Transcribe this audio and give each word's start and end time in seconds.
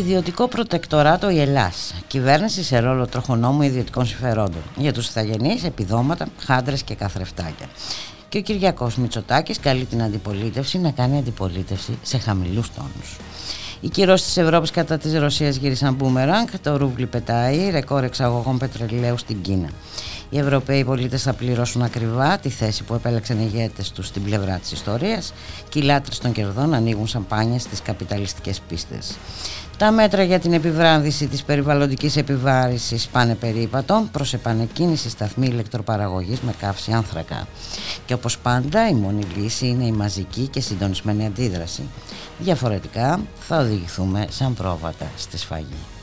Ιδιωτικό 0.00 0.48
προτεκτοράτο 0.48 1.30
η 1.30 1.40
Ελλάς. 1.40 1.94
Κυβέρνηση 2.06 2.62
σε 2.62 2.78
ρόλο 2.78 3.06
τροχονόμου 3.06 3.62
ιδιωτικών 3.62 4.06
συμφερόντων. 4.06 4.62
Για 4.76 4.92
τους 4.92 5.08
Ιθαγενείς, 5.08 5.64
επιδόματα, 5.64 6.26
χάντρες 6.38 6.82
και 6.82 6.94
καθρεφτάκια. 6.94 7.66
Και 8.28 8.38
ο 8.38 8.40
Κυριακός 8.40 8.96
Μητσοτάκης 8.96 9.60
καλεί 9.60 9.84
την 9.84 10.02
αντιπολίτευση 10.02 10.78
να 10.78 10.90
κάνει 10.90 11.18
αντιπολίτευση 11.18 11.98
σε 12.02 12.18
χαμηλούς 12.18 12.70
τόνους. 12.74 13.16
Οι 13.80 13.88
κυρώσεις 13.88 14.26
της 14.26 14.36
Ευρώπης 14.36 14.70
κατά 14.70 14.98
της 14.98 15.14
Ρωσίας 15.14 15.56
γύρισαν 15.56 15.94
μπούμεραγκ, 15.94 16.48
το 16.62 16.76
ρούβλι 16.76 17.06
πετάει, 17.06 17.70
ρεκόρ 17.70 18.04
εξαγωγών 18.04 18.58
πετρελαίου 18.58 19.18
στην 19.18 19.40
Κίνα. 19.40 19.68
Οι 20.32 20.38
Ευρωπαίοι 20.38 20.84
πολίτες 20.84 21.22
θα 21.22 21.32
πληρώσουν 21.32 21.82
ακριβά 21.82 22.38
τη 22.38 22.48
θέση 22.48 22.84
που 22.84 22.94
επέλεξαν 22.94 23.38
οι 23.38 23.50
ηγέτες 23.52 23.90
τους 23.90 24.06
στην 24.06 24.24
πλευρά 24.24 24.58
της 24.58 24.72
ιστορίας 24.72 25.32
και 25.68 25.78
οι 25.78 25.82
λάτρες 25.82 26.18
των 26.18 26.32
κερδών 26.32 26.74
ανοίγουν 26.74 27.06
σαμπάνια 27.06 27.58
στις 27.58 27.82
καπιταλιστικές 27.82 28.60
πίστες. 28.68 29.16
Τα 29.78 29.90
μέτρα 29.90 30.22
για 30.22 30.38
την 30.38 30.52
επιβράδυση 30.52 31.26
της 31.26 31.42
περιβαλλοντικής 31.42 32.16
επιβάρησης 32.16 33.06
πάνε 33.06 33.34
περίπατο 33.34 34.08
προς 34.12 34.32
επανεκκίνηση 34.32 35.08
σταθμή 35.10 35.46
ηλεκτροπαραγωγής 35.46 36.40
με 36.40 36.54
καύση 36.58 36.92
άνθρακα. 36.92 37.46
Και 38.06 38.14
όπως 38.14 38.38
πάντα 38.38 38.88
η 38.88 38.94
μόνη 38.94 39.22
λύση 39.36 39.66
είναι 39.66 39.84
η 39.84 39.92
μαζική 39.92 40.46
και 40.46 40.60
συντονισμένη 40.60 41.26
αντίδραση. 41.26 41.82
Διαφορετικά 42.38 43.20
θα 43.40 43.58
οδηγηθούμε 43.58 44.26
σαν 44.30 44.54
πρόβατα 44.54 45.10
στη 45.16 45.38
σφαγή. 45.38 45.99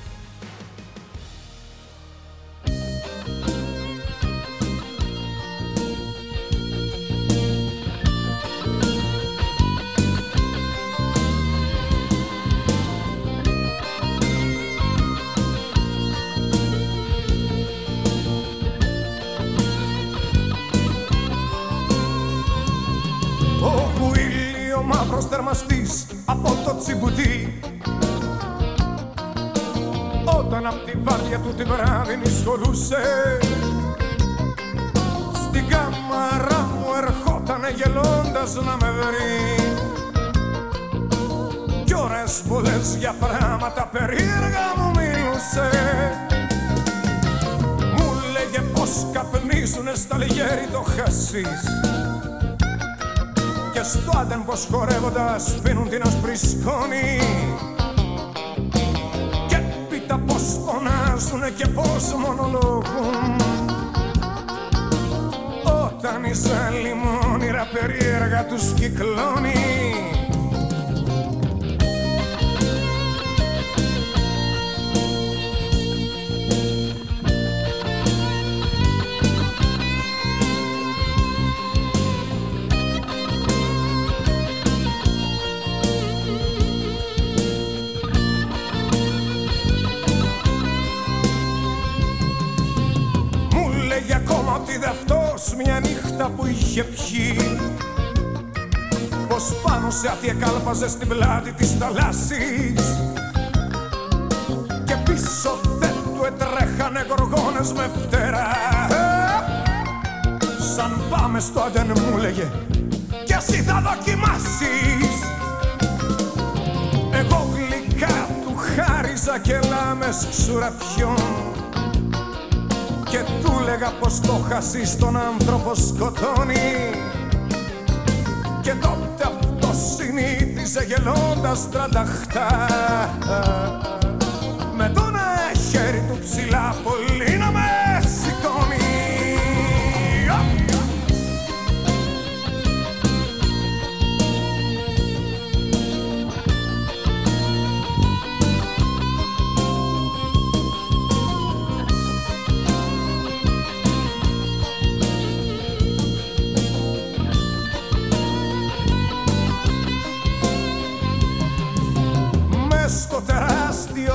Συνήθιζε 130.77 130.83
γελώντας 130.85 131.69
τρανταχτά 131.69 132.67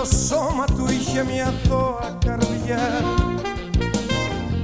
σώμα 0.04 0.64
του 0.64 0.86
είχε 0.90 1.24
μια 1.24 1.54
θώα 1.68 2.18
καρδιά. 2.26 3.04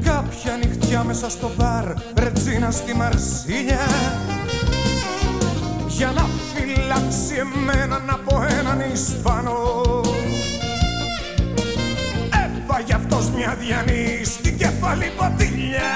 Κάποια 0.05 0.57
νυχτιά 0.57 1.05
μέσα 1.05 1.31
στο 1.31 1.51
μπαρ 1.57 1.85
ρετζίνα 2.15 2.71
στη 2.71 2.95
Μαρσίνια 2.95 3.87
για 5.89 6.13
να 6.15 6.27
φυλάξει 6.55 7.35
εμέναν 7.39 8.11
από 8.11 8.43
έναν 8.59 8.93
Ισπανό. 8.93 10.01
Έφαγε 12.45 12.95
αυτός 12.95 13.31
μια 13.31 13.57
διανή 13.61 14.25
στην 14.25 14.59
κεφαλή 14.59 15.13
πατήλια 15.17 15.91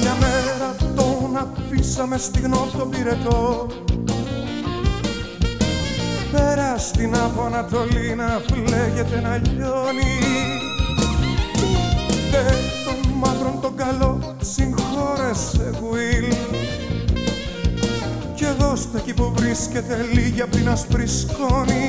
Μια 0.00 0.14
μέρα 0.20 0.74
τον 0.94 1.36
αφήσαμε 1.36 2.16
στιγνό 2.18 2.68
τον 2.78 2.90
πυρετό 2.90 3.66
στην 6.84 7.16
Απονατολή 7.16 8.14
να 8.16 8.42
φλέγεται 8.46 9.20
να 9.20 9.36
λιώνει. 9.36 10.16
Δε 12.30 12.44
τον 12.84 13.12
μαύρον 13.14 13.60
τον 13.60 13.76
καλό 13.76 14.36
συγχώρεσε 14.40 15.70
Γουίλ. 15.80 16.34
Και 18.34 18.46
δώστε 18.58 18.98
εκεί 18.98 19.14
που 19.14 19.32
βρίσκεται 19.36 20.06
λίγη 20.12 20.40
απ' 20.42 20.50
την 20.50 20.68
άσπρη 20.68 21.06
σκόνη. 21.06 21.88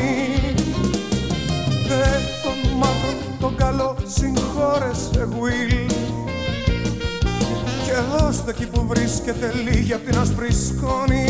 Δε 1.87 2.05
τον 2.43 2.77
μαύρον 2.77 3.39
τον 3.39 3.55
καλό 3.55 3.95
συγχώρεσε 4.05 5.27
Γουίλ. 5.35 5.87
Και 7.85 7.93
δώστε 8.11 8.45
Είμαστε 8.45 8.63
εκεί 8.63 8.71
που 8.71 8.85
βρίσκεται 8.87 9.51
λίγη 9.63 9.93
απ' 9.93 10.05
την 10.05 10.17
άσπρη 10.17 10.51
σκόνη 10.51 11.25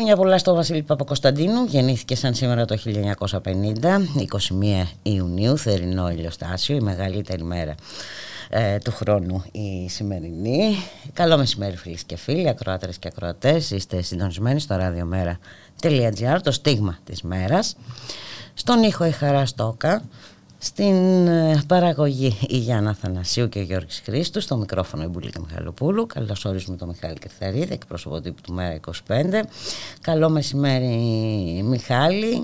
Χρόνια 0.00 0.18
πολλά 0.18 0.38
στο 0.38 0.54
Βασίλη 0.54 0.82
Παπακοσταντίνου. 0.82 1.64
Γεννήθηκε 1.64 2.16
σαν 2.16 2.34
σήμερα 2.34 2.64
το 2.64 2.76
1950, 2.84 3.38
21 4.82 4.86
Ιουνίου, 5.02 5.58
θερινό 5.58 6.10
ηλιοστάσιο, 6.10 6.76
η 6.76 6.80
μεγαλύτερη 6.80 7.42
μέρα 7.42 7.74
ε, 8.50 8.78
του 8.78 8.92
χρόνου 8.92 9.44
η 9.52 9.88
σημερινή. 9.88 10.76
Καλό 11.12 11.36
μεσημέρι 11.36 11.76
φίλες 11.76 12.02
και 12.02 12.16
φίλοι, 12.16 12.48
ακροάτερες 12.48 12.98
και 12.98 13.08
ακροατές. 13.08 13.70
Είστε 13.70 14.02
συντονισμένοι 14.02 14.60
στο 14.60 14.76
radiomera.gr, 14.80 16.38
το 16.42 16.52
στίγμα 16.52 16.98
της 17.04 17.22
μέρας. 17.22 17.76
Στον 18.54 18.82
ήχο 18.82 19.04
η 19.04 19.10
Χαρά 19.10 19.46
Στόκα. 19.46 20.02
Στην 20.62 21.26
ε, 21.26 21.62
παραγωγή 21.66 22.38
η 22.48 22.56
Γιάννα 22.56 22.94
Θανασίου 22.94 23.48
και 23.48 23.58
ο 23.58 23.62
Γιώργης 23.62 24.02
Χρήστου, 24.04 24.40
στο 24.40 24.56
μικρόφωνο 24.56 25.02
η 25.02 25.06
Μπουλίκα 25.06 25.40
Μιχαλοπούλου. 25.40 26.06
Καλώς 26.06 26.44
ορίζουμε 26.44 26.76
τον 26.76 26.88
Μιχάλη 26.88 27.18
Κερθαρίδη, 27.18 27.72
εκπρόσωπο 27.72 28.20
τύπου 28.20 28.40
του 28.40 28.52
Μέρα 28.52 28.80
25. 29.08 29.42
Καλό 30.00 30.28
μεσημέρι 30.28 30.86
Μιχάλη. 31.64 32.42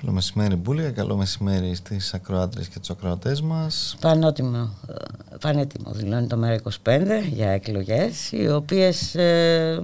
Καλό 0.00 0.12
μεσημέρι 0.12 0.54
Μπούλικα, 0.56 0.90
καλό 0.90 1.16
μεσημέρι 1.16 1.74
στις 1.74 2.14
ακροάτρες 2.14 2.68
και 2.68 2.78
τους 2.78 2.90
ακροατές 2.90 3.40
μας. 3.40 3.96
Πανότιμο, 4.00 4.70
ε, 4.88 4.94
πανέτοιμο 5.40 5.90
δηλώνει 5.92 6.26
το 6.26 6.36
Μέρα 6.36 6.54
25 6.54 7.22
για 7.32 7.50
εκλογές, 7.50 8.32
οι 8.32 8.48
οποίες... 8.48 9.14
Ε, 9.14 9.80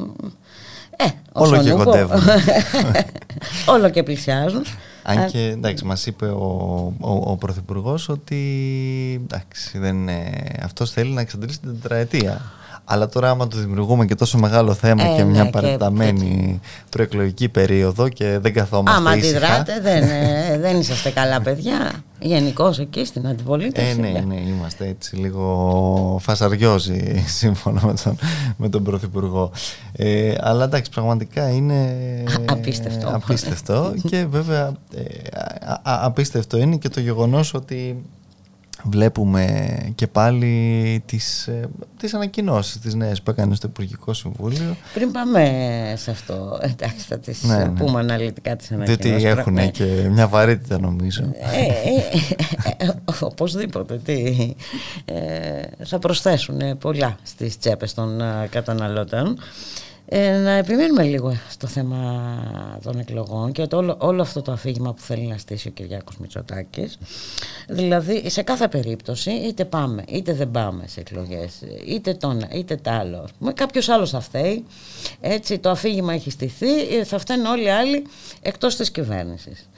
ε, 0.97 1.07
όλο 1.33 1.63
και 1.63 1.71
κοντεύουν. 1.71 2.21
όλο 3.75 3.91
και 3.91 4.03
πλησιάζουν. 4.03 4.65
Αν 5.09 5.27
και 5.27 5.41
εντάξει, 5.41 5.85
μας 5.85 6.07
είπε 6.07 6.27
ο, 6.27 6.47
ο, 7.01 7.13
ο 7.31 7.37
Πρωθυπουργός 7.37 8.09
ότι 8.09 8.41
εντάξει, 9.25 9.79
δεν, 9.79 10.09
αυτός 10.63 10.91
θέλει 10.91 11.11
να 11.11 11.21
εξαντλήσει 11.21 11.61
την 11.61 11.81
τετραετία. 11.81 12.53
Αλλά 12.91 13.09
τώρα 13.09 13.31
άμα 13.31 13.49
του 13.49 13.59
δημιουργούμε 13.59 14.07
και 14.07 14.15
τόσο 14.15 14.39
μεγάλο 14.39 14.75
θέμα 14.75 15.05
ε, 15.05 15.17
και 15.17 15.25
μια 15.25 15.45
ναι, 15.45 15.51
παραταμένη 15.51 16.61
προεκλογική 16.91 17.49
περίοδο 17.49 18.09
και 18.09 18.39
δεν 18.39 18.53
καθόμαστε 18.53 18.99
Άμα 18.99 19.11
αντιδράτε 19.11 19.81
δεν, 19.81 20.03
ε, 20.03 20.59
δεν 20.63 20.81
είσαστε 20.81 21.11
καλά 21.11 21.41
παιδιά. 21.41 21.93
Γενικώ 22.21 22.75
εκεί 22.79 23.05
στην 23.05 23.27
αντιπολίτευση 23.27 23.91
ε, 23.91 23.95
ναι, 23.95 24.25
ναι, 24.27 24.41
είμαστε 24.41 24.87
έτσι 24.87 25.17
λίγο 25.17 26.19
φασαριόζοι 26.23 27.23
σύμφωνα 27.39 27.81
με 27.87 27.95
τον, 28.05 28.19
με 28.57 28.69
τον 28.69 28.83
Πρωθυπουργό. 28.83 29.51
Ε, 29.93 30.35
Αλλά 30.41 30.65
εντάξει 30.65 30.91
πραγματικά 30.91 31.51
είναι 31.51 31.95
απίστευτο, 32.45 33.09
απίστευτο. 33.09 33.95
Και 34.09 34.27
βέβαια 34.31 34.73
ε, 34.95 35.03
απίστευτο 35.83 36.59
είναι 36.59 36.77
και 36.77 36.89
το 36.89 37.01
γεγονός 37.01 37.55
ότι 37.55 38.03
βλέπουμε 38.85 39.77
και 39.95 40.07
πάλι 40.07 41.03
τις, 41.07 41.47
ε, 41.47 41.69
τις 41.97 42.15
ανακοινώσεις 42.15 42.79
τις 42.79 42.95
νέες 42.95 43.23
που 43.23 43.31
έκανε 43.31 43.55
στο 43.55 43.67
Υπουργικό 43.67 44.13
Συμβούλιο 44.13 44.77
Πριν 44.95 45.13
πάμε 45.13 45.43
σε 45.97 46.11
αυτό 46.11 46.59
εντάξει 46.63 47.07
θα 47.09 47.19
τις 47.19 47.43
ναι, 47.43 47.57
ναι. 47.57 47.71
πούμε 47.71 47.99
αναλυτικά 48.01 48.57
τις 48.57 48.73
ανακοινώσεις 48.73 49.07
Διότι 49.07 49.27
έχουν 49.27 49.53
ναι. 49.53 49.69
και 49.69 50.09
μια 50.11 50.29
βαρύτητα 50.29 50.81
νομίζω 50.81 51.23
ε, 51.23 51.61
ε, 52.77 52.87
ε, 52.87 52.91
Οπωσδήποτε 53.21 53.99
τι, 54.05 54.53
θα 55.85 55.99
προσθέσουν 55.99 56.79
πολλά 56.79 57.17
στις 57.23 57.59
τσέπες 57.59 57.95
των 57.95 58.21
καταναλωτών 58.51 59.39
ε, 60.11 60.39
να 60.39 60.51
επιμείνουμε 60.51 61.03
λίγο 61.03 61.37
στο 61.49 61.67
θέμα 61.67 62.79
των 62.83 62.99
εκλογών 62.99 63.53
και 63.53 63.67
όλο, 63.73 63.97
όλο 64.01 64.23
αυτό 64.23 64.43
το 64.43 64.53
αφήγημα 64.53 64.95
που 64.95 65.01
θέλει 65.01 65.27
να 65.27 65.39
στήσει 65.39 65.69
ο 65.69 65.71
Κυριάκος 65.71 66.17
Μητσοτάκης. 66.17 66.99
Δηλαδή 67.69 68.31
σε 68.31 68.43
κάθε 68.43 68.69
περίπτωση 68.69 69.31
είτε 69.31 69.65
πάμε 69.65 70.05
είτε 70.09 70.33
δεν 70.33 70.51
πάμε 70.51 70.85
σε 70.87 71.01
εκλογές 71.01 71.61
είτε 71.87 72.15
τον 72.15 72.45
είτε 72.53 72.77
τ' 72.77 72.89
άλλο 72.89 73.29
με 73.39 73.53
κάποιος 73.53 73.89
άλλος 73.89 74.11
θα 74.11 74.21
φταίει 74.21 74.65
έτσι 75.21 75.59
το 75.59 75.71
αφήγημα 75.71 76.13
έχει 76.13 76.31
στηθεί 76.31 77.05
θα 77.05 77.19
φταίνουν 77.19 77.47
όλοι 77.47 77.65
οι 77.65 77.71
άλλοι 77.71 78.07
εκτός 78.43 78.77
της 78.77 78.91
κυβέρνησης 78.91 79.69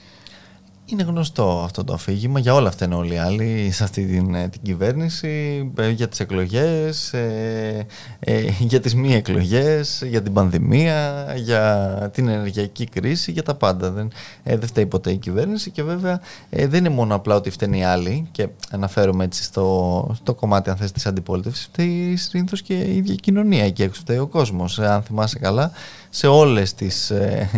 είναι 0.91 1.03
γνωστό 1.03 1.61
αυτό 1.63 1.83
το 1.83 1.93
αφήγημα 1.93 2.39
για 2.39 2.53
όλα 2.53 2.67
αυτά 2.67 2.85
είναι 2.85 2.95
όλοι 2.95 3.13
οι 3.13 3.17
άλλοι 3.17 3.69
σε 3.71 3.83
αυτή 3.83 4.05
την, 4.05 4.35
ε, 4.35 4.47
την 4.47 4.61
κυβέρνηση 4.61 5.71
ε, 5.77 5.89
για 5.89 6.07
τις 6.07 6.19
εκλογές, 6.19 7.13
ε, 7.13 7.85
ε, 8.19 8.41
για 8.59 8.79
τις 8.79 8.95
μη 8.95 9.13
εκλογές, 9.13 10.03
για 10.05 10.21
την 10.21 10.33
πανδημία, 10.33 11.25
για 11.37 12.09
την 12.13 12.27
ενεργειακή 12.27 12.85
κρίση, 12.85 13.31
για 13.31 13.43
τα 13.43 13.55
πάντα. 13.55 13.91
Δεν, 13.91 14.11
ε, 14.43 14.57
δεν 14.57 14.67
φταίει 14.67 14.85
ποτέ 14.85 15.11
η 15.11 15.17
κυβέρνηση 15.17 15.71
και 15.71 15.83
βέβαια 15.83 16.21
δεν 16.49 16.73
είναι 16.73 16.89
μόνο 16.89 17.15
απλά 17.15 17.35
ότι 17.35 17.49
φταίνει 17.49 17.79
οι 17.79 17.83
άλλοι 17.83 18.27
και 18.31 18.47
αναφέρομαι 18.69 19.23
έτσι 19.23 19.43
στο, 19.43 20.09
στο 20.15 20.33
κομμάτι 20.33 20.69
αν 20.69 20.75
θες 20.75 20.91
της 20.91 21.05
αντιπολίτευσης, 21.05 21.65
φταίει 21.65 22.15
συνήθως 22.15 22.61
και 22.61 22.73
η 22.73 22.97
ίδια 22.97 23.15
κοινωνία 23.15 23.69
και 23.69 23.83
έξω 23.83 24.01
φταίει 24.01 24.17
ο 24.17 24.27
κόσμος. 24.27 24.79
Αν 24.79 25.03
θυμάσαι 25.03 25.39
καλά, 25.39 25.71
σε 26.13 26.27
όλες 26.27 26.73
τις 26.73 27.09
ε, 27.09 27.49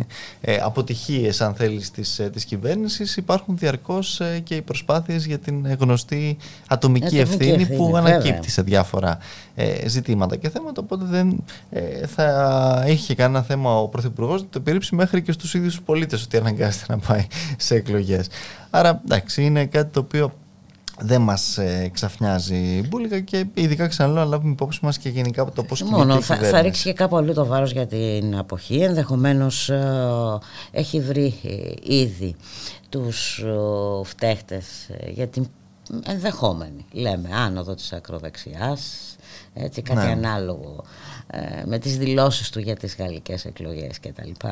ε, 0.41 0.57
αποτυχίες 0.57 1.41
αν 1.41 1.53
θέλεις 1.55 1.91
της, 1.91 2.19
ε, 2.19 2.29
της 2.29 2.45
κυβέρνησης 2.45 3.17
υπάρχουν 3.17 3.57
διαρκώς 3.57 4.19
ε, 4.19 4.39
και 4.43 4.55
οι 4.55 4.61
προσπάθειες 4.61 5.25
για 5.25 5.39
την 5.39 5.73
γνωστή 5.79 6.37
ατομική, 6.67 7.19
ευθύνη, 7.19 7.65
που 7.65 7.93
ανακύπτει 7.95 8.51
σε 8.51 8.61
διάφορα 8.61 9.17
ζητήματα 9.85 10.35
και 10.35 10.49
θέματα 10.49 10.81
οπότε 10.81 11.05
δεν 11.05 11.43
θα 12.07 12.85
είχε 12.87 13.15
κανένα 13.15 13.43
θέμα 13.43 13.79
ο 13.79 13.87
Πρωθυπουργός 13.87 14.41
να 14.41 14.47
το 14.47 14.59
επιρρύψει 14.59 14.95
μέχρι 14.95 15.21
και 15.21 15.31
στους 15.31 15.53
ίδιους 15.53 15.81
πολίτες 15.81 16.23
ότι 16.23 16.37
αναγκάζεται 16.37 16.85
να 16.87 16.97
πάει 16.97 17.27
σε 17.57 17.75
εκλογές. 17.75 18.27
Άρα 18.69 19.01
εντάξει 19.05 19.43
είναι 19.43 19.65
κάτι 19.65 19.91
το 19.91 19.99
οποίο 19.99 20.33
δεν 20.99 21.21
μας 21.21 21.57
ε, 21.57 21.89
ξαφνιάζει 21.93 22.83
μπουλικα 22.87 23.19
και 23.19 23.45
ειδικά 23.53 23.87
ξαναλέω 23.87 24.23
να 24.23 24.29
λάβουμε 24.29 24.51
υπόψη 24.51 24.79
μας 24.81 24.97
και 24.97 25.09
γενικά 25.09 25.45
το 25.45 25.63
πώς 25.63 25.81
Μόνο 25.81 26.21
θα, 26.21 26.35
θα 26.35 26.61
ρίξει 26.61 26.83
και 26.83 26.93
κάπου 26.93 27.17
αλλού 27.17 27.33
το 27.33 27.45
βάρος 27.45 27.71
για 27.71 27.87
την 27.87 28.37
αποχή. 28.37 28.75
Ενδεχομένως 28.75 29.69
ε, 29.69 30.37
έχει 30.71 31.01
βρει 31.01 31.39
ε, 31.43 31.93
ήδη 31.95 32.35
τους 32.89 33.39
ε, 33.39 34.03
φταίχτες 34.03 34.65
για 35.07 35.27
την 35.27 35.47
ενδεχόμενη, 36.05 36.85
λέμε, 36.91 37.29
άνοδο 37.33 37.75
της 37.75 37.93
ακροδεξιάς, 37.93 39.15
έτσι, 39.53 39.81
κάτι 39.81 40.05
ναι. 40.05 40.11
ανάλογο 40.11 40.83
με 41.65 41.79
τις 41.79 41.97
δηλώσεις 41.97 42.49
του 42.49 42.59
για 42.59 42.75
τις 42.75 42.95
γαλλικές 42.95 43.45
εκλογές 43.45 43.99
κτλ. 43.99 44.47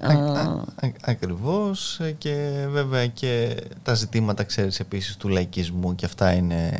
Α, 0.00 0.62
ακριβώς 1.00 2.00
και 2.18 2.66
βέβαια 2.68 3.06
και 3.06 3.56
τα 3.82 3.94
ζητήματα 3.94 4.44
ξέρεις 4.44 4.80
επίσης 4.80 5.16
του 5.16 5.28
λαϊκισμού 5.28 5.94
και 5.94 6.04
αυτά 6.04 6.32
είναι 6.32 6.78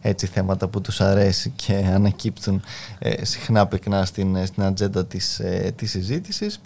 έτσι 0.00 0.26
θέματα 0.26 0.68
που 0.68 0.80
τους 0.80 1.00
αρέσει 1.00 1.52
και 1.56 1.74
ανακύπτουν 1.94 2.62
ε, 2.98 3.24
συχνά 3.24 3.66
πυκνά 3.66 4.04
στην, 4.04 4.46
στην 4.46 4.62
ατζέντα 4.62 5.06
της, 5.06 5.38
ε, 5.38 5.72
της 5.76 5.90
συζήτησης 5.90 6.60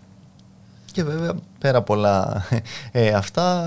και 0.92 1.04
βέβαια 1.04 1.34
πέρα 1.58 1.78
από 1.78 1.94
όλα 1.94 2.44
ε, 2.92 3.08
αυτά... 3.08 3.64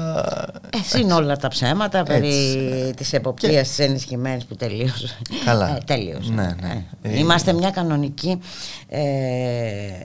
Εσύ 0.83 1.01
είναι 1.01 1.13
όλα 1.13 1.38
τα 1.38 1.48
ψέματα 1.48 2.03
περί 2.03 2.93
της 2.95 3.13
εποπτείας 3.13 3.53
και... 3.53 3.62
της 3.62 3.79
ενισχυμένης 3.79 4.45
που 4.45 4.55
τελείωσε. 4.55 5.17
Καλά. 5.45 5.75
Ε, 5.75 5.79
τελείωσε. 5.86 6.31
Ναι, 6.31 6.55
ναι. 6.62 6.86
Είμαστε 7.10 7.53
μια 7.53 7.71
κανονική 7.71 8.39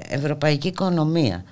ευρωπαϊκή 0.08 0.68
οικονομία. 0.68 1.44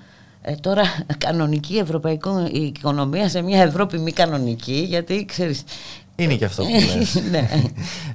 Ε, 0.47 0.55
τώρα 0.55 0.83
κανονική 1.25 1.77
ευρωπαϊκή 1.77 2.29
οικονομία 2.51 3.29
σε 3.29 3.41
μια 3.41 3.61
Ευρώπη 3.61 3.99
μη 3.99 4.11
κανονική 4.11 4.85
γιατί 4.87 5.25
ξέρεις 5.25 5.63
Είναι 6.15 6.35
και 6.35 6.45
αυτό 6.45 6.63
που 6.63 6.69
λες. 6.69 7.21
Ναι. 7.31 7.49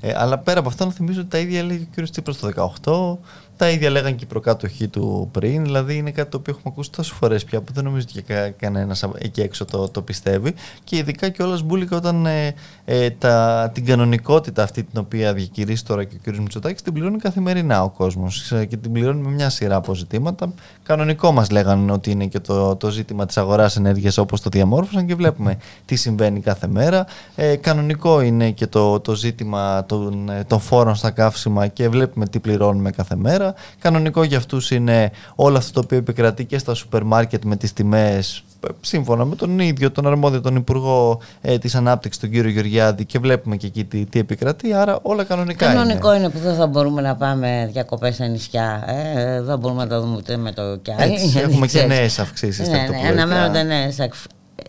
Ε, 0.01 0.13
αλλά 0.17 0.39
πέρα 0.39 0.61
από 0.61 0.69
αυτό 0.69 0.85
να 0.85 0.93
θυμίζω 0.93 1.21
ότι 1.21 1.29
τα 1.29 1.39
ίδια 1.39 1.59
έλεγε 1.59 1.87
ο 1.99 2.03
κ. 2.03 2.11
Τσίπρας 2.11 2.39
το 2.39 2.51
18, 2.83 3.19
τα 3.61 3.71
ίδια 3.71 3.91
λέγαν 3.91 4.17
και 4.17 4.25
οι 4.25 4.27
προκάτοχοί 4.27 4.89
του 4.89 5.29
πριν. 5.33 5.65
Δηλαδή 5.65 5.97
είναι 5.97 6.11
κάτι 6.11 6.31
το 6.31 6.37
οποίο 6.37 6.55
έχουμε 6.57 6.73
ακούσει 6.73 6.91
τόσες 6.93 7.13
φορές 7.13 7.45
πια 7.45 7.61
που 7.61 7.73
δεν 7.73 7.85
νομίζω 7.85 8.07
ότι 8.11 8.23
κα, 8.23 8.51
κανένας 8.51 9.05
εκεί 9.19 9.41
έξω 9.41 9.65
το, 9.65 9.89
το 9.89 10.03
πιστεύει. 10.03 10.55
Και 10.85 10.97
ειδικά 10.97 11.29
και 11.29 11.43
όλα 11.43 11.59
Μπούλικα 11.65 11.97
όταν 11.97 12.27
ε, 12.27 12.55
ε, 12.85 13.11
τα, 13.11 13.71
την 13.75 13.85
κανονικότητα 13.85 14.63
αυτή 14.63 14.83
την 14.83 15.01
οποία 15.01 15.35
διακηρύσει 15.35 15.85
τώρα 15.85 16.05
και 16.05 16.17
ο 16.17 16.33
κ. 16.33 16.37
Μητσοτάκης 16.37 16.83
την 16.83 16.93
πληρώνει 16.93 17.19
καθημερινά 17.19 17.83
ο 17.83 17.89
κόσμος 17.91 18.53
ε, 18.53 18.65
και 18.65 18.77
την 18.77 18.93
πληρώνει 18.93 19.21
με 19.23 19.31
μια 19.31 19.51
σειρά 19.51 19.77
από 19.77 19.95
ζητήματα. 19.95 20.53
Κανονικό 20.83 21.33
μας 21.33 21.51
λέγανε 21.51 21.93
ότι 21.93 22.11
είναι 22.11 22.27
και 22.27 22.41
το, 22.41 22.77
το 22.77 22.91
ζήτημα 22.91 23.27
της 23.27 23.37
αγοράς 23.37 23.77
ενέργειας 23.77 24.19
όπως 24.19 24.41
το 24.41 24.49
διαμόρφωσαν 24.53 25.07
και 25.07 25.15
βλέπουμε 25.15 25.59
τι 25.85 25.97
συμβαίνει 25.97 26.41
κάθε 26.41 26.67
μέρα. 26.67 27.07
Ε, 27.35 27.57
κανονικό 27.57 28.21
είναι 28.21 28.51
και 28.51 28.67
το, 28.67 29.01
το 29.01 29.15
ζήτημα 29.15 29.87
των, 29.87 30.29
ε, 30.29 30.45
των 30.45 30.61
φόρων 30.61 30.95
στα 30.95 31.11
καύσιμα 31.11 31.67
και 31.67 31.89
βλέπουμε 31.89 32.27
τι 32.27 32.39
πληρώνουμε 32.39 32.91
κάθε 32.91 33.17
μέρα. 33.17 33.50
Κανονικό 33.79 34.23
για 34.23 34.39
αυτούς 34.39 34.71
είναι 34.71 35.11
όλο 35.35 35.57
αυτό 35.57 35.73
το 35.73 35.81
οποίο 35.85 35.99
επικρατεί 35.99 36.45
και 36.45 36.59
στα 36.59 36.75
σούπερ 36.75 37.03
μάρκετ 37.03 37.45
με 37.45 37.57
τις 37.57 37.73
τιμές 37.73 38.45
σύμφωνα 38.81 39.25
με 39.25 39.37
τον 39.37 39.59
ίδιο 39.59 39.91
τον 39.91 40.07
αρμόδιο 40.07 40.41
τον 40.41 40.57
Υπουργό 40.57 41.21
ε, 41.41 41.59
της 41.59 41.75
Ανάπτυξης 41.75 42.21
τον 42.21 42.31
κύριο 42.31 42.51
Γεωργιάδη 42.51 43.05
και 43.05 43.19
βλέπουμε 43.19 43.57
και 43.57 43.67
εκεί 43.67 43.85
τι, 43.85 44.05
τι 44.07 44.19
επικρατεί 44.19 44.73
άρα 44.73 44.99
όλα 45.03 45.25
κανονικά 45.25 45.67
Κανονικό 45.67 46.09
είναι. 46.09 46.19
είναι 46.19 46.29
που 46.29 46.39
δεν 46.39 46.55
θα 46.55 46.67
μπορούμε 46.67 47.01
να 47.01 47.17
πάμε 47.17 47.69
διακοπές 47.73 48.15
στα 48.15 48.27
νησιά 48.27 48.85
ε, 48.87 49.43
δεν 49.43 49.59
μπορούμε 49.59 49.83
να 49.83 49.89
τα 49.89 50.01
δούμε 50.01 50.17
ούτε 50.17 50.37
με 50.37 50.53
το 50.53 50.77
κι 50.77 50.95
Έτσι, 50.99 51.39
έχουμε 51.39 51.67
και 51.67 51.83
νέες 51.83 52.19
αυξήσεις 52.19 52.69
ναι, 52.69 52.87
ναι, 52.91 53.09
αναμένονται 53.09 53.63
νέες 53.63 53.99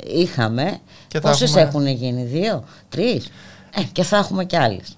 είχαμε. 0.07 0.79
Πόσες 1.21 1.55
έχουμε... 1.55 1.61
έχουν 1.61 1.87
γίνει 1.87 2.23
δύο, 2.23 2.63
τρεις; 2.89 3.31
Ε, 3.75 3.81
και 3.91 4.03
θα 4.03 4.17
έχουμε 4.17 4.45
κι 4.45 4.57
άλλες 4.57 4.95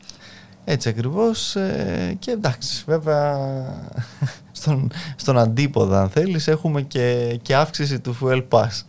έτσι 0.66 0.90
ακριβώς 0.90 1.56
ε, 1.56 2.16
και 2.20 2.32
εντάξει 2.32 2.84
βέβαια 2.86 3.38
στον, 4.52 4.92
στον 5.16 5.38
αντίποδα 5.38 6.02
αν 6.02 6.10
θέλεις 6.10 6.48
έχουμε 6.48 6.82
και, 6.82 7.40
και 7.42 7.56
αύξηση 7.56 8.00
του 8.00 8.18
fuel 8.22 8.44
pass. 8.50 8.82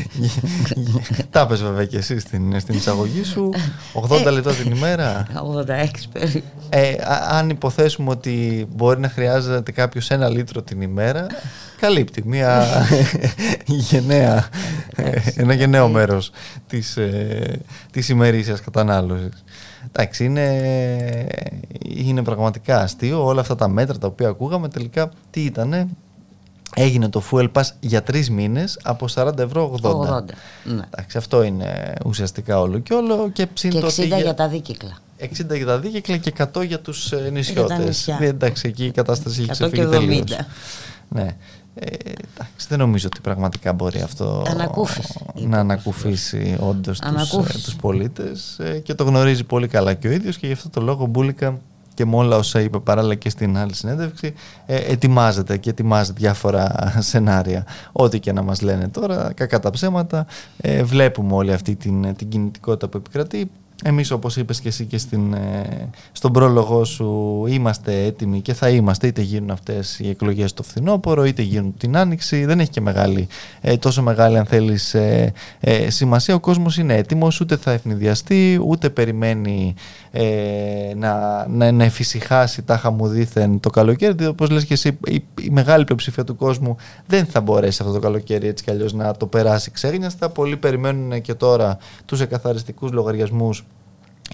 Τα 1.30 1.46
πες 1.46 1.62
βέβαια 1.62 1.84
και 1.84 1.96
εσύ 1.96 2.18
στην, 2.18 2.60
στην 2.60 2.74
εισαγωγή 2.74 3.24
σου. 3.24 3.50
80 4.08 4.32
λεπτά 4.32 4.52
την 4.52 4.70
ημέρα. 4.70 5.26
86 5.66 5.86
περίπου. 6.12 6.46
Ε, 6.68 6.94
αν 7.28 7.50
υποθέσουμε 7.50 8.10
ότι 8.10 8.66
μπορεί 8.74 9.00
να 9.00 9.08
χρειάζεται 9.08 9.72
κάποιος 9.72 10.10
ένα 10.10 10.28
λίτρο 10.28 10.62
την 10.62 10.80
ημέρα 10.80 11.26
καλύπτει 11.80 12.22
μια 12.26 12.66
γενναία, 13.66 14.48
ένα 15.36 15.54
γενναίο 15.54 15.88
μέρος 15.88 16.30
της, 16.66 16.96
ε, 16.96 17.60
της 17.90 18.08
ημερήσιας 18.08 18.60
κατανάλωσης 18.60 19.44
Εντάξει, 19.92 20.24
είναι, 20.24 21.28
είναι 21.84 22.22
πραγματικά 22.22 22.80
αστείο 22.80 23.24
όλα 23.24 23.40
αυτά 23.40 23.54
τα 23.54 23.68
μέτρα 23.68 23.98
τα 23.98 24.06
οποία 24.06 24.28
ακούγαμε. 24.28 24.68
Τελικά 24.68 25.10
τι 25.30 25.40
ήτανε, 25.40 25.88
έγινε 26.74 27.08
το 27.08 27.22
fuel 27.30 27.48
pass 27.52 27.64
για 27.80 28.02
τρεις 28.02 28.30
μήνες 28.30 28.78
από 28.82 29.06
40 29.14 29.38
ευρώ 29.38 29.78
80. 29.82 29.90
80 29.90 30.22
ναι. 30.64 30.82
Εντάξει, 30.90 31.18
αυτό 31.18 31.42
είναι 31.42 31.92
ουσιαστικά 32.04 32.60
όλο 32.60 32.78
και 32.78 32.94
όλο. 32.94 33.30
Και, 33.32 33.46
και 33.54 33.82
60 33.82 34.06
για... 34.06 34.34
τα 34.34 34.48
δίκυκλα. 34.48 34.98
60 35.20 35.56
για 35.56 35.66
τα 35.66 35.78
δίκυκλα 35.78 36.16
και 36.16 36.32
100 36.54 36.66
για 36.66 36.80
τους 36.80 37.12
ε, 37.12 37.28
νησιώτες. 37.32 38.08
Εντάξει, 38.08 38.68
εκεί 38.68 38.84
η 38.84 38.90
κατάσταση 38.90 39.40
έχει 39.40 39.50
ξεφύγει 39.50 39.86
τελείως. 39.86 40.24
Ναι. 41.08 41.36
Ε, 41.78 41.94
εντάξει, 42.06 42.66
δεν 42.68 42.78
νομίζω 42.78 43.06
ότι 43.12 43.20
πραγματικά 43.20 43.72
μπορεί 43.72 44.00
αυτό 44.00 44.42
να 45.34 45.58
ανακουφίσει 45.58 46.56
όντως 46.60 46.98
τους, 47.30 47.62
τους 47.62 47.76
πολίτες 47.76 48.58
ε, 48.58 48.78
και 48.78 48.94
το 48.94 49.04
γνωρίζει 49.04 49.44
πολύ 49.44 49.68
καλά 49.68 49.94
και 49.94 50.08
ο 50.08 50.10
ίδιος 50.10 50.38
και 50.38 50.46
γι' 50.46 50.52
αυτό 50.52 50.68
το 50.68 50.80
λόγο 50.80 51.06
Μπούλικα 51.06 51.58
και 51.94 52.06
με 52.06 52.16
όλα 52.16 52.36
όσα 52.36 52.60
είπε 52.60 52.78
παράλληλα 52.78 53.14
και 53.14 53.30
στην 53.30 53.56
άλλη 53.56 53.74
συνέντευξη 53.74 54.34
ε, 54.66 54.76
ετοιμάζεται 54.76 55.56
και 55.56 55.70
ετοιμάζει 55.70 56.12
διάφορα 56.12 56.74
σενάρια. 56.98 57.66
Ό,τι 57.92 58.20
και 58.20 58.32
να 58.32 58.42
μας 58.42 58.60
λένε 58.60 58.88
τώρα 58.88 59.32
κακά 59.34 59.60
τα 59.60 59.70
ψέματα. 59.70 60.26
Ε, 60.56 60.82
βλέπουμε 60.82 61.34
όλη 61.34 61.52
αυτή 61.52 61.76
την, 61.76 62.16
την 62.16 62.28
κινητικότητα 62.28 62.88
που 62.88 62.96
επικρατεί 62.96 63.50
εμείς 63.84 64.10
όπως 64.10 64.36
είπες 64.36 64.60
και 64.60 64.68
εσύ 64.68 64.84
και 64.84 64.98
στην, 64.98 65.32
ε, 65.32 65.88
στον 66.12 66.32
πρόλογο 66.32 66.84
σου 66.84 67.44
είμαστε 67.48 68.04
έτοιμοι 68.04 68.40
και 68.40 68.54
θα 68.54 68.68
είμαστε 68.68 69.06
είτε 69.06 69.22
γίνουν 69.22 69.50
αυτές 69.50 69.98
οι 69.98 70.08
εκλογές 70.08 70.54
το 70.54 70.62
φθινόπωρο 70.62 71.24
είτε 71.24 71.42
γίνουν 71.42 71.74
την 71.78 71.96
άνοιξη. 71.96 72.44
Δεν 72.44 72.60
έχει 72.60 72.70
και 72.70 72.80
μεγάλη, 72.80 73.28
ε, 73.60 73.76
τόσο 73.76 74.02
μεγάλη 74.02 74.38
αν 74.38 74.46
θέλεις 74.46 74.94
ε, 74.94 75.32
σημασία. 75.88 76.34
Ο 76.34 76.40
κόσμος 76.40 76.78
είναι 76.78 76.94
έτοιμος 76.94 77.40
ούτε 77.40 77.56
θα 77.56 77.70
ευνηδιαστεί 77.72 78.60
ούτε 78.66 78.90
περιμένει 78.90 79.74
να, 80.96 81.46
να, 81.48 81.72
να 81.72 81.84
εφησυχάσει 81.84 82.62
τάχα 82.62 82.90
μου 82.90 83.08
δήθεν 83.08 83.60
το 83.60 83.70
καλοκαίρι 83.70 84.26
όπως 84.26 84.50
λες 84.50 84.64
και 84.64 84.74
εσύ 84.74 84.98
η, 85.06 85.24
η, 85.40 85.50
μεγάλη 85.50 85.84
πλειοψηφία 85.84 86.24
του 86.24 86.36
κόσμου 86.36 86.76
δεν 87.06 87.26
θα 87.26 87.40
μπορέσει 87.40 87.82
αυτό 87.82 87.94
το 87.94 88.00
καλοκαίρι 88.00 88.46
έτσι 88.46 88.64
κι 88.64 88.70
αλλιώς 88.70 88.92
να 88.92 89.16
το 89.16 89.26
περάσει 89.26 89.70
ξέγνιαστα. 89.70 90.28
Πολλοί 90.28 90.56
περιμένουν 90.56 91.20
και 91.20 91.34
τώρα 91.34 91.78
τους 92.04 92.20
εκαθαριστικούς 92.20 92.92
λογαριασμούς 92.92 93.64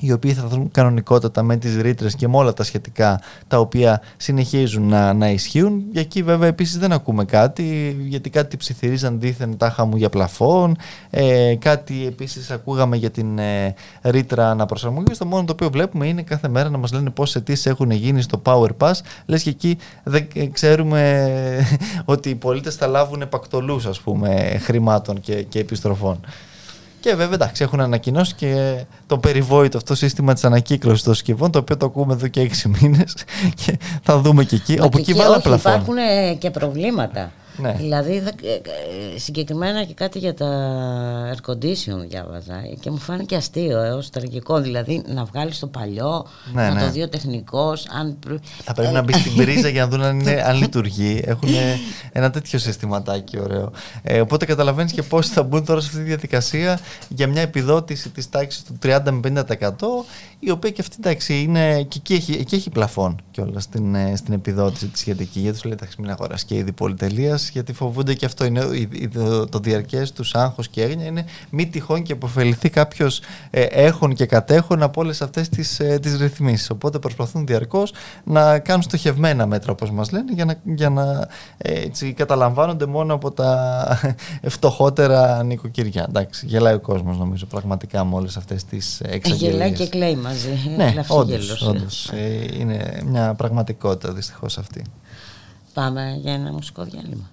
οι 0.00 0.12
οποίοι 0.12 0.32
θα 0.32 0.46
δουν 0.46 0.70
κανονικότατα 0.70 1.42
με 1.42 1.56
τις 1.56 1.76
ρήτρες 1.76 2.14
και 2.14 2.28
με 2.28 2.36
όλα 2.36 2.52
τα 2.52 2.64
σχετικά 2.64 3.20
τα 3.48 3.58
οποία 3.58 4.02
συνεχίζουν 4.16 4.88
να, 4.88 5.12
να 5.12 5.30
ισχύουν. 5.30 5.82
Για 5.92 6.00
εκεί 6.00 6.22
βέβαια 6.22 6.48
επίσης 6.48 6.78
δεν 6.78 6.92
ακούμε 6.92 7.24
κάτι 7.24 7.96
γιατί 8.08 8.30
κάτι 8.30 8.56
ψιθυρίζαν 8.56 9.20
δίθεν 9.20 9.56
τάχα 9.56 9.84
μου 9.84 9.96
για 9.96 10.08
πλαφόν 10.08 10.76
ε, 11.10 11.54
κάτι 11.58 12.06
επίσης 12.06 12.50
ακούγαμε 12.50 12.96
για 12.96 13.10
την 13.10 13.38
ε, 13.38 13.74
ρήτρα 14.02 14.50
αναπροσαρμογής 14.50 15.18
το 15.18 15.26
μόνο 15.26 15.44
το 15.44 15.52
οποίο 15.52 15.70
βλέπουμε 15.70 16.06
είναι 16.06 16.22
κάθε 16.22 16.48
μέρα 16.48 16.70
να 16.70 16.78
μας 16.78 16.92
λένε 16.92 17.10
πόσες 17.10 17.36
αιτήσεις 17.36 17.66
έχουν 17.66 17.90
γίνει 17.90 18.22
στο 18.22 18.42
Power 18.44 18.70
Pass 18.78 18.92
λες 19.26 19.42
και 19.42 19.50
εκεί 19.50 19.78
δεν 20.02 20.52
ξέρουμε 20.52 21.30
ότι 22.04 22.28
οι 22.28 22.34
πολίτες 22.34 22.74
θα 22.74 22.86
λάβουν 22.86 23.22
επακτολούς 23.22 23.86
ας 23.86 24.00
πούμε 24.00 24.58
χρημάτων 24.62 25.20
και, 25.20 25.42
και 25.42 25.58
επιστροφών. 25.58 26.20
Και 27.02 27.14
βέβαια 27.14 27.34
εντάξει, 27.34 27.62
έχουν 27.62 27.80
ανακοινώσει 27.80 28.34
και 28.34 28.84
το 29.06 29.18
περιβόητο 29.18 29.76
αυτό 29.76 29.94
σύστημα 29.94 30.32
της 30.32 30.44
ανακύκλωσης 30.44 31.02
των 31.02 31.14
συσκευών, 31.14 31.50
το 31.50 31.58
οποίο 31.58 31.76
το 31.76 31.86
ακούμε 31.86 32.12
εδώ 32.12 32.26
και 32.26 32.40
έξι 32.40 32.68
μήνες 32.68 33.14
και 33.64 33.78
θα 34.02 34.18
δούμε 34.18 34.44
και 34.44 34.56
εκεί. 34.56 34.78
όπου 34.80 34.98
εκεί 34.98 35.12
βάλα 35.12 35.40
πλαφόν. 35.40 35.72
Υπάρχουν 35.72 35.94
και 36.38 36.50
προβλήματα. 36.50 37.32
Ναι. 37.56 37.72
Δηλαδή 37.72 38.16
ε, 38.16 38.52
ε, 39.14 39.18
συγκεκριμένα 39.18 39.84
και 39.84 39.94
κάτι 39.94 40.18
για 40.18 40.34
τα 40.34 40.46
air 41.32 41.50
condition 41.50 42.06
διάβαζα 42.08 42.62
και 42.80 42.90
μου 42.90 42.98
φάνηκε 42.98 43.36
αστείο 43.36 43.80
έως 43.80 44.10
τραγικό. 44.10 44.60
Δηλαδή 44.60 45.02
να 45.06 45.24
βγάλεις 45.24 45.58
το 45.58 45.66
παλιό 45.66 46.26
ναι, 46.52 46.68
να 46.68 46.74
το 46.78 46.84
ναι. 46.84 46.90
δει 46.90 47.02
ο 47.02 47.08
τεχνικός 47.08 47.86
αν... 47.88 48.18
Θα 48.64 48.72
πρέπει 48.72 48.92
να 48.92 49.02
μπει 49.02 49.12
στην 49.12 49.34
πρίζα 49.34 49.68
για 49.68 49.82
να 49.82 49.88
δουν 49.88 50.02
αν, 50.02 50.20
είναι, 50.20 50.42
αν 50.48 50.56
λειτουργεί. 50.56 51.22
Έχουν 51.24 51.48
ένα 52.12 52.30
τέτοιο 52.30 52.58
συστηματάκι 52.58 53.38
ωραίο. 53.38 53.72
Ε, 54.02 54.20
οπότε 54.20 54.44
καταλαβαίνεις 54.44 54.92
και 54.92 55.02
πώς 55.02 55.28
θα 55.28 55.42
μπουν 55.42 55.64
τώρα 55.64 55.80
σε 55.80 55.86
αυτή 55.86 55.98
τη 55.98 56.04
διαδικασία 56.04 56.78
για 57.08 57.26
μια 57.26 57.42
επιδότηση 57.42 58.08
της 58.08 58.30
τάξης 58.30 58.62
του 58.62 58.78
30 58.82 58.98
με 59.10 59.44
50% 59.48 59.70
η 60.38 60.50
οποία 60.50 60.70
και 60.70 60.80
αυτή 60.80 60.96
εντάξει 60.98 61.42
είναι 61.42 61.82
και 61.82 61.98
εκεί 61.98 62.14
έχει, 62.14 62.32
εκεί 62.32 62.54
έχει 62.54 62.70
πλαφόν 62.70 63.20
κιόλας 63.30 63.62
στην, 63.62 63.96
στην 64.16 64.34
επιδότηση 64.34 64.86
τη 64.86 64.98
σχετική. 64.98 65.40
Γιατί 65.40 65.58
σου 65.58 65.64
λέει 65.64 65.76
εντάξει 65.76 66.00
μην 66.00 66.10
αγοράσει 66.10 66.44
και 66.44 66.54
ήδη 66.54 66.72
πολυτελείας 66.72 67.41
γιατί 67.50 67.72
φοβούνται 67.72 68.14
και 68.14 68.26
αυτό 68.26 68.44
είναι 68.44 68.60
το, 69.12 69.46
το 69.46 69.58
διαρκές 69.58 70.12
τους 70.12 70.34
άγχος 70.34 70.68
και 70.68 70.82
έγνοια 70.82 71.06
είναι 71.06 71.24
μη 71.50 71.66
τυχόν 71.66 72.02
και 72.02 72.12
αποφεληθεί 72.12 72.70
κάποιος 72.70 73.20
ε, 73.50 73.62
έχων 73.62 74.14
και 74.14 74.26
κατέχων 74.26 74.82
από 74.82 75.00
όλες 75.00 75.22
αυτές 75.22 75.48
τις, 75.48 75.80
ε, 75.80 75.98
τις 75.98 76.16
ρυθμίσεις. 76.16 76.70
Οπότε 76.70 76.98
προσπαθούν 76.98 77.46
διαρκώς 77.46 77.92
να 78.24 78.58
κάνουν 78.58 78.82
στοχευμένα 78.82 79.46
μέτρα 79.46 79.72
όπως 79.72 79.90
μας 79.90 80.10
λένε 80.10 80.32
για 80.32 80.44
να, 80.44 80.54
για 80.64 80.90
να 80.90 81.28
ε, 81.58 81.80
έτσι, 81.80 82.12
καταλαμβάνονται 82.12 82.86
μόνο 82.86 83.14
από 83.14 83.30
τα 83.30 83.86
φτωχότερα 84.56 85.42
νοικοκυριά. 85.42 86.06
Εντάξει, 86.08 86.46
γελάει 86.46 86.74
ο 86.74 86.80
κόσμος 86.80 87.18
νομίζω 87.18 87.46
πραγματικά 87.46 88.04
με 88.04 88.14
όλες 88.14 88.36
αυτές 88.36 88.64
τις 88.64 89.00
εξαγγελίες. 89.00 89.52
Γελάει 89.52 89.72
και 89.72 89.88
κλαίει 89.88 90.16
μαζί. 90.16 90.74
Ναι, 90.76 90.94
όντως, 91.08 91.62
όντως. 91.62 92.08
Ε, 92.08 92.46
είναι 92.58 93.02
μια 93.06 93.34
πραγματικότητα 93.34 94.12
δυστυχώς 94.12 94.58
αυτή. 94.58 94.84
Πάμε 95.74 96.18
για 96.20 96.32
ένα 96.32 96.52
μουσικό 96.52 96.84
διάλειμμα. 96.84 97.30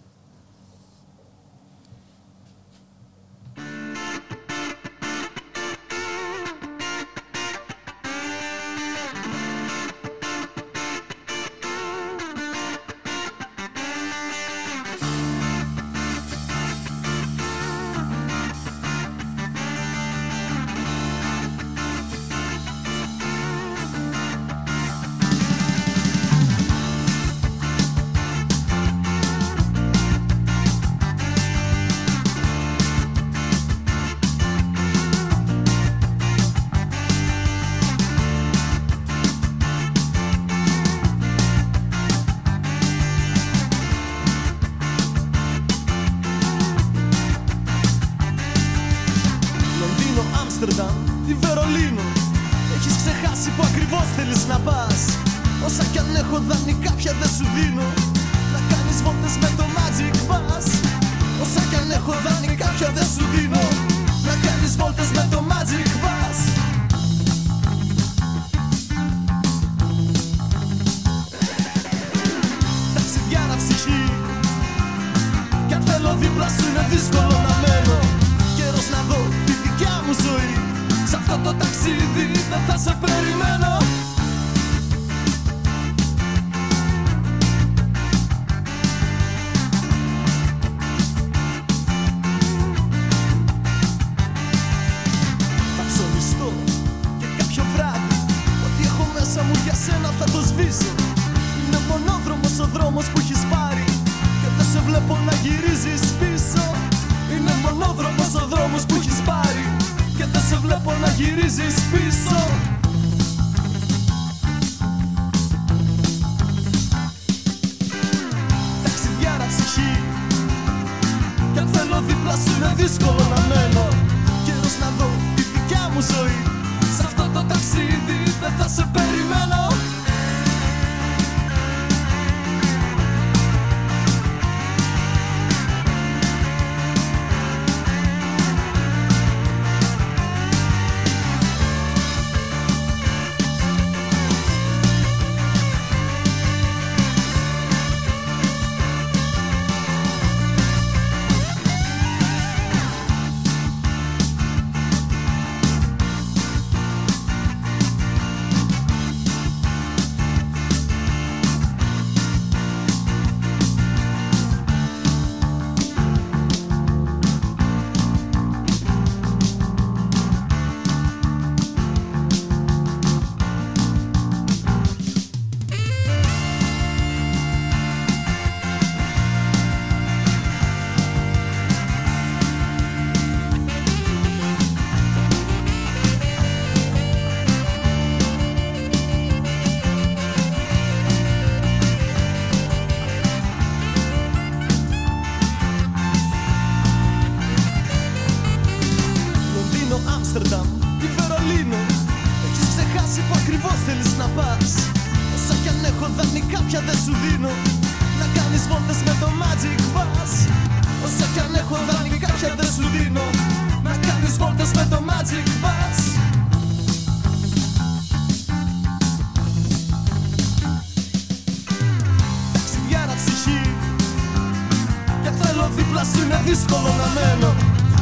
Δύσκολο 227.29 227.47
να 227.47 227.53
μένω 227.53 227.53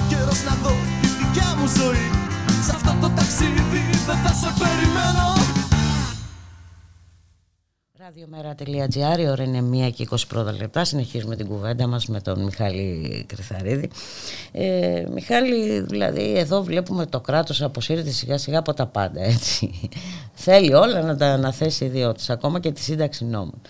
Καιρός 0.10 0.44
να 0.44 0.56
δω 0.64 0.76
τη 1.02 1.08
δικιά 1.08 1.56
μου 1.58 1.68
ζωή 1.68 2.08
Σ' 2.66 2.70
αυτό 2.70 2.98
το 3.02 3.10
ταξίδι 3.16 3.62
δεν 4.06 4.18
θα 4.18 4.34
σε 4.34 4.54
περιμένω 4.60 5.36
Ραδιομέρα.gr, 8.00 9.20
η 9.20 9.28
ώρα 9.30 9.44
είναι 9.44 9.88
1 9.88 9.92
και 9.94 10.08
20 10.12 10.16
πρώτα 10.28 10.52
λεπτά. 10.52 10.84
Συνεχίζουμε 10.84 11.36
την 11.36 11.48
κουβέντα 11.48 11.88
μας 11.88 12.06
με 12.06 12.22
τον 12.22 12.44
Μιχάλη 12.44 13.26
Κρυθαρίδη. 13.28 13.90
Ε, 14.52 15.04
Μιχάλη, 15.14 15.80
δηλαδή 15.80 16.38
εδώ 16.38 16.64
βλέπουμε 16.64 17.06
το 17.06 17.20
κράτος 17.20 17.62
αποσύρεται 17.62 18.10
σιγά 18.10 18.38
σιγά 18.38 18.60
από 18.60 18.74
τα 18.74 18.86
πάντα, 18.86 19.22
έτσι. 19.22 19.90
Θέλει 20.34 20.74
όλα 20.74 21.02
να 21.02 21.18
τα 21.18 21.26
αναθέσει 21.26 21.86
ιδιώτης, 21.86 22.30
ακόμα 22.30 22.60
και 22.60 22.72
τη 22.72 22.82
σύνταξη 22.82 23.26
νόμων. 23.26 23.62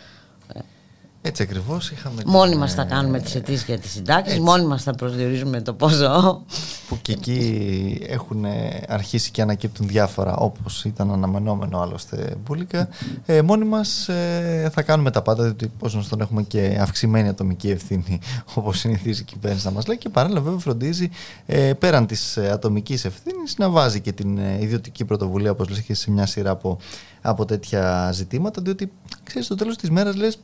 Έτσι 1.21 1.43
ακριβώς 1.43 1.91
είχαμε. 1.91 2.21
Μόνοι 2.25 2.49
την, 2.49 2.59
μας 2.59 2.73
θα 2.73 2.81
ε, 2.81 2.85
κάνουμε 2.85 3.19
τις 3.19 3.35
αιτήσεις 3.35 3.65
για 3.65 3.79
τις 3.79 3.91
συντάξεις, 3.91 4.33
έτσι. 4.33 4.43
μόνοι 4.45 4.65
μας 4.65 4.83
θα 4.83 4.93
προσδιορίζουμε 4.93 5.61
το 5.61 5.73
ποσό. 5.73 6.43
Που 6.87 6.97
και 7.01 7.11
εκεί 7.11 8.01
έχουν 8.07 8.45
ε, 8.45 8.83
αρχίσει 8.87 9.31
και 9.31 9.41
ανακύπτουν 9.41 9.87
διάφορα, 9.87 10.35
όπως 10.35 10.85
ήταν 10.85 11.11
αναμενόμενο 11.11 11.79
άλλωστε 11.79 12.35
μπουλικα. 12.43 12.89
Ε, 13.25 13.41
μόνοι 13.41 13.65
μας 13.65 14.07
ε, 14.09 14.69
θα 14.73 14.81
κάνουμε 14.81 15.11
τα 15.11 15.21
πάντα, 15.21 15.43
διότι 15.43 15.71
πώς 15.79 15.95
να 15.95 16.03
τον 16.03 16.21
έχουμε 16.21 16.43
και 16.43 16.77
αυξημένη 16.81 17.27
ατομική 17.27 17.69
ευθύνη, 17.69 18.19
όπως 18.55 18.79
συνηθίζει 18.79 19.21
η 19.21 19.25
κυβέρνηση 19.25 19.65
να 19.65 19.71
μας 19.71 19.87
λέει. 19.87 19.97
Και 19.97 20.09
παράλληλα 20.09 20.41
βέβαια 20.41 20.59
φροντίζει 20.59 21.09
ε, 21.45 21.73
πέραν 21.73 22.05
της 22.07 22.37
ε, 22.37 22.49
ατομικής 22.51 23.05
ευθύνης 23.05 23.57
να 23.57 23.69
βάζει 23.69 23.99
και 24.01 24.11
την 24.11 24.37
ε, 24.37 24.57
ιδιωτική 24.61 25.05
πρωτοβουλία, 25.05 25.51
όπως 25.51 25.69
λες 25.69 25.81
και 25.81 25.93
σε 25.93 26.11
μια 26.11 26.25
σειρά 26.25 26.51
από, 26.51 26.77
από 27.21 27.45
τέτοια 27.45 28.11
ζητήματα, 28.13 28.61
διότι 28.61 28.91
ξέρεις 29.23 29.45
στο 29.45 29.55
τέλος 29.55 29.75
της 29.75 29.89
μέρας 29.89 30.15
λες 30.15 30.39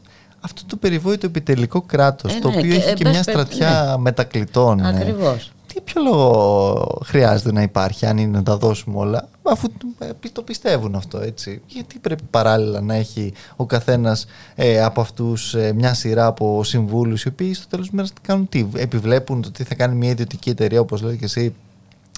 αυτό 0.46 0.62
το 0.68 0.76
περιβόητο 0.76 1.26
επιτελικό 1.26 1.82
κράτος, 1.82 2.36
Ε, 2.36 2.40
το 2.40 2.50
ναι, 2.50 2.58
οποίο 2.58 2.72
και, 2.72 2.78
έχει 2.78 2.90
ε, 2.90 2.94
και 2.94 3.04
πες, 3.04 3.14
μια 3.14 3.24
πες, 3.24 3.34
στρατιά 3.34 3.98
μετακλητών. 4.00 4.80
ε, 4.80 4.88
Ακριβώς. 4.88 5.52
τι 5.68 5.82
ποιο 5.82 6.02
λόγο 6.02 7.02
χρειάζεται 7.06 7.52
να 7.52 7.62
υπάρχει 7.62 8.06
αν 8.06 8.18
είναι 8.18 8.38
να 8.38 8.44
τα 8.44 8.58
δώσουμε 8.58 8.98
όλα 8.98 9.28
αφού 9.44 9.68
ε, 10.00 10.10
το 10.32 10.42
πιστεύουν 10.42 10.96
αυτό 10.96 11.20
έτσι 11.20 11.62
γιατί 11.68 12.00
πρέπει 12.00 12.24
παράλληλα 12.30 12.82
να 12.82 12.94
έχει 12.96 13.34
ο 13.56 13.66
καθένας 13.66 14.26
ε, 14.56 14.84
από 14.84 15.02
αυτούς 15.02 15.54
ε, 15.54 15.74
μια 15.74 15.94
σειρά 15.94 16.26
από 16.26 16.64
συμβούλους 16.64 17.24
οι 17.24 17.28
οποίοι 17.28 17.54
στο 17.54 17.68
τέλος 17.68 17.86
της 17.86 17.96
μέρας 17.96 18.14
κάνουν 18.22 18.50
τι 18.50 18.66
επιβλέπουν 18.76 19.42
το 19.42 19.52
τι 19.52 19.64
θα 19.64 19.76
κάνει 19.76 19.96
μια 19.96 20.10
ιδιωτική 20.10 20.50
εταιρεία 20.50 20.80
όπως 20.80 21.02
λέει 21.02 21.18
και 21.18 21.26
εσύ 21.26 21.54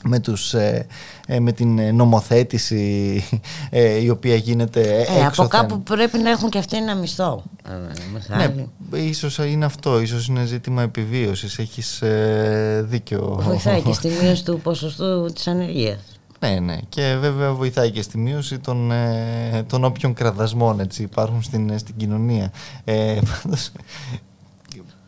με, 0.08 0.20
τους, 0.20 0.54
ε, 0.54 0.86
ε, 1.28 1.40
με 1.40 1.52
την 1.52 1.80
ε, 1.80 1.92
νομοθέτηση 1.92 3.24
ε, 3.70 4.02
η 4.02 4.10
οποία 4.10 4.36
γίνεται 4.36 4.82
Ε, 4.82 5.02
από 5.02 5.26
έξωθεν. 5.26 5.50
κάπου 5.60 5.82
πρέπει 5.82 6.18
να 6.18 6.30
έχουν 6.30 6.50
και 6.50 6.58
αυτοί 6.58 6.78
ένα 6.78 6.96
μισθό. 6.96 7.44
Ε, 7.66 7.72
Μιχάλη. 8.14 8.70
Ναι, 8.90 9.00
ίσως 9.00 9.38
είναι 9.38 9.66
αυτό, 9.66 10.02
ίσως 10.02 10.28
είναι 10.28 10.46
ζήτημα 10.46 10.82
επιβίωσης, 10.82 11.60
έχεις 11.60 12.02
ε, 12.02 12.86
δίκιο. 12.88 13.40
Βοηθάει 13.42 13.82
και 13.82 13.94
στη 13.94 14.10
μείωση 14.22 14.46
του 14.46 14.60
ποσοστού 14.64 15.26
της 15.34 15.48
ανεργίας. 15.48 16.00
Ναι, 16.40 16.60
ναι. 16.60 16.78
Και 16.90 17.18
βέβαια 17.20 17.54
βοηθάει 17.54 17.92
και 17.92 18.02
στη 18.02 18.18
μείωση 18.18 18.60
των, 18.60 18.92
ε, 18.92 19.64
των 19.68 19.84
όποιων 19.84 20.14
κραδασμών 20.14 20.80
έτσι, 20.80 21.04
υπάρχουν 21.04 21.42
στην, 21.44 21.70
ε, 21.70 21.78
στην 21.78 21.96
κοινωνία. 21.98 22.52
Ε, 22.84 23.20
πάντως, 23.44 23.72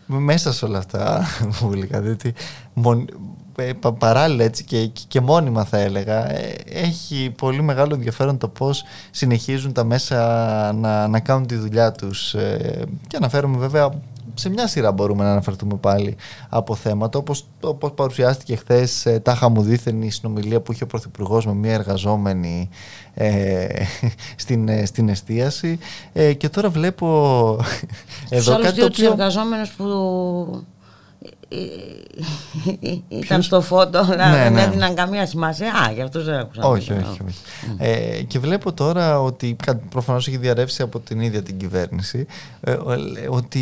μέσα 0.05 0.53
σε 0.53 0.65
όλα 0.65 0.77
αυτά 0.77 1.25
που 1.59 1.71
έλεγα, 1.73 2.01
διότι 3.57 3.63
μον- 3.63 3.69
ε, 3.69 3.73
πα- 3.73 3.93
παράλληλα 3.93 4.43
έτσι 4.43 4.63
και, 4.63 4.85
και, 4.85 5.03
και 5.07 5.21
μόνιμα 5.21 5.63
θα 5.63 5.77
έλεγα, 5.77 6.31
ε, 6.31 6.55
έχει 6.65 7.33
πολύ 7.37 7.61
μεγάλο 7.61 7.93
ενδιαφέρον 7.95 8.37
το 8.37 8.47
πώς 8.47 8.83
συνεχίζουν 9.11 9.73
τα 9.73 9.83
μέσα 9.83 10.17
να, 10.73 11.07
να 11.07 11.19
κάνουν 11.19 11.47
τη 11.47 11.55
δουλειά 11.55 11.91
τους. 11.91 12.33
Ε, 12.33 12.83
και 13.07 13.17
αναφέρομαι 13.17 13.57
βέβαια 13.57 13.89
σε 14.33 14.49
μια 14.49 14.67
σειρά 14.67 14.91
μπορούμε 14.91 15.23
να 15.23 15.31
αναφερθούμε 15.31 15.75
πάλι 15.75 16.15
από 16.49 16.75
θέματα 16.75 17.19
όπως, 17.19 17.45
όπως 17.61 17.91
παρουσιάστηκε 17.91 18.55
χθες 18.55 19.05
ε, 19.05 19.19
τάχα 19.19 19.49
μου 19.49 19.61
δίθεν 19.61 20.01
η 20.01 20.09
συνομιλία 20.11 20.61
που 20.61 20.71
είχε 20.71 20.83
ο 20.83 20.87
Πρωθυπουργός 20.87 21.45
με 21.45 21.53
μια 21.53 21.73
εργαζόμενη 21.73 22.69
ε, 23.13 23.67
στην, 24.35 24.67
ε, 24.67 24.85
στην 24.85 25.09
εστίαση 25.09 25.79
ε, 26.13 26.33
και 26.33 26.49
τώρα 26.49 26.69
βλέπω 26.69 27.07
εδώ 28.29 28.59
κάτι 28.59 28.79
το 28.79 28.85
οποίο... 28.85 29.11
εργαζόμενους 29.11 29.69
που 29.69 29.85
ήταν 33.07 33.41
στο 33.41 33.61
φώτο, 33.61 34.03
ναι, 34.03 34.15
δεν 34.15 34.57
έδιναν 34.57 34.95
καμία 34.95 35.25
σημασία. 35.25 35.73
Α, 35.73 35.91
για 35.91 36.03
αυτούς 36.03 36.25
δεν 36.25 36.39
άκουσα. 36.39 36.67
Όχι, 36.67 36.91
όχι. 36.91 37.01
όχι. 37.01 37.37
Ε, 37.77 38.21
και 38.21 38.39
βλέπω 38.39 38.73
τώρα 38.73 39.21
ότι 39.21 39.55
προφανώς 39.89 40.27
έχει 40.27 40.37
διαρρεύσει 40.37 40.81
από 40.81 40.99
την 40.99 41.19
ίδια 41.19 41.43
την 41.43 41.57
κυβέρνηση 41.57 42.25
ε, 42.61 42.77
ότι 43.29 43.61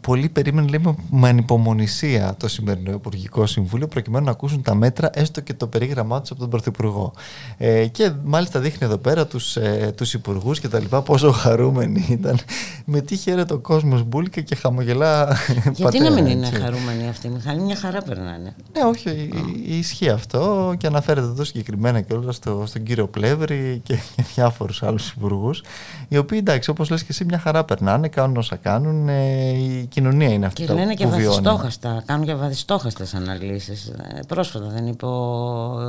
πολλοί 0.00 0.28
περίμεναν 0.28 0.70
λέμε, 0.70 0.94
με 1.10 1.28
ανυπομονησία 1.28 2.34
το 2.38 2.48
σημερινό 2.48 2.92
Υπουργικό 2.92 3.46
Συμβούλιο 3.46 3.86
προκειμένου 3.86 4.24
να 4.24 4.30
ακούσουν 4.30 4.62
τα 4.62 4.74
μέτρα, 4.74 5.10
έστω 5.12 5.40
και 5.40 5.54
το 5.54 5.66
περίγραμμά 5.66 6.20
τους 6.20 6.30
από 6.30 6.40
τον 6.40 6.50
Πρωθυπουργό. 6.50 7.12
Ε, 7.58 7.86
και 7.86 8.12
μάλιστα 8.24 8.60
δείχνει 8.60 8.86
εδώ 8.86 8.96
πέρα 8.96 9.26
τους 9.26 9.56
τους 9.96 10.14
υπουργούς 10.14 10.60
και 10.60 10.68
τα 10.68 10.78
λοιπά 10.78 11.02
πόσο 11.02 11.32
χαρούμενοι 11.32 12.06
ήταν. 12.10 12.38
Με 12.84 13.00
τι 13.00 13.16
χαίρεται 13.16 13.54
ο 13.54 13.58
κόσμος 13.58 14.02
μπουλικα 14.02 14.40
και 14.40 14.54
χαμογελά. 14.54 15.36
Γιατί 15.74 15.98
να 15.98 16.10
μην 16.10 16.26
είναι 16.26 16.46
χαρούμενοι 16.46 17.08
αυτοί, 17.08 17.21
Μιχάλη, 17.28 17.60
μια 17.60 17.76
χαρά 17.76 18.02
περνάνε. 18.02 18.54
Ναι, 18.72 18.82
όχι, 18.84 19.30
ισχύει 19.66 20.08
αυτό 20.08 20.74
και 20.78 20.86
αναφέρεται 20.86 21.26
εδώ 21.26 21.44
συγκεκριμένα 21.44 22.00
και 22.00 22.14
όλα 22.14 22.32
στο, 22.32 22.62
στον 22.66 22.82
κύριο 22.82 23.08
Πλεύρη 23.08 23.80
και, 23.84 23.94
και 24.16 24.22
διάφορους 24.34 24.82
άλλους 24.82 25.10
υπουργούς. 25.10 25.62
Οι 26.08 26.16
οποίοι 26.16 26.38
εντάξει, 26.40 26.70
όπως 26.70 26.90
λες 26.90 27.00
και 27.00 27.08
εσύ, 27.10 27.24
μια 27.24 27.38
χαρά 27.38 27.64
περνάνε, 27.64 28.08
κάνουν 28.08 28.36
όσα 28.36 28.56
κάνουν. 28.56 29.08
Ε, 29.08 29.48
η 29.48 29.86
κοινωνία 29.86 30.32
είναι 30.32 30.46
αυτή 30.46 30.64
και 30.64 30.72
λένε 30.72 30.94
και 30.94 31.06
βαθιστόχαστα, 31.06 32.02
κάνουν 32.06 32.26
και 32.26 32.34
βαθιστόχαστες 32.34 33.14
αναλύσεις. 33.14 33.86
Ε, 33.86 34.20
πρόσφατα 34.28 34.66
δεν 34.66 34.86
είπε 34.86 35.06
ο, 35.06 35.12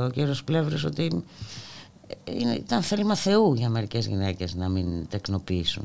ο 0.04 0.10
κύριος 0.12 0.44
Πλεύρη 0.44 0.86
ότι 0.86 1.24
ε, 2.24 2.54
ήταν 2.54 2.82
θέλημα 2.82 3.14
Θεού 3.14 3.54
για 3.54 3.68
μερικές 3.68 4.06
γυναίκες 4.06 4.54
να 4.54 4.68
μην 4.68 5.08
τεκνοποιήσουν. 5.08 5.84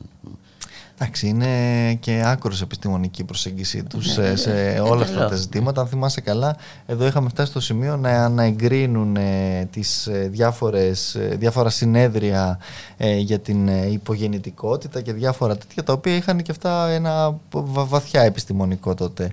Εντάξει, 1.01 1.27
είναι 1.27 1.93
και 1.93 2.21
άκρος 2.25 2.61
επιστημονική 2.61 3.23
προσέγγιση 3.23 3.83
τους 3.83 4.11
σε, 4.11 4.35
σε 4.35 4.79
όλα 4.83 5.01
αυτά 5.01 5.27
τα 5.27 5.35
ζητήματα. 5.35 5.81
Αν 5.81 5.87
θυμάσαι 5.87 6.21
καλά, 6.21 6.55
εδώ 6.85 7.05
είχαμε 7.05 7.29
φτάσει 7.29 7.49
στο 7.51 7.59
σημείο 7.59 7.97
να, 7.97 8.29
να 8.29 8.43
εγκρίνουν 8.43 9.15
ε, 9.15 9.67
τις 9.71 10.07
ε, 10.07 10.27
διάφορες, 10.31 11.15
ε, 11.15 11.35
διάφορα 11.39 11.69
συνέδρια 11.69 12.59
ε, 12.97 13.17
για 13.17 13.39
την 13.39 13.67
υπογεννητικότητα 13.91 15.01
και 15.01 15.13
διάφορα 15.13 15.57
τέτοια, 15.57 15.83
τα 15.83 15.93
οποία 15.93 16.15
είχαν 16.15 16.41
και 16.41 16.51
αυτά 16.51 16.89
ένα 16.89 17.39
βαθιά 17.63 18.21
επιστημονικό 18.21 18.93
τότε 18.93 19.31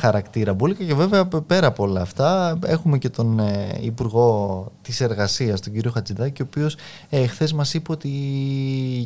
χαρακτήρα 0.00 0.54
μπουλικα. 0.54 0.84
Και 0.84 0.94
βέβαια 0.94 1.26
πέρα 1.26 1.66
από 1.66 1.82
όλα 1.82 2.00
αυτά, 2.00 2.58
έχουμε 2.66 2.98
και 2.98 3.08
τον 3.08 3.40
Υπουργό 3.80 4.72
της 4.82 5.00
Εργασίας, 5.00 5.60
τον 5.60 5.72
κύριο 5.72 5.90
Χατζηδάκη, 5.90 6.42
ο 6.42 6.46
οποίος 6.48 6.76
ε, 7.10 7.26
χθες 7.26 7.52
μας 7.52 7.74
είπε 7.74 7.92
ότι 7.92 8.08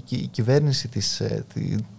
η 0.08 0.26
κυβέρνηση 0.30 0.88
της, 0.88 1.22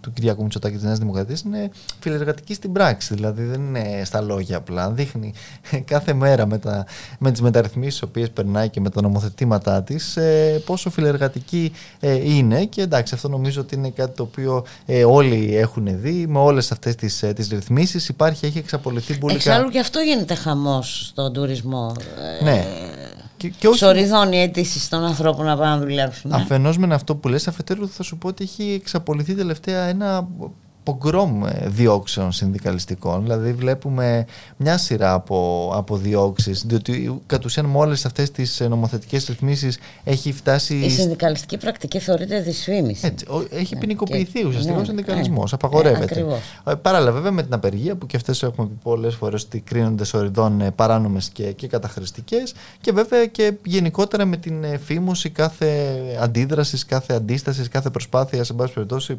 του 0.00 0.12
Κυριακού 0.12 0.42
Μητσοτάκη 0.42 0.74
της 0.74 0.84
Νέας 0.84 0.98
Δημοκρατίας 0.98 1.40
είναι 1.40 1.70
φιλεργατική 2.00 2.54
στην 2.54 2.72
πράξη. 2.72 3.14
Δηλαδή 3.14 3.42
δεν 3.42 3.60
είναι 3.60 4.02
στα 4.04 4.20
λόγια 4.20 4.56
απλά. 4.56 4.90
Δείχνει 4.90 5.32
κάθε 5.84 6.12
μέρα 6.12 6.46
με, 6.46 6.58
τα, 6.58 6.86
με 7.18 7.30
τις 7.30 7.40
μεταρρυθμίσεις 7.40 7.92
τις 7.92 8.02
οποίες 8.02 8.30
περνάει 8.30 8.68
και 8.68 8.80
με 8.80 8.90
τα 8.90 9.02
νομοθετήματά 9.02 9.82
της 9.82 10.16
ε, 10.16 10.62
πόσο 10.64 10.90
φιλεργατική 10.90 11.72
ε, 12.00 12.34
είναι. 12.34 12.64
Και 12.64 12.82
εντάξει, 12.82 13.14
αυτό 13.14 13.28
νομίζω 13.28 13.60
ότι 13.60 13.74
είναι 13.74 13.90
κάτι 13.90 14.16
το 14.16 14.22
οποίο 14.22 14.64
ε, 14.86 15.04
όλοι 15.04 15.56
έχουν 15.56 16.00
δει 16.00 16.26
με 16.26 16.38
όλες 16.38 16.72
αυτές 16.72 16.94
τις 16.94 17.24
τις 17.34 17.48
ρυθμίσεις. 17.48 18.08
Υπάρχει, 18.08 18.43
έχει 18.46 18.58
εξαπολυθεί 18.58 19.18
μπουλικά. 19.18 19.52
Εξάλλου 19.52 19.70
και 19.70 19.78
αυτό 19.78 20.00
γίνεται 20.00 20.34
χαμός 20.34 21.06
στον 21.06 21.32
τουρισμό. 21.32 21.92
Ναι. 22.42 22.66
Και, 23.36 23.48
και 23.48 23.68
όχι... 23.68 23.78
Σοριδώνει 23.78 24.40
αίτησης 24.40 24.88
των 24.88 25.04
ανθρώπων 25.04 25.46
να 25.46 25.56
πάνε 25.56 25.70
να 25.70 25.78
δουλέψουν. 25.78 26.30
Ναι. 26.30 26.36
Αφενός 26.36 26.78
με 26.78 26.94
αυτό 26.94 27.16
που 27.16 27.28
λες, 27.28 27.48
αφετέρου 27.48 27.88
θα 27.88 28.02
σου 28.02 28.18
πω 28.18 28.28
ότι 28.28 28.44
έχει 28.44 28.78
εξαπολυθεί 28.80 29.34
τελευταία 29.34 29.84
ένα 29.84 30.28
πογκρόμ 30.84 31.46
ε, 31.46 31.62
διώξεων 31.66 32.32
συνδικαλιστικών. 32.32 33.22
Δηλαδή 33.22 33.52
βλέπουμε 33.52 34.26
μια 34.56 34.78
σειρά 34.78 35.12
από, 35.12 35.70
από 35.74 35.96
διώξεις, 35.96 36.64
διότι 36.66 37.20
κατ' 37.26 37.44
ουσίαν 37.44 37.66
με 37.66 37.78
όλες 37.78 38.04
αυτές 38.04 38.30
τις 38.30 38.60
ε, 38.60 38.68
νομοθετικές 38.68 39.26
ρυθμίσεις 39.26 39.78
έχει 40.04 40.32
φτάσει... 40.32 40.74
Η 40.74 40.90
συνδικαλιστική 40.90 41.56
πρακτική 41.56 41.98
θεωρείται 41.98 42.40
δυσφήμιση. 42.40 43.06
Έτσι, 43.06 43.26
έχει 43.50 43.76
ποινικοποιηθεί 43.76 44.40
και... 44.40 44.46
ουσιαστικά 44.46 44.74
ναι, 44.74 44.80
ο 44.80 44.84
συνδικαλισμός, 44.84 45.52
ναι, 45.52 45.58
απαγορεύεται. 45.62 46.26
Ε, 46.64 46.74
παράλληλα 46.74 47.12
βέβαια 47.12 47.30
με 47.30 47.42
την 47.42 47.54
απεργία 47.54 47.96
που 47.96 48.06
και 48.06 48.16
αυτές 48.16 48.42
έχουμε 48.42 48.66
πει 48.66 48.78
πολλές 48.82 49.14
φορές 49.14 49.42
ότι 49.42 49.60
κρίνονται 49.60 50.04
σοριδών 50.04 50.72
παράνομες 50.74 51.28
και, 51.28 51.52
και 51.52 51.66
καταχρηστικές 51.66 52.54
και 52.80 52.92
βέβαια 52.92 53.26
και 53.26 53.52
γενικότερα 53.64 54.24
με 54.24 54.36
την 54.36 54.64
φήμωση 54.84 55.30
κάθε 55.30 56.00
αντίδρασης, 56.20 56.84
κάθε 56.84 57.14
αντίστασης, 57.14 57.68
κάθε 57.68 57.90
προσπάθειας 57.90 58.46
σε 58.46 58.52
πάση 58.52 58.72
περιπτώσει 58.72 59.12
ε, 59.12 59.16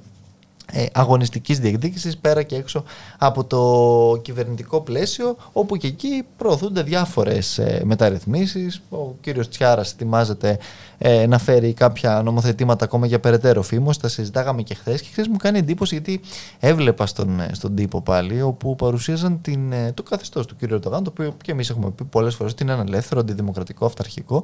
αγωνιστικής 0.92 1.60
διεκδίκησης 1.60 2.18
πέρα 2.18 2.44
και 2.44 2.56
έξω 2.56 2.84
από 3.18 3.44
το 3.44 4.22
κυβερνητικό 4.22 4.82
πλαίσιο 4.82 5.36
όπου 5.52 5.76
και 5.78 5.88
εκεί 5.88 6.24
προωθούνται 6.38 6.82
διάφορες 6.82 7.58
ε, 7.58 7.82
μεταρρυθμίσεις. 7.86 8.82
Ο 8.90 9.16
κύριος 9.22 9.50
Τσιάρας 9.50 9.92
ετοιμάζεται 9.92 10.58
ε, 10.98 11.28
να 11.28 11.38
φέρει 11.38 11.74
κάποια 11.74 12.22
νομοθετήματα 12.24 12.86
ακόμα 12.86 13.06
για 13.06 13.20
περαιτέρω 13.20 13.62
φήμος 13.62 13.98
τα 13.98 14.08
συζητάγαμε 14.08 14.62
και 14.62 14.74
χθες 14.74 15.02
και 15.02 15.08
χθες 15.12 15.28
μου 15.28 15.38
κάνει 15.38 15.58
εντύπωση 15.58 15.96
γιατί 15.96 16.22
έβλεπα 16.60 17.06
στον, 17.06 17.40
ε, 17.40 17.50
στον 17.52 17.76
τύπο 17.76 18.02
πάλι 18.02 18.42
όπου 18.42 18.76
παρουσίαζαν 18.76 19.42
την, 19.42 19.72
ε, 19.72 19.92
το 19.94 20.04
καθεστώς 20.04 20.46
του 20.46 20.56
κύριου 20.56 20.76
Ερντογάν 20.76 21.04
το 21.04 21.10
οποίο 21.10 21.36
και 21.44 21.52
εμείς 21.52 21.70
έχουμε 21.70 21.92
πει 21.92 22.04
πολλές 22.04 22.36
φορές 22.36 22.52
ότι 22.52 22.64
είναι 22.64 22.72
ένα 22.72 22.84
ελεύθερο, 22.88 23.20
αντιδημοκρατικό, 23.20 23.86
αυταρχικό 23.86 24.44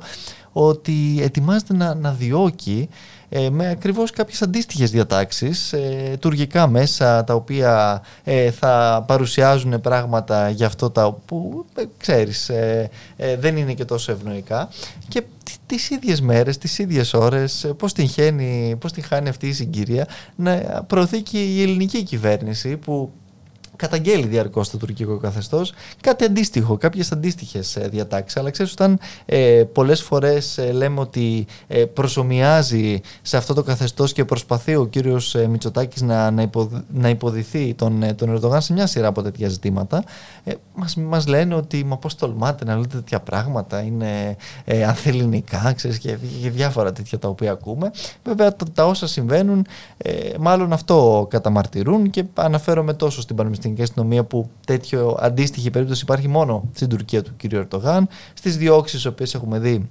ότι 0.52 1.20
ετοιμάζεται 1.22 1.74
να, 1.74 1.96
να 1.96 2.12
διώκει 2.12 2.90
ε, 3.34 3.50
με 3.50 3.70
ακριβώς 3.70 4.12
κάποιες 4.12 4.42
αντίστοιχες 4.42 4.92
διατάξεις, 4.92 5.74
ε, 5.74 6.18
τουργικά 6.20 6.68
μέσα 6.68 7.24
τα 7.24 7.34
οποία 7.34 8.04
ε, 8.24 8.52
θα 8.52 9.04
παρουσιάζουν 9.08 9.82
πράγματα 9.82 10.50
για 10.50 10.66
αυτό 10.66 10.90
τα 10.90 11.18
που 11.26 11.66
ε, 11.76 11.84
ξέρεις 11.98 12.50
ε, 12.50 12.90
δεν 13.40 13.58
είναι 13.58 13.74
και 13.74 13.86
τόσο 13.86 14.12
ευνοϊκά. 14.12 14.70
Και 15.08 15.24
τις 15.66 15.90
ίδιες 15.90 16.22
μέρες, 16.22 16.58
τις 16.58 16.80
ίδιες 16.80 17.14
ώρες 17.14 17.72
πώς 17.78 17.94
την, 17.94 18.08
χαίνει, 18.08 18.76
πώς 18.80 18.92
την 18.92 19.04
χάνει 19.04 19.30
αυτή 19.30 19.48
η 19.48 19.54
συγκυρία 19.54 20.08
να 20.36 20.56
προωθεί 20.88 21.22
και 21.22 21.44
η 21.44 21.62
ελληνική 21.62 22.04
κυβέρνηση 22.04 22.78
που 22.78 23.12
καταγγέλει 23.82 24.28
διαρκώς 24.28 24.70
το 24.70 24.78
τουρκικό 24.78 25.18
καθεστώς 25.18 25.74
κάτι 26.02 26.26
αντίστοιχο, 26.26 26.78
κάποιες 26.78 27.12
αντίστοιχες 27.12 27.78
διατάξεις. 27.90 28.38
Αλλά 28.38 28.50
ξέρεις, 28.50 28.72
όταν 28.72 29.00
ε, 29.26 29.64
πολλές 29.74 30.02
φορές 30.02 30.58
ε, 30.58 30.72
λέμε 30.72 31.00
ότι 31.00 31.46
ε, 31.68 31.86
προσωμιάζει 31.86 33.02
σε 33.22 33.38
αυτό 33.38 33.54
το 33.54 33.64
καθεστώς 33.64 34.14
και 34.14 34.26
προσπαθεί 34.26 34.76
ο 34.76 34.86
κύριος 34.86 35.36
ε, 35.36 35.48
Μητσοτάκης 35.48 36.02
να, 36.02 36.32
να, 36.32 36.50
να 36.94 37.10
υποδηθεί 37.10 37.74
τον, 37.74 38.04
ε, 38.04 38.14
τον 38.14 38.30
Ερντογάν 38.30 38.62
σε 38.62 38.74
μια 38.74 38.88
σειρά 38.88 39.08
από 39.08 39.22
τέτοια 39.22 39.50
ζητήματα, 39.50 40.04
ε, 40.44 40.54
μας, 40.76 40.96
μας 40.96 41.28
λένε 41.28 41.56
ότι 41.56 41.84
μα 41.84 41.98
πώς 41.98 42.16
τολμάτε 42.16 42.66
να 42.66 42.76
λέτε 42.76 42.96
τέτοια 42.96 43.20
πράγματα, 43.20 43.82
είναι 43.82 44.36
ε, 44.66 44.84
ανθεληνικά, 44.86 45.74
ξέρεις, 45.74 45.98
και, 45.98 46.18
και 46.42 46.50
διάφορα 46.50 46.92
τέτοια 46.92 47.20
τα 47.20 47.28
οποία 47.28 47.52
ακούμε. 47.52 47.92
Βέβαια 48.24 48.56
τα, 48.56 48.66
τα 48.74 48.86
όσα 48.86 49.08
συμβαίνουν 49.08 49.66
ε, 49.98 50.12
μάλλον 50.40 50.74
αυτό 50.74 51.28
καταμαρτυρούν 51.30 52.10
και 52.10 52.24
αναφέρομαι 52.34 52.94
τόσο 52.94 53.22
στην 53.22 53.36
Πανεπιστημιακή 53.72 53.82
Αστυνομία 53.82 54.24
που 54.24 54.50
τέτοιο 54.66 55.18
αντίστοιχη 55.20 55.70
περίπτωση 55.70 56.02
υπάρχει 56.04 56.28
μόνο 56.28 56.64
στην 56.74 56.90
Τουρκία 56.90 57.22
του 57.24 57.32
κ. 57.38 57.52
Ερτογάν, 57.54 58.08
στις 58.34 58.58
διώξεις 58.58 59.06
οποίες 59.06 59.34
έχουμε 59.34 59.60
δει 59.60 59.90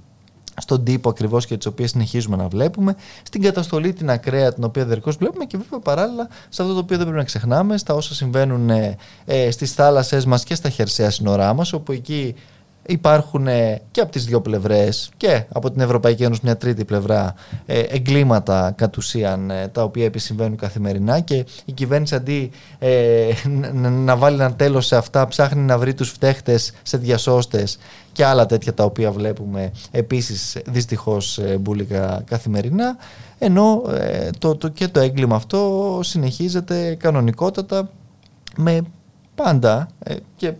στον 0.56 0.84
τύπο 0.84 1.08
ακριβώς 1.08 1.46
και 1.46 1.56
τις 1.56 1.66
οποίες 1.66 1.90
συνεχίζουμε 1.90 2.36
να 2.36 2.48
βλέπουμε, 2.48 2.94
στην 3.22 3.42
καταστολή 3.42 3.92
την 3.92 4.10
ακραία 4.10 4.52
την 4.52 4.64
οποία 4.64 4.84
διαρκώς 4.84 5.16
βλέπουμε 5.16 5.44
και 5.44 5.56
βέβαια 5.56 5.78
παράλληλα 5.78 6.28
σε 6.48 6.62
αυτό 6.62 6.74
το 6.74 6.80
οποίο 6.80 6.96
δεν 6.96 7.04
πρέπει 7.04 7.20
να 7.20 7.24
ξεχνάμε, 7.24 7.78
στα 7.78 7.94
όσα 7.94 8.14
συμβαίνουν 8.14 8.70
ε, 8.70 8.96
ε, 9.24 9.50
στις 9.50 9.72
θάλασσε 9.72 10.22
μας 10.26 10.44
και 10.44 10.54
στα 10.54 10.68
χερσαία 10.68 11.10
σύνορά 11.10 11.54
μας, 11.54 11.72
όπου 11.72 11.92
εκεί 11.92 12.34
υπάρχουν 12.90 13.46
ε, 13.46 13.80
και 13.90 14.00
από 14.00 14.12
τις 14.12 14.24
δύο 14.24 14.40
πλευρές 14.40 15.10
και 15.16 15.44
από 15.52 15.70
την 15.70 15.80
Ευρωπαϊκή 15.80 16.22
Ένωση 16.22 16.40
μια 16.44 16.56
τρίτη 16.56 16.84
πλευρά 16.84 17.34
ε, 17.66 17.78
εγκλήματα 17.78 18.72
κατ' 18.76 18.96
ουσίαν 18.96 19.50
ε, 19.50 19.68
τα 19.68 19.82
οποία 19.82 20.04
επισυμβαίνουν 20.04 20.56
καθημερινά 20.56 21.20
και 21.20 21.46
η 21.64 21.72
κυβέρνηση 21.72 22.14
αντί 22.14 22.50
να 23.80 24.16
βάλει 24.16 24.34
ένα 24.34 24.54
τέλος 24.54 24.86
σε 24.86 24.96
αυτά 24.96 25.26
ψάχνει 25.26 25.62
να 25.62 25.78
βρει 25.78 25.94
τους 25.94 26.10
φταίχτες 26.10 26.72
σε 26.82 26.96
διασώστες 26.96 27.78
και 28.12 28.24
άλλα 28.24 28.46
τέτοια 28.46 28.74
τα 28.74 28.84
οποία 28.84 29.12
βλέπουμε 29.12 29.72
επίσης 29.90 30.58
δυστυχώς 30.66 31.40
μπουλικα 31.60 32.22
καθημερινά 32.26 32.96
ενώ 33.38 33.82
το, 34.38 34.56
το, 34.56 34.68
και 34.68 34.88
το 34.88 35.00
έγκλημα 35.00 35.36
αυτό 35.36 36.00
συνεχίζεται 36.02 36.94
κανονικότατα 36.94 37.90
με 38.56 38.82
πάντα 39.42 39.88
ε, 40.02 40.14
και 40.36 40.46
ε, 40.46 40.52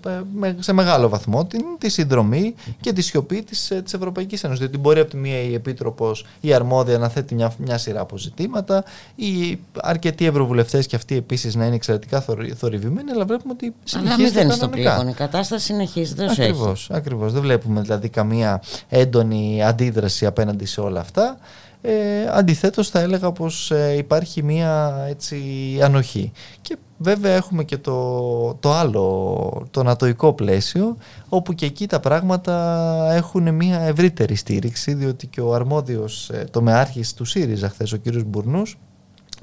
σε 0.59 0.73
μεγάλο 0.73 1.09
βαθμό 1.09 1.45
την, 1.45 1.65
τη 1.79 1.89
συνδρομή 1.89 2.55
και 2.81 2.93
τη 2.93 3.03
σιωπή 3.03 3.43
της, 3.43 3.73
της 3.85 3.95
Ευρωπαϊκής 3.95 4.45
Ένωσης. 4.45 4.61
Διότι 4.61 4.79
μπορεί 4.79 5.01
από 5.01 5.11
τη 5.11 5.17
μία 5.17 5.43
η 5.43 5.55
Επίτροπος, 5.55 6.27
η 6.41 6.53
αρμόδια 6.53 6.99
να 6.99 7.09
θέτει 7.09 7.35
μια, 7.35 7.53
μια 7.59 7.79
σειρά 7.79 8.01
αποζητήματα, 8.01 8.85
οι 9.15 9.59
αρκετοί 9.75 10.27
ευρωβουλευτές 10.27 10.87
και 10.87 10.97
αυτοί 10.97 11.17
επίσης 11.17 11.55
να 11.55 11.67
είναι 11.67 11.75
εξαιρετικά 11.75 12.25
θορυβημένοι, 12.57 13.11
αλλά 13.11 13.25
βλέπουμε 13.25 13.53
ότι 13.53 13.75
συνεχίζεται 13.85 14.41
Αλλά 14.41 14.49
μην 14.49 14.93
στο 14.93 15.09
Η 15.09 15.13
κατάσταση 15.13 15.65
συνεχίζεται 15.65 16.25
όσο 16.25 16.43
ακριβώς, 16.43 16.91
Ακριβώς. 16.91 17.33
Δεν 17.33 17.43
βλέπουμε 17.43 17.81
δηλαδή 17.81 18.09
καμία 18.09 18.63
έντονη 18.89 19.65
αντίδραση 19.65 20.27
απέναντι 20.27 20.65
σε 20.65 20.81
όλα 20.81 21.01
αυτά. 21.01 21.39
Ε, 21.83 22.27
αντιθέτως 22.31 22.89
θα 22.89 23.01
έλεγα 23.01 23.33
πως 23.33 23.71
ε, 23.71 23.95
υπάρχει 23.97 24.43
μία 24.43 24.95
έτσι 25.09 25.39
ανοχή. 25.83 26.33
Και 26.61 26.77
βέβαια 26.97 27.33
έχουμε 27.33 27.65
και 27.65 27.77
το, 27.77 28.55
το 28.55 28.73
άλλο 28.73 29.67
το 29.71 29.83
νατοϊκό 29.83 30.33
πλαίσιο 30.33 30.97
όπου 31.29 31.53
και 31.55 31.67
εκεί 31.67 31.87
τα 31.87 32.01
πράγματα 32.01 33.09
έχουν 33.13 33.55
μία 33.55 33.81
ευρύτερη 33.81 34.35
στήριξη 34.35 34.95
διότι 34.95 35.27
και 35.27 35.41
ο 35.41 35.55
αρμόδιος 35.55 36.31
ε, 36.31 36.45
τομεάρχης 36.51 37.15
του 37.15 37.25
ΣΥΡΙΖΑ 37.25 37.69
χθες 37.69 37.93
ο 37.93 37.97
κύριος 37.97 38.25
Μπουρνούς 38.25 38.79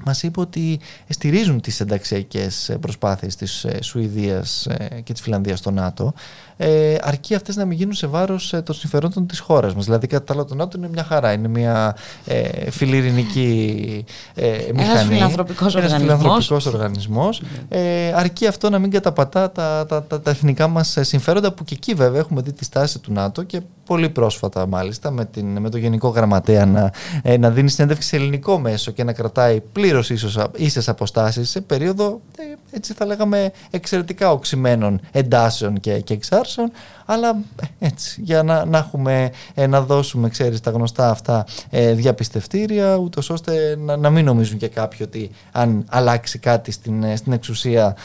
μας 0.04 0.22
είπε 0.22 0.40
ότι 0.40 0.80
στηρίζουν 1.08 1.60
τις 1.60 1.80
ενταξιακές 1.80 2.76
προσπάθειες 2.80 3.36
της 3.36 3.64
ε, 3.64 3.82
Σουηδίας 3.82 4.66
ε, 4.66 5.00
και 5.00 5.12
της 5.12 5.22
Φιλανδίας 5.22 5.58
στο 5.58 5.70
ΝΑΤΟ 5.70 6.14
ε, 6.60 6.96
αρκεί 7.00 7.34
αυτές 7.34 7.56
να 7.56 7.64
μην 7.64 7.78
γίνουν 7.78 7.94
σε 7.94 8.06
βάρος 8.06 8.54
των 8.64 8.74
συμφερόντων 8.74 9.26
της 9.26 9.38
χώρας 9.38 9.74
μας. 9.74 9.84
Δηλαδή 9.84 10.06
κατά 10.06 10.24
τα 10.24 10.32
άλλα 10.32 10.44
το 10.44 10.54
ΝΑΤΟ 10.54 10.78
είναι 10.78 10.88
μια 10.88 11.04
χαρά, 11.04 11.32
είναι 11.32 11.48
μια 11.48 11.96
ε, 12.26 12.70
φιλιρινική 12.70 14.04
ε, 14.34 14.48
μηχανή. 14.74 14.90
Ένας 14.90 15.04
φιλανθρωπικός 15.04 15.76
ένας 15.76 15.92
φιλανθρωπικός 15.92 16.66
οργανισμός. 16.66 17.42
Ε, 17.68 18.12
αρκεί 18.14 18.46
αυτό 18.46 18.70
να 18.70 18.78
μην 18.78 18.90
καταπατά 18.90 19.50
τα, 19.50 19.86
τα, 19.88 20.02
τα, 20.02 20.20
τα, 20.20 20.30
εθνικά 20.30 20.68
μας 20.68 20.96
συμφέροντα 21.00 21.52
που 21.52 21.64
και 21.64 21.74
εκεί 21.74 21.94
βέβαια 21.94 22.20
έχουμε 22.20 22.42
δει 22.42 22.52
τη 22.52 22.64
στάση 22.64 22.98
του 22.98 23.12
ΝΑΤΟ 23.12 23.42
και 23.42 23.60
πολύ 23.88 24.08
πρόσφατα 24.08 24.66
μάλιστα 24.66 25.10
με, 25.10 25.24
την, 25.24 25.58
με 25.58 25.70
το 25.70 25.78
Γενικό 25.78 26.08
Γραμματέα 26.08 26.66
να, 26.66 26.92
ε, 27.22 27.36
να 27.38 27.50
δίνει 27.50 27.70
συνέντευξη 27.70 28.08
σε 28.08 28.16
ελληνικό 28.16 28.58
μέσο 28.58 28.90
και 28.90 29.04
να 29.04 29.12
κρατάει 29.12 29.60
πλήρως 29.60 30.10
ίσες 30.56 30.88
αποστάσεις 30.88 31.50
σε 31.50 31.60
περίοδο 31.60 32.20
ε, 32.38 32.76
έτσι 32.76 32.92
θα 32.92 33.06
λέγαμε 33.06 33.52
εξαιρετικά 33.70 34.30
οξυμένων 34.30 35.00
εντάσεων 35.12 35.80
και, 35.80 36.00
και 36.00 36.14
εξάρσεων 36.14 36.70
αλλά 37.10 37.28
ε, 37.60 37.86
έτσι 37.86 38.20
για 38.22 38.42
να, 38.42 38.64
να, 38.64 38.78
έχουμε, 38.78 39.30
ε, 39.54 39.66
να 39.66 39.80
δώσουμε 39.80 40.28
ξέρεις 40.28 40.60
τα 40.60 40.70
γνωστά 40.70 41.10
αυτά 41.10 41.46
ε, 41.70 41.92
διαπιστευτήρια 41.92 42.96
ούτως 42.96 43.30
ώστε 43.30 43.76
να, 43.76 43.96
να 43.96 44.10
μην 44.10 44.24
νομίζουν 44.24 44.58
και 44.58 44.68
κάποιοι 44.68 44.98
ότι 45.02 45.30
αν 45.52 45.84
αλλάξει 45.88 46.38
κάτι 46.38 46.70
στην, 46.70 47.16
στην 47.16 47.32
εξουσία 47.32 47.96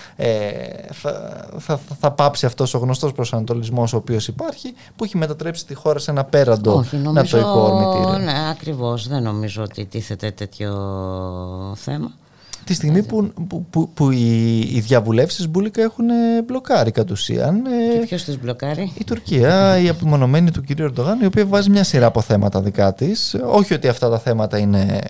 θα, 0.92 1.40
θα, 1.58 1.80
θα, 2.00 2.12
πάψει 2.12 2.46
αυτός 2.46 2.74
ο 2.74 2.78
γνωστός 2.78 3.12
προσανατολισμός 3.12 3.94
ο 3.94 3.98
οποίος 3.98 4.28
υπάρχει 4.28 4.74
που 4.96 5.04
έχει 5.04 5.18
μετατρέψει 5.18 5.66
τη 5.66 5.74
χώρα 5.74 6.00
σε 6.00 6.12
ένα 6.12 6.24
πέραντο 6.24 6.74
Όχι, 6.74 6.98
νομίζω, 6.98 7.38
Ναι, 8.24 8.50
ακριβώς 8.50 9.08
δεν 9.08 9.24
νομίζω 9.24 9.64
ότι 9.64 9.86
τίθεται 9.86 10.32
τέτοιο 10.32 10.72
θέμα. 11.76 12.12
Τη 12.66 12.74
στιγμή 12.74 13.04
που, 13.04 13.32
που, 13.48 13.66
που, 13.70 13.90
που 13.94 14.12
οι, 14.12 14.60
οι 14.60 14.80
διαβουλεύσεις 14.80 15.50
Μπούλικα 15.50 15.82
έχουν 15.82 16.06
μπλοκάρει 16.46 16.92
κατ' 16.92 17.12
ουσίαν. 17.12 17.66
Ε, 17.66 18.00
και 18.00 18.06
ποιος 18.06 18.24
τις 18.24 18.40
μπλοκάρει, 18.40 18.92
Η 18.98 19.04
Τουρκία, 19.04 19.78
η 19.80 19.90
απομονωμένη 19.90 20.52
του 20.52 20.62
κυρίου 20.62 20.86
Ερντογάν, 20.86 21.22
η 21.22 21.26
οποία 21.26 21.46
βάζει 21.46 21.70
μια 21.70 21.84
σειρά 21.84 22.06
από 22.06 22.22
θέματα 22.22 22.62
δικά 22.62 22.94
της. 22.94 23.36
Όχι 23.46 23.74
ότι 23.74 23.88
αυτά 23.88 24.10
τα 24.10 24.20
θέματα 24.20 24.58
είναι 24.58 25.02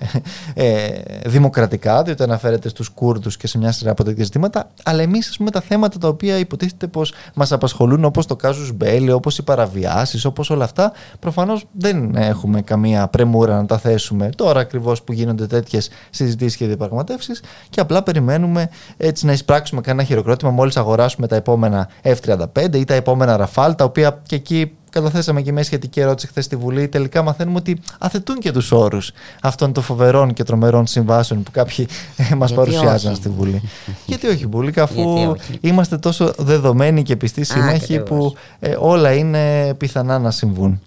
ε, 0.54 0.89
δημοκρατικά, 1.26 2.04
διότι 2.04 2.24
αναφέρεται 2.24 2.70
στους 2.70 2.89
Κούρδους 2.89 3.38
και 3.38 3.48
σε 3.48 3.58
μια 3.58 3.72
σειρά 3.72 3.92
από 3.92 4.04
τέτοια 4.04 4.24
ζητήματα, 4.24 4.72
αλλά 4.84 5.02
εμείς, 5.02 5.30
ας 5.30 5.38
πούμε, 5.38 5.52
τα 5.52 5.62
θέματα 5.62 5.98
τα 5.98 6.08
οποία 6.08 6.38
υποτίθεται 6.38 6.88
πως 6.88 7.13
μας 7.34 7.52
απασχολούν, 7.52 8.04
όπως 8.06 8.26
το 8.26 8.36
Κάζους 8.36 8.72
Μπέλι, 8.72 9.12
όπως 9.12 9.38
οι 9.38 9.44
παραβιάσεις, 9.44 10.26
όπως 10.26 10.50
όλα 10.50 10.63
αυτά, 10.63 10.92
προφανώς 11.20 11.66
δεν 11.72 12.16
έχουμε 12.16 12.62
καμία 12.62 13.08
πρεμούρα 13.08 13.56
να 13.56 13.66
τα 13.66 13.78
θέσουμε 13.78 14.30
τώρα 14.36 14.60
ακριβώς 14.60 15.02
που 15.02 15.13
γίνονται 15.13 15.48
τέτοιες 15.48 15.89
συζητήσεις 16.10 16.58
και 16.58 16.66
διαπραγματεύσεις 16.66 17.42
και 17.70 17.80
απλά 17.80 18.04
περιμένουμε 18.04 18.70
έτσι 18.98 19.26
να 19.26 19.32
εισπράξουμε 19.32 19.82
κανένα 19.82 20.08
χειροκρότημα 20.08 20.52
μόλις 20.52 20.78
αγοράσουμε 20.78 21.28
τα 21.28 21.36
επόμενα 21.36 21.90
F-35 22.04 22.74
ή 22.74 22.84
τα 22.84 22.94
επόμενα 22.94 23.48
Rafale, 23.48 23.74
τα 23.78 23.84
οποία 23.84 24.22
και 24.26 24.36
εκεί 24.36 24.72
καταθέσαμε 24.94 25.42
και 25.42 25.52
μια 25.52 25.64
σχετική 25.64 26.00
ερώτηση 26.00 26.28
χθες 26.28 26.46
στη 26.46 26.56
Βουλή. 26.56 26.88
Τελικά 26.88 27.22
μαθαίνουμε 27.22 27.58
ότι 27.58 27.80
αθετούν 28.00 28.40
και 28.40 28.52
τους 28.52 28.72
όρους 28.72 29.12
αυτών 29.42 29.74
των 29.74 29.84
φοβερών 29.84 30.34
και 30.34 30.44
τρομερών 30.44 30.88
συμβάσεων 30.88 31.44
που 31.44 31.52
κάποιοι 31.52 31.88
ε, 32.18 32.36
μας 32.36 32.54
παρουσιάζαν 32.54 33.16
στη 33.16 33.30
Βουλή. 33.30 33.62
Γιατί 34.06 34.28
όχι, 34.28 34.46
Βουλή, 34.46 34.74
αφού 34.78 35.36
είμαστε 35.62 35.98
τόσο 35.98 36.34
δεδομένοι 36.38 37.04
και 37.04 37.16
πιστοί 37.16 37.44
σύμμαχοι 37.44 38.00
που 38.00 38.36
ε, 38.60 38.76
όλα 38.80 39.14
είναι 39.14 39.74
πιθανά 39.74 40.20
να 40.20 40.32
συμβούν. 40.32 40.82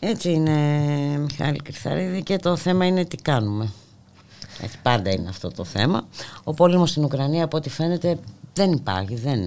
Έτσι 0.00 0.30
είναι, 0.30 0.52
Μιχάλη 1.18 1.60
Κρυθαρίδη, 1.62 2.22
και 2.22 2.36
το 2.36 2.56
θέμα 2.56 2.86
είναι 2.86 3.04
τι 3.04 3.16
κάνουμε. 3.16 3.72
Έτσι, 4.64 4.78
πάντα 4.82 5.10
είναι 5.10 5.28
αυτό 5.28 5.50
το 5.50 5.64
θέμα. 5.64 6.06
Ο 6.44 6.54
πόλεμος 6.54 6.90
στην 6.90 7.04
Ουκρανία 7.04 7.44
από 7.44 7.56
ό,τι 7.56 7.70
φαίνεται 7.70 8.18
δεν 8.54 8.72
υπάρχει, 8.72 9.14
δεν 9.14 9.40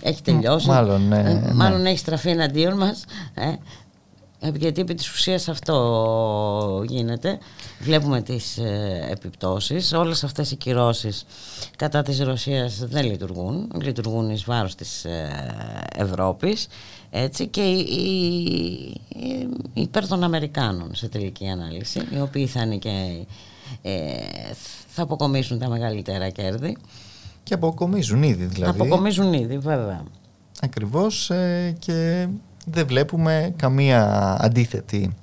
έχει 0.00 0.22
τελειώσει. 0.22 0.68
Μάλλον, 0.68 1.08
ναι, 1.08 1.18
ε, 1.18 1.22
ναι. 1.22 1.52
Μάλλον 1.52 1.86
έχει 1.86 1.98
στραφεί 1.98 2.28
εναντίον 2.28 2.76
μας. 2.76 3.04
Ε, 3.34 4.50
γιατί 4.56 4.80
επί 4.80 4.94
της 4.94 5.12
ουσίας 5.12 5.48
αυτό 5.48 6.84
γίνεται. 6.88 7.38
Βλέπουμε 7.80 8.22
τις 8.22 8.58
ε, 8.58 9.06
επιπτώσεις. 9.10 9.92
Όλες 9.92 10.24
αυτές 10.24 10.50
οι 10.50 10.56
κυρώσεις 10.56 11.24
κατά 11.76 12.02
της 12.02 12.20
Ρωσίας 12.20 12.78
δεν 12.78 13.04
λειτουργούν. 13.04 13.72
Λειτουργούν 13.82 14.30
εις 14.30 14.44
βάρος 14.44 14.74
της 14.74 15.04
ε, 15.04 15.30
Ευρώπης. 15.96 16.66
Έτσι, 17.10 17.46
και 17.46 17.60
υπέρ 19.74 20.06
των 20.06 20.24
Αμερικάνων 20.24 20.94
σε 20.94 21.08
τελική 21.08 21.48
ανάλυση, 21.48 22.00
οι 22.14 22.20
οποίοι 22.20 22.46
θα 22.46 22.62
είναι 22.62 22.76
και 22.76 22.88
ε, 22.88 23.24
θα 24.86 25.02
αποκομίσουν 25.02 25.58
τα 25.58 25.68
μεγαλύτερα 25.68 26.30
κέρδη. 26.30 26.76
Και 27.42 27.54
αποκομίζουν 27.54 28.22
ήδη 28.22 28.44
δηλαδή. 28.44 28.80
Αποκομίζουν 28.80 29.32
ήδη 29.32 29.58
βέβαια. 29.58 30.02
Ακριβώς 30.60 31.30
ε, 31.30 31.74
και 31.78 32.26
δεν 32.66 32.86
βλέπουμε 32.86 33.52
καμία 33.56 34.36
αντίθετη 34.40 35.16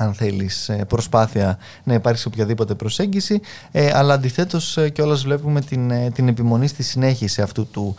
αν 0.00 0.14
θέλεις 0.14 0.68
ε, 0.68 0.84
προσπάθεια 0.88 1.58
να 1.84 1.94
υπάρξει 1.94 2.26
οποιαδήποτε 2.26 2.74
προσέγγιση. 2.74 3.40
Ε, 3.72 3.90
αλλά 3.94 4.14
αντιθέτως 4.14 4.76
ε, 4.76 4.88
και 4.88 5.02
όλας 5.02 5.22
βλέπουμε 5.22 5.60
την, 5.60 5.92
την 6.12 6.28
επιμονή 6.28 6.66
στη 6.66 6.82
συνέχιση 6.82 7.42
αυτού 7.42 7.66
του, 7.66 7.94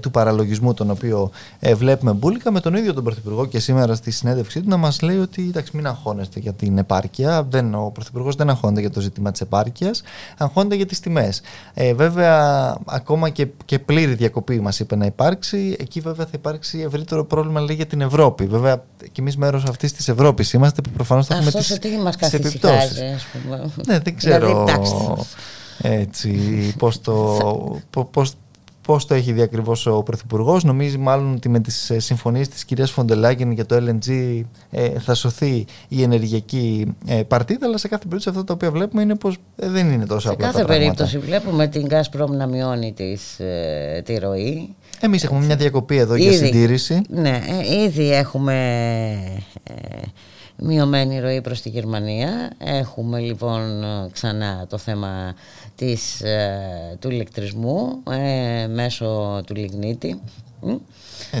του 0.00 0.10
παραλογισμού 0.10 0.74
τον 0.74 0.90
οποίο 0.90 1.30
βλέπουμε 1.74 2.12
μπουλικα 2.12 2.50
με 2.50 2.60
τον 2.60 2.74
ίδιο 2.74 2.94
τον 2.94 3.04
Πρωθυπουργό 3.04 3.46
και 3.46 3.58
σήμερα 3.58 3.94
στη 3.94 4.10
συνέντευξή 4.10 4.60
του 4.60 4.68
να 4.68 4.76
μας 4.76 5.00
λέει 5.00 5.18
ότι 5.18 5.42
εντάξει 5.48 5.76
μην 5.76 5.86
αγχώνεστε 5.86 6.40
για 6.40 6.52
την 6.52 6.78
επάρκεια. 6.78 7.42
Δεν, 7.42 7.74
ο 7.74 7.90
Πρωθυπουργός 7.94 8.34
δεν 8.34 8.50
αγχώνεται 8.50 8.80
για 8.80 8.90
το 8.90 9.00
ζήτημα 9.00 9.30
της 9.30 9.40
επάρκειας 9.40 10.02
αγχώνεται 10.38 10.74
για 10.74 10.86
τις 10.86 11.00
τιμές. 11.00 11.40
Βέβαια 11.94 12.76
ακόμα 12.84 13.28
και, 13.28 13.46
και 13.64 13.78
πλήρη 13.78 14.14
διακοπή 14.14 14.60
μας 14.60 14.80
είπε 14.80 14.96
να 14.96 15.06
υπάρξει. 15.06 15.76
Εκεί 15.78 16.00
βέβαια 16.00 16.24
θα 16.24 16.32
υπάρξει 16.34 16.78
ευρύτερο 16.78 17.24
πρόβλημα 17.24 17.60
λέει 17.60 17.76
για 17.76 17.86
την 17.86 18.00
Ευρώπη. 18.00 18.46
Βέβαια 18.46 18.84
και 19.12 19.20
εμείς 19.20 19.36
μέρος 19.36 19.64
αυτής 19.64 19.92
της 19.92 20.08
Ευρώπης 20.08 20.52
είμαστε 20.52 20.80
που 20.82 20.90
προφανώς 20.90 21.29
θα 21.30 21.36
έχουμε 21.38 21.50
τις, 21.50 21.78
τι 21.78 21.88
μας 21.96 22.16
καθησυχάζει, 22.16 23.16
Ναι, 23.86 23.98
δεν 23.98 24.16
ξέρω 24.16 24.66
έτσι, 25.82 26.30
πώς 26.78 27.00
το, 27.00 27.80
πώς, 28.10 28.34
πώς 28.82 29.06
το 29.06 29.14
έχει 29.14 29.32
δει 29.32 29.42
ακριβώς 29.42 29.86
ο 29.86 30.02
Πρωθυπουργός. 30.02 30.64
Νομίζει 30.64 30.98
μάλλον 30.98 31.34
ότι 31.34 31.48
με 31.48 31.60
τις 31.60 31.90
ε, 31.90 31.98
συμφωνίες 31.98 32.48
της 32.48 32.64
κυρίας 32.64 32.90
Φοντελάκιν 32.90 33.52
για 33.52 33.66
το 33.66 33.76
LNG 33.76 34.40
ε, 34.70 34.88
θα 34.98 35.14
σωθεί 35.14 35.64
η 35.88 36.02
ενεργειακή 36.02 36.94
ε, 37.06 37.22
παρτίδα. 37.22 37.66
Αλλά 37.66 37.78
σε 37.78 37.88
κάθε 37.88 38.04
περίπτωση 38.04 38.28
αυτό 38.28 38.44
το 38.44 38.52
οποίο 38.52 38.70
βλέπουμε 38.70 39.02
είναι 39.02 39.14
πως 39.14 39.36
δεν 39.56 39.90
είναι 39.90 40.06
τόσο 40.06 40.30
απλά. 40.30 40.46
Σε 40.46 40.52
κάθε 40.52 40.64
περίπτωση 40.64 41.18
βλέπουμε 41.18 41.66
την 41.66 41.86
Gazprom 41.90 42.28
να 42.28 42.46
μειώνει 42.46 42.92
τις, 42.92 43.40
τη 44.04 44.18
ροή. 44.18 44.74
Εμείς 45.00 45.24
έχουμε 45.24 45.44
μια 45.44 45.56
διακοπή 45.56 45.96
εδώ 45.96 46.14
ήδη, 46.14 46.28
για 46.28 46.46
συντήρηση. 46.46 47.02
Ναι, 47.08 47.40
ήδη 47.84 48.12
έχουμε 48.12 48.56
μειωμένη 50.56 51.20
ροή 51.20 51.40
προς 51.40 51.60
τη 51.60 51.68
Γερμανία. 51.68 52.52
Έχουμε 52.58 53.18
λοιπόν 53.18 53.84
ξανά 54.12 54.66
το 54.68 54.78
θέμα 54.78 55.34
της, 55.74 56.20
ε, 56.20 56.96
του 56.98 57.10
ηλεκτρισμού 57.10 58.02
ε, 58.10 58.66
μέσω 58.66 59.40
του 59.46 59.54
λιγνίτη. 59.54 60.20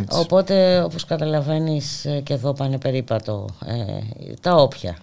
Οπότε 0.08 0.82
όπως 0.82 1.04
καταλαβαίνεις 1.04 2.04
ε, 2.04 2.20
και 2.20 2.32
εδώ 2.32 2.52
πάνε 2.52 2.78
περίπατο 2.78 3.48
τα 4.40 4.54
όποια 4.54 4.96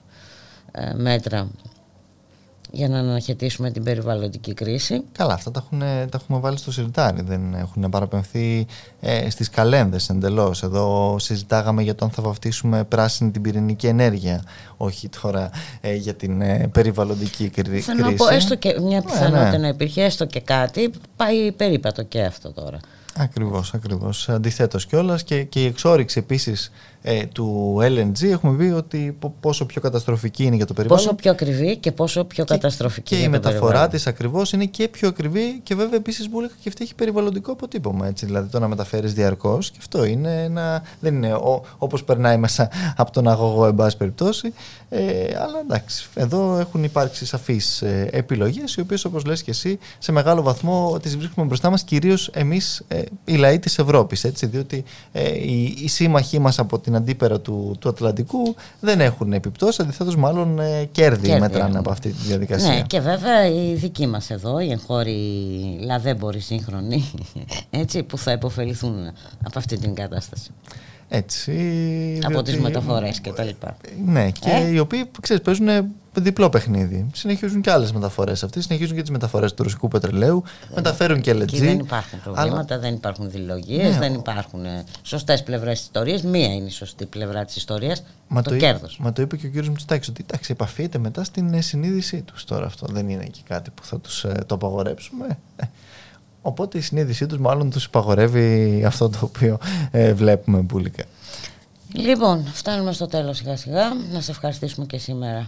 μέτρα 0.95 1.47
για 2.71 2.87
να 2.87 2.99
αναχαιτήσουμε 2.99 3.71
την 3.71 3.83
περιβαλλοντική 3.83 4.53
κρίση. 4.53 5.03
Καλά, 5.11 5.33
αυτά 5.33 5.51
τα, 5.51 5.63
έχουν, 5.65 5.79
τα 5.79 6.19
έχουμε 6.21 6.39
βάλει 6.39 6.57
στο 6.57 6.71
σιρτάρι, 6.71 7.21
δεν 7.21 7.53
έχουν 7.53 7.89
παραπεμφθεί 7.89 8.65
ε, 8.99 9.29
στις 9.29 9.49
καλένδες 9.49 10.09
εντελώς. 10.09 10.63
Εδώ 10.63 11.15
συζητάγαμε 11.19 11.81
για 11.81 11.95
το 11.95 12.05
αν 12.05 12.11
θα 12.11 12.21
βαφτίσουμε 12.21 12.83
πράσινη 12.83 13.31
την 13.31 13.41
πυρηνική 13.41 13.87
ενέργεια, 13.87 14.43
όχι 14.77 15.09
τώρα 15.21 15.49
ε, 15.81 15.95
για 15.95 16.13
την 16.13 16.41
ε, 16.41 16.69
περιβαλλοντική 16.71 17.49
κρίση. 17.49 17.81
Θέλω 17.81 18.05
να 18.05 18.13
πω 18.13 18.27
έστω 18.27 18.55
και 18.55 18.79
μια 18.81 19.01
πιθανότητα 19.01 19.51
ναι. 19.51 19.57
να 19.57 19.67
υπήρχε 19.67 20.03
έστω 20.03 20.25
και 20.25 20.39
κάτι, 20.39 20.91
πάει 21.15 21.51
περίπατο 21.51 22.03
και 22.03 22.21
αυτό 22.21 22.51
τώρα. 22.51 22.79
Ακριβώς, 23.19 23.73
ακριβώς. 23.73 24.29
Αντιθέτως 24.29 24.85
κιόλας 24.85 25.23
και, 25.23 25.43
και 25.43 25.63
η 25.63 25.65
εξόριξη 25.65 26.19
επίσης 26.19 26.71
ε, 27.01 27.25
του 27.25 27.77
LNG 27.81 28.23
έχουμε 28.23 28.57
πει 28.57 28.71
ότι 28.71 29.17
πόσο 29.39 29.65
πιο 29.65 29.81
καταστροφική 29.81 30.43
είναι 30.43 30.55
για 30.55 30.65
το 30.65 30.73
περιβάλλον. 30.73 31.03
Πόσο 31.03 31.15
πιο 31.15 31.31
ακριβή 31.31 31.77
και 31.77 31.91
πόσο 31.91 32.23
πιο 32.23 32.43
και, 32.45 32.53
καταστροφική 32.53 33.15
Και 33.15 33.21
η 33.21 33.27
μεταφορά 33.27 33.87
της 33.87 34.07
ακριβώς 34.07 34.51
είναι 34.51 34.65
και 34.65 34.87
πιο 34.87 35.07
ακριβή 35.07 35.59
και 35.63 35.75
βέβαια 35.75 35.95
επίσης 35.95 36.29
που 36.29 36.41
και 36.61 36.69
αυτή 36.69 36.83
έχει 36.83 36.95
περιβαλλοντικό 36.95 37.51
αποτύπωμα. 37.51 38.07
Έτσι, 38.07 38.25
δηλαδή 38.25 38.49
το 38.49 38.59
να 38.59 38.67
μεταφέρεις 38.67 39.13
διαρκώς 39.13 39.71
και 39.71 39.77
αυτό 39.79 40.03
είναι 40.05 40.43
ένα. 40.43 40.83
Δεν 40.99 41.15
είναι 41.15 41.39
όπως 41.77 42.03
περνάει 42.03 42.37
μέσα 42.37 42.69
από 42.95 43.11
τον 43.11 43.27
αγωγό, 43.27 43.65
εν 43.65 43.75
πάση 43.75 43.97
περιπτώσει. 43.97 44.53
Ε, 44.89 45.01
αλλά 45.41 45.59
εντάξει, 45.61 46.07
εδώ 46.13 46.57
έχουν 46.57 46.83
υπάρξει 46.83 47.25
σαφείς 47.25 47.81
ε, 47.81 48.09
επιλογές, 48.11 48.75
οι 48.75 48.81
οποίες 48.81 49.05
όπως 49.05 49.25
λες 49.25 49.43
και 49.43 49.51
εσύ 49.51 49.79
σε 49.97 50.11
μεγάλο 50.11 50.41
βαθμό 50.41 50.99
τις 51.01 51.17
βρίσκουμε 51.17 51.45
μπροστά 51.45 51.69
μας 51.69 51.83
κυρίως 51.83 52.27
εμείς 52.27 52.83
ε, 52.87 53.01
οι 53.25 53.35
λαοί 53.35 53.59
της 53.59 53.79
Ευρώπης. 53.79 54.25
Διότι 54.41 54.83
ε, 55.11 55.29
οι, 55.29 55.77
οι 55.77 55.87
σύμμαχοί 55.87 56.39
μας 56.39 56.59
από 56.59 56.79
την 56.87 56.95
αντίπερα 56.95 57.39
του, 57.39 57.75
του 57.79 57.89
Ατλαντικού 57.89 58.55
δεν 58.79 59.01
έχουν 59.01 59.33
επιπτώσεις, 59.33 59.79
αντιθέτως 59.79 60.15
μάλλον 60.15 60.59
ε, 60.59 60.85
κέρδη, 60.91 61.27
κέρδη 61.27 61.39
μετράνε 61.39 61.77
από 61.77 61.91
αυτή 61.91 62.09
τη 62.09 62.27
διαδικασία. 62.27 62.73
Ναι, 62.73 62.81
και 62.81 62.99
βέβαια 62.99 63.47
οι 63.47 63.73
δικοί 63.73 64.07
μας 64.07 64.29
εδώ, 64.29 64.59
οι 64.59 64.71
εγχώροι 64.71 65.19
λαδέμποροι 65.81 66.39
σύγχρονοι, 66.39 67.11
έτσι, 67.69 68.03
που 68.03 68.17
θα 68.17 68.31
υποφεληθούν 68.31 69.11
από 69.43 69.59
αυτή 69.59 69.77
την 69.77 69.95
κατάσταση. 69.95 70.51
Έτσι, 71.09 71.51
από 72.21 72.33
διότι... 72.33 72.51
τις 72.51 72.61
μεταφορές 72.61 73.19
και 73.19 73.31
τα 73.31 73.43
λοιπά. 73.43 73.77
Ναι, 74.05 74.31
και 74.31 74.49
ε; 74.49 74.69
οι 74.71 74.79
οποίοι 74.79 75.11
ξέρεις, 75.21 75.43
παίζουν 75.43 75.67
διπλό 76.21 76.49
παιχνίδι. 76.49 77.05
Συνεχίζουν 77.13 77.61
και 77.61 77.71
άλλες 77.71 77.91
μεταφορές 77.91 78.43
αυτοί. 78.43 78.61
Συνεχίζουν 78.61 78.95
και 78.95 79.01
τις 79.01 79.11
μεταφορές 79.11 79.53
του 79.53 79.63
ρωσικού 79.63 79.87
πετρελαίου. 79.87 80.43
μεταφέρουν 80.75 81.21
και 81.21 81.31
LNG. 81.31 81.41
Εκεί 81.41 81.59
δεν 81.59 81.79
υπάρχουν 81.79 82.19
προβλήματα, 82.23 82.73
αλλά... 82.73 82.81
δεν 82.81 82.93
υπάρχουν 82.93 83.31
δηλογίες, 83.31 83.93
ναι, 83.93 83.99
δεν 83.99 84.13
υπάρχουν 84.13 84.65
ε, 84.65 84.83
σωστές 85.01 85.43
πλευρές 85.43 85.77
τη 85.77 85.83
ιστορίας. 85.83 86.21
Μία 86.21 86.53
είναι 86.53 86.65
η 86.65 86.69
σωστή 86.69 87.05
πλευρά 87.05 87.45
της 87.45 87.55
ιστορίας. 87.55 88.03
Το, 88.33 88.41
το 88.41 88.57
κέρδος. 88.57 88.97
Μα 88.99 89.13
το 89.13 89.21
είπε 89.21 89.37
και 89.37 89.45
ο 89.45 89.49
κύριος 89.49 89.69
Μητσοτάκης 89.69 90.07
ότι 90.07 90.25
εντάξει, 90.27 90.51
επαφείται 90.51 90.97
μετά 90.97 91.23
στην 91.23 91.53
ε, 91.53 91.61
συνείδησή 91.61 92.21
τους 92.21 92.43
τώρα 92.43 92.65
αυτό. 92.65 92.87
Δεν 92.89 93.09
είναι 93.09 93.25
και 93.25 93.41
κάτι 93.47 93.69
που 93.69 93.83
θα 93.83 93.99
τους 93.99 94.23
ε, 94.23 94.43
το 94.45 94.55
απαγορέψουμε. 94.55 95.37
Οπότε 96.41 96.77
η 96.77 96.81
συνείδησή 96.81 97.25
τους 97.25 97.37
μάλλον 97.37 97.69
τους 97.69 97.85
υπαγορεύει 97.85 98.83
αυτό 98.85 99.09
το 99.09 99.19
οποίο 99.21 99.57
ε, 99.91 100.13
βλέπουμε 100.13 100.59
μπουλικά. 100.59 101.03
Λοιπόν, 101.93 102.45
φτάνουμε 102.53 102.93
στο 102.93 103.07
τέλος 103.07 103.37
σιγά 103.37 103.57
σιγά. 103.57 103.93
Να 104.11 104.21
σε 104.21 104.31
ευχαριστήσουμε 104.31 104.85
και 104.85 104.97
σήμερα 104.97 105.47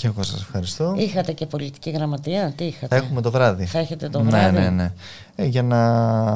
και 0.00 0.06
εγώ 0.06 0.22
σας 0.22 0.40
ευχαριστώ. 0.40 0.94
Είχατε 0.96 1.32
και 1.32 1.46
πολιτική 1.46 1.90
γραμματεία, 1.90 2.52
τι 2.56 2.64
είχατε; 2.64 2.86
Θα 2.86 2.96
έχουμε 2.96 3.20
το 3.20 3.30
βράδυ. 3.30 3.64
Θα 3.64 3.78
έχετε 3.78 4.08
το 4.08 4.22
ναι, 4.22 4.30
βράδυ; 4.30 4.58
Ναι, 4.58 4.60
ναι, 4.60 4.70
ναι. 4.70 4.92
Ε, 5.34 5.44
για 5.44 5.62
να 5.62 5.80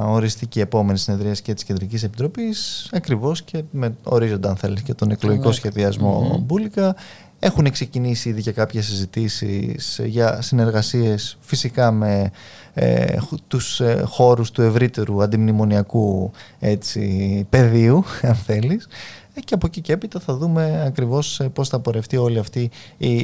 οριστεί 0.05 0.47
και 0.47 0.59
η 0.59 0.63
επόμενη 0.63 0.99
συνεδρία 0.99 1.33
και 1.33 1.55
της 1.55 1.65
Κεντρικής 1.65 2.03
Επιτροπής, 2.03 2.89
ακριβώς 2.93 3.43
και 3.43 3.63
με 3.71 3.95
ορίζοντα 4.03 4.49
αν 4.49 4.57
θέλεις 4.57 4.83
και 4.83 4.95
τον 4.95 5.11
εκλογικό 5.11 5.53
σχεδιασμό 5.53 6.43
Μπούλικα. 6.47 6.97
Έχουν 7.39 7.71
ξεκινήσει 7.71 8.29
ήδη 8.29 8.43
και 8.43 8.53
κάποιες 8.53 8.87
συζητήσεις 8.87 10.01
για 10.05 10.43
συνεργασίες 10.43 11.37
φυσικά 11.41 11.91
με 11.91 12.31
ε, 12.75 13.17
τους 13.49 13.81
ε, 13.81 14.03
χώρους 14.07 14.51
του 14.51 14.63
ευρύτερου 14.63 15.23
αντιμνημονιακού 15.23 16.31
έτσι, 16.59 17.47
πεδίου, 17.51 18.05
αν 18.23 18.35
θέλεις. 18.35 18.89
Ε, 19.35 19.41
και 19.41 19.55
από 19.55 19.67
εκεί 19.67 19.81
και 19.81 19.93
έπειτα 19.93 20.21
θα 20.21 20.37
δούμε 20.37 20.83
ακριβώς 20.87 21.41
ε, 21.41 21.49
πώς 21.49 21.69
θα 21.69 21.81
πορευτεί 21.81 22.17
όλη 22.17 22.39
αυτή 22.39 22.71
η, 22.97 23.15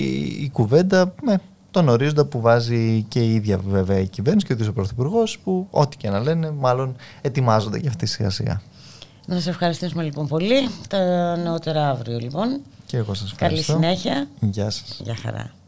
η 0.42 0.50
κουβέντα 0.52 1.14
με 1.22 1.40
τον 1.70 1.88
ορίζοντα 1.88 2.24
που 2.24 2.40
βάζει 2.40 3.02
και 3.08 3.20
η 3.20 3.34
ίδια 3.34 3.58
βέβαια 3.58 3.98
η 3.98 4.08
κυβέρνηση 4.08 4.46
και 4.46 4.52
ο 4.52 4.54
ίδιος 4.54 4.70
ο 4.70 4.72
Πρωθυπουργός 4.72 5.38
που 5.38 5.66
ό,τι 5.70 5.96
και 5.96 6.10
να 6.10 6.20
λένε 6.20 6.50
μάλλον 6.50 6.96
ετοιμάζονται 7.20 7.78
για 7.78 7.88
αυτή 7.88 8.06
σιγά 8.06 8.30
σιγά. 8.30 8.60
Να 9.26 9.40
σε 9.40 9.50
ευχαριστήσουμε 9.50 10.02
λοιπόν 10.02 10.26
πολύ. 10.26 10.68
Τα 10.88 11.36
νεότερα 11.36 11.88
αύριο 11.88 12.18
λοιπόν. 12.18 12.60
Και 12.86 12.96
εγώ 12.96 13.14
σας 13.14 13.32
ευχαριστώ. 13.32 13.72
Καλή 13.72 13.84
συνέχεια. 13.84 14.28
Γεια 14.40 14.70
σας. 14.70 15.00
Γεια 15.04 15.14
χαρά. 15.14 15.59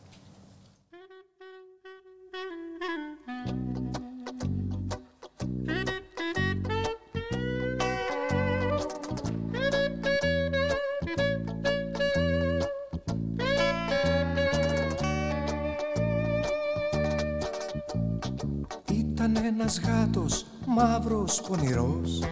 Ένας 19.63 19.81
γάτος 19.81 20.47
μαύρος 20.67 21.41
πονηρός. 21.41 22.23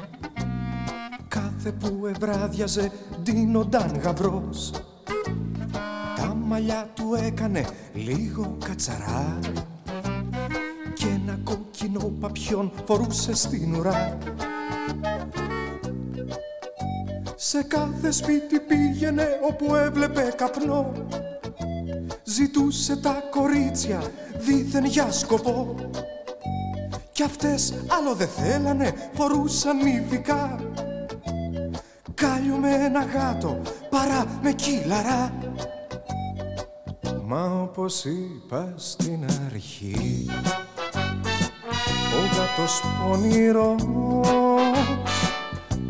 Κάθε 1.29 1.73
που 1.73 2.07
ευράδιαζε 2.07 2.91
ντύνονταν 3.23 4.01
γαμπρός. 4.03 4.71
Τα 6.17 6.35
μαλλιά 6.35 6.91
του 6.95 7.15
έκανε 7.27 7.67
λίγο 7.95 8.57
κατσαρά. 8.65 9.39
Και 10.95 11.07
ένα 11.07 11.39
κόκκινο 11.45 12.13
παπιόν 12.21 12.73
φορούσε 12.85 13.35
στην 13.35 13.75
ουρά. 13.75 14.19
Σε 17.37 17.63
κάθε 17.63 18.11
σπίτι 18.11 18.61
πήγαινε 18.61 19.27
όπου 19.49 19.75
έβλεπε 19.75 20.35
καπνό. 20.37 20.93
Ζητούσε 22.25 22.97
τα 22.97 23.23
κορίτσια 23.31 24.03
δίθεν 24.39 24.85
για 24.85 25.11
σκοπό 25.11 25.75
κι 27.21 27.27
αυτές 27.27 27.75
άλλο 27.89 28.15
δεν 28.15 28.29
θέλανε, 28.29 28.95
φορούσαν 29.13 29.87
ειδικά 29.87 30.61
Κάλιο 32.15 32.57
με 32.57 32.75
ένα 32.75 33.05
γάτο 33.05 33.61
παρά 33.91 34.25
με 34.43 34.53
κύλαρα. 34.53 35.33
Μα 37.27 37.61
όπως 37.63 38.05
είπα 38.05 38.73
στην 38.77 39.25
αρχή 39.47 40.27
Ο 42.15 42.19
γάτος 42.37 42.83
πονηρός 43.01 43.87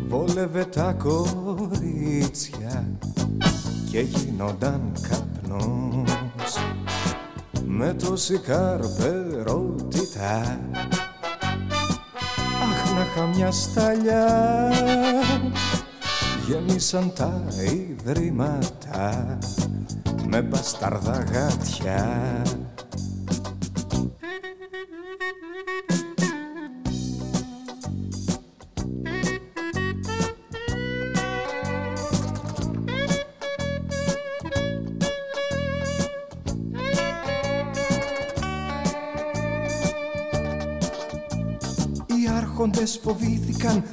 Βόλευε 0.07 0.65
τα 0.65 0.93
κορίτσια 0.93 2.85
Και 3.91 3.99
γίνονταν 3.99 4.91
καπνός 5.09 6.57
Με 7.65 7.93
τόση 7.93 8.37
καρπερότητα 8.37 10.59
να 13.01 13.07
είχα 13.07 13.27
μια 13.27 13.51
σταλιά. 13.51 14.71
Γέμισαν 16.47 17.13
τα 17.15 17.43
ιδρύματα 17.71 19.37
με 20.27 20.41
μπασταρδά 20.41 21.23
γάτια 21.31 22.41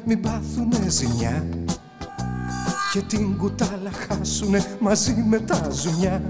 μην 0.09 0.21
πάθουνε 0.21 0.89
ζημιά. 0.89 1.47
Και 2.93 3.01
την 3.01 3.37
κουτάλα 3.37 3.91
χάσουνε 4.09 4.65
μαζί 4.81 5.25
με 5.29 5.39
τα 5.39 5.69
ζουμιά. 5.71 6.23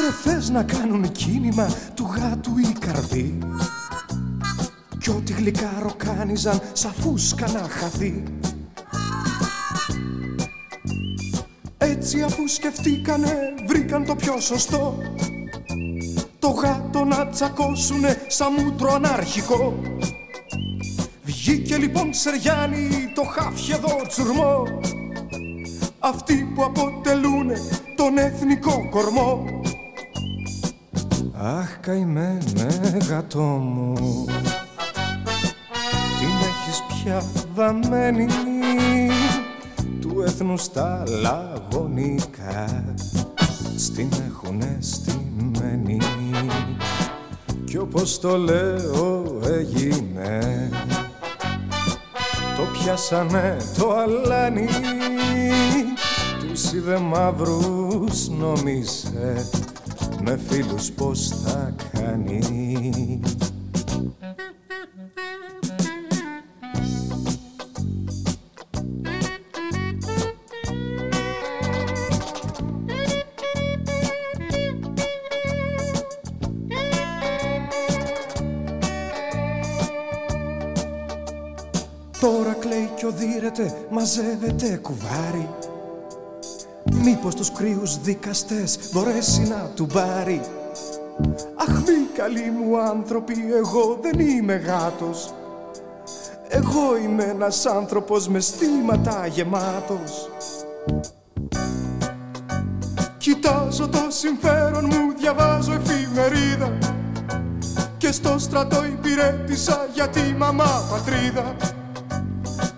Ρε 0.00 0.30
θες 0.30 0.50
να 0.50 0.62
κάνουν 0.62 1.12
κίνημα 1.12 1.68
του 1.94 2.08
γάτου 2.16 2.58
η 2.58 2.76
καρδί 2.78 3.38
κι 4.98 5.10
ό,τι 5.10 5.32
γλυκά 5.32 5.72
ροκάνιζαν 5.82 6.60
σαν 6.72 6.92
φούσκα 6.92 7.50
να 7.50 7.68
χαθεί. 7.68 8.22
Έτσι 11.78 12.22
αφού 12.22 12.48
σκεφτήκανε 12.48 13.54
βρήκαν 13.66 14.04
το 14.04 14.16
πιο 14.16 14.40
σωστό. 14.40 14.98
Το 16.38 16.48
γάτο 16.48 17.04
να 17.04 17.26
τσακώσουνε 17.26 18.16
σαν 18.28 18.52
μούτρο 18.52 18.92
ανάρχικο 18.92 19.74
Βγήκε 21.76 21.92
λοιπόν 21.92 22.14
Σεριάννη 22.14 23.12
το 23.14 23.22
χάφι 23.22 23.72
εδώ 23.72 24.06
τσουρμό. 24.08 24.62
Αυτοί 25.98 26.52
που 26.54 26.64
αποτελούν 26.64 27.48
τον 27.96 28.18
εθνικό 28.18 28.88
κορμό. 28.90 29.44
Αχ 31.32 31.80
καημένε 31.80 32.98
γατό 33.08 33.40
μου. 33.40 33.94
Την 36.18 36.28
έχεις 36.28 36.82
πια 36.88 37.22
βαμμένη 37.54 38.26
Του 40.00 40.22
έθνους 40.26 40.62
στα 40.62 41.02
λαγωνικά. 41.22 42.84
Στην 43.76 44.08
έχουνε 44.26 44.78
στημένη. 44.80 45.98
Κι 47.64 47.78
όπως 47.78 48.20
το 48.20 48.36
λέω 48.36 49.40
έγινε. 49.44 50.70
το 50.90 51.05
πιάσανε 52.72 53.56
το 53.78 53.90
αλάνι. 53.96 54.68
Τους 56.48 56.72
είδε 56.72 56.98
μαύρους 56.98 58.28
νόμιζε 58.28 59.48
με 60.24 60.40
φίλους 60.48 60.90
πως 60.90 61.28
θα 61.28 61.74
κάνει 61.92 63.20
κι 82.96 83.06
οδύρεται, 83.06 83.74
μαζεύεται 83.90 84.78
κουβάρι. 84.82 85.48
Μήπως 86.92 87.34
τους 87.34 87.52
κρύους 87.52 88.00
δικαστές 88.00 88.78
μπορέσει 88.92 89.42
να 89.42 89.70
του 89.74 89.86
πάρει. 89.86 90.40
Αχ 91.56 91.68
μη 91.68 92.06
καλοί 92.16 92.50
μου 92.50 92.80
άνθρωποι, 92.80 93.34
εγώ 93.56 93.98
δεν 94.02 94.18
είμαι 94.18 94.54
γάτος. 94.54 95.34
Εγώ 96.48 96.96
είμαι 97.04 97.24
ένας 97.24 97.66
άνθρωπος 97.66 98.28
με 98.28 98.40
στήματα 98.40 99.26
γεμάτος. 99.26 100.30
Κοιτάζω 103.18 103.88
το 103.88 104.06
συμφέρον 104.08 104.84
μου, 104.84 105.14
διαβάζω 105.18 105.72
εφημερίδα. 105.72 106.78
Και 107.98 108.12
στο 108.12 108.38
στρατό 108.38 108.84
υπηρέτησα 108.84 109.88
για 109.94 110.08
τη 110.08 110.34
μαμά 110.38 110.82
πατρίδα 110.90 111.75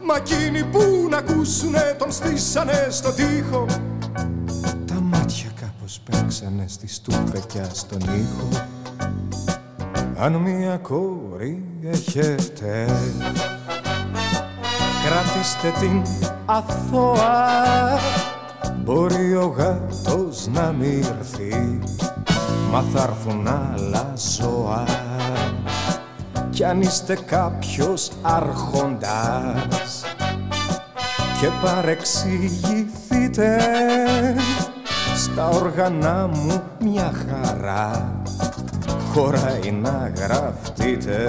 Μα 0.09 0.16
εκείνοι 0.16 0.64
που 0.64 1.09
να 1.11 1.16
ακούσουνε 1.16 1.96
τον 1.98 2.12
στήσανε 2.12 2.86
στο 2.90 3.12
τοίχο. 3.12 3.66
Τα 4.86 5.00
μάτια 5.00 5.50
κάπως 5.61 6.00
παίξανε 6.11 6.64
στη 6.68 6.88
στούφεκια 6.88 7.68
στον 7.72 7.98
ήχο. 8.00 8.66
Αν 10.18 10.32
μία 10.32 10.76
κόρη 10.76 11.64
έχετε 11.82 12.86
Κρατήστε 15.04 15.80
την 15.80 16.02
αθώα. 16.44 17.98
Μπορεί 18.84 19.36
ο 19.36 19.54
γάτος 19.56 20.46
να 20.52 20.72
μη 20.72 21.00
έρθει 21.18 21.78
Μα 22.70 22.84
θα 22.92 23.02
έρθουν 23.02 23.48
άλλα 23.48 24.12
ζώα 24.16 25.07
κι 26.59 26.64
αν 26.64 26.80
είστε 26.80 27.18
κάποιος 27.26 28.11
άρχοντας 28.22 30.04
και 31.40 31.48
παρεξηγηθείτε 31.62 33.59
στα 35.16 35.48
όργανα 35.48 36.26
μου 36.26 36.62
μια 36.78 37.12
χαρά 37.28 38.12
χωράει 39.12 39.70
να 39.82 40.12
γραφτείτε 40.16 41.26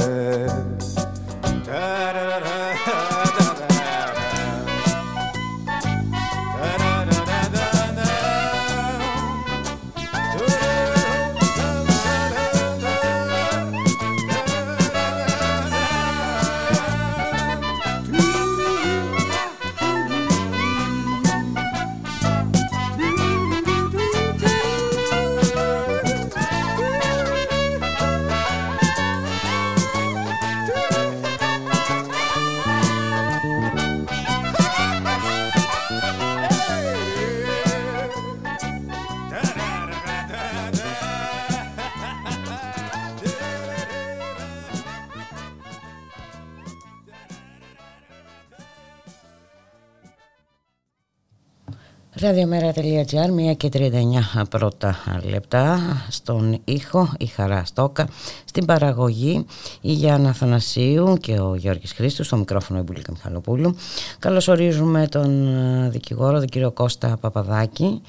Ραδιομέρα.gr, 52.30 53.51
1 53.51 53.57
και 53.57 53.69
39 53.73 54.41
πρώτα 54.49 54.95
λεπτά 55.30 55.80
στον 56.09 56.61
ήχο 56.63 57.13
η 57.19 57.25
Χαρά 57.25 57.65
Στόκα 57.65 58.07
στην 58.45 58.65
παραγωγή 58.65 59.45
η 59.82 59.91
Γιάννα 59.91 60.34
Θανασίου 60.34 61.17
και 61.21 61.39
ο 61.39 61.55
Γιώργης 61.55 61.91
Χρήστος 61.91 62.25
στο 62.25 62.38
μικρόφωνο 62.38 62.80
η 62.80 62.84
Μπουλίκα 62.84 63.11
Μιχαλοπούλου. 63.11 63.75
Καλωσορίζουμε 64.19 65.07
τον 65.07 65.47
ε, 65.47 65.89
δικηγόρο 65.89 66.38
τον 66.38 66.47
κύριο 66.47 66.71
Κώστα 66.71 67.17
Παπαδάκη 67.21 68.01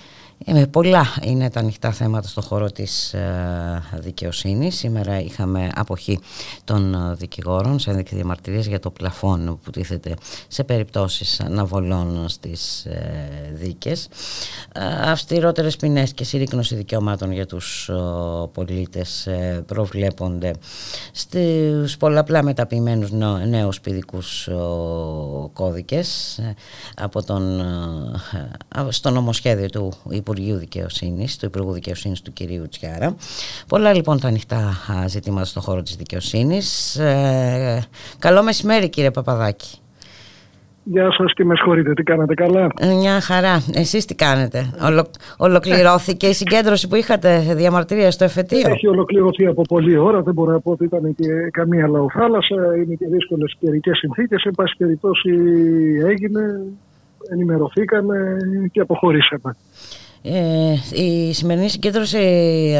ε, 0.44 0.64
πολλά 0.66 1.06
είναι 1.22 1.50
τα 1.50 1.60
ανοιχτά 1.60 1.92
θέματα 1.92 2.28
στον 2.28 2.42
χώρο 2.42 2.70
της 2.70 3.14
ε, 3.14 3.82
δικαιοσύνης. 3.94 4.76
Σήμερα 4.76 5.20
είχαμε 5.20 5.70
αποχή 5.74 6.18
των 6.64 6.94
ε, 6.94 7.14
δικηγόρων 7.14 7.78
σε 7.78 7.90
ένδειξη 7.90 8.14
διαμαρτυρίες 8.14 8.66
για 8.66 8.80
το 8.80 8.90
πλαφόν 8.90 9.58
που 9.64 9.70
τίθεται 9.70 10.14
σε 10.48 10.64
περιπτώσεις 10.64 11.40
αναβολών 11.40 12.28
στις 12.28 12.84
ε, 12.84 13.50
δίκες. 13.52 14.08
Ε, 14.72 15.10
αυστηρότερες 15.10 15.76
ποινές 15.76 16.12
και 16.12 16.24
συρρήκνωση 16.24 16.74
δικαιωμάτων 16.74 17.32
για 17.32 17.46
τους 17.46 17.88
ε, 17.88 17.94
πολίτες 18.52 19.28
προβλέπονται 19.66 20.50
στους 21.12 21.96
πολλαπλά 21.96 22.42
μεταποιημένους 22.42 23.10
νέους 23.48 23.80
παιδικούς 23.80 24.48
κώδικες 25.52 26.40
από 26.96 27.22
τον, 27.22 27.64
στο 28.88 29.10
νομοσχέδιο 29.10 29.68
του 29.68 29.92
Υπουργού 30.08 30.29
Υπουργείου 30.30 30.56
Δικαιοσύνης, 30.56 31.38
του 31.38 31.46
Υπουργού 31.46 31.72
Δικαιοσύνης 31.72 32.22
του 32.22 32.32
κυρίου 32.32 32.68
Τσιάρα. 32.68 33.16
Πολλά 33.68 33.94
λοιπόν 33.94 34.20
τα 34.20 34.28
ανοιχτά 34.28 34.76
ζητήματα 35.06 35.44
στον 35.44 35.62
χώρο 35.62 35.82
της 35.82 35.96
δικαιοσύνης. 35.96 36.96
Ε, 36.96 37.82
καλό 38.18 38.42
μεσημέρι, 38.42 38.88
κύριε 38.88 39.10
Παπαδάκη. 39.10 39.78
Γεια 40.84 41.12
σας 41.12 41.32
και 41.32 41.44
με 41.44 41.54
συγχωρείτε, 41.54 41.92
τι 41.94 42.02
κάνετε 42.02 42.34
καλά; 42.34 42.66
Ε, 42.80 42.94
μια 42.94 43.20
χαρά. 43.20 43.62
Εσείς 43.74 44.04
τι 44.04 44.14
κάνετε; 44.14 44.70
Ολο, 44.86 45.06
ολοκληρώθηκε 45.36 46.26
η 46.26 46.32
συγκέντρωση 46.32 46.88
που 46.88 46.94
είχατε 46.94 47.54
διαμαρτυρία 47.56 48.10
στο 48.10 48.24
εφετείο; 48.24 48.70
Έχει 48.70 48.86
ολοκληρωθεί 48.86 49.46
από 49.46 49.62
πολλή 49.62 49.96
ώρα. 49.96 50.22
Δεν 50.22 50.34
μπορώ 50.34 50.52
να 50.52 50.60
πω 50.60 50.70
ότι 50.70 50.84
ήταν 50.84 51.14
και 51.14 51.28
καμία 51.50 51.88
λαοθάλασσα. 51.88 52.76
Είναι 52.76 52.94
και 52.94 53.06
δύσκολες 53.06 53.56
καιρικές 53.60 53.98
συνθήκες. 53.98 54.42
Εν 54.44 54.52
πάση 54.56 54.74
περιπτώσει 54.78 55.30
έγινε, 56.08 56.60
ενημερωθήκαμε 57.32 58.36
και 58.72 58.80
αποχωρήσαμε. 58.80 59.56
Ε, 60.22 60.74
η 61.02 61.32
σημερινή 61.32 61.68
συγκέντρωση 61.68 62.18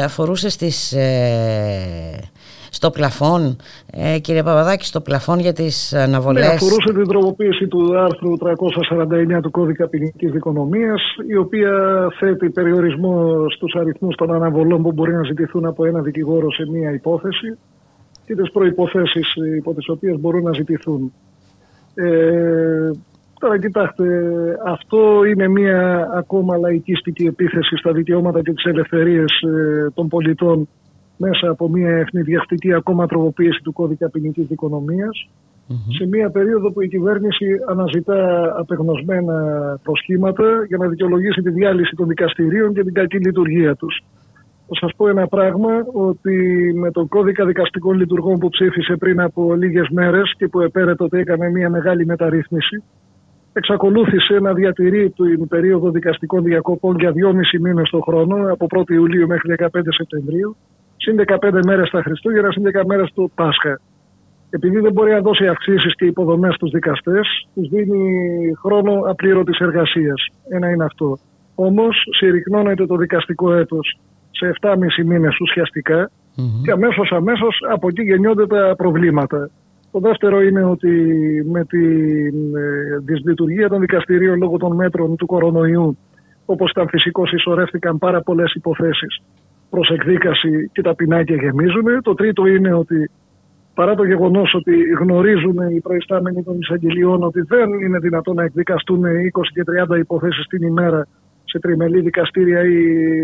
αφορούσε 0.03 0.49
στις, 0.49 0.93
ε, 0.93 2.19
στο 2.69 2.89
πλαφόν, 2.89 3.57
ε, 3.91 4.19
κύριε 4.19 4.43
Παπαδάκη, 4.43 4.85
στο 4.85 5.01
πλαφόν 5.01 5.39
για 5.39 5.53
τις 5.53 5.93
αναβολές. 5.93 6.45
Ναι, 6.45 6.53
αφορούσε 6.53 6.93
την 6.93 7.07
τροποποίηση 7.07 7.67
του 7.67 7.97
άρθρου 7.97 8.37
349 8.37 9.41
του 9.41 9.51
Κώδικα 9.51 9.87
Ποινικής 9.87 10.31
Δικονομίας, 10.31 11.01
η 11.27 11.35
οποία 11.35 11.71
θέτει 12.19 12.49
περιορισμό 12.49 13.45
στους 13.49 13.75
αριθμούς 13.75 14.15
των 14.15 14.33
αναβολών 14.33 14.81
που 14.81 14.91
μπορεί 14.91 15.13
να 15.13 15.23
ζητηθούν 15.23 15.65
από 15.65 15.85
ένα 15.85 16.01
δικηγόρο 16.01 16.51
σε 16.51 16.69
μία 16.71 16.91
υπόθεση 16.91 17.57
και 18.25 18.35
τις 18.35 18.51
προϋποθέσεις 18.51 19.33
υπό 19.57 19.73
τις 19.73 19.89
οποίες 19.89 20.19
μπορούν 20.19 20.43
να 20.43 20.53
ζητηθούν. 20.53 21.13
Ε, 21.93 22.91
Τώρα 23.41 23.59
κοιτάξτε, 23.59 24.05
αυτό 24.65 25.25
είναι 25.25 25.47
μια 25.47 26.09
ακόμα 26.13 26.57
λαϊκίστικη 26.57 27.25
επίθεση 27.25 27.75
στα 27.75 27.91
δικαιώματα 27.91 28.41
και 28.41 28.53
τις 28.53 28.63
ελευθερίες 28.63 29.41
ε, 29.41 29.89
των 29.93 30.07
πολιτών 30.07 30.67
μέσα 31.17 31.49
από 31.49 31.69
μια 31.69 31.89
ευνηδιαστική 31.89 32.73
ακόμα 32.73 33.07
τροποποίηση 33.07 33.61
του 33.63 33.73
κώδικα 33.73 34.09
ποινικής 34.09 34.47
σε 35.97 36.05
μια 36.05 36.29
περίοδο 36.29 36.71
που 36.71 36.81
η 36.81 36.87
κυβέρνηση 36.87 37.45
αναζητά 37.67 38.53
απεγνωσμένα 38.57 39.35
προσχήματα 39.83 40.65
για 40.67 40.77
να 40.77 40.87
δικαιολογήσει 40.87 41.41
τη 41.41 41.49
διάλυση 41.49 41.95
των 41.95 42.07
δικαστηρίων 42.07 42.73
και 42.73 42.83
την 42.83 42.93
κακή 42.93 43.17
λειτουργία 43.17 43.75
τους. 43.75 44.03
Θα 44.67 44.75
σας 44.79 44.91
πω 44.97 45.07
ένα 45.07 45.27
πράγμα, 45.27 45.71
ότι 45.93 46.35
με 46.75 46.91
τον 46.91 47.07
κώδικα 47.07 47.45
δικαστικών 47.45 47.97
λειτουργών 47.97 48.39
που 48.39 48.49
ψήφισε 48.49 48.95
πριν 48.95 49.21
από 49.21 49.53
λίγες 49.53 49.87
μέρες 49.89 50.33
και 50.37 50.47
που 50.47 50.61
επέρετο 50.61 51.03
ότι 51.03 51.17
έκανε 51.17 51.49
μια 51.49 51.69
μεγάλη 51.69 52.05
μεταρρύθμιση, 52.05 52.83
εξακολούθησε 53.53 54.39
να 54.39 54.53
διατηρεί 54.53 55.09
την 55.09 55.47
περίοδο 55.47 55.89
δικαστικών 55.91 56.43
διακόπων 56.43 56.95
για 56.99 57.11
δυόμιση 57.11 57.59
μήνες 57.59 57.89
το 57.89 57.99
χρόνο, 57.99 58.51
από 58.51 58.65
1η 58.69 58.89
Ιουλίου 58.89 59.27
μέχρι 59.27 59.55
15 59.59 59.65
Σεπτεμβρίου, 59.89 60.55
συν 60.97 61.15
15 61.27 61.59
μέρες 61.65 61.89
τα 61.89 62.01
Χριστούγεννα, 62.01 62.51
συν 62.51 62.63
10 62.63 62.85
μέρες 62.85 63.11
το 63.13 63.29
Πάσχα. 63.35 63.79
επειδή 64.49 64.79
δεν 64.79 64.91
μπορεί 64.91 65.11
να 65.11 65.21
δώσει 65.21 65.47
αυξήσεις 65.47 65.95
και 65.95 66.05
υποδομές 66.05 66.53
στους 66.55 66.71
δικαστές, 66.71 67.47
τους 67.53 67.67
δίνει 67.67 68.03
χρόνο 68.61 69.01
απλήρωτης 69.05 69.59
εργασίας. 69.59 70.27
Ένα 70.49 70.69
είναι 70.69 70.83
αυτό. 70.83 71.17
Όμως 71.55 72.03
συρρυκνώνεται 72.17 72.85
το 72.85 72.95
δικαστικό 72.95 73.53
έτος 73.53 73.99
σε 74.31 74.47
7,5 74.47 75.03
μήνες 75.05 75.39
ουσιαστικά 75.39 76.09
και 76.63 76.71
αμέσως 76.71 77.11
αμέσως 77.11 77.57
από 77.69 77.87
εκεί 77.87 78.01
γεννιόνται 78.01 78.47
τα 78.47 78.73
προβλήματα. 78.77 79.49
Το 79.91 79.99
δεύτερο 79.99 80.41
είναι 80.41 80.63
ότι 80.63 80.89
με 81.51 81.65
τη 81.65 81.85
ε, 82.27 82.97
δυσλειτουργία 83.05 83.69
των 83.69 83.79
δικαστηρίων 83.79 84.37
λόγω 84.37 84.57
των 84.57 84.75
μέτρων 84.75 85.15
του 85.15 85.25
κορονοϊού, 85.25 85.97
όπως 86.45 86.71
ήταν 86.71 86.87
φυσικός, 86.87 87.29
συσσωρεύτηκαν 87.29 87.97
πάρα 87.97 88.21
πολλές 88.21 88.53
υποθέσεις 88.53 89.21
προς 89.69 89.89
εκδίκαση 89.89 90.69
και 90.71 90.81
τα 90.81 90.95
πινάκια 90.95 91.35
γεμίζουν. 91.35 92.01
Το 92.01 92.13
τρίτο 92.13 92.45
είναι 92.45 92.73
ότι 92.73 93.09
παρά 93.73 93.95
το 93.95 94.03
γεγονός 94.03 94.53
ότι 94.53 94.73
γνωρίζουν 94.99 95.57
οι 95.75 95.79
προϊστάμενοι 95.79 96.43
των 96.43 96.57
εισαγγελιών 96.59 97.23
ότι 97.23 97.41
δεν 97.41 97.69
είναι 97.73 97.99
δυνατόν 97.99 98.35
να 98.35 98.43
εκδικαστούν 98.43 99.03
20 99.03 99.07
και 99.53 99.63
30 99.93 99.97
υποθέσεις 99.99 100.47
την 100.47 100.61
ημέρα 100.61 101.07
σε 101.43 101.59
τριμελή 101.59 102.01
δικαστήρια 102.01 102.63
ή 102.63 102.77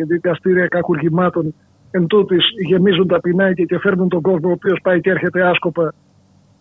δικαστήρια 0.07 0.68
κακουργημάτων 0.68 1.53
εν 1.91 2.07
τούτης 2.07 2.45
γεμίζουν 2.68 3.07
τα 3.07 3.20
πινάκια 3.20 3.65
και 3.65 3.80
φέρνουν 3.80 4.09
τον 4.09 4.22
κόσμο 4.22 4.49
ο 4.49 4.51
οποίος 4.51 4.80
πάει 4.84 4.99
και 5.01 5.09
έρχεται 5.09 5.47
άσκοπα 5.47 5.93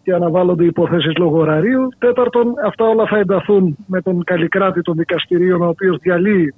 και 0.07 0.13
αναβάλλονται 0.13 0.65
υποθέσεις 0.65 1.17
λόγω 1.17 1.39
ωραρίου. 1.39 1.89
Τέταρτον, 1.99 2.55
αυτά 2.65 2.85
όλα 2.85 3.07
θα 3.07 3.19
ενταθούν 3.19 3.77
με 3.87 4.01
τον 4.03 4.25
καλλικράτη 4.25 4.81
των 4.83 4.97
δικαστηρίων 4.97 5.63
ο 5.63 5.69
οποίος 5.69 5.99
διαλύει 6.01 6.55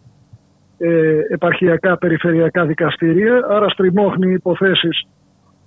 ε, 0.78 1.18
επαρχιακά 1.28 1.99
περιφερειακά 1.99 2.66
δικαστήρια, 2.66 3.46
άρα 3.51 3.68
στριμώχνει 3.68 4.32
υποθέσεις 4.32 5.07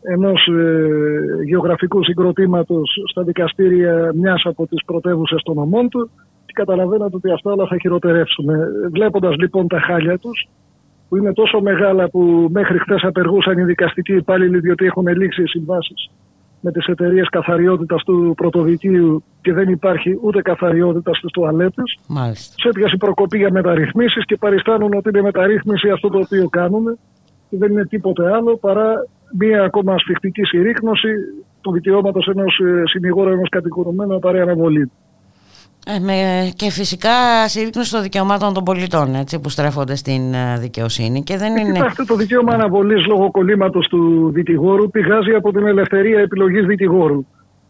ενός 0.01 0.47
ε, 0.47 1.43
γεωγραφικού 1.45 2.03
συγκροτήματος 2.03 2.89
στα 3.11 3.23
δικαστήρια 3.23 4.11
μιας 4.15 4.41
από 4.45 4.67
τις 4.67 4.85
πρωτεύουσες 4.85 5.41
των 5.43 5.57
ομών 5.57 5.89
του 5.89 6.09
και 6.45 6.53
καταλαβαίνετε 6.53 7.15
ότι 7.15 7.31
αυτά 7.31 7.51
όλα 7.51 7.67
θα 7.67 7.77
χειροτερεύσουν. 7.77 8.45
Βλέποντας 8.91 9.35
λοιπόν 9.35 9.67
τα 9.67 9.79
χάλια 9.79 10.17
τους, 10.17 10.49
που 11.09 11.17
είναι 11.17 11.33
τόσο 11.33 11.61
μεγάλα 11.61 12.09
που 12.09 12.47
μέχρι 12.51 12.79
χθες 12.79 13.03
απεργούσαν 13.03 13.57
οι 13.57 13.63
δικαστικοί 13.63 14.13
υπάλληλοι 14.13 14.59
διότι 14.59 14.85
έχουν 14.85 15.07
λήξει 15.07 15.41
οι 15.41 15.47
συμβάσεις 15.47 16.09
με 16.61 16.71
τις 16.71 16.85
εταιρείες 16.85 17.29
καθαριότητας 17.29 18.03
του 18.03 18.33
πρωτοδικείου 18.37 19.23
και 19.41 19.53
δεν 19.53 19.69
υπάρχει 19.69 20.19
ούτε 20.21 20.41
καθαριότητας 20.41 21.17
στις 21.17 21.31
τουαλέτες. 21.31 21.99
Μάλιστα. 22.07 22.55
Σε 22.57 22.67
έπιασε 22.67 22.97
προκοπή 22.97 23.37
για 23.37 23.51
μεταρρυθμίσεις 23.51 24.25
και 24.25 24.35
παριστάνουν 24.35 24.93
ότι 24.93 25.09
είναι 25.09 25.21
μεταρρύθμιση 25.21 25.89
αυτό 25.89 26.09
το 26.09 26.17
οποίο 26.17 26.49
κάνουν 26.49 26.97
και 27.49 27.57
δεν 27.57 27.71
είναι 27.71 27.85
τίποτε 27.85 28.33
άλλο 28.33 28.57
παρά 28.57 29.07
μία 29.37 29.63
ακόμα 29.63 29.93
ασφιχτική 29.93 30.43
συρρήκνωση 30.43 31.09
του 31.61 31.71
δικαιώματος 31.71 32.27
ενός 32.27 32.59
ε, 32.59 32.83
συνηγόρου 32.85 33.29
ενός 33.29 33.49
κατηγορουμένου 33.49 34.19
παρέ 34.19 34.41
αναβολή. 34.41 34.91
Ε, 35.85 35.99
με, 35.99 36.13
και 36.55 36.69
φυσικά 36.71 37.47
συρρήκνωση 37.47 37.91
των 37.91 38.01
δικαιωμάτων 38.01 38.53
των 38.53 38.63
πολιτών 38.63 39.15
έτσι, 39.15 39.39
που 39.39 39.49
στρέφονται 39.49 39.95
στην 39.95 40.33
ε, 40.33 40.57
δικαιοσύνη 40.59 41.23
και 41.23 41.37
δεν 41.37 41.55
ε, 41.55 41.59
είναι... 41.59 41.71
Κοιτάξτε, 41.71 42.03
το 42.03 42.15
δικαίωμα 42.15 42.53
αναβολής 42.53 43.05
λόγω 43.05 43.31
κολλήματος 43.31 43.87
του 43.87 44.31
δικηγόρου 44.33 44.89
πηγάζει 44.89 45.31
από 45.31 45.51
την 45.51 45.67
ελευθερία 45.67 46.19
επιλογής 46.19 46.65
δικηγόρου. 46.65 47.25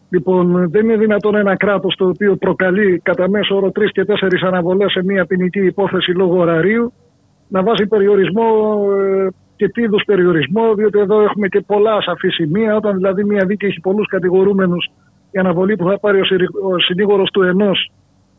Λοιπόν, 0.08 0.70
δεν 0.70 0.84
είναι 0.84 0.96
δυνατόν 0.96 1.34
ένα 1.34 1.56
κράτος 1.56 1.94
το 1.98 2.08
οποίο 2.08 2.36
προκαλεί 2.36 3.00
κατά 3.04 3.28
μέσο 3.28 3.56
όρο 3.56 3.70
τρεις 3.70 3.92
και 3.92 4.04
τέσσερις 4.04 4.42
αναβολές 4.42 4.92
σε 4.92 5.04
μια 5.04 5.26
ποινική 5.26 5.60
υπόθεση 5.64 6.10
λόγω 6.10 6.38
ωραρίου 6.38 6.92
να 7.48 7.62
βάζει 7.62 7.86
περιορισμό 7.86 8.44
ε, 8.92 9.28
και 9.56 9.68
τι 9.68 9.82
είδους 9.82 10.02
περιορισμό, 10.06 10.74
διότι 10.74 10.98
εδώ 10.98 11.20
έχουμε 11.20 11.48
και 11.48 11.60
πολλά 11.60 12.02
σαφή 12.02 12.28
σημεία. 12.28 12.76
Όταν 12.76 12.96
δηλαδή 12.96 13.24
μια 13.24 13.44
δίκη 13.46 13.66
έχει 13.66 13.80
πολλούς 13.80 14.06
κατηγορούμενους, 14.06 14.90
η 15.30 15.38
αναβολή 15.38 15.76
που 15.76 15.88
θα 15.88 15.98
πάρει 15.98 16.20
ο 16.20 16.78
συνήγορος 16.78 17.30
του 17.30 17.42
ενός 17.42 17.90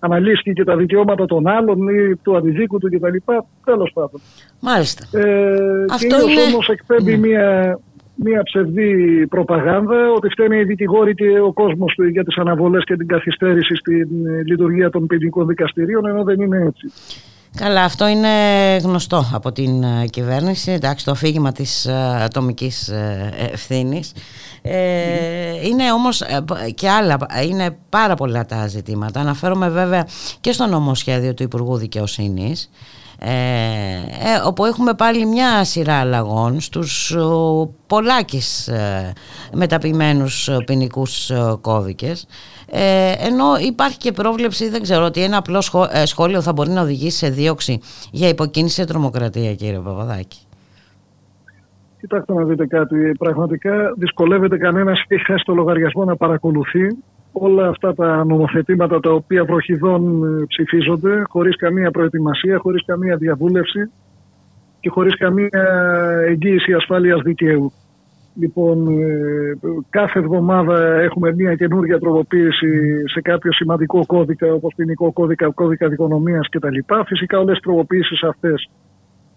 αναλύσει 0.05 0.53
και 0.53 0.63
τα 0.63 0.75
δικαιώματα 0.75 1.25
των 1.25 1.47
άλλων 1.47 1.87
ή 1.87 2.15
του 2.15 2.37
αντιδίκου 2.37 2.77
του 2.79 2.89
κτλ. 2.89 3.33
Τέλος 3.65 3.91
πάντων. 3.93 4.21
Μάλιστα. 4.59 5.19
Ε, 5.19 5.85
Αυτό 5.91 6.15
και 6.25 6.31
είναι... 6.31 6.41
όμω 6.41 6.59
εκπέμπει 6.67 7.11
Ναι. 7.11 7.27
μια, 7.27 7.79
μια 8.15 8.43
ψευδή 8.43 8.91
προπαγάνδα 9.27 10.11
ότι 10.15 10.29
φταίνει 10.29 10.57
οι 10.59 10.63
δικηγόροι 10.63 11.13
και 11.13 11.39
ο 11.39 11.53
κόσμος 11.53 11.95
για 12.11 12.23
τις 12.23 12.37
αναβολές 12.37 12.83
και 12.83 12.95
την 12.95 13.07
καθυστέρηση 13.07 13.75
στην 13.75 14.25
ε, 14.25 14.43
λειτουργία 14.45 14.89
των 14.89 15.07
ποινικών 15.07 15.47
δικαστηρίων, 15.47 16.05
ενώ 16.05 16.23
δεν 16.23 16.41
είναι 16.41 16.65
έτσι. 16.67 16.91
Καλά, 17.55 17.83
αυτό 17.83 18.07
είναι 18.07 18.29
γνωστό 18.83 19.23
από 19.33 19.51
την 19.51 19.83
ε, 19.83 20.05
κυβέρνηση, 20.09 20.71
εντάξει, 20.71 21.05
το 21.05 21.11
αφήγημα 21.11 21.51
της 21.51 21.85
ε, 21.85 21.93
ατομικής 22.23 22.87
ε, 22.87 23.33
ευθύνης. 23.51 24.11
Ε, 24.65 25.67
είναι 25.67 25.91
όμως 25.91 26.21
ε, 26.21 26.43
και 26.75 26.89
άλλα, 26.89 27.17
είναι 27.47 27.77
πάρα 27.89 28.15
πολλά 28.15 28.45
τα 28.45 28.67
ζητήματα. 28.67 29.19
Αναφέρομαι 29.19 29.69
βέβαια 29.69 30.07
και 30.41 30.51
στο 30.51 30.65
νομοσχέδιο 30.65 31.33
του 31.33 31.43
Υπουργού 31.43 31.77
Δικαιοσύνης, 31.77 32.69
ε, 33.19 33.31
ε, 33.31 34.39
όπου 34.45 34.65
έχουμε 34.65 34.93
πάλι 34.93 35.25
μια 35.25 35.63
σειρά 35.63 35.99
αλλαγών 35.99 36.59
στους 36.59 37.11
ο, 37.11 37.69
πολλάκις 37.87 38.67
ε, 38.67 39.13
μεταποιημένους 39.53 40.49
ποινικούς 40.65 41.31
κώδικες 41.61 42.25
ε, 42.75 43.11
ενώ 43.17 43.57
υπάρχει 43.57 43.97
και 43.97 44.11
πρόβλεψη, 44.11 44.69
δεν 44.69 44.81
ξέρω, 44.81 45.05
ότι 45.05 45.23
ένα 45.23 45.37
απλό 45.37 45.61
σχό, 45.61 45.87
ε, 45.91 46.05
σχόλιο 46.05 46.41
θα 46.41 46.53
μπορεί 46.53 46.69
να 46.69 46.81
οδηγήσει 46.81 47.17
σε 47.17 47.29
δίωξη 47.29 47.79
για 48.11 48.27
υποκίνηση 48.27 48.75
σε 48.75 48.85
τρομοκρατία, 48.85 49.55
κύριε 49.55 49.79
Παπαδάκη. 49.79 50.37
Κοιτάξτε 52.03 52.33
να 52.33 52.43
δείτε 52.43 52.67
κάτι. 52.67 53.11
Πραγματικά 53.19 53.93
δυσκολεύεται 53.97 54.57
κανένας 54.57 55.03
και 55.07 55.15
έχει 55.15 55.25
χάσει 55.25 55.43
το 55.45 55.53
λογαριασμό 55.53 56.03
να 56.03 56.15
παρακολουθεί 56.15 56.87
όλα 57.31 57.67
αυτά 57.67 57.93
τα 57.93 58.25
νομοθετήματα 58.25 58.99
τα 58.99 59.11
οποία 59.11 59.43
βροχιδών 59.45 60.23
ε, 60.23 60.45
ψηφίζονται 60.47 61.23
χωρίς 61.27 61.55
καμία 61.55 61.91
προετοιμασία, 61.91 62.57
χωρίς 62.57 62.85
καμία 62.85 63.15
διαβούλευση 63.15 63.91
και 64.79 64.89
χωρίς 64.89 65.17
καμία 65.17 65.49
εγγύηση 66.27 66.73
ασφάλειας 66.73 67.21
δικαίου. 67.21 67.71
Λοιπόν, 68.35 68.87
ε, 68.87 69.57
κάθε 69.89 70.19
εβδομάδα 70.19 70.99
έχουμε 71.01 71.33
μια 71.33 71.55
καινούργια 71.55 71.99
τροποποίηση 71.99 73.01
σε 73.13 73.21
κάποιο 73.21 73.51
σημαντικό 73.51 74.05
κώδικα, 74.05 74.53
όπως 74.53 74.73
ποινικό 74.75 75.11
κώδικα, 75.11 75.49
κώδικα 75.49 75.87
δικονομίας 75.87 76.49
κτλ. 76.49 76.77
Φυσικά 77.05 77.39
όλες 77.39 77.57
οι 77.57 77.61
τροποποίησεις 77.61 78.23
αυτές 78.23 78.69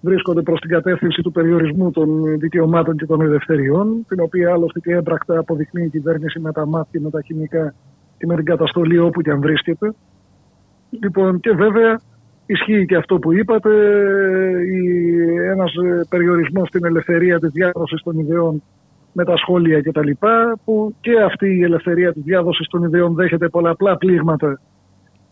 βρίσκονται 0.08 0.42
προς 0.42 0.60
την 0.60 0.70
κατεύθυνση 0.70 1.22
του 1.22 1.32
περιορισμού 1.32 1.90
των 1.90 2.38
δικαιωμάτων 2.38 2.96
και 2.96 3.06
των 3.06 3.20
ελευθεριών, 3.20 4.04
την 4.08 4.20
οποία 4.20 4.52
άλλωστε 4.52 4.80
και 4.80 4.92
έμπρακτα 4.92 5.38
αποδεικνύει 5.38 5.84
η 5.84 5.88
κυβέρνηση 5.88 6.40
με 6.40 6.52
τα 6.52 6.66
μάτια, 6.66 7.00
με 7.00 7.10
τα 7.10 7.20
χημικά 7.22 7.74
και 8.18 8.26
με 8.26 8.34
την 8.36 8.44
καταστολή 8.44 8.98
όπου 8.98 9.20
και 9.20 9.30
αν 9.30 9.40
βρίσκεται. 9.40 9.94
Λοιπόν, 11.02 11.40
και 11.40 11.50
βέβαια 11.50 12.00
ισχύει 12.46 12.86
και 12.86 12.96
αυτό 12.96 13.18
που 13.18 13.32
είπατε, 13.32 13.70
η, 14.76 14.88
ένας 15.52 15.72
περιορισμός 16.08 16.68
στην 16.68 16.84
ελευθερία 16.84 17.38
της 17.38 17.50
διάδοσης 17.52 18.02
των 18.02 18.18
ιδεών 18.18 18.62
με 19.12 19.24
τα 19.24 19.36
σχόλια 19.36 19.80
κτλ. 19.80 20.10
που 20.64 20.94
και 21.00 21.20
αυτή 21.20 21.48
η 21.56 21.62
ελευθερία 21.62 22.12
της 22.12 22.22
διάδοσης 22.22 22.68
των 22.68 22.82
ιδεών 22.82 23.14
δέχεται 23.14 23.48
πολλαπλά 23.48 23.96
πλήγματα 23.96 24.60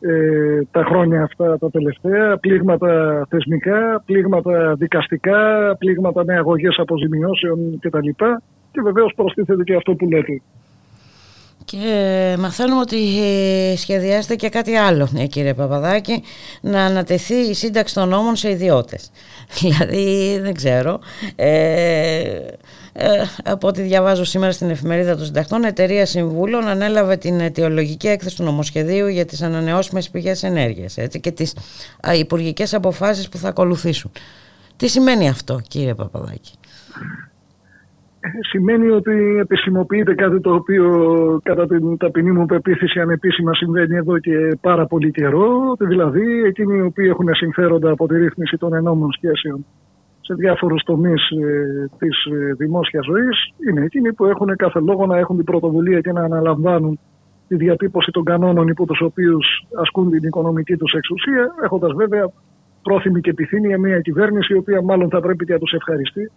ε, 0.06 0.60
τα 0.70 0.84
χρόνια 0.84 1.22
αυτά 1.22 1.58
τα 1.58 1.70
τελευταία, 1.70 2.36
πλήγματα 2.36 3.26
θεσμικά, 3.30 4.02
πλήγματα 4.06 4.74
δικαστικά, 4.74 5.76
πλήγματα 5.78 6.24
με 6.24 6.34
αγωγές 6.34 6.78
αποζημιώσεων 6.78 7.78
κτλ. 7.80 8.08
Και 8.72 8.80
βεβαίως 8.82 9.12
προστίθεται 9.16 9.62
και 9.62 9.74
αυτό 9.74 9.94
που 9.94 10.08
λέτε. 10.08 10.42
Και 11.64 12.36
μαθαίνουμε 12.38 12.80
ότι 12.80 12.98
σχεδιάζεται 13.76 14.36
και 14.36 14.48
κάτι 14.48 14.74
άλλο, 14.74 15.08
ε, 15.16 15.26
κύριε 15.26 15.54
Παπαδάκη, 15.54 16.22
να 16.60 16.84
ανατεθεί 16.84 17.34
η 17.34 17.54
σύνταξη 17.54 17.94
των 17.94 18.08
νόμων 18.08 18.36
σε 18.36 18.50
ιδιώτες. 18.50 19.10
δηλαδή, 19.60 20.38
δεν 20.42 20.54
ξέρω, 20.54 21.00
ε, 21.36 22.20
ε, 22.96 23.24
από 23.44 23.68
ό,τι 23.68 23.82
διαβάζω 23.82 24.24
σήμερα 24.24 24.52
στην 24.52 24.70
εφημερίδα 24.70 25.16
των 25.16 25.24
συντακτών, 25.24 25.64
εταιρεία 25.64 26.06
συμβούλων 26.06 26.68
ανέλαβε 26.68 27.16
την 27.16 27.40
αιτιολογική 27.40 28.08
έκθεση 28.08 28.36
του 28.36 28.42
νομοσχεδίου 28.42 29.06
για 29.06 29.24
τις 29.24 29.42
ανανεώσιμες 29.42 30.10
πηγές 30.10 30.42
ενέργειας 30.42 30.96
έτσι, 30.96 31.20
και 31.20 31.30
τις 31.30 31.54
α, 32.08 32.14
υπουργικές 32.14 32.74
αποφάσεις 32.74 33.28
που 33.28 33.38
θα 33.38 33.48
ακολουθήσουν. 33.48 34.10
Τι 34.76 34.88
σημαίνει 34.88 35.28
αυτό, 35.28 35.60
κύριε 35.68 35.94
Παπαδάκη; 35.94 36.52
Σημαίνει 38.50 38.88
ότι 38.88 39.38
επισημοποιείται 39.40 40.14
κάτι 40.14 40.40
το 40.40 40.54
οποίο 40.54 40.86
κατά 41.42 41.66
την 41.66 41.96
ταπεινή 41.96 42.32
μου 42.32 42.46
πεποίθηση 42.46 43.00
ανεπίσημα 43.00 43.54
συμβαίνει 43.54 43.96
εδώ 43.96 44.18
και 44.18 44.58
πάρα 44.60 44.86
πολύ 44.86 45.10
καιρό, 45.10 45.70
ότι 45.70 45.86
δηλαδή 45.86 46.42
εκείνοι 46.44 46.76
οι 46.76 46.80
οποίοι 46.80 47.06
έχουν 47.10 47.34
συμφέροντα 47.34 47.90
από 47.90 48.06
τη 48.06 48.18
ρύθμιση 48.18 48.56
των 48.56 48.74
ενόμων 48.74 49.12
σχέσεων 49.12 49.64
σε 50.20 50.34
διάφορους 50.34 50.82
τομείς 50.82 51.30
ε, 51.30 51.90
της 51.98 52.24
ε, 52.24 52.52
δημόσιας 52.52 53.04
ζωής 53.04 53.52
είναι 53.68 53.84
εκείνοι 53.84 54.12
που 54.12 54.24
έχουν 54.24 54.56
κάθε 54.56 54.80
λόγο 54.80 55.06
να 55.06 55.18
έχουν 55.18 55.36
την 55.36 55.44
πρωτοβουλία 55.44 56.00
και 56.00 56.12
να 56.12 56.22
αναλαμβάνουν 56.22 56.98
τη 57.48 57.56
διατύπωση 57.56 58.10
των 58.10 58.24
κανόνων 58.24 58.68
υπό 58.68 58.86
τους 58.86 59.00
οποίους 59.00 59.66
ασκούν 59.80 60.10
την 60.10 60.22
οικονομική 60.22 60.76
τους 60.76 60.92
εξουσία 60.92 61.54
έχοντας 61.64 61.92
βέβαια 61.92 62.30
πρόθυμη 62.82 63.20
και 63.20 63.30
επιθυμία 63.30 63.78
μια 63.78 64.00
κυβέρνηση 64.00 64.52
η 64.52 64.56
οποία 64.56 64.82
μάλλον 64.82 65.08
θα 65.08 65.20
πρέπει 65.20 65.44
και 65.44 65.52
να 65.52 65.58
τους 65.58 65.72
ευχαριστεί 65.72 66.30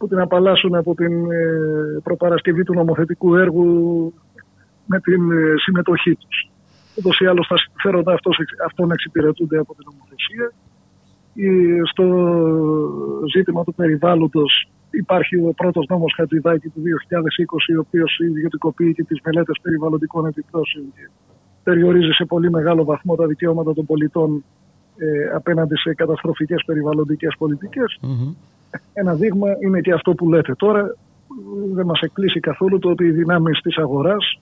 που 0.00 0.08
την 0.08 0.18
απαλλάσσουν 0.18 0.74
από 0.74 0.94
την 0.94 1.30
ε, 1.30 1.44
προπαρασκευή 2.02 2.62
του 2.64 2.74
νομοθετικού 2.74 3.34
έργου 3.34 3.68
με 4.86 5.00
την 5.00 5.30
ε, 5.30 5.54
συμμετοχή 5.56 6.14
τους. 6.14 6.50
Ούτως 6.98 7.18
ή 7.20 7.26
άλλως 7.26 7.46
τα 7.46 7.56
συμφέροντα 7.58 8.18
αυτών 8.66 8.90
εξυπηρετούνται 8.90 9.58
από 9.58 9.74
την 9.74 9.84
νομοθεσία. 9.90 10.52
Στο 11.90 12.06
ζήτημα 13.34 13.64
του 13.64 13.74
περιβάλλοντος 13.74 14.68
υπάρχει 14.90 15.36
ο 15.36 15.52
πρώτος 15.56 15.86
νόμος 15.88 16.14
Χατζηδάκη 16.16 16.68
του 16.68 16.82
2020 16.82 17.76
ο 17.76 17.80
οποίος 17.80 18.18
ιδιωτικοποιεί 18.18 18.92
και 18.94 19.04
τις 19.04 19.20
μελέτες 19.24 19.58
περιβαλλοντικών 19.62 20.26
επιπτώσεων 20.26 20.84
και 20.96 21.10
περιορίζει 21.62 22.10
σε 22.10 22.24
πολύ 22.24 22.50
μεγάλο 22.50 22.84
βαθμό 22.84 23.14
τα 23.14 23.26
δικαιώματα 23.26 23.74
των 23.74 23.86
πολιτών 23.86 24.44
ε, 24.96 25.34
απέναντι 25.34 25.76
σε 25.76 25.94
καταστροφικές 25.94 26.62
περιβαλλοντικές 26.66 27.34
Ένα 28.92 29.14
δείγμα 29.14 29.48
είναι 29.64 29.80
και 29.80 29.92
αυτό 29.92 30.14
που 30.14 30.28
λέτε 30.28 30.54
τώρα. 30.54 30.96
Δεν 31.74 31.86
μας 31.86 32.00
εκπλήσει 32.00 32.40
καθόλου 32.40 32.78
το 32.78 32.90
ότι 32.90 33.04
οι 33.04 33.10
δυνάμεις 33.10 33.60
της 33.60 33.76
αγοράς 33.76 34.40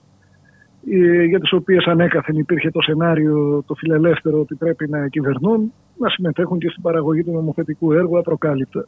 ε, 0.87 1.23
για 1.23 1.39
τις 1.39 1.53
οποίες 1.53 1.85
ανέκαθεν 1.85 2.35
υπήρχε 2.37 2.71
το 2.71 2.81
σενάριο 2.81 3.63
το 3.67 3.73
φιλελεύθερο 3.73 4.39
ότι 4.39 4.55
πρέπει 4.55 4.89
να 4.89 5.07
κυβερνούν 5.07 5.73
να 5.97 6.09
συμμετέχουν 6.09 6.59
και 6.59 6.69
στην 6.69 6.81
παραγωγή 6.81 7.23
του 7.23 7.31
νομοθετικού 7.31 7.91
έργου 7.91 8.17
απροκάλυπτα. 8.17 8.85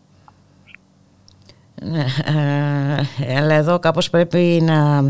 Ναι, 1.83 2.05
ε, 3.25 3.37
αλλά 3.37 3.53
εδώ 3.53 3.79
κάπως 3.79 4.09
πρέπει 4.09 4.61
να 4.63 5.03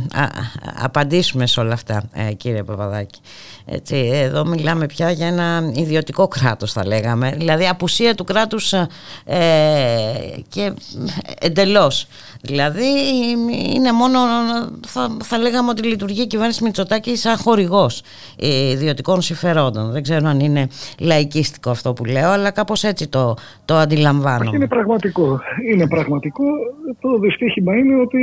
απαντήσουμε 0.83 1.47
σε 1.47 1.59
όλα 1.59 1.73
αυτά 1.73 2.03
ε, 2.13 2.33
κύριε 2.33 2.63
Παπαδάκη. 2.63 3.21
Έτσι, 3.73 4.09
εδώ 4.13 4.45
μιλάμε 4.45 4.85
πια 4.85 5.11
για 5.11 5.27
ένα 5.27 5.71
ιδιωτικό 5.75 6.27
κράτος 6.27 6.73
θα 6.73 6.85
λέγαμε, 6.87 7.31
δηλαδή 7.37 7.67
απουσία 7.67 8.15
του 8.15 8.23
κράτους 8.23 8.73
ε, 8.73 8.87
και 10.49 10.73
εντελώς. 11.39 12.07
Δηλαδή 12.41 12.85
είναι 13.75 13.91
μόνο, 13.91 14.19
θα, 14.87 15.17
θα 15.23 15.37
λέγαμε 15.37 15.69
ότι 15.69 15.87
λειτουργεί 15.87 16.21
η 16.21 16.27
κυβέρνηση 16.27 16.63
Μητσοτάκη 16.63 17.15
σαν 17.15 17.37
χορηγός 17.37 18.01
ιδιωτικών 18.71 19.21
συμφερόντων. 19.21 19.91
Δεν 19.91 20.03
ξέρω 20.03 20.27
αν 20.27 20.39
είναι 20.39 20.67
λαϊκίστικο 20.99 21.69
αυτό 21.69 21.93
που 21.93 22.05
λέω, 22.05 22.29
αλλά 22.29 22.51
κάπως 22.51 22.83
έτσι 22.83 23.07
το, 23.07 23.33
το 23.65 23.75
αντιλαμβάνομαι. 23.75 24.55
Είναι 24.55 24.67
πραγματικό. 24.67 25.39
Είναι 25.71 25.87
πραγματικό 25.87 26.43
το 26.99 27.19
δυστύχημα 27.19 27.77
είναι 27.77 27.95
ότι 27.95 28.19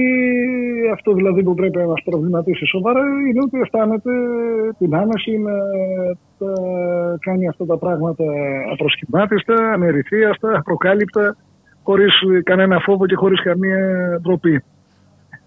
αυτό 0.92 1.12
δηλαδή 1.12 1.42
που 1.42 1.54
πρέπει 1.54 1.78
να 1.78 1.86
μας 1.86 2.02
προβληματίσει 2.04 2.66
σοβαρά 2.66 3.00
είναι 3.28 3.40
ότι 3.42 3.58
αισθάνεται 3.60 4.10
την 4.78 4.94
άνεση 4.94 5.37
να 5.38 5.52
τα 6.38 6.52
κάνει 7.20 7.48
αυτά 7.48 7.64
τα 7.66 7.78
πράγματα 7.78 8.24
απροσχημάτιστα, 8.72 9.54
ανερυθίαστα, 9.72 10.58
απροκάλυπτα, 10.58 11.36
χωρίς 11.82 12.12
κανένα 12.44 12.78
φόβο 12.78 13.06
και 13.06 13.14
χωρίς 13.14 13.42
καμία 13.42 14.18
ντροπή. 14.22 14.62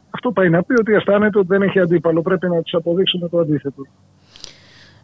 Αυτό 0.10 0.32
πάει 0.32 0.50
να 0.50 0.64
πει 0.64 0.74
ότι 0.80 0.94
αισθάνεται 0.94 1.38
ότι 1.38 1.48
δεν 1.48 1.62
έχει 1.62 1.80
αντίπαλο. 1.80 2.22
Πρέπει 2.22 2.48
να 2.48 2.62
τους 2.62 2.74
αποδείξουμε 2.74 3.28
το 3.28 3.39
αντίθετο. 3.39 3.82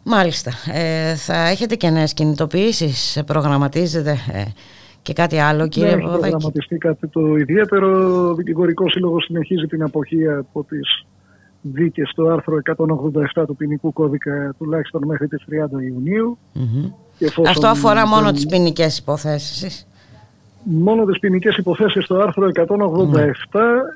Μάλιστα. 0.02 0.50
Ε, 0.72 1.14
θα 1.14 1.48
έχετε 1.48 1.74
και 1.74 1.90
νέες 1.90 2.12
κινητοποιήσεις, 2.12 3.22
προγραμματίζετε 3.26 4.10
ε, 4.10 4.42
και 5.02 5.12
κάτι 5.12 5.38
άλλο 5.38 5.68
κύριε 5.68 5.94
ναι, 5.94 6.02
Παπαδάκη; 6.02 6.30
προγραμματιστεί 6.30 6.76
κάτι 6.76 7.08
το 7.08 7.36
ιδιαίτερο. 7.36 7.88
Ο 8.28 8.34
Δικηγορικός 8.34 8.92
Σύλλογος 8.92 9.24
συνεχίζει 9.24 9.66
την 9.66 9.82
αποχή 9.82 10.28
από 10.28 10.64
τις 10.64 11.06
δίκε 11.72 12.02
στο 12.04 12.26
άρθρο 12.26 12.60
187 13.34 13.44
του 13.46 13.56
ποινικού 13.56 13.92
κώδικα 13.92 14.54
τουλάχιστον 14.58 15.04
μέχρι 15.06 15.28
τις 15.28 15.44
30 15.50 15.82
Ιουνίου. 15.82 16.38
Αυτό 17.46 17.66
αφορά 17.66 18.06
μόνο 18.06 18.32
τις 18.32 18.46
ποινικές 18.46 18.98
υποθέσεις. 18.98 19.86
Μόνο 20.62 21.04
τις 21.04 21.18
ποινικές 21.18 21.56
υποθέσεις 21.56 22.04
στο 22.04 22.14
άρθρο 22.14 22.48
187 22.54 22.64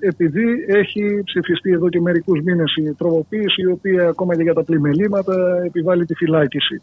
επειδή 0.00 0.64
έχει 0.66 1.22
ψηφιστεί 1.24 1.70
εδώ 1.70 1.88
και 1.88 2.00
μερικούς 2.00 2.40
μήνες 2.40 2.76
η 2.76 2.94
τροποποίηση 2.98 3.62
η 3.62 3.66
οποία 3.66 4.08
ακόμα 4.08 4.36
και 4.36 4.42
για 4.42 4.54
τα 4.54 4.64
πλημελήματα 4.64 5.62
επιβάλλει 5.64 6.04
τη 6.04 6.14
φυλάκιση. 6.14 6.82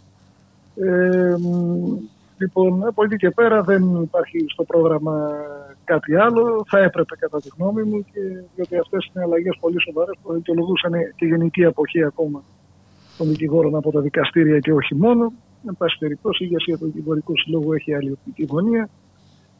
Ε, 0.76 1.36
Λοιπόν, 2.40 2.88
από 2.88 3.04
εκεί 3.04 3.16
και 3.16 3.30
πέρα 3.30 3.62
δεν 3.62 4.02
υπάρχει 4.02 4.46
στο 4.48 4.64
πρόγραμμα 4.64 5.32
κάτι 5.84 6.16
άλλο. 6.16 6.66
Θα 6.68 6.80
έπρεπε 6.80 7.16
κατά 7.16 7.40
τη 7.42 7.50
γνώμη 7.58 7.84
μου, 7.84 8.06
και, 8.12 8.20
διότι 8.56 8.78
αυτές 8.78 9.12
είναι 9.14 9.24
αλλαγές 9.24 9.58
πολύ 9.60 9.82
σοβαρές 9.82 10.16
που 10.22 10.34
δικαιολογούσαν 10.34 10.92
και 11.16 11.26
γενική 11.26 11.66
αποχή 11.66 12.04
ακόμα 12.04 12.44
των 13.18 13.28
δικηγόρων 13.28 13.76
από 13.76 13.92
τα 13.92 14.02
δικαστήρια 14.02 14.60
και 14.60 14.74
όχι 14.74 14.96
μόνο. 14.96 15.34
Εν 15.68 15.76
πάση 15.78 15.98
περιπτώσει, 15.98 16.44
η 16.44 16.48
ηγεσία 16.50 16.78
του 16.78 16.86
δικηγορικού 16.86 17.38
συλλόγου 17.38 17.74
έχει 17.74 17.94
άλλη 17.94 18.12
οπτική 18.12 18.48
γωνία 18.50 18.90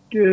και 0.08 0.24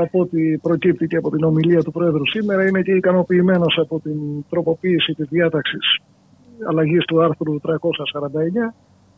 από 0.00 0.20
ό,τι 0.20 0.58
προκύπτει 0.58 1.06
και 1.06 1.16
από 1.16 1.30
την 1.30 1.44
ομιλία 1.44 1.82
του 1.82 1.90
Πρόεδρου 1.92 2.28
σήμερα 2.28 2.68
είναι 2.68 2.82
και 2.82 2.92
ικανοποιημένος 2.92 3.78
από 3.78 4.00
την 4.00 4.44
τροποποίηση 4.48 5.12
της 5.12 5.28
διάταξης 5.28 5.98
αλλαγής 6.68 7.04
του 7.04 7.22
άρθρου 7.22 7.60
349 7.60 8.74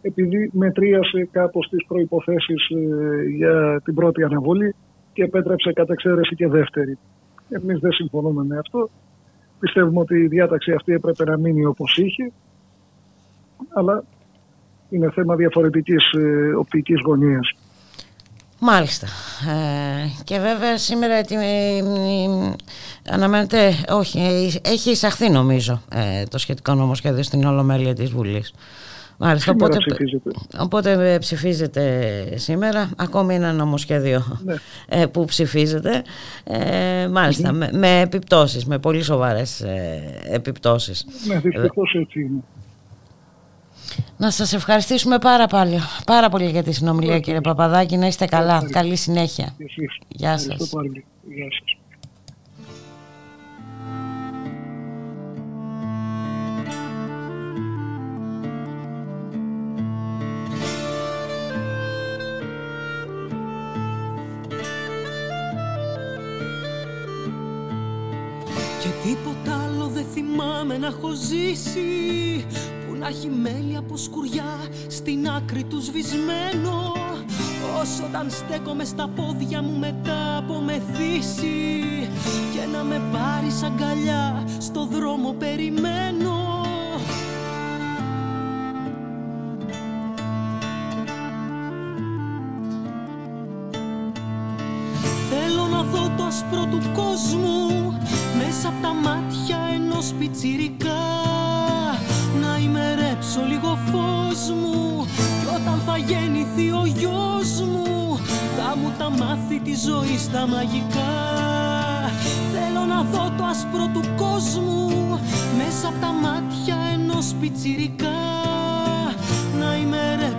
επειδή 0.06 0.50
μετρίασε 0.52 1.28
κάπως 1.30 1.68
τις 1.68 1.84
προϋποθέσεις 1.86 2.68
ε, 2.68 3.28
για 3.36 3.80
την 3.84 3.94
πρώτη 3.94 4.22
αναβολή 4.22 4.74
και 5.12 5.22
επέτρεψε 5.22 5.72
κατά 5.72 5.92
εξαίρεση 5.92 6.34
και 6.34 6.48
δεύτερη. 6.48 6.98
Εμείς 7.48 7.78
δεν 7.78 7.92
συμφωνούμε 7.92 8.44
με 8.44 8.58
αυτό. 8.58 8.90
Πιστεύουμε 9.58 10.00
ότι 10.00 10.16
η 10.16 10.26
διάταξη 10.26 10.72
αυτή 10.72 10.92
έπρεπε 10.92 11.24
να 11.24 11.38
μείνει 11.38 11.64
όπως 11.64 11.96
είχε, 11.96 12.32
αλλά 13.74 14.04
είναι 14.88 15.10
θέμα 15.10 15.36
διαφορετικής 15.36 16.12
ε, 16.12 16.54
οπτικής 16.58 17.00
γωνίας. 17.04 17.54
Μάλιστα. 18.58 19.06
Ε, 19.50 20.22
και 20.24 20.38
βέβαια 20.38 20.78
σήμερα 20.78 21.14
ε, 21.14 21.24
αναμένεται, 23.10 23.72
όχι, 23.88 24.18
έχει 24.64 24.90
εισαχθεί 24.90 25.30
νομίζω 25.30 25.82
το 26.28 26.38
σχετικό 26.38 26.74
νομοσχέδιο 26.74 27.22
στην 27.22 27.44
Ολομέλεια 27.44 27.94
της 27.94 28.10
Βουλής. 28.10 28.54
Μάλιστα, 29.18 29.52
οπότε, 29.52 29.76
ψηφίζεται. 29.78 30.30
οπότε 30.58 31.18
ψηφίζεται 31.20 32.24
σήμερα, 32.34 32.90
ακόμη 32.96 33.34
ένα 33.34 33.52
νομοσχέδιο 33.52 34.40
ναι. 34.44 34.54
ε, 34.88 35.06
που 35.06 35.24
ψηφίζεται, 35.24 36.02
ε, 36.44 37.08
μάλιστα, 37.08 37.52
με, 37.52 37.70
με, 37.72 38.00
επιπτώσεις, 38.00 38.64
με 38.64 38.78
πολύ 38.78 39.02
σοβαρές 39.02 39.60
ε, 39.60 40.02
επιπτώσεις. 40.30 41.06
Ναι, 41.26 41.38
δυστυχώς 41.38 41.94
έτσι 41.94 42.20
είναι. 42.20 42.42
Να 44.16 44.30
σας 44.30 44.52
ευχαριστήσουμε 44.52 45.18
πάρα, 45.18 45.46
πάλι, 45.46 45.78
πάρα 46.06 46.28
πολύ 46.28 46.50
για 46.50 46.62
τη 46.62 46.72
συνομιλία 46.72 47.20
κύριε 47.20 47.40
Παπαδάκη, 47.40 47.96
να 47.96 48.06
είστε 48.06 48.24
καλά, 48.24 48.68
καλή 48.70 48.96
συνέχεια. 48.96 49.54
Γεια 50.08 50.38
σας. 50.38 50.70
Γεια 51.22 51.46
σας. 51.50 51.78
Θυμάμαι 70.02 70.78
να 70.78 70.86
έχω 70.86 71.10
ζήσει. 71.12 72.46
Που 72.86 72.94
να 72.94 73.06
έχει 73.06 73.28
μέλη 73.28 73.76
από 73.76 73.96
σκουριά 73.96 74.68
στην 74.86 75.28
άκρη 75.28 75.64
του 75.64 75.80
σβησμένο. 75.80 76.92
Όσο 77.80 78.04
όταν 78.04 78.30
στέκομαι 78.30 78.84
στα 78.84 79.08
πόδια 79.08 79.62
μου 79.62 79.78
μετά 79.78 80.36
από 80.36 80.60
μεθύσει 80.60 81.80
Και 82.52 82.76
να 82.76 82.82
με 82.82 83.00
πάρεις 83.12 83.62
αγκαλιά 83.62 84.44
στο 84.58 84.86
δρόμο 84.86 85.32
περιμένω. 85.32 86.62
Θέλω 95.30 95.66
να 95.66 95.82
δω 95.82 96.14
το 96.16 96.24
άσπρο 96.24 96.66
του 96.70 96.80
κόσμου 96.94 97.83
μέσα 98.38 98.68
από 98.68 98.82
τα 98.82 98.92
μάτια 98.94 99.58
ενός 99.74 100.14
πιτσιρικά. 100.18 101.02
Να 102.40 102.58
ημερέψω 102.58 103.40
λίγο 103.48 103.78
φως 103.90 104.50
μου. 104.60 105.06
Κι 105.40 105.46
όταν 105.54 105.80
θα 105.86 105.96
γεννηθεί 105.96 106.70
ο 106.70 106.82
γιος 106.86 107.60
μου 107.60 108.18
Θα 108.56 108.76
μου 108.76 108.92
τα 108.98 109.10
μάθει 109.10 109.60
τη 109.60 109.74
ζωή 109.74 110.18
στα 110.18 110.46
μαγικά. 110.46 111.12
Θέλω 112.52 112.84
να 112.84 113.02
δω 113.02 113.32
το 113.36 113.44
άσπρο 113.44 113.90
του 113.92 114.02
κόσμου. 114.16 115.18
Μέσα 115.56 115.88
από 115.88 115.98
τα 116.00 116.12
μάτια 116.12 116.76
ενός 116.92 117.34
πιτσιρικά. 117.40 118.08
Να 118.08 118.23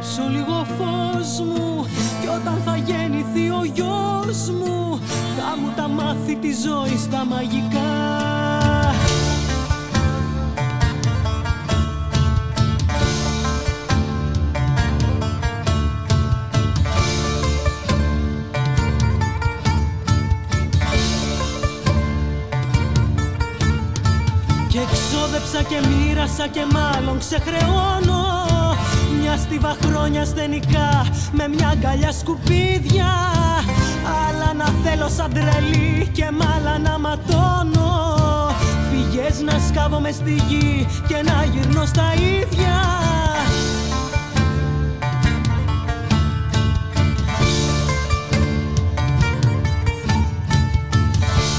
ημερέψω 0.06 0.28
λίγο 0.30 0.66
φως 0.78 1.48
μου 1.48 1.86
Κι 2.22 2.28
όταν 2.28 2.62
θα 2.66 2.78
γεννηθεί 2.78 3.50
ο 3.50 3.64
γιος 3.74 4.50
μου 4.50 5.00
Θα 5.38 5.58
μου 5.62 5.74
τα 5.76 5.88
μάθει 5.88 6.36
τη 6.36 6.54
ζωή 6.54 6.98
στα 6.98 7.26
μαγικά. 7.26 8.14
Και 24.70 24.82
πέρασα 26.26 26.48
και 26.48 26.66
μάλλον 26.72 27.20
ξεχρεώνω 27.20 28.26
Μια 29.28 29.38
στίβα 29.38 29.78
χρόνια 29.86 30.26
στενικά 30.26 31.08
με 31.32 31.48
μια 31.48 31.68
αγκαλιά 31.68 32.12
σκουπίδια. 32.12 33.08
Άλλα 34.28 34.54
να 34.54 34.66
θέλω 34.84 35.10
σαν 35.10 35.34
τρελή 35.34 36.10
και 36.12 36.32
μ' 36.32 36.82
να 36.84 37.00
ματώνω. 37.00 38.18
Φυγές 38.90 39.42
να 39.42 39.60
σκάβω 39.68 40.02
στη 40.12 40.32
γη 40.48 40.88
και 41.08 41.16
να 41.16 41.44
γυρνώ 41.44 41.86
στα 41.86 42.14
ίδια. 42.14 42.82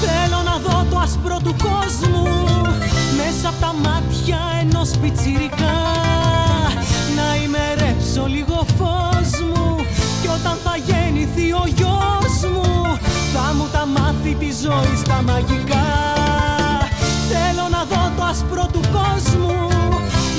Θέλω 0.01 0.41
να 0.45 0.57
δω 0.57 0.85
το 0.89 0.99
άσπρο 0.99 1.37
του 1.43 1.55
κόσμου 1.63 2.27
μέσα 3.17 3.49
από 3.49 3.59
τα 3.59 3.73
μάτια 3.83 4.39
ενός 4.61 4.89
πιτσιρικά. 5.01 6.17
να 6.21 6.26
ημερέψω 8.17 8.25
λίγο 8.27 8.65
φως 8.77 9.41
μου 9.41 9.75
κι 10.21 10.27
όταν 10.27 10.57
θα 10.63 10.75
γεννηθεί 10.85 11.51
ο 11.51 11.63
γιος 11.75 12.51
μου 12.53 12.97
θα 13.33 13.53
μου 13.55 13.67
τα 13.71 13.85
μάθει 13.85 14.35
τη 14.39 14.49
ζωή 14.63 14.95
στα 15.03 15.21
μαγικά. 15.21 15.87
Θέλω 17.29 17.65
να 17.69 17.83
δω 17.89 18.11
το 18.17 18.23
άσπρο 18.23 18.67
του 18.71 18.81
κόσμου 18.97 19.55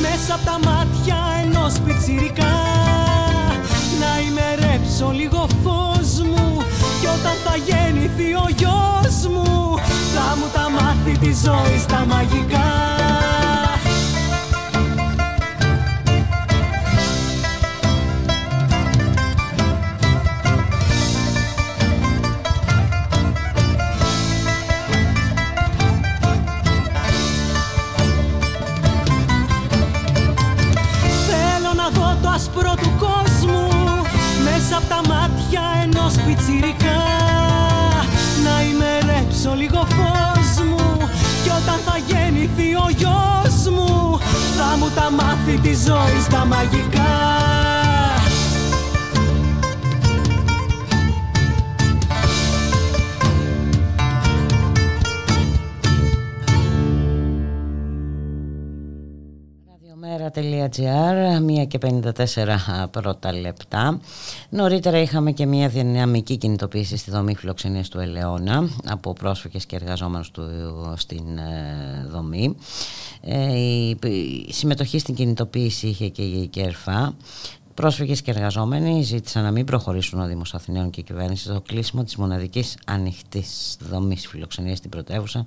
μέσα 0.00 0.34
από 0.34 0.44
τα 0.44 0.58
μάτια 0.68 1.18
ενός 1.42 1.74
πιτσιρικά. 1.84 2.56
Να 4.00 4.12
ημερέψω 4.28 5.10
λίγο 5.12 5.46
φως 5.62 6.10
μου 6.28 6.56
κι 7.00 7.06
όταν 7.06 7.36
θα 7.44 7.54
γεννηθεί 7.66 8.34
ο 8.34 8.46
γιος 8.56 9.16
μου 9.32 9.78
θα 10.14 10.36
μου 10.38 10.46
τα 10.52 10.70
μάθει 10.70 11.18
τη 11.18 11.32
ζωή 11.44 11.78
στα 11.78 12.06
μαγικά 12.08 12.97
πιτσιρικά 36.38 37.02
να 38.44 38.62
ημερέψω 38.62 39.54
λίγο 39.56 39.86
φως 39.96 40.64
μου 40.66 40.96
κι 41.42 41.48
όταν 41.48 41.78
θα 41.84 41.98
γεννηθεί 42.06 42.74
ο 42.74 42.86
γιος 42.96 43.74
μου 43.74 44.18
θα 44.56 44.76
μου 44.78 44.90
τα 44.94 45.10
μάθει 45.10 45.58
τη 45.62 45.74
ζωή 45.74 46.20
στα 46.28 46.44
μαγικά 46.44 47.47
Ραδιομέρα.gr, 60.38 61.62
1 61.62 61.66
και 61.68 61.78
54 61.82 62.88
πρώτα 62.90 63.32
λεπτά. 63.32 64.00
Νωρίτερα 64.48 65.00
είχαμε 65.00 65.32
και 65.32 65.46
μια 65.46 65.68
δυναμική 65.68 66.36
κινητοποίηση 66.36 66.96
στη 66.96 67.10
δομή 67.10 67.34
φιλοξενία 67.34 67.82
του 67.90 68.00
Ελαιώνα 68.00 68.68
από 68.84 69.12
πρόσφυγες 69.12 69.66
και 69.66 69.76
εργαζόμενους 69.76 70.30
του 70.30 70.42
στην 70.96 71.38
ε, 71.38 72.06
δομή. 72.10 72.56
Ε, 73.20 73.58
η 74.08 74.46
συμμετοχή 74.48 74.98
στην 74.98 75.14
κινητοποίηση 75.14 75.86
είχε 75.86 76.08
και 76.08 76.22
η 76.22 76.46
ΚΕΡΦΑ. 76.46 77.14
Πρόσφυγες 77.78 78.22
και 78.22 78.30
εργαζόμενοι 78.30 79.02
ζήτησαν 79.02 79.42
να 79.42 79.50
μην 79.50 79.64
προχωρήσουν 79.64 80.20
ο 80.20 80.26
Δήμος 80.26 80.54
Αθηναίων 80.54 80.90
και 80.90 81.00
η 81.00 81.02
κυβέρνηση 81.02 81.42
στο 81.42 81.60
κλείσιμο 81.66 82.04
της 82.04 82.16
μοναδικής 82.16 82.76
ανοιχτής 82.86 83.76
δομής 83.80 84.26
φιλοξενίας 84.26 84.78
στην 84.78 84.90
πρωτεύουσα 84.90 85.46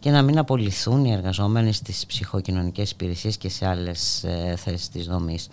και 0.00 0.10
να 0.10 0.22
μην 0.22 0.38
απολυθούν 0.38 1.04
οι 1.04 1.12
εργαζόμενοι 1.12 1.72
στις 1.72 2.06
ψυχοκοινωνικές 2.06 2.90
υπηρεσίες 2.90 3.36
και 3.36 3.48
σε 3.48 3.66
άλλες 3.66 4.24
θέσεις 4.56 4.88
της 4.88 5.06
δομής. 5.06 5.48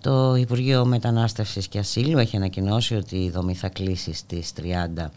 Το 0.00 0.34
Υπουργείο 0.34 0.84
Μετανάστευσης 0.84 1.68
και 1.68 1.78
Ασύλου 1.78 2.18
έχει 2.18 2.36
ανακοινώσει 2.36 2.94
ότι 2.94 3.16
η 3.16 3.30
δομή 3.30 3.54
θα 3.54 3.68
κλείσει 3.68 4.12
στις 4.12 4.52
30 4.52 5.10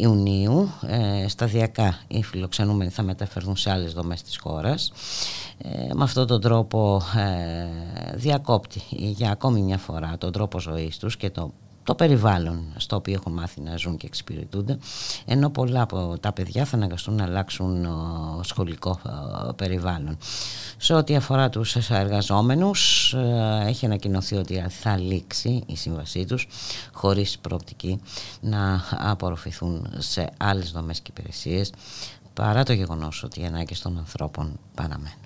Ιουνίου. 0.00 0.72
Ε, 0.86 1.28
σταδιακά 1.28 1.98
οι 2.08 2.22
φιλοξενούμενοι 2.22 2.90
θα 2.90 3.02
μεταφερθούν 3.02 3.56
σε 3.56 3.70
άλλες 3.70 3.92
δομές 3.92 4.22
της 4.22 4.38
χώρας. 4.38 4.92
Ε, 5.58 5.94
με 5.94 6.02
αυτόν 6.02 6.26
τον 6.26 6.40
τρόπο 6.40 7.02
ε, 7.16 8.16
διακόπτει 8.16 8.82
για 8.90 9.30
ακόμη 9.30 9.60
μια 9.60 9.78
φορά 9.78 10.14
τον 10.18 10.32
τρόπο 10.32 10.60
ζωής 10.60 10.98
τους 10.98 11.16
και 11.16 11.30
το, 11.30 11.52
το 11.82 11.94
περιβάλλον 11.94 12.64
στο 12.76 12.96
οποίο 12.96 13.14
έχουν 13.14 13.32
μάθει 13.32 13.60
να 13.60 13.76
ζουν 13.76 13.96
και 13.96 14.06
εξυπηρετούνται 14.06 14.78
ενώ 15.24 15.50
πολλά 15.50 15.82
από 15.82 16.16
τα 16.20 16.32
παιδιά 16.32 16.64
θα 16.64 16.76
αναγκαστούν 16.76 17.14
να 17.14 17.24
αλλάξουν 17.24 17.86
σχολικό 18.40 18.98
περιβάλλον. 19.56 20.18
Σε 20.76 20.94
ό,τι 20.94 21.16
αφορά 21.16 21.48
τους 21.48 21.76
εργαζόμενους 21.76 23.14
έχει 23.66 23.86
ανακοινωθεί 23.86 24.36
ότι 24.36 24.64
θα 24.68 24.96
λήξει 24.96 25.62
η 25.66 25.76
σύμβασή 25.76 26.24
τους 26.24 26.46
χωρίς 26.92 27.38
προοπτική 27.38 28.00
να 28.40 28.82
απορροφηθούν 28.90 29.86
σε 29.98 30.30
άλλες 30.36 30.70
δομές 30.70 31.00
και 31.00 31.10
υπηρεσίες 31.16 31.72
παρά 32.34 32.62
το 32.62 32.72
γεγονός 32.72 33.22
ότι 33.22 33.40
οι 33.40 33.44
ανάγκες 33.44 33.80
των 33.80 33.98
ανθρώπων 33.98 34.58
παραμένουν. 34.74 35.23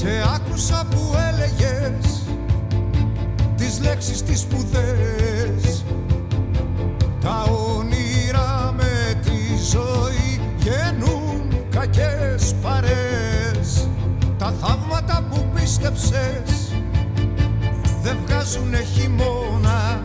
Σε 0.00 0.22
άκουσα 0.34 0.86
που 0.90 1.14
έλεγες 1.28 2.22
τις 3.56 3.80
λέξεις 3.80 4.22
τις 4.22 4.40
σπουδές 4.40 5.84
Τα 7.20 7.44
όνειρα 7.76 8.74
με 8.76 9.20
τη 9.22 9.64
ζωή 9.70 10.40
γεννούν 10.58 11.52
κακές 11.70 12.54
παρές 12.62 13.88
Τα 14.38 14.54
θαύματα 14.60 15.24
που 15.30 15.44
πίστεψες 15.54 16.72
δεν 18.02 18.18
βγάζουνε 18.26 18.82
χειμώνα. 18.94 20.04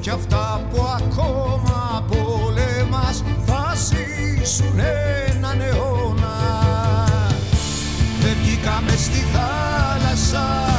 Κι 0.00 0.10
αυτά 0.10 0.66
που 0.70 0.82
ακόμα 0.96 2.04
πολέμας 2.08 3.22
θα 3.46 3.74
ζήσουν 3.74 4.78
έναν 5.28 5.60
αιώνα 5.60 6.01
στη 9.02 9.26
θάλασσα 9.32 10.71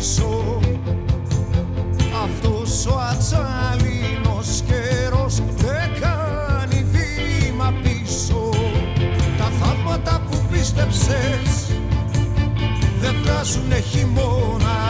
ζω 0.00 0.60
Αυτός 2.24 2.86
ο 2.86 2.98
ατσάλινος 3.10 4.62
καιρός 4.66 5.34
δεν 5.34 6.00
κάνει 6.00 6.86
βήμα 6.92 7.74
πίσω. 7.82 8.50
Τα 9.38 9.44
θαύματα 9.60 10.22
που 10.30 10.36
πίστεψες 10.50 11.72
δεν 13.00 13.14
βγάζουνε 13.22 13.80
χειμώνα. 13.80 14.89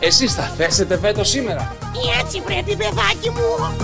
Εσείς 0.00 0.34
θα 0.34 0.42
θέσετε 0.42 0.96
βέτο 0.96 1.24
σήμερα. 1.24 1.76
Έτσι 2.20 2.40
πρέπει 2.40 2.76
παιδάκι 2.76 3.30
μου. 3.30 3.76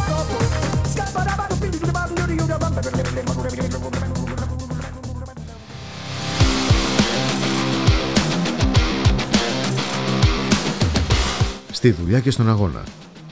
Στη 11.72 11.90
δουλειά 11.90 12.20
και 12.20 12.30
στον 12.30 12.48
αγώνα. 12.48 12.82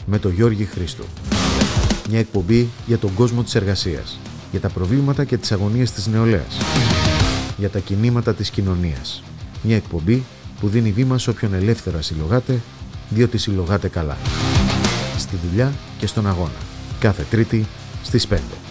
Με 0.07 0.19
τον 0.19 0.33
Γιώργη 0.33 0.65
Χρήστο. 0.65 1.05
Μια 2.09 2.19
εκπομπή 2.19 2.69
για 2.87 2.99
τον 2.99 3.15
κόσμο 3.15 3.43
της 3.43 3.55
εργασίας. 3.55 4.19
Για 4.51 4.61
τα 4.61 4.69
προβλήματα 4.69 5.25
και 5.25 5.37
τις 5.37 5.53
αγωνίες 5.53 5.91
της 5.91 6.07
νεολαίας. 6.07 6.57
Για 7.57 7.71
τα 7.71 7.79
κινήματα 7.79 8.35
της 8.35 8.51
κοινωνίας. 8.51 9.23
Μια 9.63 9.77
εκπομπή 9.77 10.25
που 10.63 10.69
δίνει 10.69 10.93
βήμα 10.93 11.19
σε 11.19 11.31
όποιον 11.31 11.55
ελεύθερα 11.55 12.03
συλλογάται, 12.03 12.61
διότι 13.09 13.39
συλλογάται 13.39 13.89
καλά. 13.89 14.17
Στη 15.19 15.37
δουλειά 15.49 15.73
και 15.99 16.07
στον 16.07 16.27
αγώνα. 16.27 16.61
Κάθε 16.99 17.27
Τρίτη 17.31 17.67
στις 18.03 18.27
5. 18.27 18.62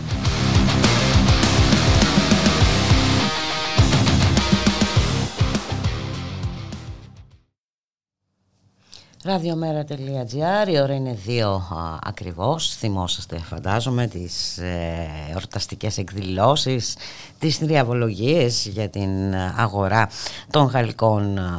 Ραδιομέρα.gr, 9.23 10.67
η 10.67 10.79
ώρα 10.79 10.93
είναι 10.93 11.17
δύο 11.25 11.49
α, 11.49 11.97
ακριβώς, 12.03 12.75
θυμόσαστε 12.75 13.37
φαντάζομαι 13.37 14.07
τις 14.07 14.57
ε, 14.57 15.07
εορταστικές 15.31 15.97
εκδηλώσεις, 15.97 16.95
τις 17.39 17.59
τριαβολογίες 17.59 18.65
για 18.65 18.89
την 18.89 19.33
ε, 19.33 19.53
αγορά 19.57 20.09
των 20.49 20.65
γαλλικών 20.65 21.37
α, 21.37 21.49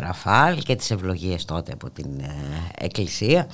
Ραφάλ 0.00 0.58
και 0.58 0.76
τις 0.76 0.90
ευλογίες 0.90 1.44
τότε 1.44 1.72
από 1.72 1.90
την 1.90 2.20
ε, 2.20 2.34
Εκκλησία. 2.84 3.46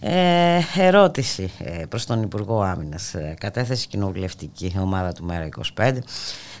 Ε, 0.00 0.60
ερώτηση 0.76 1.50
ε, 1.58 1.84
προς 1.88 2.06
τον 2.06 2.22
Υπουργό 2.22 2.62
Άμυνας, 2.62 3.14
ε, 3.14 3.34
κατέθεση 3.40 3.86
κοινοβουλευτική 3.86 4.74
ομάδα 4.80 5.12
του 5.12 5.24
Μέρα 5.24 5.48
25 5.76 5.92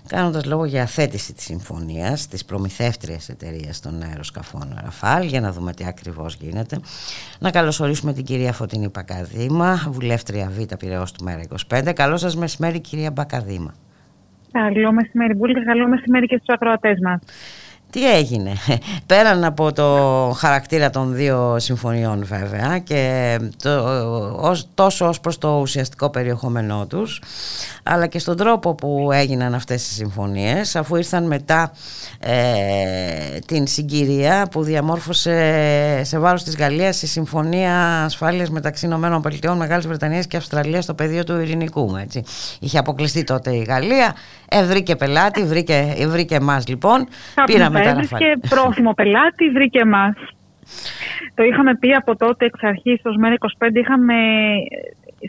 κάνοντας 0.06 0.44
λόγο 0.44 0.64
για 0.64 0.82
αθέτηση 0.82 1.34
της 1.34 1.44
συμφωνίας 1.44 2.28
της 2.28 2.44
προμηθεύτριας 2.44 3.28
εταιρείας 3.28 3.80
των 3.80 4.02
αεροσκαφών 4.02 4.78
Ραφάλ 4.84 5.26
για 5.26 5.40
να 5.40 5.52
δούμε 5.52 5.72
τι 5.72 5.84
ακριβώς 5.84 6.34
γίνεται. 6.34 6.80
Να 7.38 7.50
καλωσορίσουμε 7.50 8.12
την 8.12 8.24
κυρία 8.24 8.52
Φωτεινή 8.52 8.88
Πακαδήμα, 8.90 9.86
βουλεύτρια 9.88 10.50
Β' 10.50 10.74
Πειραιός 10.74 11.12
του 11.12 11.24
Μέρα 11.24 11.42
25. 11.68 11.92
Καλό 11.92 12.16
σας 12.16 12.36
μεσημέρι 12.36 12.80
κυρία 12.80 13.10
Μπακαδήμα. 13.10 13.74
Καλό 14.52 14.92
μεσημέρι, 14.92 15.34
Μπούλη, 15.34 15.54
και 15.54 15.60
καλό 15.60 15.88
μεσημέρι 15.88 16.26
και 16.26 16.36
στους 16.36 16.54
ακροατές 16.54 16.98
μας. 17.02 17.20
Τι 17.92 18.12
έγινε, 18.12 18.52
πέραν 19.06 19.44
από 19.44 19.72
το 19.72 19.86
χαρακτήρα 20.36 20.90
των 20.90 21.14
δύο 21.14 21.56
συμφωνιών 21.58 22.24
βέβαια 22.24 22.78
και 22.78 23.38
το, 23.62 23.70
ως, 24.40 24.68
τόσο 24.74 25.08
ως 25.08 25.20
προς 25.20 25.38
το 25.38 25.58
ουσιαστικό 25.60 26.10
περιεχόμενό 26.10 26.86
τους 26.86 27.22
αλλά 27.82 28.06
και 28.06 28.18
στον 28.18 28.36
τρόπο 28.36 28.74
που 28.74 29.10
έγιναν 29.12 29.54
αυτές 29.54 29.90
οι 29.90 29.92
συμφωνίες 29.92 30.76
αφού 30.76 30.96
ήρθαν 30.96 31.26
μετά 31.26 31.72
ε, 32.18 33.38
την 33.46 33.66
συγκυρία 33.66 34.48
που 34.50 34.62
διαμόρφωσε 34.62 36.04
σε 36.04 36.18
βάρος 36.18 36.42
της 36.42 36.56
Γαλλίας 36.56 37.02
η 37.02 37.06
Συμφωνία 37.06 38.04
Ασφάλειας 38.04 38.50
μεταξύ 38.50 38.86
Ηνωμένων 38.86 39.22
Πολιτειών, 39.22 39.56
Μεγάλης 39.56 39.86
Βρετανίας 39.86 40.26
και 40.26 40.36
Αυστραλίας 40.36 40.84
στο 40.84 40.94
πεδίο 40.94 41.24
του 41.24 41.40
Ειρηνικού. 41.40 41.96
Έτσι. 42.00 42.22
Είχε 42.60 42.78
αποκλειστεί 42.78 43.24
τότε 43.24 43.54
η 43.54 43.62
Γαλλία, 43.62 44.14
ε, 44.52 44.64
βρήκε 44.64 44.96
πελάτη, 44.96 45.44
βρήκε, 45.44 45.94
βρήκε 46.08 46.34
εμάς 46.34 46.68
λοιπόν, 46.68 47.08
πήραμε 47.44 47.80
τα 47.80 47.88
Έβρισκε 47.88 48.38
πρόθυμο 48.48 48.92
πελάτη, 48.92 49.50
βρήκε 49.50 49.78
εμάς. 49.78 50.14
Το 51.34 51.42
είχαμε 51.42 51.76
πει 51.76 51.92
από 51.94 52.16
τότε 52.16 52.44
εξ 52.44 52.62
αρχής, 52.62 53.00
ως 53.04 53.16
μέρα 53.16 53.34
25, 53.58 53.68
είχαμε 53.72 54.14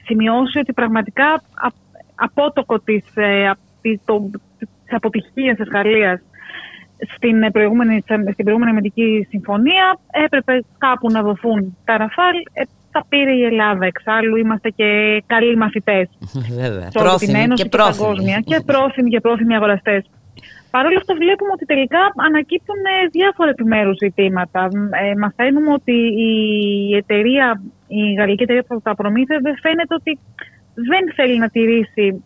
σημειώσει 0.06 0.60
ότι 0.60 0.74
πραγματικά 0.74 1.26
α- 1.34 1.82
απότοκο 2.16 2.80
της, 2.80 3.06
ε, 3.14 3.50
απ- 3.50 3.60
της, 3.82 4.00
το, 4.06 4.30
της 4.60 4.68
αποτυχίας 4.90 5.58
της 5.58 5.70
Γαλλίας 5.70 6.22
στην 7.16 7.52
προηγούμενη, 7.52 8.04
στην 8.32 8.44
προηγούμενη 8.44 8.72
αμυντική 8.72 9.28
συμφωνία 9.30 10.00
έπρεπε 10.26 10.64
κάπου 10.78 11.12
να 11.12 11.22
δοθούν 11.22 11.78
τα 11.86 11.98
Ραφάλ. 11.98 12.36
Ε, 12.94 13.00
τα 13.00 13.06
πήρε 13.10 13.32
η 13.32 13.44
Ελλάδα 13.44 13.86
εξάλλου. 13.86 14.36
Είμαστε 14.36 14.70
και 14.70 15.24
καλοί 15.26 15.58
μαθητές 15.58 16.08
Βέβαια, 16.62 16.88
σε 16.92 16.98
όλη 16.98 17.02
την 17.02 17.02
πρόθυμοι 17.04 17.40
Ένωση 17.40 17.64
και 17.64 17.70
και, 17.70 17.78
πρόθυμοι. 17.78 18.06
παγκόσμια. 18.08 18.40
Και 18.46 18.60
πρόθυμοι 18.66 19.10
και 19.10 19.20
πρόθυμοι 19.20 19.56
αγοραστές. 19.56 20.04
Παρ' 20.72 20.86
όλα 20.86 20.98
αυτά 20.98 21.14
βλέπουμε 21.16 21.52
ότι 21.54 21.66
τελικά 21.66 22.00
ανακύπτουν 22.28 22.76
ε, 22.76 23.08
διάφορα 23.12 23.50
επιμέρους 23.50 23.98
ζητήματα. 23.98 24.70
Ε, 25.04 25.16
μαθαίνουμε 25.18 25.72
ότι 25.74 25.96
η 26.30 26.32
εταιρεία, 26.96 27.62
η 27.88 28.14
γαλλική 28.14 28.44
εταιρεία 28.44 28.64
που 28.68 28.82
τα 28.82 28.96
προμήθευε 28.96 29.42
δεν 29.42 29.58
φαίνεται 29.62 29.94
ότι 29.94 30.20
δεν 30.74 31.14
θέλει 31.16 31.38
να 31.40 31.50
τηρήσει 31.50 32.24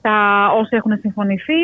τα 0.00 0.16
όσα 0.60 0.76
έχουν 0.76 0.96
συμφωνηθεί. 1.00 1.60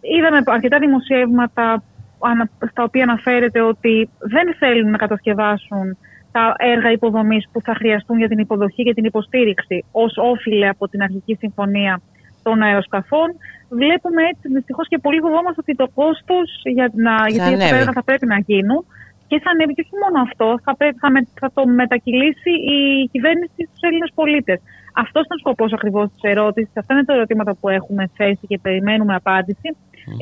Είδαμε 0.00 0.42
αρκετά 0.44 0.78
δημοσιεύματα 0.78 1.82
ανα- 2.18 2.50
στα 2.70 2.82
οποία 2.82 3.02
αναφέρεται 3.02 3.60
ότι 3.60 4.10
δεν 4.18 4.54
θέλουν 4.58 4.90
να 4.90 4.96
κατασκευάσουν 4.96 5.96
τα 6.32 6.54
έργα 6.58 6.90
υποδομής 6.90 7.48
που 7.52 7.60
θα 7.60 7.74
χρειαστούν 7.74 8.18
για 8.18 8.28
την 8.28 8.38
υποδοχή 8.38 8.82
και 8.82 8.94
την 8.94 9.04
υποστήριξη 9.04 9.84
ως 9.92 10.12
όφιλε 10.16 10.68
από 10.68 10.88
την 10.88 11.02
αρχική 11.02 11.34
συμφωνία 11.34 12.00
των 12.42 12.62
αεροσκαφών. 12.62 13.28
Βλέπουμε 13.70 14.22
έτσι 14.22 14.48
δυστυχώς 14.48 14.88
και 14.88 14.98
πολύ 14.98 15.20
φοβόμαστε 15.20 15.60
ότι 15.64 15.74
το 15.74 15.88
κόστος 15.94 16.48
για 16.64 16.90
να, 16.94 17.14
γιατί 17.28 17.40
αυτά 17.40 17.56
τα 17.56 17.64
ανέβει. 17.64 17.78
έργα 17.80 17.92
θα 17.92 18.04
πρέπει 18.04 18.26
να 18.26 18.38
γίνουν 18.38 18.84
και 19.28 19.40
θα 19.42 19.50
ανέβει 19.50 19.72
και 19.74 19.84
όχι 19.86 19.96
μόνο 20.04 20.18
αυτό, 20.28 20.48
θα, 20.64 20.76
πρέπει, 20.76 20.98
θα, 20.98 21.10
με, 21.10 21.20
θα 21.40 21.48
το 21.54 21.62
μετακυλήσει 21.66 22.52
η 22.76 22.78
κυβέρνηση 23.12 23.60
στους 23.68 23.82
Έλληνες 23.88 24.10
πολίτες. 24.14 24.58
Αυτό 25.02 25.20
ήταν 25.20 25.36
ο 25.36 25.42
σκοπός 25.44 25.72
ακριβώς 25.72 26.06
της 26.12 26.22
ερώτησης. 26.32 26.76
Αυτά 26.80 26.94
είναι 26.94 27.04
τα 27.04 27.14
ερωτήματα 27.14 27.52
που 27.60 27.68
έχουμε 27.68 28.10
θέσει 28.16 28.44
και 28.46 28.58
περιμένουμε 28.62 29.14
απάντηση. 29.14 29.68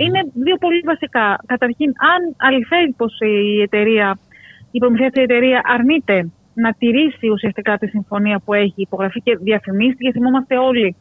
Είναι 0.02 0.20
δύο 0.44 0.56
πολύ 0.56 0.80
βασικά. 0.92 1.26
Καταρχήν, 1.46 1.90
αν 2.12 2.20
αληθεύει 2.36 2.92
πως 2.92 3.12
η 3.20 3.60
εταιρεία, 3.60 4.18
η 4.76 4.78
προμηθεύτρια 4.78 5.22
εταιρεία 5.22 5.60
αρνείται 5.64 6.30
να 6.54 6.72
τηρήσει 6.72 7.28
ουσιαστικά 7.28 7.78
τη 7.78 7.86
συμφωνία 7.86 8.40
που 8.44 8.54
έχει 8.54 8.80
υπογραφεί 8.88 9.20
και 9.20 9.36
διαφημίστηκε, 9.36 10.10
θυμόμαστε 10.12 10.58
όλοι 10.58 10.96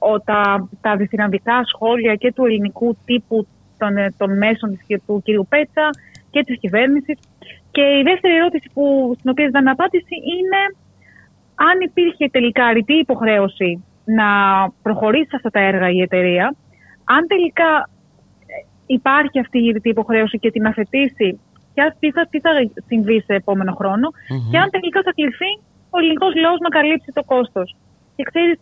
ο, 0.00 0.20
τα, 0.20 0.68
τα 0.80 0.96
δυσυναντικά 0.96 1.64
σχόλια 1.64 2.14
και 2.14 2.32
του 2.32 2.44
ελληνικού 2.44 2.96
τύπου 3.04 3.46
των, 3.78 3.96
ε, 3.96 4.14
των 4.16 4.36
μέσων 4.36 4.70
της, 4.70 4.86
και 4.86 5.00
του 5.06 5.22
κ. 5.24 5.48
Πέτσα 5.48 5.90
και 6.30 6.40
της 6.44 6.58
κυβέρνησης. 6.58 7.18
Και 7.70 7.82
η 8.00 8.02
δεύτερη 8.02 8.34
ερώτηση 8.34 8.70
που, 8.74 9.14
στην 9.18 9.30
οποία 9.30 9.44
ζητάνε 9.44 9.70
απάντηση 9.70 10.14
είναι 10.34 10.62
αν 11.54 11.80
υπήρχε 11.80 12.28
τελικά 12.28 12.72
ρητή 12.72 12.94
υποχρέωση 12.94 13.84
να 14.04 14.28
προχωρήσει 14.82 15.28
σε 15.28 15.36
αυτά 15.36 15.50
τα 15.50 15.60
έργα 15.60 15.90
η 15.90 16.00
εταιρεία, 16.00 16.54
αν 17.04 17.26
τελικά 17.26 17.88
υπάρχει 18.86 19.38
αυτή 19.38 19.58
η 19.58 19.66
ειδική 19.66 19.88
υποχρέωση 19.88 20.38
και 20.38 20.50
την 20.50 20.66
αφαιτήσει 20.66 21.40
και 21.74 21.94
τι 21.98 22.10
θα, 22.10 22.26
τι 22.30 22.40
θα 22.40 22.50
συμβεί 22.86 23.20
σε 23.20 23.34
επόμενο 23.34 23.72
χρόνο 23.74 24.08
και 24.50 24.58
αν 24.58 24.70
τελικά 24.70 25.00
θα 25.04 25.12
κληθεί 25.12 25.50
ο 25.90 25.98
ελληνικός 25.98 26.34
λαός 26.34 26.58
να 26.60 26.68
καλύψει 26.68 27.10
το 27.14 27.22
κόστος. 27.24 27.76
Και 28.16 28.22
ξέρεις, 28.22 28.58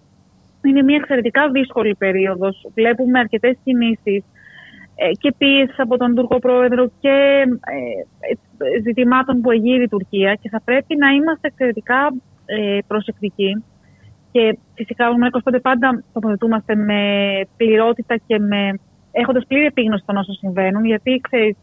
είναι 0.63 0.83
μια 0.83 0.97
εξαιρετικά 0.97 1.51
δύσκολη 1.51 1.95
περίοδος. 1.95 2.67
Βλέπουμε 2.75 3.19
αρκετές 3.19 3.57
κινήσεις 3.65 4.25
ε, 4.95 5.11
και 5.21 5.35
πίεσης 5.39 5.79
από 5.79 5.97
τον 5.97 6.15
Τουρκό 6.15 6.39
Πρόεδρο 6.39 6.91
και 7.01 7.45
ε, 8.27 8.81
ζητημάτων 8.83 9.41
που 9.41 9.51
εγείρει 9.51 9.83
η 9.83 9.89
Τουρκία 9.89 10.35
και 10.35 10.49
θα 10.49 10.61
πρέπει 10.65 10.97
να 10.97 11.09
είμαστε 11.09 11.47
εξαιρετικά 11.47 12.15
ε, 12.45 12.79
προσεκτικοί 12.87 13.65
και 14.33 14.59
φυσικά 14.75 15.09
ο 15.09 15.13
25 15.53 15.59
πάντα 15.63 16.05
τοποθετούμαστε 16.13 16.75
με 16.75 17.01
πληρότητα 17.57 18.17
και 18.27 18.39
με, 18.39 18.79
έχοντας 19.13 19.45
πλήρη 19.47 19.65
επίγνωση 19.65 20.05
των 20.07 20.17
όσων 20.17 20.35
συμβαίνουν 20.35 20.85
γιατί 20.85 21.21
ξέρεις, 21.23 21.57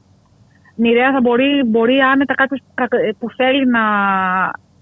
μοιραία 0.83 1.11
θα 1.11 1.21
μπορεί, 1.21 1.63
μπορεί 1.65 1.97
άνετα 1.99 2.33
κάποιος 2.33 2.61
που 3.19 3.27
θέλει 3.39 3.65
να, 3.75 3.85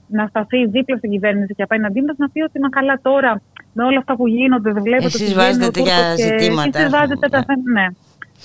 να 0.08 0.28
σταθεί 0.28 0.60
δίπλα 0.66 0.98
στην 0.98 1.10
κυβέρνηση 1.10 1.54
και 1.54 1.64
απέναντί 1.64 2.02
μας 2.02 2.18
να 2.18 2.30
πει 2.30 2.42
ότι 2.42 2.60
μα 2.60 2.70
καλά 2.70 3.00
τώρα 3.02 3.42
με 3.74 3.84
όλα 3.84 3.98
αυτά 3.98 4.16
που 4.16 4.28
γίνονται 4.28 4.72
δεν 4.72 4.84
βλέπετε 4.84 5.06
Εσείς 5.06 5.34
βάζετε 5.34 5.82
για 5.82 6.16
ζητήματα. 6.16 6.80
Εσείς 6.80 6.90
βάζετε 6.90 7.28
τα 7.30 7.44
θέματα. 7.48 7.72
Ναι. 7.74 7.88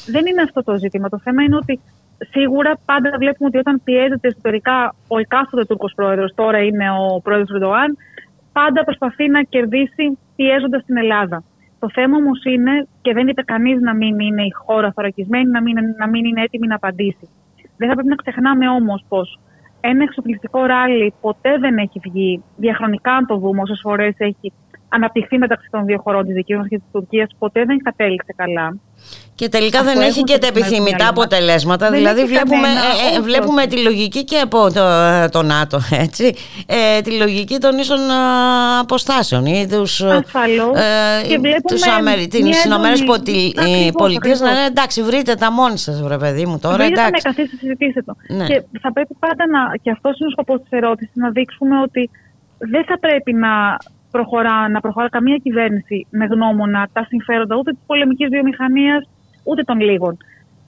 Δεν 0.06 0.26
είναι 0.26 0.42
αυτό 0.42 0.62
το 0.62 0.76
ζήτημα. 0.76 1.08
Το 1.08 1.18
θέμα 1.24 1.42
είναι 1.42 1.56
ότι 1.56 1.80
σίγουρα 2.30 2.78
πάντα 2.84 3.10
βλέπουμε 3.18 3.48
ότι 3.48 3.58
όταν 3.58 3.80
πιέζεται 3.84 4.28
εσωτερικά 4.28 4.94
ο 5.08 5.18
εκάστοτε 5.18 5.64
Τούρκος 5.64 5.92
πρόεδρος, 5.94 6.34
τώρα 6.34 6.58
είναι 6.58 6.86
ο 6.90 7.20
πρόεδρος 7.20 7.50
Ρεντοάν, 7.50 7.96
πάντα 8.52 8.84
προσπαθεί 8.84 9.28
να 9.28 9.42
κερδίσει 9.42 10.18
πιέζοντας 10.36 10.84
την 10.84 10.96
Ελλάδα. 10.96 11.44
Το 11.78 11.90
θέμα 11.92 12.16
όμως 12.16 12.44
είναι, 12.44 12.86
και 13.02 13.12
δεν 13.12 13.28
είπε 13.28 13.42
κανείς 13.42 13.80
να 13.80 13.94
μην 13.94 14.18
είναι 14.18 14.42
η 14.42 14.52
χώρα 14.64 14.92
θωρακισμένη, 14.92 15.50
να 15.50 15.62
μην, 15.62 15.76
να 15.98 16.08
μην 16.08 16.24
είναι 16.24 16.42
έτοιμη 16.42 16.66
να 16.66 16.74
απαντήσει. 16.74 17.28
Δεν 17.82 17.90
θα 17.90 17.94
πρέπει 17.96 18.14
να 18.14 18.22
ξεχνάμε 18.22 18.68
όμως 18.68 19.04
πως 19.08 19.38
ένα 19.80 20.02
εξοπλιστικό 20.02 20.64
ράλι 20.66 21.14
ποτέ 21.20 21.58
δεν 21.58 21.76
έχει 21.78 22.00
βγει 22.02 22.42
διαχρονικά, 22.56 23.12
αν 23.12 23.26
το 23.26 23.36
δούμε, 23.36 23.60
όσες 23.62 23.80
φορές 23.82 24.14
έχει 24.18 24.52
αναπτυχθεί 24.92 25.38
μεταξύ 25.38 25.68
των 25.70 25.84
δύο 25.84 26.00
χωρών 26.04 26.24
της 26.24 26.34
δικής 26.34 26.56
μας 26.56 26.68
και 26.68 26.76
της 26.76 26.86
Τουρκίας, 26.92 27.30
ποτέ 27.38 27.64
δεν 27.64 27.78
κατέληξε 27.78 28.32
καλά. 28.36 28.76
Και 29.34 29.48
τελικά 29.48 29.82
δεν 29.82 30.00
έχει 30.00 30.22
και 30.22 30.38
τα 30.38 30.46
επιθυμητά 30.46 31.08
αποτελέσματα. 31.08 31.90
δηλαδή 31.90 32.24
βλέπουμε, 32.24 32.68
ε, 32.68 33.16
ε, 33.16 33.20
βλέπουμε 33.20 33.66
τη 33.66 33.82
λογική 33.82 34.24
και 34.24 34.38
από 34.38 34.72
το, 34.72 34.84
το 35.30 35.42
ΝΑΤΟ, 35.42 35.78
έτσι. 36.06 36.34
Ε, 36.66 37.00
τη 37.00 37.10
λογική 37.16 37.58
των 37.58 37.78
ίσων 37.78 37.98
αποστάσεων 38.80 39.46
ή 39.46 39.66
τους, 39.70 40.00
ε, 40.00 40.22
και 41.28 41.40
τους 41.68 41.86
Αμερι... 41.86 42.28
τις 42.28 42.64
Ηνωμένες 42.64 43.04
Πολιτείες 43.92 44.40
να 44.40 44.52
λένε 44.52 44.66
εντάξει 44.66 45.02
βρείτε 45.02 45.34
τα 45.34 45.52
μόνοι 45.52 45.78
σας 45.78 46.02
βρε 46.02 46.16
παιδί 46.16 46.46
μου 46.46 46.58
τώρα 46.58 46.76
βρείτε 46.76 46.92
εντάξει. 46.92 47.10
Με 47.12 47.34
καθίστε 47.34 47.56
συζητήστε 47.56 48.02
το. 48.02 48.16
Ναι. 48.28 48.46
Και 48.46 48.62
θα 48.80 48.92
πρέπει 48.92 49.14
πάντα 49.18 49.46
να, 49.46 49.76
και 49.82 49.90
αυτός 49.90 50.18
είναι 50.18 50.28
ο 50.28 50.30
σκοπός 50.30 50.60
της 50.60 50.70
ερώτησης, 50.70 51.14
να 51.14 51.30
δείξουμε 51.30 51.80
ότι 51.80 52.10
δεν 52.58 52.84
θα 52.84 52.98
πρέπει 52.98 53.32
να 53.32 53.76
προχωρά, 54.12 54.68
να 54.68 54.80
προχωρά 54.80 55.08
καμία 55.08 55.36
κυβέρνηση 55.36 56.06
με 56.10 56.24
γνώμονα 56.24 56.88
τα 56.92 57.04
συμφέροντα 57.04 57.56
ούτε 57.56 57.70
της 57.70 57.80
πολεμικής 57.86 58.28
βιομηχανίας 58.28 59.08
ούτε 59.44 59.62
των 59.62 59.80
λίγων. 59.80 60.16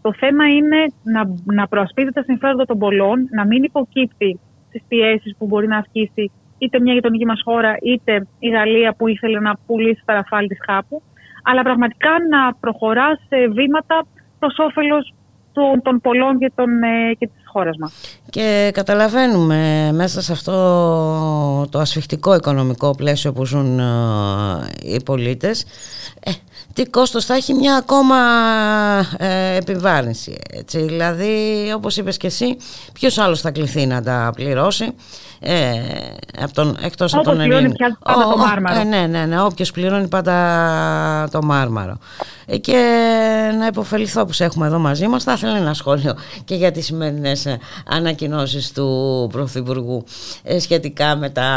Το 0.02 0.12
θέμα 0.12 0.48
είναι 0.48 0.76
να, 1.02 1.22
να 1.44 1.68
προασπίζει 1.68 2.10
τα 2.10 2.22
συμφέροντα 2.22 2.64
των 2.64 2.78
πολλών, 2.78 3.28
να 3.30 3.46
μην 3.46 3.62
υποκύπτει 3.62 4.40
στις 4.68 4.82
πιέσεις 4.88 5.36
που 5.38 5.46
μπορεί 5.46 5.66
να 5.66 5.76
ασκήσει 5.76 6.30
είτε 6.58 6.80
μια 6.80 6.94
γειτονική 6.94 7.26
μας 7.26 7.40
χώρα, 7.44 7.76
είτε 7.82 8.26
η 8.38 8.48
Γαλλία 8.48 8.94
που 8.94 9.08
ήθελε 9.08 9.40
να 9.40 9.52
πουλήσει 9.66 10.02
τα 10.04 10.14
ραφάλ 10.14 10.46
της 10.46 10.58
χάπου, 10.66 11.02
αλλά 11.42 11.62
πραγματικά 11.62 12.10
να 12.30 12.54
προχωρά 12.54 13.18
σε 13.28 13.48
βήματα 13.48 14.06
προς 14.38 14.58
όφελος 14.58 15.14
των, 15.54 15.82
των 15.82 16.00
πολλών 16.00 16.38
και, 16.38 16.52
των, 16.54 16.82
ε, 16.82 17.14
και 17.18 17.26
της 17.26 17.44
χώρας 17.44 17.76
μας. 17.76 17.92
Και 18.30 18.70
καταλαβαίνουμε 18.74 19.90
μέσα 19.92 20.22
σε 20.22 20.32
αυτό 20.32 20.52
το 21.70 21.78
ασφιχτικό 21.78 22.34
οικονομικό 22.34 22.90
πλαίσιο 22.90 23.32
που 23.32 23.44
ζουν 23.44 23.78
ε, 23.78 23.84
οι 24.82 25.02
πολίτες 25.02 25.64
ε, 26.20 26.30
τι 26.72 26.84
κόστος 26.84 27.24
θα 27.24 27.34
έχει 27.34 27.54
μια 27.54 27.76
ακόμα 27.76 28.16
ε, 29.16 29.56
επιβάρυνση. 29.56 30.38
Έτσι. 30.50 30.78
Δηλαδή 30.82 31.72
όπως 31.74 31.96
είπες 31.96 32.16
και 32.16 32.26
εσύ 32.26 32.56
ποιος 32.92 33.18
άλλος 33.18 33.40
θα 33.40 33.50
κληθεί 33.50 33.86
να 33.86 34.02
τα 34.02 34.32
πληρώσει; 34.34 34.94
Ε, 35.46 35.80
από 36.42 36.52
τον, 36.52 36.76
εκτός 36.82 37.14
από 37.14 37.22
τον 37.22 37.36
πληρώνει 37.36 37.72
πια 37.72 37.98
πάντα 38.02 38.30
το 38.30 38.36
μάρμαρο. 38.36 38.80
Ε, 38.80 38.84
ναι, 38.84 39.06
ναι, 39.06 39.26
ναι, 39.26 39.42
όποιος 39.42 39.70
πληρώνει 39.70 40.08
πάντα 40.08 41.28
το 41.30 41.42
μάρμαρο. 41.42 41.98
Ε, 42.46 42.58
και 42.58 42.72
να 43.58 43.66
υποφεληθώ 43.66 44.24
που 44.24 44.32
σε 44.32 44.44
έχουμε 44.44 44.66
εδώ 44.66 44.78
μαζί 44.78 45.06
μας, 45.06 45.24
θα 45.24 45.32
ήθελα 45.32 45.56
ένα 45.56 45.74
σχόλιο 45.74 46.14
και 46.44 46.54
για 46.54 46.70
τις 46.70 46.84
σημερινές 46.84 47.46
ε, 47.46 47.58
ανακοινώσεις 47.88 48.72
του 48.72 49.28
Πρωθυπουργού 49.32 50.04
ε, 50.42 50.58
σχετικά 50.58 51.16
με, 51.16 51.30
τα, 51.30 51.48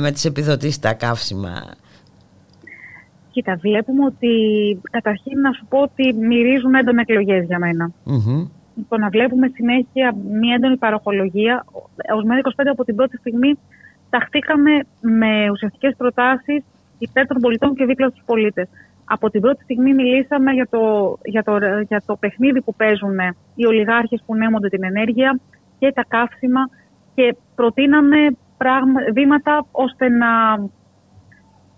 με 0.00 0.10
τις 0.10 0.24
επιδοτήσεις 0.24 0.78
τα 0.78 0.92
καύσιμα. 0.92 1.64
Κοίτα, 3.30 3.58
βλέπουμε 3.60 4.04
ότι 4.04 4.28
καταρχήν 4.90 5.40
να 5.40 5.52
σου 5.52 5.66
πω 5.68 5.78
ότι 5.78 6.12
μυρίζουν 6.12 6.74
έντονα 6.74 7.00
εκλογές 7.00 7.44
για 7.44 7.58
μένα. 7.58 7.90
Mm-hmm. 8.06 8.48
Το 8.88 8.98
να 8.98 9.08
βλέπουμε 9.08 9.50
συνέχεια 9.54 10.14
μια 10.30 10.54
έντονη 10.54 10.76
παροχολογία. 10.76 11.64
Ω 12.16 12.26
ΜΕΔΑ 12.26 12.40
25 12.40 12.64
από 12.70 12.84
την 12.84 12.96
πρώτη 12.96 13.16
στιγμή 13.16 13.58
ταχθήκαμε 14.10 14.70
με 15.00 15.50
ουσιαστικές 15.50 15.94
προτάσεις 15.96 16.64
υπέρ 16.98 17.26
των 17.26 17.40
πολιτών 17.40 17.74
και 17.74 17.84
δίπλα 17.84 18.08
στους 18.08 18.22
πολίτες. 18.26 18.68
Από 19.04 19.30
την 19.30 19.40
πρώτη 19.40 19.62
στιγμή 19.62 19.94
μιλήσαμε 19.94 20.52
για 20.52 20.66
το, 20.70 21.16
για 21.24 21.42
το, 21.42 21.58
για 21.88 22.02
το 22.06 22.16
παιχνίδι 22.16 22.62
που 22.62 22.74
παίζουν 22.74 23.18
οι 23.54 23.66
ολιγάρχες 23.66 24.22
που 24.26 24.34
νέμονται 24.34 24.68
την 24.68 24.84
ενέργεια 24.84 25.40
και 25.78 25.92
τα 25.92 26.04
καύσιμα 26.08 26.60
και 27.14 27.36
προτείναμε 27.54 28.16
πράγμα, 28.56 29.00
βήματα 29.14 29.66
ώστε 29.70 30.08
να 30.08 30.28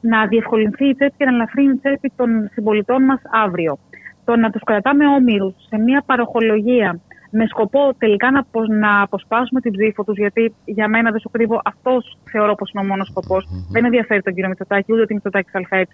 να 0.01 0.27
διευκολυνθεί 0.27 0.89
η 0.89 0.95
τσέπη 0.95 1.15
και 1.17 1.25
να 1.25 1.35
ελαφρύνει 1.35 1.73
η 1.73 1.79
τσέπη 1.79 2.13
των 2.17 2.49
συμπολιτών 2.53 3.05
μας 3.05 3.21
αύριο. 3.45 3.79
Το 4.27 4.37
να 4.37 4.51
τους 4.51 4.62
κρατάμε 4.64 5.07
όμοιρου 5.07 5.55
σε 5.68 5.77
μια 5.79 6.03
παροχολογία 6.07 7.01
με 7.31 7.47
σκοπό 7.47 7.95
τελικά 7.99 8.31
να, 8.31 8.45
να 8.79 9.03
αποσπάσουμε 9.03 9.61
την 9.61 9.72
ψήφο 9.72 10.05
τους, 10.05 10.16
γιατί 10.16 10.55
για 10.64 10.89
μένα 10.89 11.11
δεν 11.11 11.20
σου 11.20 11.31
κρύβω, 11.31 11.61
αυτός 11.64 12.18
θεωρώ 12.31 12.55
πως 12.55 12.70
είναι 12.70 12.83
ο 12.85 12.87
μόνος 12.87 13.09
σκοπός. 13.09 13.47
Δεν 13.70 13.85
ενδιαφέρει 13.85 14.22
τον 14.22 14.35
κύριο 14.35 14.49
Μητσοτάκη, 14.49 14.93
ούτε 14.93 15.07
την 15.07 15.14
Μητσοτάκης 15.14 15.55
ΑΕ 15.55 15.87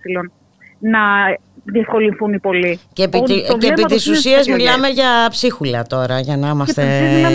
να 0.82 1.00
διευκολυνθούν 1.64 2.32
οι 2.32 2.38
πολλοί. 2.38 2.80
Και 2.92 3.02
επί, 3.02 3.22
και 3.58 3.66
επί 3.66 3.84
της 3.84 4.08
ουσίας 4.08 4.46
μιλάμε 4.46 4.88
για 4.88 5.26
ψίχουλα 5.30 5.82
τώρα, 5.82 6.20
για 6.20 6.36
να 6.36 6.48
είμαστε 6.48 6.82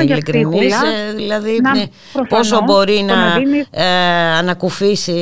ειλικρινείς. 0.02 0.82
Ε, 0.82 1.14
δηλαδή 1.16 1.60
να, 1.62 1.76
ναι, 1.76 1.84
πόσο 2.30 2.62
μπορεί 2.66 3.06
να, 3.08 3.36
ε, 3.72 3.86
ανακουφίσει 4.38 5.14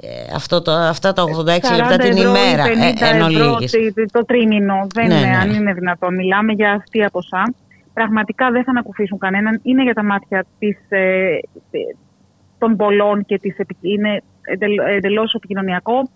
ε, 0.00 0.34
αυτό 0.34 0.62
το, 0.62 0.72
αυτά 0.72 1.12
τα 1.12 1.22
86 1.22 1.46
λεπτά 1.76 1.96
την 1.96 2.16
ημέρα 2.16 2.64
ε, 2.64 3.14
εν 3.14 3.22
ολίγης. 3.22 3.74
Το 4.12 4.24
τρίμηνο, 4.24 4.86
δεν 4.94 5.06
ναι, 5.06 5.14
είναι, 5.14 5.26
ναι. 5.26 5.36
αν 5.36 5.50
είναι 5.50 5.72
δυνατόν. 5.72 6.14
Μιλάμε 6.14 6.52
για 6.52 6.72
αστεία 6.72 7.10
ποσά. 7.10 7.54
Πραγματικά 7.92 8.50
δεν 8.50 8.64
θα 8.64 8.70
ανακουφίσουν 8.70 9.18
κανέναν. 9.18 9.60
Είναι 9.62 9.82
για 9.82 9.94
τα 9.94 10.04
μάτια 10.04 10.44
της, 10.58 10.76
ε, 10.88 11.38
των 12.58 12.76
πολλών 12.76 13.24
και 13.24 13.38
της, 13.38 13.56
είναι 13.80 14.22
εντελώς 14.96 15.34
επικοινωνιακό 15.34 16.08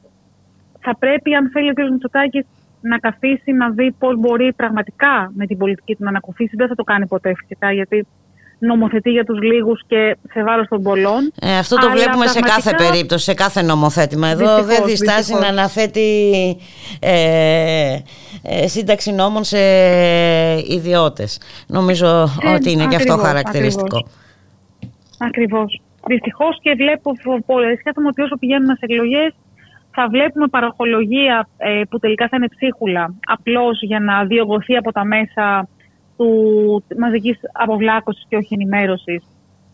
θα 0.82 0.96
πρέπει, 0.98 1.34
αν 1.34 1.50
θέλει 1.52 1.70
ο 1.70 1.72
κ. 1.72 1.90
Μητσοτάκης 1.90 2.44
να 2.80 2.98
καθίσει 2.98 3.52
να 3.52 3.70
δει 3.70 3.92
πώς 3.98 4.18
μπορεί 4.18 4.52
πραγματικά 4.52 5.32
με 5.34 5.46
την 5.46 5.58
πολιτική 5.58 5.94
του 5.94 6.02
να 6.04 6.08
ανακουφίσει. 6.08 6.56
Δεν 6.56 6.68
θα 6.68 6.74
το 6.74 6.84
κάνει 6.84 7.06
ποτέ 7.06 7.34
φυσικά, 7.34 7.72
γιατί 7.72 8.06
νομοθετεί 8.58 9.10
για 9.10 9.24
τους 9.24 9.42
λίγους 9.42 9.82
και 9.86 10.16
σε 10.32 10.42
βάρος 10.42 10.68
των 10.68 10.82
πολλών. 10.82 11.32
Ε, 11.40 11.58
αυτό 11.58 11.76
το 11.76 11.90
βλέπουμε 11.90 12.26
σε 12.26 12.40
κάθε 12.40 12.74
περίπτωση, 12.76 13.24
σε 13.24 13.34
κάθε 13.34 13.62
νομοθέτημα. 13.62 14.28
Εδώ 14.28 14.62
δεν 14.62 14.84
διστάζει 14.84 15.32
να 15.34 15.46
αναθέτει 15.46 16.10
ε, 17.00 17.96
ε, 18.42 18.68
σύνταξη 18.68 19.12
νόμων 19.12 19.44
σε 19.44 19.58
ιδιώτες. 20.68 21.40
Νομίζω 21.66 22.28
ε, 22.42 22.54
ότι 22.54 22.70
είναι 22.70 22.86
και 22.86 22.96
αυτό 22.96 23.16
χαρακτηριστικό. 23.16 24.06
Ακριβώς. 25.18 25.80
Δυστυχώς 26.06 26.58
και 26.62 26.74
βλέπω 26.76 27.12
πολλές 27.46 27.78
σκέφτομαι 27.78 28.08
ότι 28.08 28.22
όσο 28.22 28.36
πηγαίνουμε 28.38 28.74
σε 28.74 28.84
εκλογές 28.88 29.34
θα 29.92 30.08
βλέπουμε 30.08 30.46
παροχολογία 30.46 31.48
ε, 31.56 31.82
που 31.90 31.98
τελικά 31.98 32.28
θα 32.28 32.36
είναι 32.36 32.48
ψίχουλα, 32.48 33.14
απλώς 33.26 33.82
για 33.82 34.00
να 34.00 34.24
διωγωθεί 34.24 34.76
από 34.76 34.92
τα 34.92 35.04
μέσα 35.04 35.68
του 36.16 36.84
μαζικής 36.98 37.38
αποβλάκωσης 37.52 38.24
και 38.28 38.36
όχι 38.36 38.54
ενημέρωσης 38.54 39.22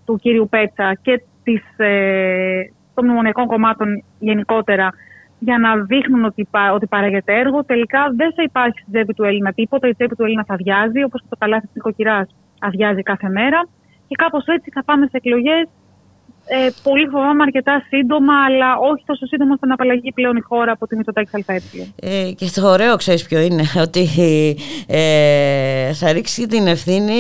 του 0.05 0.19
κύριου 0.23 0.49
Πέτσα 0.49 0.95
και 1.03 1.23
της, 1.43 1.62
ε, 1.77 2.62
των 2.95 3.05
μνημονιακών 3.05 3.47
κομμάτων 3.47 4.05
γενικότερα 4.19 4.91
για 5.39 5.59
να 5.59 5.77
δείχνουν 5.77 6.25
ότι, 6.25 6.49
ότι 6.75 6.87
παράγεται 6.87 7.39
έργο. 7.39 7.64
Τελικά 7.64 8.12
δεν 8.16 8.33
θα 8.35 8.43
υπάρχει 8.43 8.79
στην 8.79 8.93
τσέπη 8.93 9.14
του 9.14 9.25
Έλληνα 9.25 9.53
τίποτα. 9.53 9.89
Η 9.89 9.95
τσέπη 9.95 10.14
του 10.16 10.25
Έλληνα 10.25 10.45
θα 10.45 10.55
αδειάζει, 10.55 11.03
όπως 11.03 11.23
το 11.29 11.37
καλάθι 11.39 11.66
της 11.66 11.75
νοικοκυράς 11.75 12.29
αδειάζει 12.61 13.03
κάθε 13.03 13.29
μέρα. 13.29 13.69
Και 14.09 14.14
κάπως 14.14 14.45
έτσι 14.47 14.71
θα 14.71 14.85
πάμε 14.85 15.07
σε 15.07 15.16
εκλογές 15.16 15.69
Ε, 16.51 16.68
πολύ 16.82 17.07
φοβάμαι 17.07 17.42
αρκετά 17.42 17.84
σύντομα, 17.88 18.34
αλλά 18.46 18.76
όχι 18.90 19.03
τόσο 19.07 19.26
σύντομα 19.26 19.53
ώστε 19.53 19.66
να 19.66 19.74
απαλλαγεί 19.74 20.12
πλέον 20.12 20.36
η 20.36 20.40
χώρα 20.40 20.72
από 20.72 20.86
τη 20.86 20.96
Μητσοτάκη 20.96 21.44
ΑΕ. 21.46 21.61
Ε, 21.96 22.32
και 22.32 22.51
το 22.55 22.68
ωραίο 22.68 22.96
ξέρεις 22.96 23.22
ποιο 23.22 23.40
είναι, 23.40 23.62
ότι 23.86 24.09
ε, 24.86 25.92
θα 25.92 26.12
ρίξει 26.12 26.46
την 26.46 26.66
ευθύνη 26.66 27.14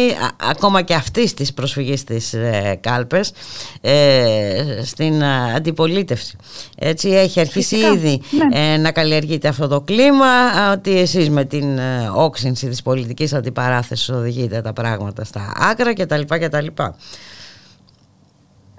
ακόμα 0.50 0.82
και 0.82 0.94
αυτή 0.94 1.34
τη 1.34 1.52
προσφυγή 1.54 1.94
της 1.94 2.32
ε, 2.32 2.78
Κάλπες 2.80 3.32
ε, 3.80 4.82
στην 4.84 5.24
αντιπολίτευση. 5.56 6.36
Έτσι 6.78 7.08
έχει 7.08 7.40
αρχίσει 7.40 7.76
ήδη 7.76 8.20
ναι. 8.30 8.72
ε, 8.72 8.76
να 8.76 8.92
καλλιεργείται 8.92 9.48
αυτό 9.48 9.68
το 9.68 9.80
κλίμα, 9.80 10.26
ότι 10.72 10.98
εσείς 10.98 11.30
με 11.30 11.44
την 11.44 11.78
ε, 11.78 12.10
όξυνση 12.14 12.68
της 12.68 12.82
πολιτικής 12.82 13.32
αντιπαράθεσης 13.34 14.08
οδηγείτε 14.08 14.60
τα 14.60 14.72
πράγματα 14.72 15.24
στα 15.24 15.52
άκρα 15.70 15.94
κτλ. 15.94 16.20
κτλ. 16.26 16.66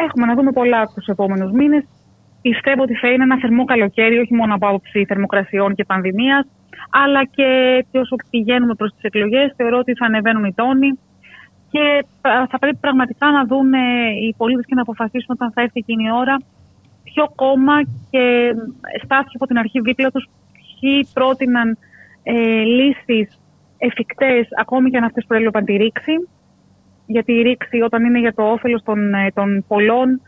Έχουμε 0.06 0.26
να 0.26 0.36
δούμε 0.36 0.52
πολλά 0.52 0.86
τους 0.96 1.06
επόμενους 1.06 1.52
μήνες. 1.52 1.84
Πιστεύω 2.42 2.82
ότι 2.82 2.96
θα 2.96 3.08
είναι 3.12 3.24
ένα 3.24 3.38
θερμό 3.40 3.66
καλοκαίρι, 3.66 4.18
όχι 4.18 4.34
μόνο 4.36 4.56
από 4.56 4.68
άποψη 4.68 5.06
θερμοκρασιών 5.06 5.76
και 5.76 5.84
πανδημίας, 5.84 6.48
αλλά 6.90 7.26
και 7.26 7.48
όσο 7.92 8.16
πηγαίνουμε 8.30 8.74
προς 8.74 8.92
τις 8.94 9.04
εκλογές, 9.04 9.54
θεωρώ 9.56 9.78
ότι 9.78 9.94
θα 9.94 10.06
ανεβαίνουν 10.06 10.44
οι 10.44 10.54
τόνοι. 10.54 11.00
Και 11.72 12.06
θα 12.22 12.60
πρέπει 12.60 12.78
πραγματικά 12.78 13.32
να 13.32 13.46
δουν 13.46 13.74
οι 14.24 14.34
πολίτες 14.38 14.66
και 14.66 14.76
να 14.76 14.82
αποφασίσουν 14.82 15.36
όταν 15.38 15.52
θα 15.52 15.62
έρθει 15.62 15.80
εκείνη 15.80 16.04
η 16.04 16.12
ώρα 16.12 16.38
ποιο 17.04 17.32
κόμμα 17.36 17.82
και 18.10 18.54
στάθηκε 19.04 19.36
από 19.36 19.48
την 19.48 19.58
αρχή 19.58 19.80
δίπλα 19.80 20.10
τους, 20.12 20.30
ποιοι 20.80 21.08
πρότειναν 21.14 21.78
ε, 22.24 22.34
λύσεις 22.64 23.40
εφικτές, 23.78 24.48
ακόμη 24.60 24.90
και 24.90 24.98
αν 24.98 25.04
αυτές 25.04 25.26
προέλεπαν 25.28 25.66
τη 25.66 25.76
ρήξη 25.76 26.14
γιατί 27.14 27.32
η 27.34 27.42
ρήξη 27.42 27.82
όταν 27.82 28.06
είναι 28.06 28.20
για 28.20 28.34
το 28.34 28.44
όφελος 28.44 28.84
των, 28.84 29.14
ε, 29.14 29.32
των 29.34 29.66
πολλών 29.68 30.22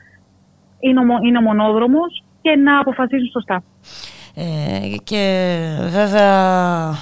είναι 0.80 1.00
ο, 1.00 1.04
είναι 1.26 1.38
ο 1.38 1.42
μονόδρομος 1.42 2.24
και 2.42 2.56
να 2.56 2.80
αποφασίζουν 2.80 3.30
σωστά. 3.32 3.64
Ε, 4.34 4.44
και 5.04 5.58
βέβαια 5.90 6.98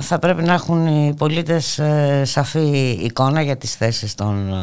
θα 0.00 0.18
πρέπει 0.18 0.42
να 0.42 0.52
έχουν 0.52 0.86
οι 0.86 1.14
πολίτες 1.18 1.78
ε, 1.78 2.22
σαφή 2.24 2.98
εικόνα 3.02 3.42
για 3.42 3.56
τις 3.56 3.74
θέσεις 3.74 4.14
των 4.14 4.54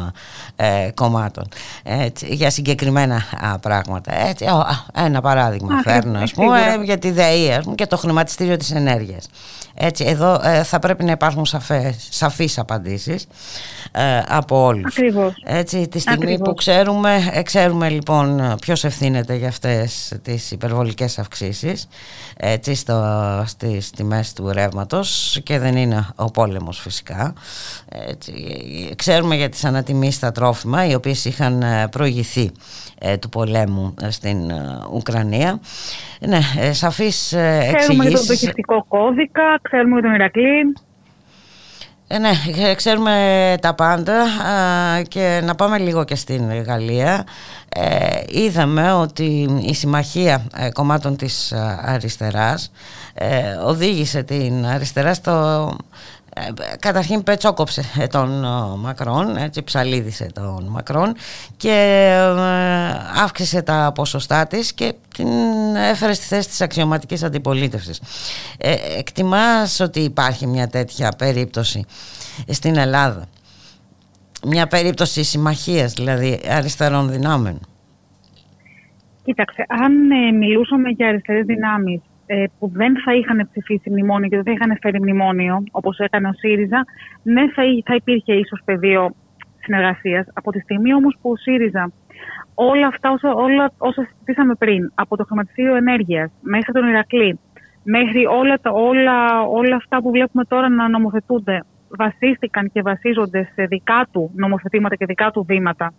ε, 0.56 0.90
κομμάτων. 0.94 1.48
Έτσι, 1.82 2.34
για 2.34 2.50
συγκεκριμένα 2.50 3.22
πράγματα. 3.60 4.26
Έτσι, 4.28 4.46
ένα 4.94 5.20
παράδειγμα 5.20 5.80
φέρνω 5.82 6.18
ας 6.18 6.32
πούμε, 6.32 6.80
για 6.84 6.98
τη 6.98 7.10
ΔΕΗ 7.10 7.60
και 7.74 7.86
το 7.86 7.96
χρηματιστήριο 7.96 8.56
της 8.56 8.70
ενέργειας. 8.70 9.28
Έτσι, 9.80 10.04
εδώ 10.04 10.40
ε, 10.44 10.62
θα 10.62 10.78
πρέπει 10.78 11.04
να 11.04 11.10
υπάρχουν 11.10 11.46
σαφές, 11.46 12.08
σαφείς 12.10 12.58
απαντήσεις 12.58 13.26
ε, 13.92 14.22
από 14.28 14.64
όλους. 14.64 14.96
Ακριβώς. 14.96 15.32
Έτσι, 15.44 15.88
τη 15.88 15.98
στιγμή 15.98 16.38
που 16.38 16.54
ξέρουμε, 16.54 17.30
ε, 17.32 17.42
ξέρουμε 17.42 17.88
λοιπόν 17.88 18.56
ποιος 18.60 18.84
ευθύνεται 18.84 19.34
για 19.34 19.48
αυτές 19.48 20.12
τις 20.22 20.50
υπερβολικές 20.50 21.18
αυξήσεις 21.18 21.88
έτσι, 22.36 22.74
στο, 22.74 23.42
στις 23.46 23.90
τιμές 23.90 24.32
του 24.32 24.52
ρεύματος 24.52 25.40
και 25.42 25.58
δεν 25.58 25.76
είναι 25.76 26.06
ο 26.16 26.24
πόλεμος 26.24 26.80
φυσικά. 26.80 27.34
Έτσι, 27.88 28.32
ξέρουμε 28.96 29.36
για 29.36 29.48
τις 29.48 29.64
ανατιμήσεις 29.64 30.14
στα 30.14 30.32
τρόφιμα 30.32 30.86
οι 30.86 30.94
οποίες 30.94 31.24
είχαν 31.24 31.64
προηγηθεί 31.90 32.52
του 33.20 33.28
πολέμου 33.28 33.94
στην 34.08 34.52
Ουκρανία. 34.92 35.60
Ναι, 36.20 36.40
σαφείς 36.72 37.32
εξηγήσεις. 37.32 37.74
Ξέρουμε 37.76 38.04
για 38.08 38.52
το 38.66 38.84
κώδικα, 38.88 39.58
ξέρουμε 39.62 39.92
για 39.92 40.02
τον 40.02 40.14
Ηρακλή. 40.14 40.74
Ε, 42.10 42.18
ναι, 42.18 42.30
ξέρουμε 42.74 43.56
τα 43.60 43.74
πάντα 43.74 44.24
και 45.08 45.40
να 45.44 45.54
πάμε 45.54 45.78
λίγο 45.78 46.04
και 46.04 46.14
στην 46.14 46.62
Γαλλία. 46.62 47.24
Ε, 47.68 48.20
είδαμε 48.28 48.92
ότι 48.92 49.60
η 49.60 49.74
συμμαχία 49.74 50.46
ε, 50.56 50.70
κομμάτων 50.70 51.16
της 51.16 51.52
αριστεράς 51.82 52.70
ε, 53.14 53.52
οδήγησε 53.64 54.22
την 54.22 54.66
αριστερά 54.66 55.14
στο 55.14 55.76
καταρχήν 56.78 57.22
πετσόκοψε 57.22 57.82
τον 58.10 58.44
Μακρόν, 58.78 59.36
έτσι 59.36 59.62
ψαλίδισε 59.62 60.30
τον 60.34 60.66
Μακρόν 60.68 61.14
και 61.56 61.70
ε, 62.12 63.22
αύξησε 63.22 63.62
τα 63.62 63.92
ποσοστά 63.94 64.46
της 64.46 64.72
και 64.72 64.94
την 65.16 65.28
έφερε 65.76 66.12
στη 66.12 66.24
θέση 66.24 66.48
της 66.48 66.60
αξιωματικής 66.60 67.22
αντιπολίτευσης. 67.22 68.00
Ε, 68.58 68.74
εκτιμάς 68.98 69.80
ότι 69.80 70.00
υπάρχει 70.00 70.46
μια 70.46 70.68
τέτοια 70.68 71.12
περίπτωση 71.18 71.84
στην 72.48 72.76
Ελλάδα; 72.76 73.28
Μια 74.46 74.66
περίπτωση 74.66 75.24
συμμαχίας 75.24 75.92
δηλαδή 75.92 76.40
αριστερών 76.50 77.10
δυνάμεων. 77.10 77.60
Κοίταξε, 79.24 79.64
αν 79.68 80.10
ε, 80.10 80.32
μιλούσαμε 80.32 80.88
για 80.88 81.08
αριστερές 81.08 81.44
δυνάμεις 81.44 82.00
ε, 82.26 82.44
που 82.58 82.70
δεν 82.74 82.94
θα 83.04 83.14
είχαν 83.14 83.48
ψηφίσει 83.50 83.90
μνημόνιο 83.90 84.28
και 84.28 84.36
δεν 84.36 84.44
θα 84.44 84.52
είχαν 84.52 84.78
φέρει 84.80 85.00
μνημόνιο, 85.00 85.64
όπως 85.70 85.98
έκανε 85.98 86.28
ο 86.28 86.32
ΣΥΡΙΖΑ, 86.32 86.84
ναι, 87.22 87.42
θα, 87.50 87.62
θα 87.84 87.94
υπήρχε 87.94 88.32
ίσως 88.32 88.60
πεδίο 88.64 89.14
συνεργασίας. 89.62 90.26
Από 90.32 90.52
τη 90.52 90.60
στιγμή 90.60 90.94
όμως 90.94 91.16
που 91.20 91.30
ο 91.30 91.36
ΣΥΡΙΖΑ 91.36 91.92
όλα 92.54 92.86
αυτά 92.86 93.10
όσα, 93.10 93.32
όλα 93.32 93.72
όσα 93.78 94.02
συζητήσαμε 94.08 94.54
πριν, 94.54 94.92
από 94.94 95.16
το 95.16 95.24
χρηματιστήριο 95.24 95.74
ενέργειας 95.74 96.30
μέχρι 96.40 96.72
τον 96.72 96.88
Ηρακλή, 96.88 97.38
μέχρι 97.82 98.26
όλα, 98.26 98.56
τα, 98.62 98.70
όλα, 98.70 99.42
όλα 99.42 99.76
αυτά 99.76 100.02
που 100.02 100.10
βλέπουμε 100.10 100.44
τώρα 100.44 100.68
να 100.68 100.88
νομοθετούνται, 100.88 101.64
βασίστηκαν 101.96 102.70
και 102.72 102.82
βασίζονται 102.82 103.50
σε 103.54 103.64
δικά 103.64 104.08
του 104.12 104.30
νομοθετήματα 104.34 104.94
και 104.94 105.06
δικά 105.06 105.30
του 105.30 105.44
βήματα 105.48 105.92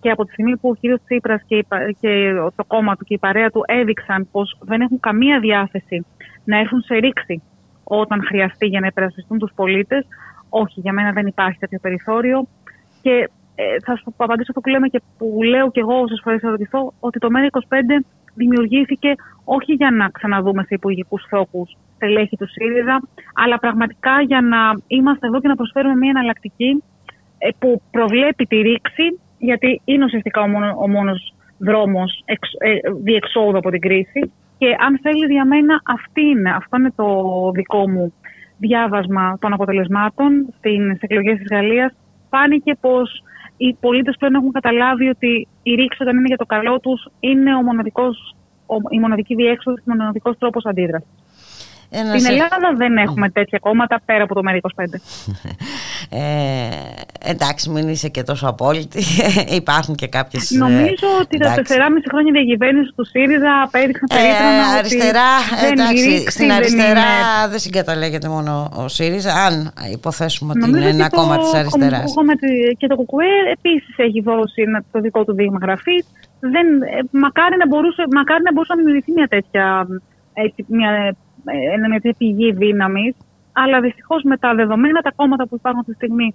και 0.00 0.10
από 0.10 0.24
τη 0.24 0.32
στιγμή 0.32 0.56
που 0.56 0.68
ο 0.68 0.74
κύριος 0.74 1.00
Τσίπρας 1.04 1.42
και, 1.46 1.66
και 2.00 2.32
το 2.56 2.64
κόμμα 2.66 2.96
του 2.96 3.04
και 3.04 3.14
η 3.14 3.18
παρέα 3.18 3.50
του 3.50 3.62
έδειξαν 3.66 4.28
πως 4.30 4.58
δεν 4.60 4.80
έχουν 4.80 5.00
καμία 5.00 5.40
διάθεση 5.40 6.06
να 6.44 6.58
έρθουν 6.58 6.80
σε 6.80 6.94
ρήξη 6.94 7.42
όταν 7.84 8.24
χρειαστεί 8.26 8.66
για 8.66 8.80
να 8.80 8.86
υπερασπιστούν 8.86 9.38
τους 9.38 9.52
πολίτες, 9.54 10.06
όχι, 10.48 10.80
για 10.80 10.92
μένα 10.92 11.12
δεν 11.12 11.26
υπάρχει 11.26 11.58
τέτοιο 11.58 11.78
περιθώριο. 11.78 12.46
Και 13.02 13.30
ε, 13.54 13.64
θα 13.84 13.96
σου 13.96 14.14
απαντήσω 14.16 14.50
αυτό 14.50 14.60
που 14.60 14.68
λέμε 14.68 14.88
και 14.88 15.02
που 15.18 15.42
λέω 15.42 15.70
και 15.70 15.80
εγώ 15.80 16.00
όσες 16.00 16.20
φορές 16.22 16.40
θα 16.40 16.50
ρωτηθώ, 16.50 16.92
ότι 17.00 17.18
το 17.18 17.28
ΜΕΡΑ25 17.34 18.04
δημιουργήθηκε 18.34 19.14
όχι 19.44 19.72
για 19.72 19.90
να 19.90 20.08
ξαναδούμε 20.08 20.62
σε 20.62 20.74
υπουργικούς 20.74 21.26
θόκους 21.28 21.76
στελέχη 21.96 22.36
του 22.36 22.48
ΣΥΡΙΖΑ, 22.48 22.96
αλλά 23.34 23.58
πραγματικά 23.58 24.20
για 24.20 24.40
να 24.40 24.60
είμαστε 24.86 25.26
εδώ 25.26 25.40
και 25.40 25.48
να 25.48 25.56
προσφέρουμε 25.56 25.94
μια 25.94 26.10
εναλλακτική 26.10 26.82
ε, 27.38 27.48
που 27.58 27.82
προβλέπει 27.90 28.44
τη 28.46 28.56
ρήξη 28.56 29.20
γιατί 29.38 29.80
είναι 29.84 30.04
ουσιαστικά 30.04 30.40
ο, 30.40 30.48
μόνο, 30.48 30.74
ο 30.78 30.88
μόνος 30.88 31.34
δρόμος 31.58 32.22
εξ, 32.24 32.48
ε, 32.58 32.74
διεξόδου 33.02 33.58
από 33.58 33.70
την 33.70 33.80
κρίση 33.80 34.32
και 34.58 34.76
αν 34.86 34.98
θέλεις 35.02 35.30
για 35.30 35.44
μένα 35.44 35.80
αυτή 35.84 36.20
είναι, 36.20 36.50
αυτό 36.50 36.76
είναι 36.76 36.92
το 36.96 37.06
δικό 37.54 37.88
μου 37.88 38.12
διάβασμα 38.58 39.38
των 39.40 39.52
αποτελεσμάτων 39.52 40.46
στις 40.58 41.00
εκλογές 41.00 41.38
της 41.38 41.46
Γαλλίας. 41.50 41.92
Φάνηκε 42.30 42.76
πως 42.80 43.22
οι 43.56 43.76
πολίτες 43.80 44.16
πλέον 44.18 44.34
έχουν 44.34 44.52
καταλάβει 44.52 45.08
ότι 45.08 45.48
η 45.62 45.74
ρήξη 45.74 46.02
όταν 46.02 46.16
είναι 46.16 46.26
για 46.26 46.36
το 46.36 46.46
καλό 46.46 46.80
τους 46.80 47.08
είναι 47.20 47.54
ο 47.54 47.62
μοναδικός, 47.62 48.34
η 48.90 48.98
μοναδική 48.98 49.34
διέξοδος, 49.34 49.80
ο 49.80 49.82
μοναδικός 49.86 50.38
τρόπος 50.38 50.64
αντίδρασης. 50.64 51.08
Ένας 51.90 52.20
Στην 52.20 52.32
Ελλάδα 52.32 52.74
δεν 52.76 52.96
έχουμε 52.96 53.30
τέτοια 53.30 53.58
κόμματα 53.58 54.00
πέρα 54.04 54.22
από 54.22 54.34
το 54.34 54.40
ΜΕΡΑ25. 54.44 54.84
Ε, 56.10 56.68
εντάξει, 57.30 57.70
μην 57.70 57.88
είσαι 57.88 58.08
και 58.08 58.22
τόσο 58.22 58.48
απόλυτη. 58.48 59.02
Υπάρχουν 59.62 59.94
και 59.94 60.06
κάποιες. 60.06 60.50
Νομίζω 60.50 61.06
ε, 61.18 61.20
ότι 61.20 61.38
τα 61.38 61.54
4,5 61.54 61.62
χρόνια 62.10 62.32
διακυβέρνηση 62.32 62.92
του 62.96 63.04
ΣΥΡΙΖΑ 63.04 63.62
απέδειξαν 63.64 64.08
ε, 64.10 64.76
Αριστερά, 64.78 65.30
εντάξει, 65.70 66.30
στην 66.30 66.52
αριστερά 66.52 67.02
δεν, 67.40 67.50
δεν 67.50 67.58
συγκαταλέγεται 67.58 68.28
μόνο 68.28 68.70
ο 68.76 68.88
ΣΥΡΙΖΑ, 68.88 69.34
αν 69.34 69.72
υποθέσουμε 69.92 70.52
ότι 70.56 70.68
είναι 70.68 70.88
ένα 70.88 71.08
κόμμα 71.08 71.38
της 71.38 71.54
αριστεράς. 71.54 72.14
Και 72.76 72.86
το 72.86 72.96
ΚΚΕ 72.96 73.30
επίσης 73.52 73.94
έχει 73.96 74.20
δώσει 74.22 74.62
το 74.92 75.00
δικό 75.00 75.24
του 75.24 75.34
δείγμα 75.34 75.58
γραφής. 75.62 76.06
Δεν, 76.40 76.66
ε, 76.82 77.00
μακάρι, 77.10 77.56
να 77.56 77.66
μπορούσε, 77.66 78.02
μακάρι 78.14 78.42
να 78.42 78.52
μπορούσε 78.52 78.72
να 78.72 78.78
δημιουργηθεί 78.78 79.12
μια 79.12 79.28
τέτοια 79.28 79.86
έτσι, 80.32 80.64
μια 80.68 81.16
είναι 81.54 81.88
μια 81.88 82.14
πηγή 82.18 82.52
δύναμης. 82.52 83.14
Αλλά 83.52 83.80
δυστυχώς 83.80 84.22
με 84.22 84.36
τα 84.36 84.54
δεδομένα, 84.54 85.00
τα 85.00 85.12
κόμματα 85.16 85.46
που 85.46 85.54
υπάρχουν 85.54 85.80
αυτή 85.80 85.92
τη 85.92 85.96
στιγμή, 85.96 86.34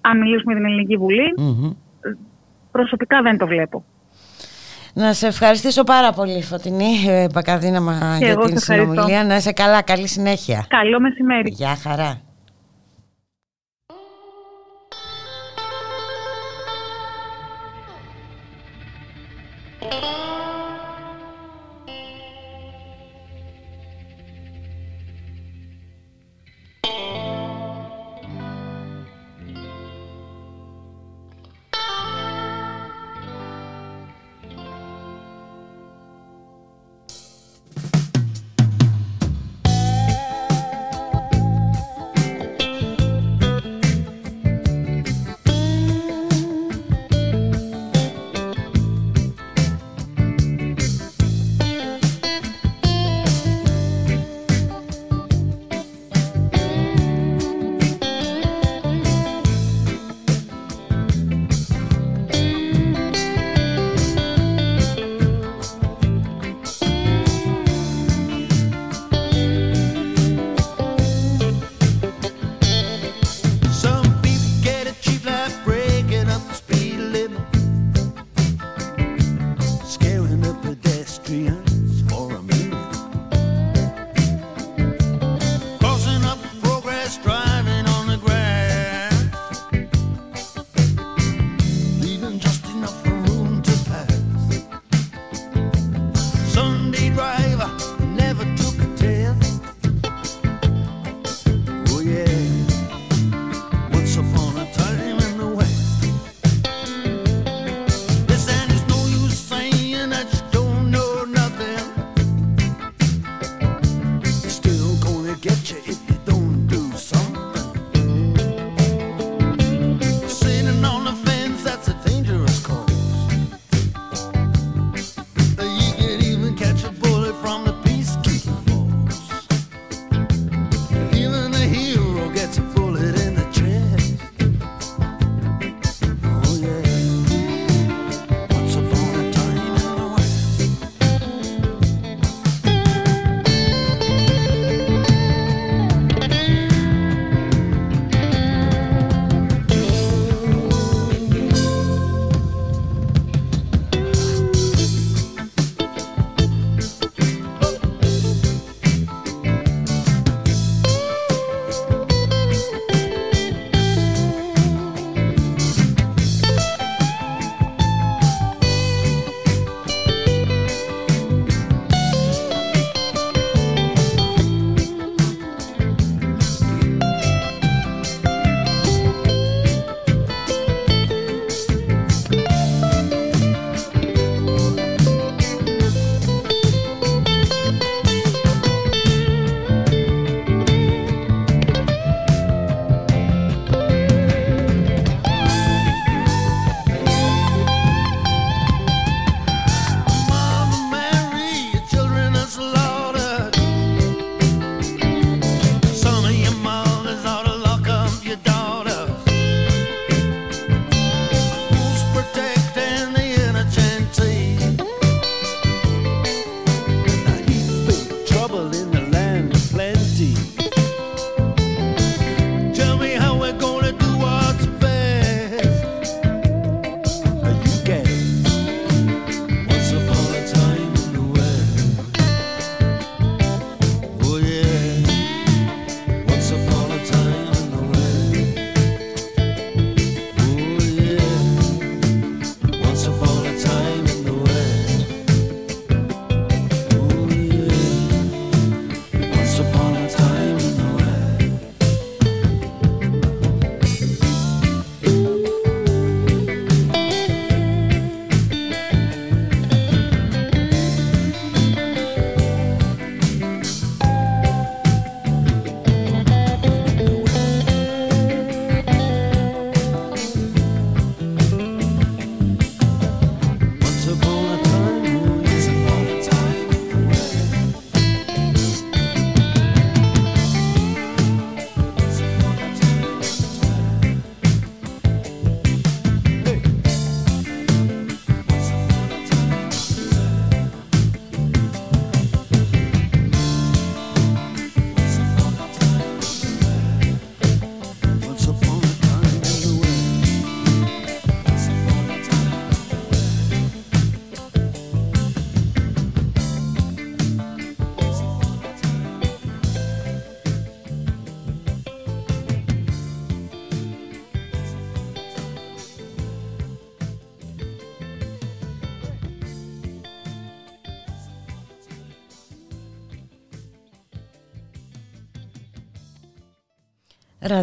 αν 0.00 0.18
μιλήσουμε 0.18 0.52
για 0.52 0.62
την 0.62 0.72
Ελληνική 0.72 0.96
προσωπικά 2.70 3.22
δεν 3.22 3.38
το 3.38 3.46
βλέπω. 3.46 3.84
Να 4.94 5.12
σε 5.12 5.26
ευχαριστήσω 5.26 5.84
πάρα 5.84 6.12
πολύ, 6.12 6.42
Φωτεινή 6.42 6.92
ε, 7.08 7.26
Μπακαδίναμα, 7.32 8.18
για 8.18 8.36
την 8.36 8.58
συνομιλία. 8.58 9.24
Να 9.24 9.36
είσαι 9.36 9.52
καλά, 9.52 9.82
καλή 9.82 10.08
συνέχεια. 10.08 10.64
Καλό 10.68 11.00
μεσημέρι. 11.00 11.50
Γεια 11.50 11.76
χαρά. 11.76 12.20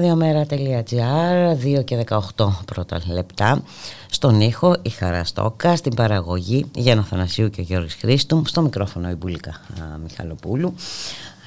Ραδιομέρα.gr, 0.04 1.80
2 1.80 1.84
και 1.84 2.06
18 2.38 2.48
πρώτα 2.66 3.02
λεπτά. 3.08 3.64
Στον 4.10 4.42
ήχο 4.42 4.76
η 4.82 4.90
Χαραστόκα, 4.90 5.76
στην 5.76 5.96
παραγωγή 5.96 6.66
Γιάννα 6.76 7.04
Θανασίου 7.04 7.50
και 7.50 7.62
ο 7.62 7.64
Γιώργης 7.64 7.94
Χρήστου, 7.94 8.44
στο 8.46 8.62
μικρόφωνο 8.62 9.10
η 9.10 9.14
Μπουλίκα 9.14 9.62
Μιχαλοπούλου. 10.04 10.76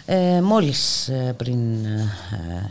Ε, 0.07 0.41
μόλις 0.41 1.09
ε, 1.09 1.35
πριν 1.37 1.85
ε, 1.85 2.71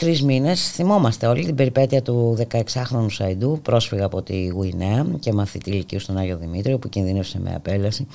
ε 0.00 0.04
τρεις 0.04 0.22
μήνες 0.22 0.70
θυμόμαστε 0.70 1.26
όλοι 1.26 1.44
την 1.44 1.54
περιπέτεια 1.54 2.02
του 2.02 2.36
16χρονου 2.50 3.06
Σαϊντού 3.10 3.60
πρόσφυγα 3.62 4.04
από 4.04 4.22
τη 4.22 4.46
Γουινέα 4.46 5.06
και 5.20 5.32
μαθητή 5.32 5.70
ηλικίου 5.70 6.00
στον 6.00 6.16
Άγιο 6.16 6.36
Δημήτριο 6.36 6.78
που 6.78 6.88
κινδύνευσε 6.88 7.40
με 7.40 7.54
απέλαση 7.54 8.06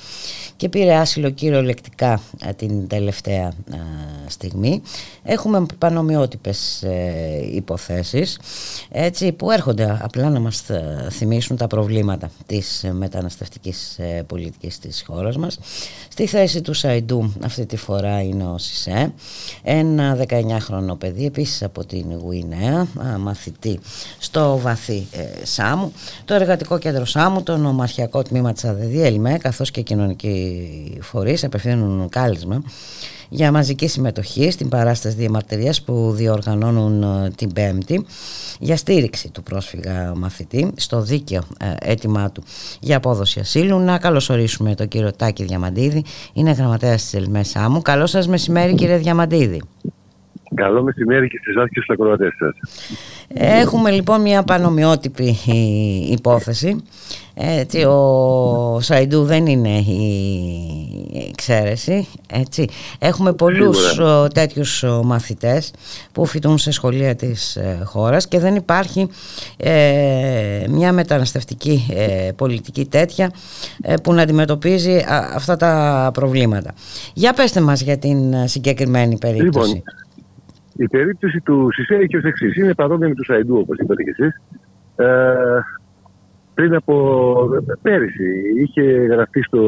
και 0.56 0.68
πήρε 0.68 0.94
άσυλο 0.94 1.30
κυριολεκτικά 1.30 2.20
ε, 2.44 2.52
την 2.52 2.86
τελευταία 2.86 3.46
ε, 3.46 3.76
στιγμή. 4.26 4.82
Έχουμε 5.22 5.66
πανομοιότυπες 5.78 6.82
ε, 6.82 7.50
υποθέσεις 7.52 8.38
έτσι, 8.90 9.32
που 9.32 9.50
έρχονται 9.50 9.98
απλά 10.02 10.30
να 10.30 10.40
μας 10.40 10.64
θυμίσουν 11.10 11.56
τα 11.56 11.66
προβλήματα 11.66 12.30
της 12.46 12.84
μεταναστευτικής 12.92 13.98
πολιτικής 14.26 14.78
της 14.78 15.04
χώρας 15.06 15.36
μας. 15.36 15.58
Στη 16.08 16.26
θέση 16.26 16.60
του 16.60 16.72
Σαϊντού 16.72 17.32
αυτή 17.44 17.66
τη 17.66 17.76
φορά 17.76 18.22
είναι 18.22 18.44
ο 18.44 18.58
Σισε 18.58 19.12
ένα 19.62 20.26
19χρονο 20.28 20.98
παιδί 20.98 21.26
επίσης 21.26 21.62
από 21.76 21.86
την 21.86 22.18
Γουινέα, 22.22 22.86
μαθητή 23.18 23.80
στο 24.18 24.58
βαθύ 24.58 25.06
ε, 25.12 25.44
Σάμου, 25.44 25.92
το 26.24 26.34
εργατικό 26.34 26.78
κέντρο 26.78 27.04
Σάμου, 27.04 27.42
το 27.42 27.56
νομαρχιακό 27.56 28.22
τμήμα 28.22 28.52
της 28.52 28.64
ΑΔΔ, 28.64 28.94
ΕΛΜΕ, 28.94 29.38
καθώς 29.38 29.70
και 29.70 29.80
κοινωνικοί 29.80 30.98
φορείς 31.00 31.44
απευθύνουν 31.44 32.08
κάλεσμα 32.08 32.62
για 33.28 33.52
μαζική 33.52 33.86
συμμετοχή 33.86 34.50
στην 34.50 34.68
παράσταση 34.68 35.16
διαμαρτυρίας 35.16 35.82
που 35.82 36.12
διοργανώνουν 36.14 37.02
ε, 37.02 37.30
την 37.30 37.52
Πέμπτη 37.52 38.06
για 38.58 38.76
στήριξη 38.76 39.30
του 39.30 39.42
πρόσφυγα 39.42 40.12
μαθητή 40.16 40.72
στο 40.76 41.00
δίκαιο 41.00 41.42
ε, 41.58 41.90
αίτημά 41.90 42.30
του 42.30 42.42
για 42.80 42.96
απόδοση 42.96 43.40
ασύλου. 43.40 43.78
Να 43.78 43.98
καλωσορίσουμε 43.98 44.74
τον 44.74 44.88
κύριο 44.88 45.12
Τάκη 45.12 45.44
Διαμαντίδη, 45.44 46.04
είναι 46.32 46.50
γραμματέας 46.50 47.02
της 47.02 47.14
ΕΛΜΕ 47.14 47.42
Σάμου. 47.42 47.82
Καλό 47.82 48.06
σας 48.06 48.28
μεσημέρι 48.28 48.74
κύριε 48.74 48.96
Διαμαντίδη. 48.96 49.62
Καλό 50.54 50.82
μεσημέρι 50.82 51.28
και 51.28 51.38
στις 51.42 51.54
και 51.54 51.80
στους 51.80 51.88
ακροατές 51.88 52.32
σας. 52.38 52.56
Έχουμε 53.34 53.90
λοιπόν 53.90 54.20
μια 54.20 54.42
πανομοιότυπη 54.42 55.36
υπόθεση. 56.10 56.82
Έτσι, 57.36 57.82
ο 57.82 58.78
Σαϊντού 58.80 59.24
δεν 59.24 59.46
είναι 59.46 59.78
η 59.78 61.26
εξαίρεση. 61.28 62.08
Έτσι. 62.32 62.68
Έχουμε 62.98 63.32
πολλούς 63.32 63.90
Σίγουρα. 63.90 64.28
τέτοιους 64.28 64.84
μαθητές 65.04 65.72
που 66.12 66.26
φοιτούν 66.26 66.58
σε 66.58 66.70
σχολεία 66.70 67.14
της 67.14 67.56
ε, 67.56 67.82
χώρας 67.84 68.28
και 68.28 68.38
δεν 68.38 68.54
υπάρχει 68.54 69.08
ε, 69.56 70.64
μια 70.68 70.92
μεταναστευτική 70.92 71.86
ε, 71.94 72.32
πολιτική 72.36 72.84
τέτοια 72.86 73.30
που 74.02 74.12
να 74.12 74.22
αντιμετωπίζει 74.22 75.04
αυτά 75.34 75.56
τα 75.56 76.10
προβλήματα. 76.14 76.74
Για 77.14 77.32
πέστε 77.32 77.60
μας 77.60 77.80
για 77.80 77.98
την 77.98 78.48
συγκεκριμένη 78.48 79.18
περίπτωση. 79.18 79.74
Λοιπόν, 79.74 79.82
η 80.76 80.88
περίπτωση 80.88 81.40
του 81.40 81.68
Σισε 81.72 81.94
έχει 81.94 82.16
ως 82.16 82.24
εξής. 82.24 82.56
Είναι 82.56 82.74
παρόμοια 82.74 83.08
με 83.08 83.14
του 83.14 83.24
Σαϊντού, 83.24 83.56
όπως 83.56 83.78
είπατε 83.78 84.02
και 84.02 84.10
εσείς. 84.10 84.40
Ε, 84.96 85.60
πριν 86.54 86.74
από 86.74 87.48
πέρυσι 87.82 88.32
είχε 88.56 88.82
γραφτεί 88.82 89.42
στο, 89.42 89.62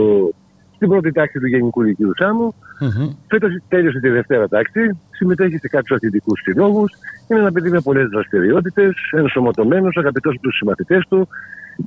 στην 0.74 0.88
πρώτη 0.88 1.12
τάξη 1.12 1.38
του 1.38 1.46
Γενικού 1.46 1.82
Λυκείου 1.82 2.12
Σάμου. 2.16 2.54
Mm-hmm. 2.80 3.16
Φέτος 3.28 3.50
τέλειωσε 3.68 4.00
τη 4.00 4.08
δευτέρα 4.08 4.48
τάξη. 4.48 4.80
Συμμετέχει 5.10 5.58
σε 5.58 5.68
κάποιους 5.68 5.96
αθλητικούς 5.96 6.40
συλλόγους. 6.40 6.92
Είναι 7.28 7.40
ένα 7.40 7.52
παιδί 7.52 7.70
με 7.70 7.80
πολλές 7.80 8.08
δραστηριότητες. 8.08 8.94
Ενσωματωμένο, 9.12 9.88
αγαπητός 9.94 10.34
από 10.34 10.42
τους 10.42 10.56
συμμαθητές 10.56 11.06
του 11.08 11.28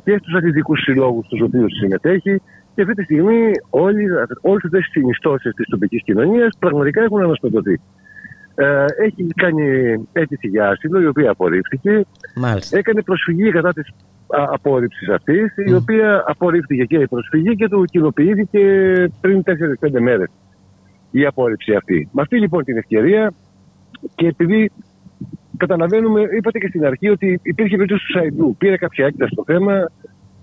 και 0.04 0.18
στους 0.18 0.34
αθλητικούς 0.34 0.80
συλλόγους 0.80 1.26
στους 1.26 1.42
οποίους 1.42 1.78
συμμετέχει. 1.78 2.42
Και 2.76 2.82
αυτή 2.82 2.94
τη 2.94 3.04
στιγμή 3.04 3.52
όλε 3.70 4.22
αυτέ 4.64 4.78
τι 4.78 4.84
συνιστώσει 4.84 5.50
της 5.50 5.68
τοπικής 5.70 6.04
κοινωνίας 6.04 6.58
πραγματικά 6.60 7.04
έχουν 7.04 7.22
ανασπεδοθεί. 7.22 7.80
Ε, 8.60 8.86
έχει 9.06 9.28
κάνει 9.36 9.64
αίτηση 10.12 10.48
για 10.48 10.70
άσυλο, 10.70 11.02
η 11.02 11.06
οποία 11.06 11.32
απορρίφθηκε. 11.32 12.06
Μάλιστα. 12.36 12.78
Έκανε 12.78 13.02
προσφυγή 13.02 13.52
κατά 13.52 13.74
της 13.74 13.88
απόρριψης 14.28 15.10
αυτής, 15.10 15.54
η 15.66 15.74
οποία 15.74 16.24
απορρίφθηκε 16.28 16.84
και 16.84 16.98
η 16.98 17.08
προσφυγή 17.08 17.56
και 17.56 17.68
του 17.68 17.84
κοινοποιήθηκε 17.84 18.62
πριν 19.22 19.44
4-5 19.80 20.00
μέρες 20.00 20.30
η 21.12 21.26
απόρριψη 21.26 21.74
αυτή. 21.74 22.10
Με 22.12 22.22
αυτή 22.22 22.40
λοιπόν 22.40 22.64
την 22.64 22.78
ευκαιρία 22.78 23.34
και 24.16 24.28
επειδή 24.28 24.72
καταλαβαίνουμε, 25.58 26.22
είπατε 26.38 26.60
και 26.60 26.68
στην 26.68 26.86
αρχή 26.86 27.10
ότι 27.10 27.40
υπήρχε 27.44 27.76
περίπτωση 27.76 28.06
του 28.06 28.12
Σαϊντού. 28.12 28.56
Πήρε 28.58 28.78
κάποια 28.78 29.06
έκταση 29.06 29.32
στο 29.34 29.44
θέμα, 29.46 29.92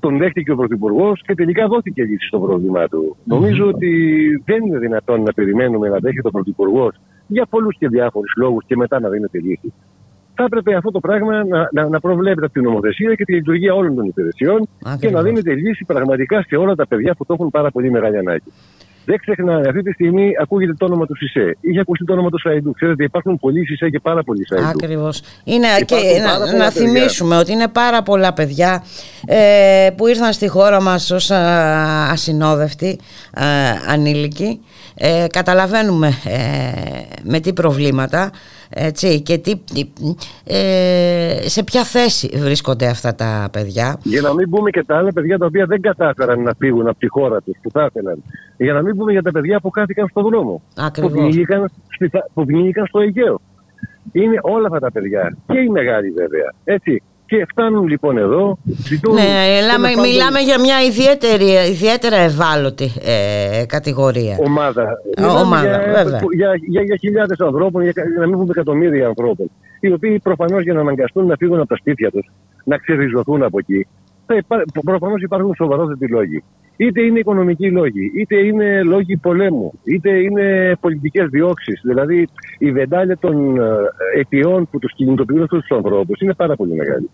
τον 0.01 0.19
δέχτηκε 0.19 0.53
ο 0.53 0.57
Πρωθυπουργός 0.57 1.23
και 1.23 1.35
τελικά 1.35 1.67
δόθηκε 1.67 2.03
λύση 2.03 2.27
στο 2.27 2.39
πρόβλημά 2.39 2.89
του. 2.89 3.17
Νομίζω 3.25 3.67
ότι 3.67 3.93
δεν 4.45 4.65
είναι 4.65 4.79
δυνατόν 4.79 5.23
να 5.23 5.33
περιμένουμε 5.33 5.89
να 5.89 5.99
δέχεται 5.99 6.29
ο 6.29 6.31
Πρωθυπουργός 6.31 6.95
για 7.27 7.47
πολλούς 7.51 7.77
και 7.79 7.89
διάφορους 7.89 8.33
λόγους 8.37 8.65
και 8.67 8.77
μετά 8.77 9.01
να 9.01 9.09
δίνεται 9.09 9.39
λύση. 9.39 9.73
Θα 10.35 10.45
έπρεπε 10.45 10.75
αυτό 10.75 10.91
το 10.91 11.01
πράγμα 11.01 11.45
να, 11.45 11.69
να, 11.73 11.89
να 11.89 12.01
προβλέπεται 12.01 12.45
από 12.47 12.55
την 12.55 12.63
νομοθεσία 12.63 13.15
και 13.15 13.25
τη 13.25 13.33
λειτουργία 13.33 13.75
όλων 13.75 13.95
των 13.95 14.05
υπηρεσιών 14.05 14.69
και 15.01 15.11
να 15.11 15.23
δίνεται 15.23 15.55
λύση 15.55 15.85
πραγματικά 15.85 16.45
σε 16.49 16.57
όλα 16.57 16.75
τα 16.75 16.87
παιδιά 16.87 17.15
που 17.15 17.27
το 17.27 17.33
έχουν 17.33 17.51
πάρα 17.51 17.71
πολύ 17.71 17.91
μεγάλη 17.91 18.19
ανάγκη. 18.19 18.53
Δεν 19.05 19.19
ξεχνάμε, 19.19 19.69
αυτή 19.69 19.83
τη 19.83 19.93
στιγμή 19.93 20.31
ακούγεται 20.41 20.75
το 20.79 20.85
όνομα 20.85 21.07
του 21.07 21.17
ΣΥΣΕ. 21.17 21.57
Είχε 21.61 21.81
ακουστεί 21.81 22.05
το 22.05 22.13
όνομα 22.13 22.31
του 22.31 22.39
Σαϊντού. 22.39 22.73
Ξέρετε, 22.73 23.05
υπάρχουν 23.05 23.39
πολλοί 23.39 23.67
ΣΥΣΕ 23.67 23.89
και 23.89 24.01
πάρα 24.01 24.23
πολλοί 24.23 24.47
Σαϊντού. 24.47 24.69
Ακριβώς. 24.69 25.23
Και 25.85 25.95
να, 26.25 26.57
να 26.57 26.71
θυμίσουμε 26.71 27.37
ότι 27.37 27.53
είναι 27.53 27.69
πάρα 27.69 28.03
πολλά 28.03 28.33
παιδιά 28.33 28.85
ε, 29.27 29.89
που 29.97 30.07
ήρθαν 30.07 30.33
στη 30.33 30.49
χώρα 30.49 30.83
μας 30.83 31.11
ως 31.11 31.31
ασυνόδευτοι 32.11 33.01
ανήλικοι. 33.89 34.61
Ε, 34.99 35.27
καταλαβαίνουμε 35.33 36.07
ε, 36.07 37.03
με 37.23 37.41
τι 37.41 37.53
προβλήματα 37.53 38.31
έτσι, 38.69 39.23
και 39.23 39.39
τι, 39.39 39.53
ε, 40.45 41.49
σε 41.49 41.65
ποια 41.65 41.85
θέση 41.85 42.31
βρίσκονται 42.37 42.87
αυτά 42.87 43.15
τα 43.15 43.49
παιδιά. 43.53 43.99
Για 44.03 44.21
να 44.21 44.35
μην 44.35 44.51
πούμε 44.51 44.71
και 44.71 44.85
τα 44.85 44.97
άλλα 44.97 45.13
παιδιά 45.13 45.39
τα 45.39 45.47
οποία 45.47 45.67
δεν 45.67 45.81
κατάφεραν 45.81 46.43
να 46.43 46.53
φύγουν 46.59 46.87
από 46.89 46.99
τη 46.99 47.09
χώρα 47.09 47.41
τους 47.41 47.57
που 47.63 47.71
θα 47.71 47.85
ήθελαν. 47.91 48.23
Για 48.57 48.73
να 48.73 48.83
μην 48.83 48.97
πούμε 48.97 49.13
για 49.13 49.23
τα 49.23 49.31
παιδιά 49.31 49.61
που 49.61 49.71
χάθηκαν 49.71 50.09
στον 50.09 50.25
δρόμο. 50.25 50.63
Ακριβώς. 50.77 51.13
Που 51.13 51.19
πνίγηκαν, 51.19 51.71
που 52.35 52.45
πνίγηκαν 52.45 52.87
στο 52.87 53.01
Αιγαίο. 53.01 53.41
Είναι 54.13 54.39
όλα 54.43 54.67
αυτά 54.67 54.79
τα 54.79 54.93
παιδιά 54.93 55.37
και 55.47 55.59
οι 55.59 55.69
μεγάλοι 55.69 56.11
βέβαια. 56.11 56.53
Έτσι. 56.65 57.03
Και 57.27 57.47
φτάνουν 57.49 57.87
λοιπόν 57.87 58.19
εδώ. 58.19 58.59
Ζητούν 58.65 59.15
ναι, 59.15 59.23
μιλάμε, 59.61 59.89
μιλάμε 60.09 60.39
για 60.41 60.61
μια 60.61 60.83
ιδιαίτερη, 60.83 61.71
ιδιαίτερα 61.71 62.17
ευάλωτη 62.17 62.93
ε, 63.05 63.65
κατηγορία. 63.67 64.37
Ομάδα. 64.45 64.87
ομάδα 65.41 65.69
για, 65.69 65.93
βέβαια. 65.95 66.21
Για, 66.35 66.51
για, 66.69 66.83
για 66.83 66.97
χιλιάδες 66.97 67.41
ανθρώπων, 67.41 67.83
για, 67.83 67.93
για 67.95 68.21
να 68.21 68.27
μην 68.27 68.39
πούμε 68.39 68.51
εκατομμύρια 68.51 69.07
ανθρώπων. 69.07 69.51
Οι 69.81 69.93
οποίοι 69.93 70.19
προφανώς 70.19 70.63
για 70.63 70.73
να 70.73 70.81
αναγκαστούν 70.81 71.27
να 71.27 71.37
φύγουν 71.37 71.59
από 71.59 71.69
τα 71.69 71.77
σπίτια 71.77 72.11
τους, 72.11 72.31
να 72.65 72.77
ξεριζωθούν 72.77 73.43
από 73.43 73.59
εκεί, 73.59 73.87
προφανώς 74.85 75.23
υπάρχουν 75.23 75.55
σοβαρότεροι 75.55 76.11
λόγοι. 76.13 76.43
Είτε 76.77 77.03
είναι 77.03 77.19
οικονομικοί 77.19 77.71
λόγοι, 77.71 78.13
είτε 78.15 78.37
είναι 78.37 78.83
λόγοι 78.83 79.17
πολέμου, 79.17 79.73
είτε 79.85 80.11
είναι 80.11 80.77
πολιτικές 80.81 81.29
διώξεις. 81.29 81.81
Δηλαδή, 81.85 82.29
η 82.59 82.73
βεντάλια 82.73 83.17
των 83.19 83.61
ε, 83.61 83.63
αιτιών 84.17 84.69
που 84.71 84.79
τους 84.79 84.93
κινητοποιούν 84.95 85.43
αυτούς 85.43 85.61
τους 85.61 85.77
ανθρώπους 85.77 86.21
είναι 86.21 86.35
πάρα 86.35 86.57
πολύ 86.57 86.75
μεγάλη. 86.75 87.11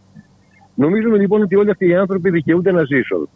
Νομίζουμε 0.74 1.18
λοιπόν 1.18 1.43
ότι 1.43 1.56
όλοι 1.56 1.70
αυτοί 1.70 1.89
οι 1.89 1.94
άνθρωποι 1.94 2.30
δικαιούνται 2.30 2.72
να 2.72 2.84
ζήσουν. 2.84 3.28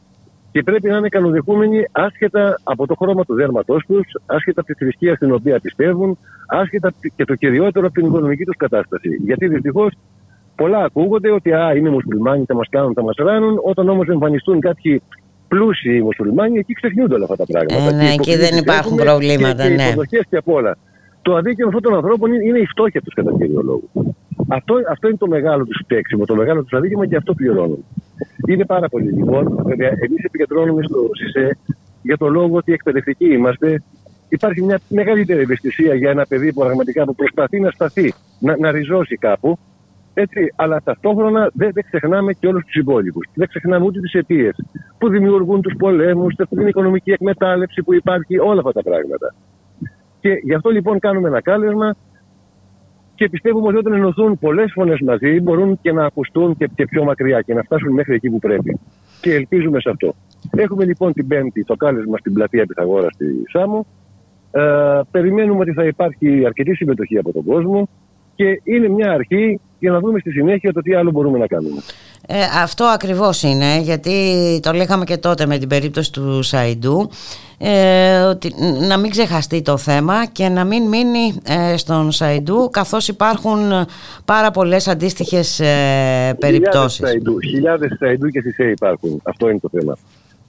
Και 0.53 0.63
πρέπει 0.63 0.89
να 0.89 0.97
είναι 0.97 1.09
καλοδεχούμενοι 1.09 1.85
άσχετα 1.93 2.61
από 2.63 2.87
το 2.87 2.95
χρώμα 2.95 3.25
του 3.25 3.35
δέρματός 3.35 3.85
τους, 3.87 4.07
άσχετα 4.27 4.61
από 4.61 4.73
τη 4.73 4.85
θρησκεία 4.85 5.15
στην 5.15 5.33
οποία 5.33 5.61
πιστεύουν, 5.61 6.19
άσχετα 6.47 6.93
και 7.17 7.25
το 7.25 7.35
κυριότερο 7.35 7.87
από 7.87 7.95
την 7.95 8.07
οικονομική 8.07 8.45
τους 8.45 8.57
κατάσταση. 8.57 9.09
Γιατί 9.25 9.49
δυστυχώς 9.49 9.93
πολλά 10.55 10.85
ακούγονται 10.85 11.31
ότι 11.31 11.53
α, 11.53 11.73
είναι 11.77 11.91
μουσουλμάνοι, 11.91 12.45
θα 12.45 12.55
μας 12.55 12.69
κάνουν, 12.71 12.93
θα 12.95 13.03
μας 13.03 13.15
ράνουν. 13.19 13.61
Όταν 13.63 13.89
όμως 13.89 14.09
εμφανιστούν 14.09 14.61
κάποιοι 14.61 15.03
πλούσιοι 15.49 16.03
μουσουλμάνοι, 16.03 16.59
εκεί 16.59 16.73
ξεχνιούνται 16.73 17.15
όλα 17.15 17.27
αυτά 17.31 17.37
τα 17.37 17.45
πράγματα. 17.45 17.89
Ε, 17.89 18.03
ναι, 18.03 18.13
εκεί 18.13 18.37
δεν 18.37 18.57
υπάρχουν 18.57 18.97
προβλήματα. 18.97 19.63
Και, 19.63 19.75
ναι. 19.75 19.93
και 20.09 20.27
και 20.31 20.37
από 20.37 20.53
όλα. 20.53 20.77
Το 21.23 21.35
αδίκαιο 21.37 21.67
αυτών 21.67 21.83
των 21.83 21.95
ανθρώπων 21.95 22.33
είναι, 22.33 22.59
η 22.59 22.67
φτώχεια 22.67 23.01
τους 23.03 23.15
κατά 23.15 23.33
κύριο 23.39 23.63
λόγο. 23.63 23.83
Αυτό, 24.49 24.75
αυτό 24.91 25.09
είναι 25.09 25.17
το 25.17 25.27
μεγάλο 25.27 25.65
τους 25.65 25.81
φταίξιμο, 25.85 26.25
το 26.25 26.35
μεγάλο 26.35 26.63
τους 26.63 26.73
αδίκημα 26.73 27.07
και 27.07 27.17
αυτό 27.17 27.35
πληρώνουν. 27.35 27.85
Είναι 28.49 28.65
πάρα 28.65 28.89
πολύ 28.89 29.13
λοιπόν. 29.13 29.63
Βέβαια, 29.65 29.89
εμείς 29.89 30.25
επικεντρώνουμε 30.25 30.83
στο 30.83 31.11
ΣΥΣΕ 31.13 31.59
για 32.03 32.17
το 32.17 32.29
λόγο 32.29 32.57
ότι 32.57 32.73
εκπαιδευτικοί 32.73 33.33
είμαστε. 33.33 33.83
Υπάρχει 34.29 34.63
μια 34.63 34.81
μεγαλύτερη 34.89 35.41
ευαισθησία 35.41 35.95
για 35.95 36.11
ένα 36.11 36.27
παιδί 36.27 36.53
που 36.53 36.61
πραγματικά 36.61 37.05
που 37.05 37.15
προσπαθεί 37.15 37.61
να 37.61 37.71
σταθεί, 37.71 38.13
να, 38.39 38.57
να 38.59 38.71
ριζώσει 38.71 39.17
κάπου 39.17 39.59
έτσι, 40.19 40.53
αλλά 40.57 40.81
ταυτόχρονα 40.85 41.51
δεν, 41.55 41.71
δεν 41.73 41.85
ξεχνάμε 41.85 42.33
και 42.33 42.47
όλους 42.47 42.65
τους 42.65 42.75
υπόλοιπους. 42.75 43.29
Δεν 43.35 43.49
ξεχνάμε 43.49 43.85
ούτε 43.85 44.01
τις 44.01 44.13
αιτίες 44.13 44.57
που 44.99 45.09
δημιουργούν 45.09 45.61
τους 45.61 45.75
πολέμους, 45.79 46.35
την 46.35 46.67
οικονομική 46.67 47.11
εκμετάλλευση 47.11 47.83
που 47.83 47.95
υπάρχει, 47.95 48.39
όλα 48.39 48.61
αυτά 48.61 48.73
τα 48.73 48.83
πράγματα. 48.83 49.35
Και 50.21 50.31
γι' 50.43 50.55
αυτό 50.55 50.71
λοιπόν 50.71 50.99
κάνουμε 50.99 51.29
ένα 51.29 51.41
κάλεσμα 51.41 51.97
Και 53.15 53.29
πιστεύουμε 53.29 53.67
ότι 53.67 53.77
όταν 53.77 53.93
ενωθούν 53.93 54.39
πολλές 54.39 54.73
φωνές 54.75 55.01
μαζί 55.01 55.41
μπορούν 55.41 55.79
και 55.83 55.93
να 55.93 56.05
ακουστούν 56.05 56.57
και, 56.57 56.69
και 56.75 56.85
πιο 56.85 57.05
μακριά 57.05 57.41
και 57.41 57.55
να 57.55 57.63
φτάσουν 57.63 57.93
μέχρι 57.93 58.15
εκεί 58.15 58.31
που 58.31 58.39
πρέπει. 58.39 58.79
Και 59.21 59.35
ελπίζουμε 59.35 59.81
σε 59.81 59.91
αυτό. 59.91 60.15
Έχουμε 60.51 60.85
λοιπόν 60.85 61.13
την 61.13 61.27
Πέμπτη 61.27 61.65
το 61.65 61.77
κάλεσμα 61.77 62.19
στην 62.19 62.33
πλατεία 62.33 62.67
Πυθαγόρας 62.67 63.13
στη 63.13 63.27
Σάμο. 63.49 63.87
Ε, 64.51 65.01
περιμένουμε 65.11 65.61
ότι 65.61 65.73
θα 65.73 65.85
υπάρχει 65.85 66.47
αρκετή 66.47 66.75
συμμετοχή 66.75 67.19
από 67.19 67.33
τον 67.33 67.45
κόσμο 67.45 67.89
και 68.35 68.61
είναι 68.65 68.89
μια 68.89 69.13
αρχή 69.13 69.61
για 69.79 69.91
να 69.91 70.01
δούμε 70.01 70.19
στη 70.19 70.31
συνέχεια 70.31 70.73
το 70.73 70.81
τι 70.81 70.95
άλλο 70.95 71.11
μπορούμε 71.11 71.39
να 71.39 71.47
κάνουμε. 71.47 71.81
Ε, 72.27 72.37
αυτό 72.63 72.85
ακριβώς 72.85 73.43
είναι, 73.43 73.81
γιατί 73.81 74.13
το 74.63 74.73
λέγαμε 74.73 75.05
και 75.05 75.17
τότε 75.17 75.47
με 75.47 75.59
την 75.59 75.69
περίπτωση 75.69 76.13
του 76.13 76.43
Σαϊντού, 76.43 77.11
ε, 77.59 78.19
ότι 78.19 78.55
να 78.89 78.99
μην 78.99 79.11
ξεχαστεί 79.11 79.63
το 79.63 79.77
θέμα 79.77 80.27
και 80.27 80.49
να 80.49 80.65
μην 80.65 80.89
μείνει 80.89 81.41
ε, 81.47 81.77
στον 81.77 82.13
Σαϊντού, 82.13 82.71
καθώς 82.73 83.09
υπάρχουν 83.09 83.59
πάρα 84.25 84.51
πολλές 84.51 84.89
αντίστοιχες 84.89 85.61
ε, 85.61 86.37
περιπτώσεις. 86.39 86.97
Χιλιάδες 86.97 87.23
Σαϊντού, 87.23 87.41
χιλιάδες 87.41 87.97
Σαϊντού 87.99 88.29
και 88.29 88.41
ΣΥΣΕ 88.41 88.71
υπάρχουν. 88.71 89.21
Αυτό 89.25 89.49
είναι 89.49 89.59
το 89.59 89.69
θέμα. 89.73 89.97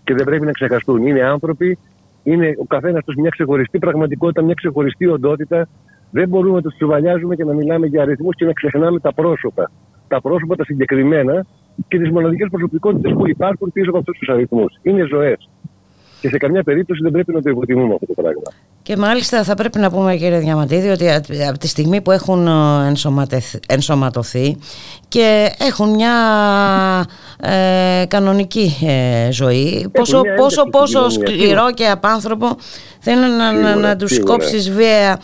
Και 0.04 0.14
δεν 0.14 0.26
πρέπει 0.26 0.46
να 0.46 0.52
ξεχαστούν. 0.52 1.08
Είναι 1.08 1.24
άνθρωποι, 1.24 1.78
είναι 2.24 2.56
ο 2.60 2.66
καθένας 2.66 3.04
τους 3.04 3.16
μια 3.16 3.30
ξεχωριστή 3.30 3.80
πραγματικότητα, 3.80 4.42
μια 4.42 4.54
ξεχωριστή 4.54 5.08
οντότητα. 5.08 5.68
Δεν 6.12 6.30
μπορούμε 6.30 6.56
να 6.56 6.62
τους 6.62 6.74
τσουβαλιάζουμε 6.76 7.36
και 7.36 7.44
να 7.44 7.54
μιλάμε 7.54 7.88
για 7.88 8.02
αριθμούς 8.02 8.36
και 8.36 8.46
να 8.46 8.54
ξεχνάμε 8.54 9.00
τα 9.00 9.14
πρόσωπα. 9.14 9.72
Τα 10.08 10.22
πρόσωπα 10.22 10.56
τα 10.56 10.64
συγκεκριμένα 10.64 11.46
και 11.88 12.00
τις 12.00 12.10
μοναδικές 12.10 12.48
προσωπικότητες 12.52 13.14
που 13.14 13.30
υπάρχουν 13.30 13.72
πίσω 13.72 13.90
από 13.90 14.00
αυτούς 14.00 14.18
τους 14.18 14.30
αριθμούς. 14.30 14.80
Είναι 14.82 15.06
ζωές. 15.10 15.50
Και 16.22 16.30
σε 16.30 16.38
καμιά 16.38 16.64
περίπτωση 16.64 17.02
δεν 17.04 17.12
πρέπει 17.12 17.34
να 17.34 17.42
το 17.42 17.50
υποτιμούμε 17.50 17.94
αυτό 17.94 18.06
το 18.06 18.22
πράγμα. 18.22 18.52
Και 18.82 18.98
μάλιστα 18.98 19.44
θα 19.44 19.54
πρέπει 19.54 19.80
να 19.80 19.90
πούμε 19.92 20.16
κύριε 20.16 20.40
Διαμαντίδη 20.40 20.90
ότι 20.90 21.10
από 21.50 21.58
τη 21.58 21.68
στιγμή 21.68 22.02
που 22.02 22.12
έχουν 22.12 22.48
ε, 22.48 22.94
ενσωματωθεί 23.68 24.58
και 25.08 25.50
έχουν 25.60 25.90
μια 25.90 26.16
ε, 27.42 28.06
κανονική 28.08 28.78
ε, 28.88 29.32
ζωή 29.32 29.90
πόσο, 29.92 30.22
πόσο, 30.38 30.64
πόσο 30.64 31.10
σκληρό 31.10 31.72
και 31.74 31.88
απάνθρωπο 31.88 32.56
θέλει 33.00 33.32
να, 33.38 33.52
να, 33.52 33.76
να 33.76 33.96
τους 33.96 34.20
κόψεις 34.20 34.72
βία 34.72 35.20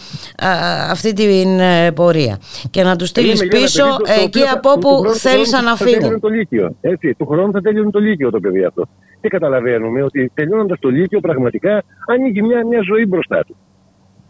αυτή 0.90 1.14
την 1.14 1.60
ε, 1.60 1.92
πορεία 1.92 2.38
και 2.70 2.84
να 2.84 2.96
τους 2.96 3.10
στείλεις 3.10 3.48
πίσω 3.48 3.84
εκεί 4.24 4.42
από 4.54 4.72
όπου 4.72 5.10
θέλεις 5.14 5.52
να 5.52 5.76
φύγουν. 5.76 6.20
Το 6.20 6.28
Λύκειο, 6.28 6.76
έτσι, 6.82 7.14
του 7.18 7.26
χρόνου 7.26 7.52
θα 7.52 7.62
τελειώνει 7.62 7.92
το 7.92 8.00
Λύκειο 8.00 8.30
το 8.30 8.40
παιδί 8.40 8.64
αυτό. 8.64 8.88
Και 9.22 9.28
καταλαβαίνουμε 9.28 10.04
ότι 10.04 10.32
τελειώνοντας 10.34 10.80
το 10.80 10.90
Λύκειο 10.90 11.20
πραγματικά 11.20 11.84
ανοίγει 12.08 12.42
μια, 12.42 12.66
μια 12.66 12.80
ζωή 12.84 13.06
μπροστά 13.06 13.44
του. 13.48 13.56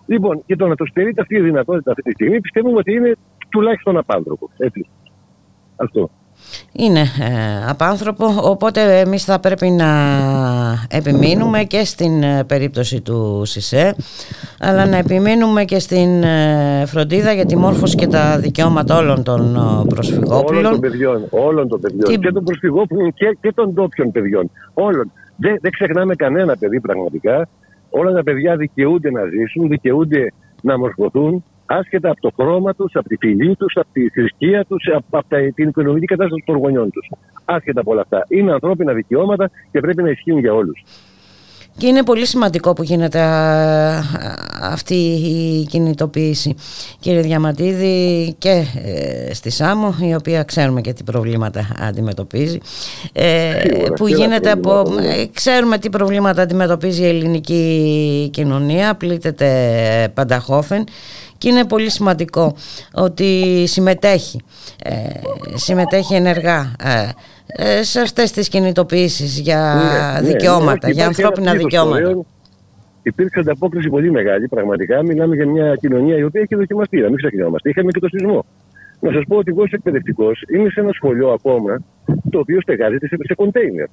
Λοιπόν, 0.06 0.44
και 0.46 0.56
το 0.56 0.68
να 0.68 0.76
τους 0.76 0.90
στερείται 0.90 1.22
αυτή 1.22 1.36
η 1.36 1.42
δυνατότητα 1.42 1.92
αυτή 1.92 2.02
τη 2.02 2.12
στιγμή 2.12 2.42
πιστεύουμε 2.42 2.78
ότι 2.78 2.94
είναι 2.94 3.16
τουλάχιστον 3.50 3.98
απάνθρωπος. 3.98 4.50
Έτσι. 4.58 4.88
Αυτό. 5.76 6.10
Είναι 6.72 7.00
ε, 7.00 7.70
απάνθρωπο, 7.70 8.26
οπότε 8.42 9.00
εμείς 9.00 9.24
θα 9.24 9.40
πρέπει 9.40 9.70
να 9.70 9.90
επιμείνουμε 10.90 11.64
και 11.64 11.86
στην 11.86 12.24
ε, 12.24 12.44
περίπτωση 12.44 13.02
του 13.02 13.42
ΣΥΣΕ, 13.46 13.96
αλλά 14.60 14.86
να 14.86 14.98
επιμείνουμε 14.98 15.64
και 15.64 15.80
στην 15.80 16.24
ε, 16.24 16.84
φροντίδα 16.86 17.32
για 17.34 17.46
τη 17.46 17.58
μόρφωση 17.58 17.96
και 17.96 18.08
τα 18.08 18.40
δικαιώματα 18.40 18.98
όλων 18.98 19.24
των 19.24 19.56
προσφυγόπουλων. 19.88 20.66
Όλων 20.66 20.72
των 20.72 20.80
παιδιών, 20.80 21.26
όλων 21.30 21.68
των 21.68 21.80
παιδιών 21.80 22.22
και 22.22 22.32
των 22.32 22.44
προσφυγόπουλων 22.44 23.14
και, 23.14 23.38
και 23.42 23.52
των 23.56 23.74
ντόπιων 23.74 24.12
παιδιών. 24.12 24.50
Όλων. 24.74 25.12
Δεν, 25.36 25.58
δεν 25.62 25.72
ξεχνάμε 25.72 26.16
κανένα 26.16 26.58
παιδί 26.58 26.80
πραγματικά. 26.80 27.48
Όλα 27.90 28.12
τα 28.12 28.24
παιδιά 28.24 28.56
δικαιούνται 28.56 29.12
να 29.12 29.22
ζήσουν, 29.26 29.68
δικαιούνται 29.70 30.34
να 30.62 30.78
μορφωθούν 30.78 31.44
άσχετα 31.66 32.10
από 32.10 32.22
το 32.22 32.32
χρώμα 32.36 32.74
τους, 32.74 32.96
από 32.96 33.08
τη 33.08 33.16
φυλή 33.16 33.56
τους, 33.56 33.74
από 33.76 33.88
τη 33.94 34.10
θρησκεία 34.10 34.66
τους, 34.66 34.88
από, 34.96 35.18
από 35.18 35.28
την 35.56 35.68
οικονομική 35.68 36.06
κατάσταση 36.06 36.44
των 36.46 36.58
γονιών 36.58 36.90
τους. 36.92 37.10
Άσχετα 37.46 37.80
από 37.80 37.92
όλα 37.92 38.02
αυτά. 38.02 38.26
Είναι 38.28 38.52
ανθρώπινα 38.52 38.94
δικαιώματα 38.94 39.50
και 39.72 39.80
πρέπει 39.80 40.04
να 40.04 40.10
ισχύουν 40.10 40.40
για 40.40 40.54
όλους. 40.54 40.84
Και 41.78 41.88
είναι 41.88 42.04
πολύ 42.04 42.26
σημαντικό 42.26 42.74
που 42.74 42.84
γίνεται 42.84 43.20
αυτή 44.62 44.96
η 44.96 45.66
κινητοποίηση 45.66 46.56
κύριε 47.00 47.22
Διαματίδη 47.22 48.36
και 48.38 48.66
ε, 48.84 49.34
στη 49.34 49.50
ΣΑΜΟ 49.50 49.96
η 50.02 50.16
οποία 50.16 50.44
ξέρουμε 50.44 50.82
και 50.82 50.94
τι 50.94 51.04
προβλήματα 51.04 51.68
αντιμετωπίζει 51.80 52.60
ε, 53.14 53.54
που 53.96 54.08
γίνεται 54.08 54.52
από, 54.52 54.80
ε, 55.00 55.26
ξέρουμε 55.34 55.78
τι 55.78 55.90
προβλήματα 55.90 56.42
αντιμετωπίζει 56.42 57.02
η 57.02 57.08
ελληνική 57.08 58.30
κοινωνία 58.34 58.96
πλήττεται 58.96 60.12
πανταχώφεν 60.14 60.84
και 61.44 61.50
είναι 61.50 61.66
πολύ 61.66 61.90
σημαντικό 61.90 62.56
ότι 62.94 63.64
συμμετέχει, 63.68 64.42
ε, 64.84 64.92
συμμετέχει 65.54 66.16
ενεργά 66.16 66.76
ε, 66.84 67.10
ε, 67.46 67.84
σε 67.84 68.00
αυτές 68.00 68.32
τις 68.32 68.50
κινητοποιήσεις 68.50 69.40
για 69.40 69.60
ναι, 69.76 70.22
ναι 70.22 70.28
δικαιώματα, 70.28 70.88
ναι, 70.88 70.94
για 70.94 71.06
ανθρώπινα 71.06 71.54
δικαιώματα. 71.54 72.26
Υπήρξε 73.02 73.40
ανταπόκριση 73.40 73.90
πολύ 73.90 74.12
μεγάλη, 74.12 74.48
πραγματικά. 74.48 75.04
Μιλάμε 75.04 75.36
για 75.36 75.48
μια 75.48 75.76
κοινωνία 75.76 76.18
η 76.18 76.24
οποία 76.24 76.42
έχει 76.42 76.56
δοκιμαστεί, 76.56 77.00
να 77.00 77.08
μην 77.08 77.18
ξεχνιόμαστε. 77.18 77.70
Είχαμε 77.70 77.92
και 77.92 78.00
το 78.00 78.08
σεισμό. 78.08 78.46
Να 79.04 79.12
σας 79.12 79.24
πω 79.28 79.36
ότι 79.38 79.52
εγώ, 79.52 79.62
ως 79.62 79.72
εκπαιδευτικός, 79.72 80.44
είμαι 80.54 80.70
σε 80.70 80.80
ένα 80.80 80.92
σχολείο 80.92 81.30
ακόμα 81.30 81.82
το 82.30 82.40
οποίο 82.40 82.62
στεγάζεται 82.62 83.08
σε, 83.08 83.16
σε 83.20 83.36
κοντέινερ. 83.36 83.88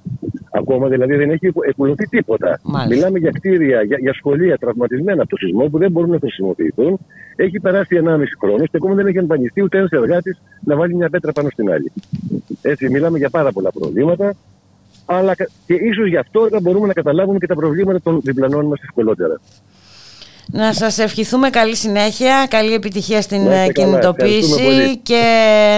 Ακόμα 0.51 0.87
δηλαδή 0.87 1.15
δεν 1.15 1.29
έχει 1.29 1.45
εκπληρωθεί 1.67 2.05
τίποτα. 2.07 2.59
Μάλιστα. 2.63 2.95
Μιλάμε 2.95 3.19
για 3.19 3.31
κτίρια, 3.31 3.81
για, 3.81 3.97
για 3.99 4.13
σχολεία 4.13 4.57
τραυματισμένα 4.57 5.21
από 5.21 5.29
το 5.29 5.37
σεισμό 5.37 5.65
που 5.69 5.77
δεν 5.77 5.91
μπορούν 5.91 6.09
να 6.09 6.19
χρησιμοποιηθούν. 6.19 6.99
Έχει 7.35 7.59
περάσει 7.59 8.01
1,5 8.05 8.23
χρόνο 8.41 8.63
και 8.63 8.77
ακόμα 8.77 8.93
δεν 8.93 9.07
έχει 9.07 9.17
εμφανιστεί 9.17 9.61
ούτε 9.63 9.77
ένας 9.77 9.89
εργάτης 9.89 10.41
να 10.63 10.75
βάλει 10.75 10.95
μια 10.95 11.09
πέτρα 11.09 11.31
πάνω 11.31 11.49
στην 11.49 11.71
άλλη. 11.71 11.91
Έτσι, 12.61 12.89
μιλάμε 12.89 13.17
για 13.17 13.29
πάρα 13.29 13.51
πολλά 13.51 13.71
προβλήματα. 13.71 14.35
Αλλά 15.05 15.35
και 15.35 15.73
ίσως 15.73 16.07
γι' 16.07 16.17
αυτό 16.17 16.47
θα 16.49 16.59
μπορούμε 16.61 16.87
να 16.87 16.93
καταλάβουμε 16.93 17.37
και 17.37 17.47
τα 17.47 17.55
προβλήματα 17.55 18.01
των 18.01 18.19
διπλανών 18.23 18.65
μας 18.65 18.79
ευκολότερα. 18.81 19.39
Να 20.45 20.73
σας 20.73 20.97
ευχηθούμε 20.97 21.49
καλή 21.49 21.75
συνέχεια, 21.75 22.45
καλή 22.49 22.73
επιτυχία 22.73 23.21
στην 23.21 23.47
ε, 23.47 23.67
κινητοποίηση 23.67 24.97
και 25.03 25.23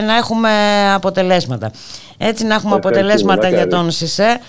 να 0.06 0.18
έχουμε 0.18 0.50
αποτελέσματα. 0.94 1.72
Έτσι 2.18 2.46
να 2.46 2.56
έχουμε 2.56 2.76
αποτελέσματα 2.76 3.50
για 3.50 3.68
τον 3.68 3.92
ΣΥΣΕ 3.92 4.40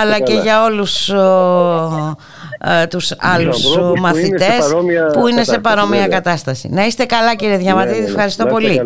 αλλά 0.00 0.20
και 0.20 0.32
για 0.32 0.64
όλους 0.64 1.08
ο, 1.08 2.16
ε, 2.60 2.86
τους 2.86 3.14
άλλους 3.18 3.76
μαθητές 4.00 4.74
που 5.12 5.28
είναι 5.28 5.44
σε 5.44 5.58
παρόμοια, 5.58 6.08
κατάσταση. 6.08 6.68
Να 6.68 6.86
είστε 6.86 7.04
καλά 7.04 7.34
κύριε 7.34 7.56
Διαμαντίδη, 7.56 7.92
ναι, 7.92 7.98
ναι, 7.98 8.04
ναι. 8.04 8.10
ευχαριστώ 8.10 8.46
πολύ. 8.46 8.80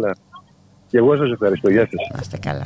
Και 0.90 0.98
εγώ 0.98 1.16
σας 1.16 1.30
ευχαριστώ. 1.30 1.70
Γεια 1.70 1.80
σας. 1.80 2.08
Να 2.12 2.18
είστε 2.22 2.38
καλά. 2.38 2.62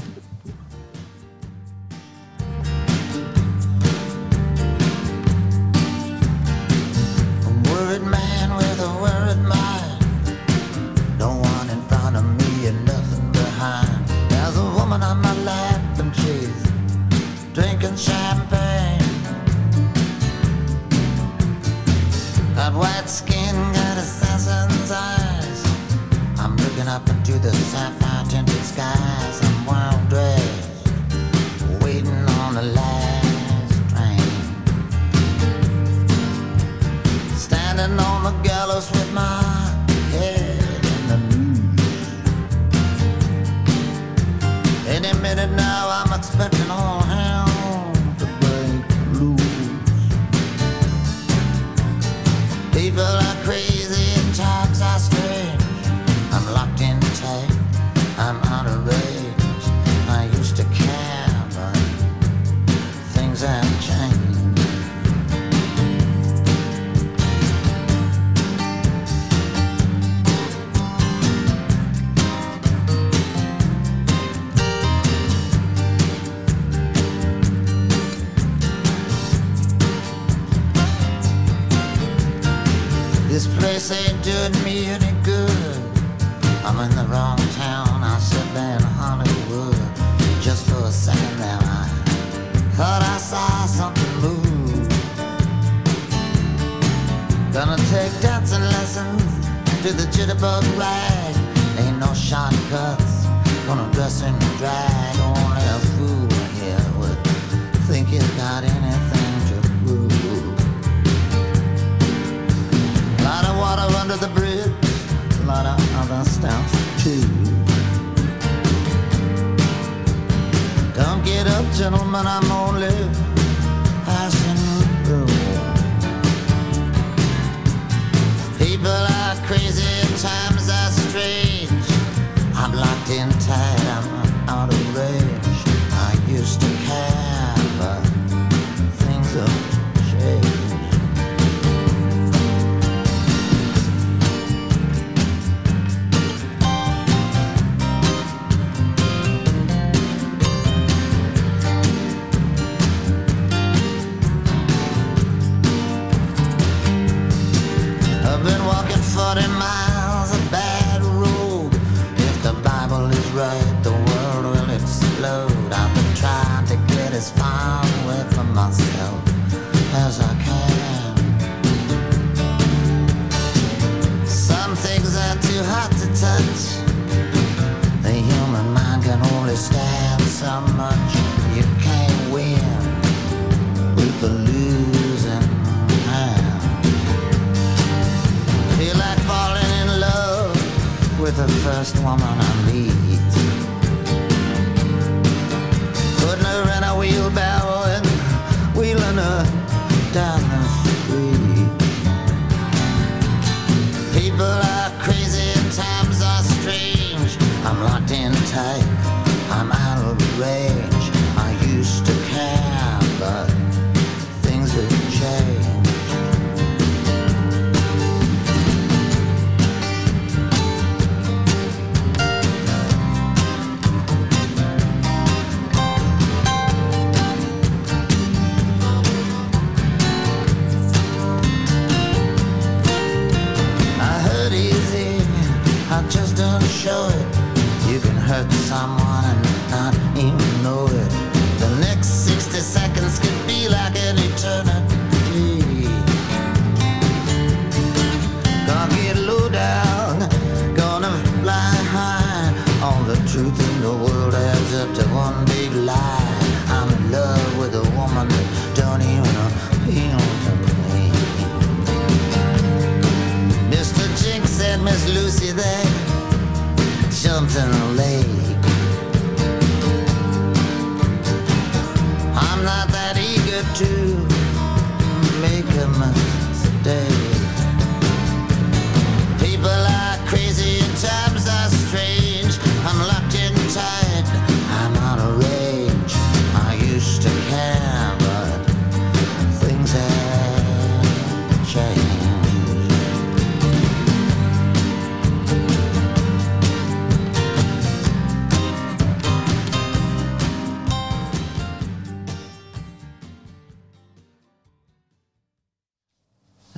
me 84.65 85.02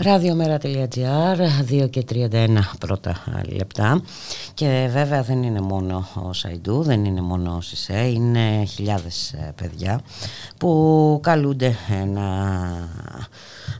Ραδιομέρα.gr, 0.05 1.39
2 1.71 1.91
και 1.91 2.05
31 2.13 2.59
πρώτα 2.79 3.23
λεπτά. 3.57 4.03
Και 4.55 4.89
βέβαια 4.93 5.23
δεν 5.23 5.43
είναι 5.43 5.61
μόνο 5.61 6.09
ο 6.15 6.33
Σαϊντού, 6.33 6.83
δεν 6.83 7.05
είναι 7.05 7.21
μόνο 7.21 7.55
ο 7.57 7.61
Σισε, 7.61 8.09
είναι 8.09 8.65
χιλιάδες 8.65 9.33
ε, 9.33 9.53
παιδιά 9.57 10.01
που 10.59 11.21
καλούνται 11.23 11.77
ε, 12.01 12.05
να 12.05 12.23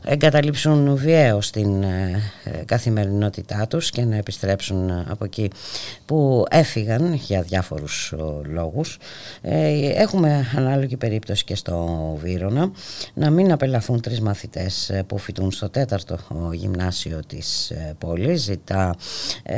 εγκαταλείψουν 0.05 0.95
βιαίως 0.95 1.51
την 1.51 1.83
ε, 1.83 2.21
καθημερινότητά 2.65 3.67
τους 3.67 3.89
και 3.89 4.03
να 4.05 4.15
επιστρέψουν 4.15 5.05
από 5.09 5.25
εκεί 5.25 5.49
που 6.05 6.45
έφυγαν 6.49 7.13
για 7.13 7.41
διάφορους 7.41 8.13
λόγους. 8.43 8.97
Έχουμε 9.95 10.47
ανάλογη 10.55 10.97
περίπτωση 10.97 11.43
και 11.43 11.55
στο 11.55 12.17
Βύρονα 12.21 12.71
να 13.13 13.29
μην 13.29 13.51
απελαθούν 13.51 14.01
τρεις 14.01 14.21
μαθητές 14.21 14.91
που 15.07 15.17
φοιτούν 15.17 15.51
στο 15.51 15.69
τέταρτο 15.69 16.19
γυμνάσιο 16.53 17.19
της 17.27 17.71
πόλης. 17.97 18.41
Ζητά 18.41 18.95
ε, 19.43 19.57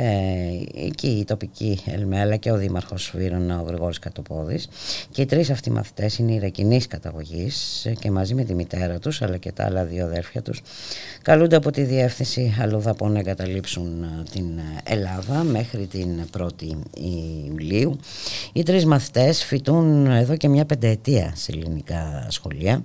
εκεί 0.86 1.08
η 1.08 1.24
τοπική 1.24 1.80
Ελμέλα 1.86 2.36
και 2.36 2.50
ο 2.50 2.56
Δήμαρχος 2.56 3.12
Βύρονα 3.14 3.60
ο 3.60 3.62
Γρηγόρης 3.62 3.98
Κατοπόδης 3.98 4.68
και 5.10 5.22
οι 5.22 5.26
τρεις 5.26 5.50
αυτοί 5.50 5.70
μαθητές 5.70 6.18
είναι 6.18 6.32
Ιρακινής 6.32 6.86
καταγωγής 6.86 7.86
και 7.98 8.10
μαζί 8.10 8.34
με 8.34 8.44
τη 8.44 8.54
μητέρα 8.54 8.98
τους 8.98 9.22
αλλά 9.22 9.36
και 9.36 9.52
τα 9.52 9.64
άλλα 9.64 9.84
δύο 9.84 10.04
αδέρφια 10.04 10.37
τους 10.42 10.60
καλούνται 11.22 11.56
από 11.56 11.70
τη 11.70 11.82
διεύθυνση 11.82 12.56
αλλοδαπών 12.60 13.12
να 13.12 13.18
εγκαταλείψουν 13.18 14.04
την 14.30 14.44
Ελλάδα 14.84 15.42
μέχρι 15.42 15.86
την 15.86 16.20
1η 16.38 16.76
Ιουλίου. 17.46 17.98
Οι 18.52 18.62
τρεις 18.62 18.84
μαθητές 18.84 19.44
φοιτούν 19.44 20.06
εδώ 20.06 20.36
και 20.36 20.48
μια 20.48 20.64
πενταετία 20.64 21.32
σε 21.36 21.52
ελληνικά 21.52 22.26
σχολεία 22.28 22.82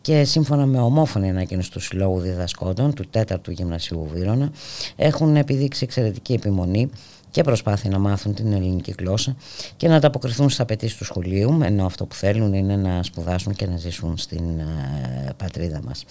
και 0.00 0.24
σύμφωνα 0.24 0.66
με 0.66 0.78
ομόφωνη 0.78 1.30
ανακοίνωση 1.30 1.70
του 1.70 1.80
Συλλόγου 1.80 2.20
Διδασκόντων 2.20 2.94
του 2.94 3.04
4ου 3.12 3.48
Γυμνασίου 3.48 4.08
Βύρονα 4.12 4.50
έχουν 4.96 5.36
επιδείξει 5.36 5.84
εξαιρετική 5.84 6.32
επιμονή 6.32 6.90
και 7.34 7.42
προσπάθεια 7.42 7.90
να 7.90 7.98
μάθουν 7.98 8.34
την 8.34 8.52
ελληνική 8.52 8.94
γλώσσα 8.98 9.36
και 9.76 9.88
να 9.88 9.96
ανταποκριθούν 9.96 10.46
στις 10.46 10.60
απαιτήσεις 10.60 10.96
του 10.96 11.04
σχολείου 11.04 11.58
ενώ 11.62 11.86
αυτό 11.86 12.06
που 12.06 12.14
θέλουν 12.14 12.54
είναι 12.54 12.76
να 12.76 13.02
σπουδάσουν 13.02 13.54
και 13.54 13.66
να 13.66 13.76
ζήσουν 13.76 14.16
στην 14.18 14.42
πατρίδα 15.36 15.80
μας. 15.84 16.04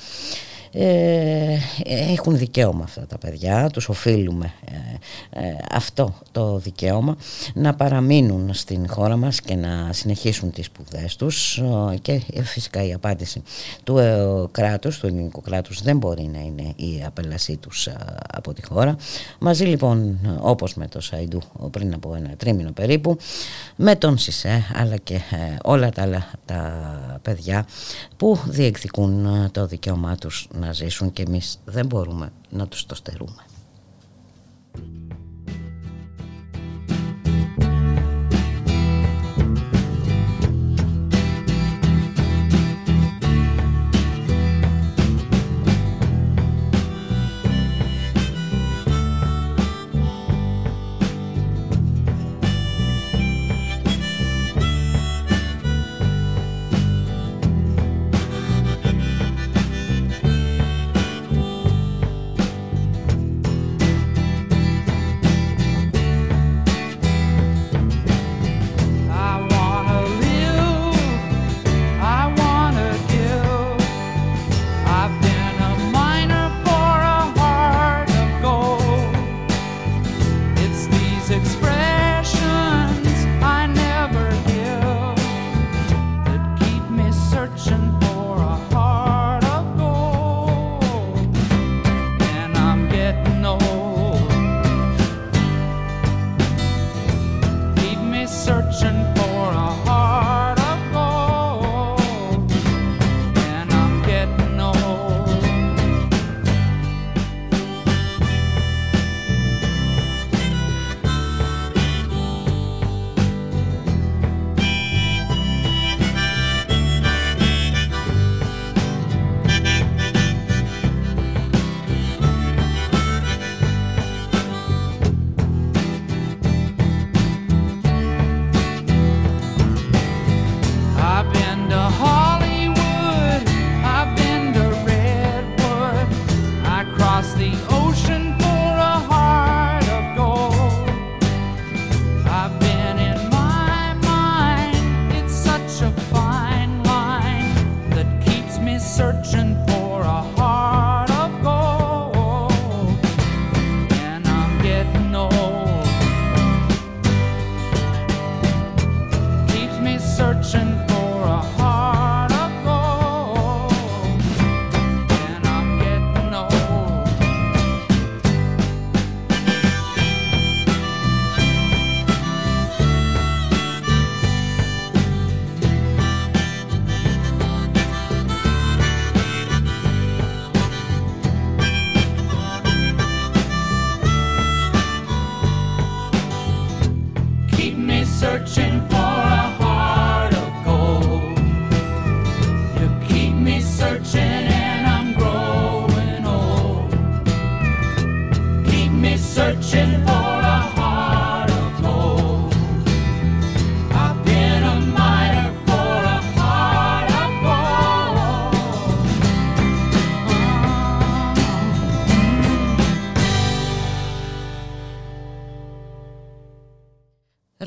Ε, 0.76 1.58
έχουν 1.86 2.38
δικαίωμα 2.38 2.84
αυτά 2.84 3.06
τα 3.08 3.18
παιδιά, 3.18 3.70
τους 3.70 3.90
οφείλουμε 3.90 4.54
ε, 4.66 5.46
ε, 5.46 5.56
αυτό 5.72 6.14
το 6.32 6.58
δικαίωμα 6.58 7.18
να 7.54 7.74
παραμείνουν 7.74 8.54
στην 8.54 8.90
χώρα 8.90 9.18
μας 9.18 9.42
και 9.42 9.56
να 9.56 9.90
συνεχίσουν 9.94 10.52
τις 10.52 10.66
σπουδές 10.66 11.16
τους 11.16 11.62
και 12.02 12.22
φυσικά 12.44 12.84
η 12.84 12.94
απάντηση 12.94 13.44
του 13.84 13.96
κράτους, 14.52 15.00
του 15.00 15.08
ελληνικού 15.08 15.42
κράτους 15.42 15.82
δεν 15.82 15.98
μπορεί 15.98 16.30
να 16.34 16.40
είναι 16.40 16.74
η 16.76 17.04
απέλασή 17.06 17.58
τους 17.58 17.88
από 18.28 18.54
τη 18.54 18.66
χώρα. 18.66 18.96
Μαζί 19.40 19.66
λοιπόν 19.66 20.20
όπως 20.42 20.74
με 20.74 20.88
το 20.88 21.02
Σαϊντού 21.02 21.42
πριν 21.72 21.94
από 21.94 22.16
ένα 22.16 22.30
τρίμηνο 22.38 22.72
περίπου 22.72 23.18
με 23.76 23.96
τον 23.96 24.18
Σισε 24.18 24.64
αλλά 24.76 24.98
και 24.98 25.20
όλα 25.64 25.90
τα 25.90 26.02
άλλα 26.02 26.26
τα 26.46 27.20
παιδιά 27.22 27.66
που 28.18 28.40
διεκδικούν 28.46 29.28
το 29.52 29.66
δικαίωμά 29.66 30.16
τους 30.16 30.48
να 30.64 30.74
ζήσουν 30.74 31.12
και 31.14 31.22
εμείς 31.22 31.60
δεν 31.66 31.86
μπορούμε 31.86 32.32
να 32.50 32.68
τους 32.68 32.86
το 32.86 32.96
στερούμε. 32.96 33.46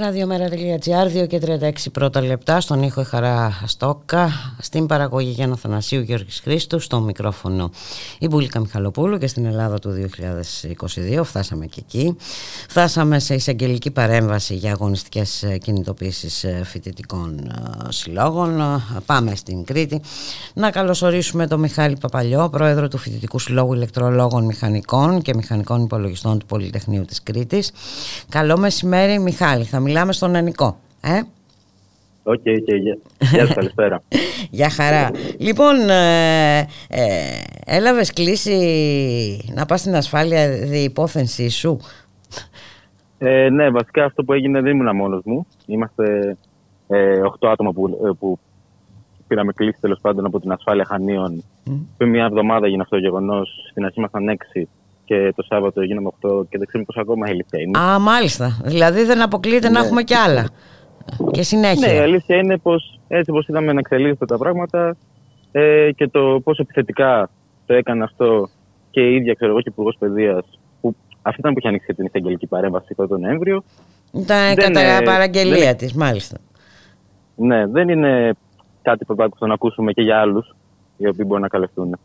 Ραδιομέρα.gr 0.06 1.22
2 1.22 1.26
και 1.26 1.40
36 1.44 1.72
πρώτα 1.92 2.20
λεπτά 2.20 2.60
στον 2.60 2.82
ήχο 2.82 3.00
η 3.00 3.04
Χαρά 3.04 3.62
Στόκα 3.66 4.30
στην 4.60 4.86
παραγωγή 4.86 5.30
Γιάννα 5.30 5.56
Θανασίου 5.56 6.00
Γιώργης 6.00 6.40
Χρήστου 6.40 6.78
στο 6.78 7.00
μικρόφωνο 7.00 7.70
η 8.18 8.28
Μπουλίκα 8.28 8.60
Μιχαλοπούλου 8.60 9.18
και 9.18 9.26
στην 9.26 9.44
Ελλάδα 9.44 9.78
του 9.78 10.10
2022 11.18 11.20
φτάσαμε 11.24 11.66
και 11.66 11.80
εκεί 11.86 12.16
φτάσαμε 12.78 13.19
σε 13.19 13.35
εισαγγελική 13.35 13.90
παρέμβαση 13.90 14.55
για 14.55 14.73
αγωνιστικές 14.73 15.59
κινητοποίησεις 15.61 16.47
φοιτητικών 16.65 17.39
ε, 17.39 17.93
συλλόγων 17.93 18.82
πάμε 19.07 19.35
στην 19.35 19.65
Κρήτη 19.65 20.01
να 20.55 20.70
καλωσορίσουμε 20.70 21.47
τον 21.47 21.61
Μιχάλη 21.61 21.97
Παπαλιό 22.01 22.48
πρόεδρο 22.51 22.89
του 22.89 22.98
Φοιτητικού 22.98 23.39
Συλλόγου 23.39 23.74
Ηλεκτρολόγων 23.74 24.44
Μηχανικών 24.44 25.23
και 25.23 25.35
Μηχανικών 25.35 25.82
Υπολογιστών 25.82 26.39
του 26.39 26.47
Πολυτεχνείου 26.47 27.05
της 27.05 27.23
Κρήτης 27.23 27.73
Καλό 28.28 28.59
μεσημέρι 28.59 29.19
Μιχάλη 29.19 29.65
θα 29.65 29.81
μιλάμε 29.81 30.12
στον 30.12 30.35
Ενικό. 30.35 30.78
Ε; 31.01 31.20
OK, 32.22 32.40
okay, 32.44 32.48
okay, 32.48 32.98
Γεια 33.19 33.47
σας, 33.47 33.55
καλησπέρα. 33.55 34.03
Γεια 34.51 34.70
χαρά. 34.70 35.11
Λοιπόν, 35.39 35.90
ε, 35.90 36.59
ε, 36.89 37.05
έλαβες 37.66 38.12
κλήση 38.12 38.56
να 39.55 39.66
πας 39.66 39.81
στην 39.81 39.97
ασφάλεια 39.97 40.48
δι' 40.48 40.76
υπόθεσή 40.76 41.48
σου; 41.48 41.81
Ε, 43.28 43.51
ναι, 43.51 43.70
βασικά 43.70 44.05
αυτό 44.05 44.24
που 44.24 44.32
έγινε 44.32 44.61
δεν 44.61 44.78
ήμουν 44.78 44.97
μόνος 44.97 45.23
μου. 45.24 45.47
Είμαστε 45.66 46.36
ε, 46.89 47.20
8 47.40 47.48
άτομα 47.48 47.73
που, 47.73 48.01
ε, 48.07 48.11
που 48.19 48.39
πήραμε 49.27 49.53
κλήση 49.52 49.80
τέλος 49.81 49.98
πάντων 50.01 50.27
από 50.27 50.40
την 50.40 50.53
ασφάλεια 50.53 50.85
Χανίων. 50.85 51.44
Mm. 51.66 51.70
Πριν 51.97 52.11
μια 52.11 52.24
εβδομάδα 52.24 52.66
έγινε 52.66 52.82
αυτό 52.82 52.97
το 52.97 53.03
γεγονός. 53.03 53.66
Στην 53.70 53.85
αρχή 53.85 53.98
ήμασταν 53.98 54.36
6 54.55 54.62
και 55.05 55.32
το 55.36 55.43
Σάββατο 55.43 55.82
γίναμε 55.82 56.09
8 56.20 56.48
και 56.48 56.59
δεν 56.59 56.66
ξέρουμε 56.66 56.89
πώ 56.93 57.01
ακόμα 57.01 57.28
η 57.28 57.31
αλήθεια 57.31 57.61
είναι. 57.61 57.78
Α, 57.78 57.98
μάλιστα. 57.98 58.61
Δηλαδή 58.65 59.05
δεν 59.05 59.23
αποκλείεται 59.23 59.69
να 59.69 59.81
ναι. 59.81 59.86
έχουμε 59.86 60.03
κι 60.03 60.15
άλλα. 60.15 60.48
Και 61.31 61.43
συνέχεια. 61.43 61.89
Ναι, 61.89 61.94
η 61.94 61.98
αλήθεια 61.98 62.36
είναι 62.36 62.59
πως 62.59 63.01
έτσι 63.09 63.31
όπως 63.31 63.48
είδαμε 63.48 63.73
να 63.73 63.78
εξελίσσονται 63.78 64.24
τα 64.24 64.39
πράγματα 64.39 64.97
ε, 65.53 65.93
και 65.93 66.09
το 66.09 66.40
πόσο 66.44 66.62
επιθετικά 66.62 67.31
το 67.66 67.74
έκανε 67.74 68.05
αυτό 68.05 68.48
και 68.90 69.01
η 69.01 69.15
ίδια 69.15 69.35
ξέρω 69.35 69.51
εγώ 69.51 69.61
και 69.61 69.69
υπουργός 69.69 69.97
παιδείας, 69.98 70.44
που 70.44 70.55
αυτή 71.27 71.40
ήταν 71.40 71.53
που 71.53 71.59
είχε 71.59 71.69
ανοίξει 71.69 71.94
την 71.94 72.05
εισαγγελική 72.05 72.47
παρέμβαση 72.47 72.94
τον 72.94 73.20
Νοέμβριο. 73.20 73.62
Ήταν 74.12 74.55
κατά 74.55 75.03
παραγγελία 75.05 75.65
δεν... 75.65 75.77
της, 75.77 75.93
μάλιστα. 75.93 76.36
Ναι, 77.36 77.66
δεν 77.66 77.89
είναι 77.89 78.32
κάτι 78.82 79.05
που 79.05 79.47
να 79.47 79.55
ακούσουμε 79.55 79.93
και 79.93 80.03
για 80.03 80.20
άλλους 80.20 80.55
οι 80.97 81.09
οποίοι 81.09 81.24
μπορούν 81.27 81.43
να 81.43 81.48
καλευτούν. 81.48 81.98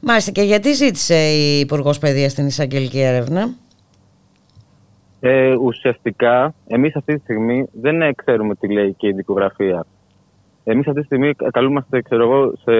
Μάλιστα 0.00 0.30
και 0.30 0.42
γιατί 0.42 0.72
ζήτησε 0.72 1.14
η 1.14 1.60
Υπουργός 1.60 1.98
Παιδείας 1.98 2.34
την 2.34 2.46
εισαγγελική 2.46 3.00
έρευνα; 3.00 3.54
Ε, 5.20 5.54
ουσιαστικά, 5.54 6.54
εμείς 6.66 6.96
αυτή 6.96 7.14
τη 7.14 7.20
στιγμή 7.20 7.66
δεν 7.72 8.02
ε, 8.02 8.12
ξέρουμε 8.12 8.54
τι 8.54 8.72
λέει 8.72 8.92
και 8.92 9.06
η 9.06 9.12
δικογραφία. 9.12 9.86
Εμείς 10.64 10.86
αυτή 10.86 11.00
τη 11.00 11.06
στιγμή 11.06 11.34
καλούμαστε, 11.34 12.02
ξέρω 12.02 12.22
εγώ, 12.22 12.52
σε, 12.62 12.72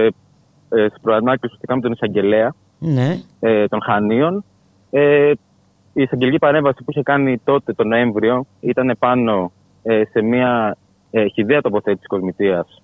ε, 0.69 0.89
σε 0.89 0.99
προανάκριση 1.03 1.45
ουσιαστικά 1.45 1.75
με 1.75 1.81
τον 1.81 1.93
εισαγγελέα 1.93 2.55
Ναι. 2.79 3.19
ε, 3.41 3.67
των 3.67 3.83
Χανίων. 3.83 4.45
Ε, 4.91 5.33
η 5.95 6.03
εισαγγελική 6.03 6.39
παρέμβαση 6.39 6.85
που 6.85 6.91
είχε 6.91 7.03
κάνει 7.03 7.39
τότε 7.45 7.73
τον 7.73 7.89
Νοέμβριο 7.89 8.47
ήταν 8.61 8.97
πάνω 8.99 9.53
ε, 9.83 10.03
σε 10.11 10.23
μια 10.23 10.77
ε, 11.11 11.27
χιδαία 11.27 11.61
τοποθέτηση 11.61 12.07
κοσμητείας 12.07 12.83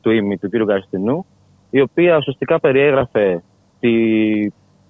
του 0.00 0.10
ΙΜΗ, 0.10 0.36
του 0.38 0.48
κ. 0.50 0.56
Γαριστινού, 0.56 1.26
η 1.70 1.80
οποία 1.80 2.16
ουσιαστικά 2.16 2.60
περιέγραφε 2.60 3.42
τη, 3.80 3.90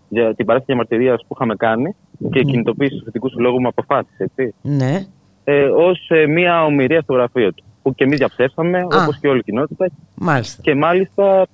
για, 0.08 0.34
την 0.34 0.46
παράθεση 0.46 0.64
διαμαρτυρίας 0.66 1.20
που 1.28 1.34
είχαμε 1.34 1.54
κάνει 1.56 1.96
και 2.30 2.42
κινητοποίηση 2.42 2.94
τους 2.94 3.04
θετικούς 3.04 3.32
συλλόγους 3.32 3.60
με 3.62 3.68
αποφάσει, 3.68 4.08
έτσι. 4.16 4.54
Ναι. 4.62 5.06
Ε, 5.44 5.64
Ω 5.64 5.90
μια 6.28 6.64
ομοιρία 6.64 7.00
στο 7.00 7.12
γραφείο 7.12 7.52
του. 7.52 7.64
Που 7.82 7.94
και 7.94 8.04
εμείς 8.04 8.18
διαψεύσαμε, 8.18 8.82
όπως 8.84 9.18
και 9.20 9.28
όλη 9.28 9.38
η 9.38 9.42
κοινότητα. 9.42 9.88
Μάλιστα. 10.14 10.62
Και 10.62 10.74
μάλιστα 10.74 11.46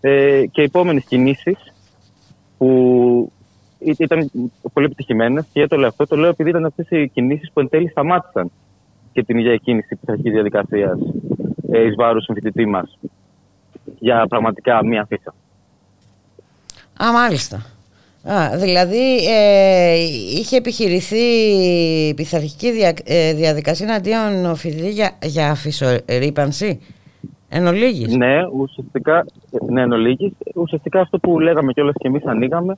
ε, 0.00 0.46
και 0.50 0.60
οι 0.60 0.64
επόμενες 0.64 1.04
κινήσεις 1.04 1.56
που 2.58 3.32
ή- 3.38 3.39
ήταν 3.80 4.30
πολύ 4.72 4.86
επιτυχημένες. 4.86 5.44
Και 5.52 5.66
το 5.66 5.76
λέω 5.76 5.88
αυτό, 5.88 6.06
το 6.06 6.16
λέω 6.16 6.30
επειδή 6.30 6.50
ήταν 6.50 6.64
αυτές 6.64 6.86
οι 6.90 7.08
κινήσεις 7.08 7.50
που 7.52 7.60
εν 7.60 7.68
τέλει 7.68 7.88
σταμάτησαν 7.88 8.50
και 9.12 9.22
την 9.22 9.38
ίδια 9.38 9.56
κίνηση 9.56 9.96
της 9.96 10.08
αρχής 10.08 10.32
διαδικασίας 10.32 10.98
ε, 11.70 11.82
εις 11.82 11.94
βάρος 11.94 12.24
συμφοιτητή 12.24 12.66
μας 12.66 12.98
για 13.98 14.26
πραγματικά 14.28 14.84
μία 14.84 15.06
φύσα. 15.08 15.34
Α, 17.04 17.12
μάλιστα. 17.12 17.66
Α, 18.22 18.58
δηλαδή 18.58 19.16
ε, 19.28 19.94
είχε 20.38 20.56
επιχειρηθεί 20.56 21.24
πειθαρχική 22.14 22.72
δια, 22.72 22.94
ε, 23.04 23.34
διαδικασία 23.34 23.86
εναντίον 23.86 24.56
φοιτητής 24.56 24.94
για, 24.94 25.18
για 25.22 25.50
αφισορύπανση. 25.50 26.80
Εν 27.52 27.66
ολίγης. 27.66 28.16
Ναι, 28.16 28.38
ουσιαστικά, 28.56 29.24
ναι, 29.68 29.80
εν 29.82 29.92
ολίγης. 29.92 30.32
ουσιαστικά 30.54 31.00
αυτό 31.00 31.18
που 31.18 31.40
λέγαμε 31.40 31.72
κιόλας 31.72 31.94
και 31.98 32.06
εμείς 32.08 32.24
ανοίγαμε 32.24 32.76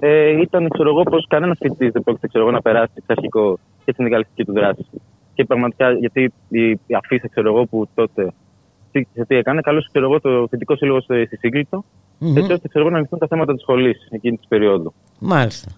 ε, 0.00 0.40
ήταν 0.40 0.68
ξέρω 0.68 0.88
εγώ, 0.88 1.02
πως 1.02 1.26
κανένας 1.28 1.58
φοιτητής 1.60 1.92
δεν 1.92 2.02
πρόκειται 2.02 2.26
ξέρω 2.28 2.44
εγώ, 2.44 2.52
να 2.52 2.62
περάσει 2.62 2.92
πειθαρχικό 2.94 3.58
και 3.84 3.92
συνδικαλιστική 3.96 4.44
του 4.44 4.52
δράση. 4.52 4.86
Και 5.34 5.44
πραγματικά 5.44 5.92
γιατί 5.92 6.32
η, 6.48 6.70
η 6.70 6.94
αφίσα 7.02 7.28
ξέρω 7.28 7.48
εγώ, 7.54 7.66
που 7.66 7.88
τότε 7.94 8.32
τι, 8.92 9.02
σε 9.14 9.24
τι 9.24 9.34
έκανε, 9.34 9.60
καλώς 9.60 9.88
ξέρω 9.88 10.04
εγώ, 10.06 10.20
το 10.20 10.40
φοιτητικό 10.40 10.76
σύλλογο 10.76 11.00
στη 11.00 11.26
στη 11.26 11.36
Σύγκλιτο, 11.36 11.84
Μμμ. 12.18 12.36
έτσι 12.36 12.52
ώστε 12.52 12.68
ξέρω 12.68 12.84
εγώ, 12.84 12.94
να 12.94 13.00
λυθούν 13.00 13.18
τα 13.18 13.26
θέματα 13.26 13.52
της 13.52 13.62
σχολής 13.62 14.08
εκείνη 14.10 14.36
της 14.36 14.46
περίοδου. 14.48 14.92
Μάλιστα. 15.18 15.70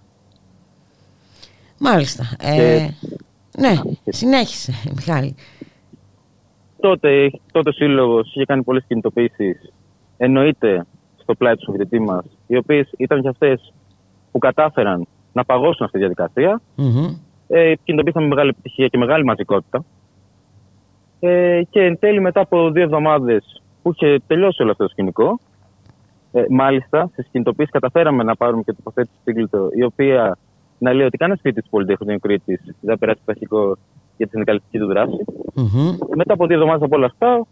Μάλιστα. 1.79 2.25
Ε, 2.41 2.57
Και- 2.57 2.93
Ναι, 3.59 3.73
συνέχισε, 4.05 4.73
Μιχάλη. 4.95 5.35
Τότε, 6.81 7.31
τότε 7.53 7.69
ο 7.69 7.73
Σύλλογος 7.73 8.29
είχε 8.29 8.45
κάνει 8.45 8.63
πολλές 8.63 8.85
κινητοποιήσεις. 8.89 9.73
Εννοείται 10.17 10.87
στο 11.17 11.35
πλάι 11.35 11.57
του 11.57 11.73
φοιτητή 11.73 12.01
μας, 12.01 12.25
οι 12.47 12.57
οποίες 12.57 12.91
ήταν 12.97 13.23
και 13.23 13.29
αυτές 13.29 13.73
που 14.33 14.39
κατάφεραν 14.39 15.07
να 15.33 15.45
παγώσουν 15.45 15.85
αυτή 15.85 15.99
τη 15.99 15.99
διαδικασία. 15.99 16.61
Μμμ. 16.75 17.17
Ε, 17.49 17.75
κινητοποιήθηκαν 17.75 18.23
με 18.23 18.29
μεγάλη 18.29 18.49
επιτυχία 18.49 18.87
και 18.87 18.99
μεγάλη 18.99 19.25
μαζικότητα. 19.25 19.85
Ε, 21.21 21.63
και 21.71 21.83
εν 21.83 21.99
τέλει, 21.99 22.21
μετά 22.21 22.41
από 22.41 22.71
δύο 22.71 22.83
εβδομάδες 22.83 23.63
που 23.83 23.93
είχε 23.95 24.19
τελειώσει 24.27 24.63
όλο 24.63 24.71
αυτό 24.71 24.85
το 24.85 24.91
σκηνικό, 24.91 25.41
ε, 26.33 26.45
μάλιστα 26.51 27.09
στις 27.13 27.27
κινητοποιήσεις 27.31 27.73
καταφέραμε 27.73 28.23
να 28.23 28.37
πάρουμε 28.37 28.63
και 28.63 28.73
τοποθέτηση 28.73 29.15
στην 29.21 29.35
Κλήτο, 29.35 29.69
η 29.75 29.83
οποία 29.83 30.39
να 30.79 30.93
λέει 30.93 31.07
ότι 31.07 31.17
κανένα 31.17 31.39
φοιτητή 31.43 31.63
του 31.63 31.71
Πολυτεχνείου 31.71 32.19
Κρήτης 32.19 32.61
δεν 32.65 32.75
θα 32.81 32.99
περάσει 32.99 33.19
πειθαρχικό 33.19 33.77
για 34.19 34.27
τη 34.27 34.31
συνδικαλιστική 34.33 34.79
του 34.79 34.87
δράση. 34.87 35.25
Μμμ. 35.55 35.97
Μετά 36.17 36.33
από 36.33 36.47
δύο 36.47 36.55
εβδομάδες 36.57 36.83
από 36.83 36.97
όλα 36.97 37.07
αυτά, 37.07 37.47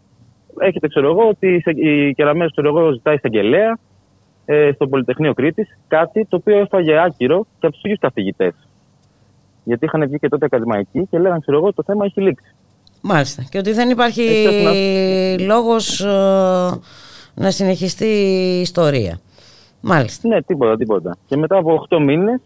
έχετε 0.59 0.87
ξέρω 0.87 1.09
εγώ 1.09 1.27
ότι 1.27 1.47
η 1.47 1.59
σε- 1.61 1.71
η 1.89 2.13
Κεραμέως 2.13 2.51
ξέρω 2.51 2.67
εγώ 2.67 2.91
ζητάει 2.91 3.15
εισαγγελέα 3.15 3.77
ε, 4.45 4.71
στο 4.75 4.87
Πολυτεχνείο 4.87 5.33
Κρήτης, 5.33 5.77
κάτι 5.87 6.25
το 6.29 6.35
οποίο 6.35 6.57
έφαγε 6.59 6.99
άκυρο 7.03 7.45
και 7.59 7.65
από 7.65 7.71
τους 7.71 7.83
ίδιους 7.83 7.99
καθηγητέ. 7.99 8.53
Γιατί 9.63 9.85
είχαν 9.85 10.07
βγει 10.07 10.17
και 10.19 10.27
τότε 10.29 10.45
ακαδημαϊκοί 10.45 11.07
και 11.09 11.19
λέγανε, 11.19 11.39
ξέρω 11.39 11.57
εγώ, 11.57 11.73
το 11.73 11.83
θέμα 11.85 12.05
έχει 12.05 12.21
λήξει. 12.21 12.55
Μάλιστα. 13.01 13.43
Και 13.49 13.57
ότι 13.57 13.71
δεν 13.71 13.89
υπάρχει 13.89 14.21
Έτσι, 14.21 15.43
λόγος 15.45 16.01
ε, 16.01 16.79
να 17.33 17.51
συνεχιστεί 17.51 18.05
η 18.05 18.59
ιστορία. 18.61 19.19
Μάλιστα. 19.81 20.27
Ναι, 20.27 20.41
τίποτα, 20.41 20.77
τίποτα. 20.77 21.17
Και 21.25 21.37
μετά 21.37 21.57
από 21.57 21.85
8 21.89 21.99
μήνες, 21.99 22.39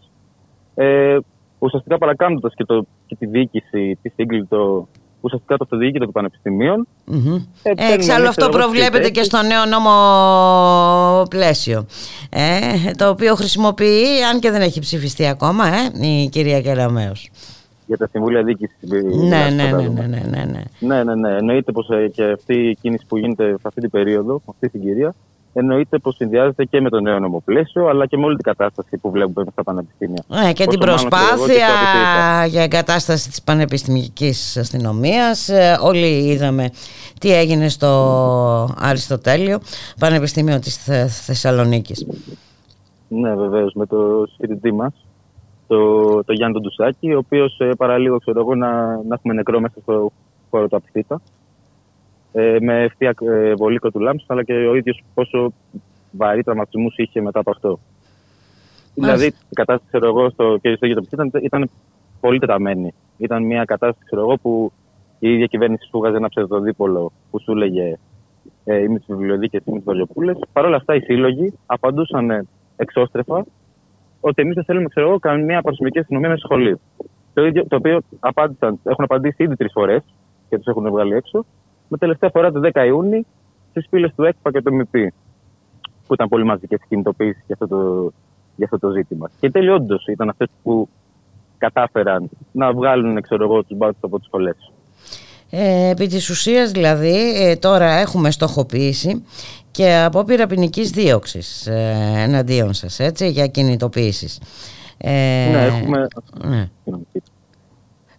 ε, 0.74 1.16
ουσιαστικά 1.62 1.98
παρακάμπτοντα 1.98 2.50
και, 2.54 2.64
το- 2.64 2.86
και 3.06 3.16
τη 3.18 3.26
διοίκηση, 3.26 3.98
της 4.02 4.12
Σύγκλιτο, 4.16 4.88
ουσιαστικά 5.20 5.56
το 5.56 5.64
αυτοδιοίκητο 5.64 6.04
των 6.04 6.12
πανεπιστημίων, 6.12 6.86
Μμμ. 7.04 7.34
Ε, 7.34 7.38
Ε, 7.62 7.74
παίρνουμε 7.74 7.92
εξάλλου 7.94 8.16
εμείς, 8.24 8.28
αυτό 8.28 8.48
ξέρω 8.48 8.62
εγώ, 8.62 8.70
προβλέπεται 8.70 9.08
τις 9.08 9.18
και 9.18 9.22
στο 9.22 9.42
νέο 9.42 9.64
νόμο 9.64 11.22
πλαίσιο 11.30 11.86
ε, 12.30 12.90
το 12.96 13.08
οποίο 13.08 13.34
χρησιμοποιεί 13.34 14.04
αν 14.32 14.40
και 14.40 14.50
δεν 14.50 14.60
έχει 14.60 14.80
ψηφιστεί 14.80 15.26
ακόμα 15.26 15.66
ε, 15.66 16.06
η 16.06 16.28
κυρία 16.28 16.60
Κεραμέως 16.60 17.30
για 17.86 17.96
τα 17.96 18.08
συμβούλια 18.12 18.42
διοίκησης. 18.42 18.76
ναι, 19.28 19.48
ναι, 19.54 19.70
ναι, 19.70 19.70
ναι, 19.88 20.06
ναι, 20.06 20.22
ναι, 20.30 20.44
ναι. 20.44 20.62
Ναι, 20.78 21.04
ναι, 21.04 21.14
ναι. 21.14 21.36
Εννοείται 21.36 21.72
πως 21.72 21.86
και 22.12 22.24
αυτή 22.24 22.54
η 22.54 22.74
κίνηση 22.80 23.04
που 23.08 23.16
γίνεται 23.16 23.48
σε 23.48 23.60
αυτή 23.62 23.80
την 23.80 23.90
περίοδο, 23.90 24.32
με 24.34 24.40
αυτή 24.46 24.68
την 24.68 24.80
κυρία, 24.80 25.14
εννοείται 25.54 25.98
πως 25.98 26.14
συνδυάζεται 26.16 26.64
και 26.64 26.80
με 26.80 26.88
το 26.90 27.00
νέο 27.00 27.18
νομοπλαίσιο, 27.18 27.86
αλλά 27.86 28.06
και 28.06 28.16
με 28.16 28.24
όλη 28.24 28.34
την 28.34 28.44
κατάσταση 28.44 28.96
που 28.98 29.10
βλέπουμε 29.10 29.46
στα 29.52 29.62
πανεπιστήμια. 29.62 30.24
Ε, 30.48 30.52
και 30.52 30.64
Πόσο 30.64 30.78
την 30.78 30.86
μάλλον, 30.88 30.96
ξέρω 30.96 31.14
εγώ, 31.16 31.36
προσπάθεια 31.36 31.54
και 31.66 31.72
το 31.72 32.38
ότι- 32.40 32.48
για 32.50 32.62
εγκατάσταση 32.62 33.28
της 33.28 33.42
πανεπιστημιακής 33.42 34.56
αστυνομίας. 34.56 35.48
Ε, 35.48 35.78
Όλοι 35.82 36.06
είδαμε 36.06 36.70
τι 37.20 37.32
έγινε 37.34 37.68
στο 37.68 37.88
Αριστοτέλειο, 38.78 39.58
Πανεπιστήμιο 39.98 40.58
της 40.58 40.76
Θε- 40.76 41.08
Θεσσαλονίκης. 41.08 42.06
Ναι, 43.08 43.34
βεβαίως, 43.34 43.72
με 43.74 43.86
το 43.86 44.28
φοιτητή 44.38 44.72
μας, 44.72 44.92
το, 45.66 46.04
το 46.24 46.32
Γιάννη 46.32 46.54
τον 46.54 46.62
Τουσάκη, 46.62 47.12
ο 47.12 47.18
οποίος 47.18 47.58
ε, 47.60 47.70
παραλίγο 47.76 48.18
ξέρω 48.18 48.40
εγώ 48.40 48.54
να, 48.54 48.70
να 48.86 49.14
έχουμε 49.14 49.34
νεκρό 49.34 49.60
μέσα 49.60 49.74
στο 49.82 50.12
χώρο 50.50 50.68
του 50.68 50.76
Απιθύτα. 50.76 51.20
Ε, 52.32 52.56
με 52.60 52.82
ευθεία 52.82 53.14
ε, 53.20 53.54
βολίκο 53.54 53.90
του 53.90 54.00
λάμψης, 54.00 54.30
αλλά 54.30 54.42
και 54.42 54.52
ο 54.52 54.74
ίδιος 54.74 55.02
πόσο 55.14 55.52
βαρύ 56.10 56.42
τραυματισμούς 56.42 56.96
είχε 56.96 57.20
μετά 57.20 57.40
από 57.40 57.50
αυτό. 57.50 57.78
Δηλαδή, 58.94 59.26
η 59.26 59.54
κατάσταση 59.54 59.90
ξέρω 59.92 60.06
εγώ, 60.06 60.30
στο 60.30 60.58
και 60.60 60.74
στο 60.76 60.86
γειτονικό 60.86 61.10
ήταν, 61.12 61.42
ήταν 61.42 61.70
πολύ 62.20 62.38
τεταμένη. 62.38 62.94
Ήταν 63.16 63.42
μια 63.42 63.64
κατάσταση 63.64 64.04
ξέρω 64.04 64.20
εγώ, 64.20 64.36
που 64.36 64.72
η 65.18 65.32
ίδια 65.32 65.46
κυβέρνηση 65.46 65.86
σου 65.90 65.98
βγάζει 65.98 66.16
ένα 66.16 66.28
ψευδοδίπολο 66.28 67.12
που 67.30 67.40
σου 67.40 67.52
έλεγε 67.52 67.98
ε, 68.64 68.78
είμαι 68.82 68.98
τι 68.98 69.04
βιβλιοδίκε, 69.08 69.60
είμαι 69.64 69.78
τι 69.78 69.84
βαριοπούλε. 69.84 70.32
Παρ' 70.52 70.64
όλα 70.64 70.76
αυτά, 70.76 70.94
οι 70.94 71.00
σύλλογοι 71.00 71.54
απαντούσαν 71.66 72.30
ε, 72.30 72.46
εξώστρεφα 72.76 73.44
ότι 74.20 74.42
εμείς 74.42 74.54
δεν 74.54 74.64
θέλουμε 74.64 74.88
ξέρω 74.88 75.08
εγώ, 75.08 75.18
καμία 75.18 75.62
παρασυμμετική 75.62 76.00
αστυνομία 76.00 76.28
μέσα 76.28 76.40
στο 76.40 76.54
σχολείο. 76.54 76.78
Το, 77.34 77.44
ίδιο, 77.44 77.66
το 77.68 77.76
οποίο 77.76 78.00
απάντησαν, 78.20 78.78
έχουν 78.84 79.04
απαντήσει 79.04 79.42
ήδη 79.42 79.56
τρεις 79.56 79.72
φορές 79.72 80.02
και 80.48 80.56
τους 80.56 80.66
έχουν 80.66 80.90
βγάλει 80.90 81.14
έξω. 81.14 81.44
Με 81.92 81.98
τελευταία 81.98 82.30
φορά 82.30 82.52
το 82.52 82.60
10 82.72 82.84
Ιούνιου 82.86 83.26
στις 83.70 83.86
πύλε 83.90 84.08
του 84.08 84.24
ΕΚΠΑ 84.24 84.50
και 84.52 84.62
του 84.62 84.74
ΜΠ. 84.74 84.92
Που 86.06 86.14
ήταν 86.14 86.28
πολύ 86.28 86.44
μαζικέ 86.44 86.76
κινητοποιήσει 86.88 87.42
για, 87.46 87.56
αυτό 87.60 87.76
το- 87.76 88.12
για 88.56 88.64
αυτό 88.72 88.78
το 88.78 88.90
ζήτημα. 88.94 89.30
Και 89.40 89.50
τέλει 89.50 89.68
όντως 89.70 90.06
ήταν 90.06 90.28
αυτές 90.28 90.48
που 90.62 90.88
κατάφεραν 91.58 92.28
να 92.52 92.72
βγάλουν 92.72 93.20
ξέρω 93.20 93.44
εγώ, 93.44 93.62
τους 93.64 93.76
μπάτσου 93.76 93.98
από 94.06 94.18
τις 94.18 94.26
σχολές. 94.26 94.72
Ε, 95.50 95.88
επί 95.88 96.06
της 96.06 96.28
ουσίας 96.30 96.70
δηλαδή 96.70 97.42
ε, 97.42 97.56
τώρα 97.56 97.90
έχουμε 97.92 98.30
στοχοποίηση 98.30 99.24
και 99.70 99.94
απόπειρα 99.94 100.46
ποινικής 100.46 100.90
δίωξης 100.90 101.66
ε, 101.66 102.12
εναντίον 102.16 102.72
σας 102.72 103.00
έτσι, 103.00 103.28
για 103.30 103.46
κινητοποίησεις. 103.46 104.40
Ε, 104.98 105.10
ναι, 105.52 105.64
έχουμε. 105.66 106.06
ναι. 106.44 106.68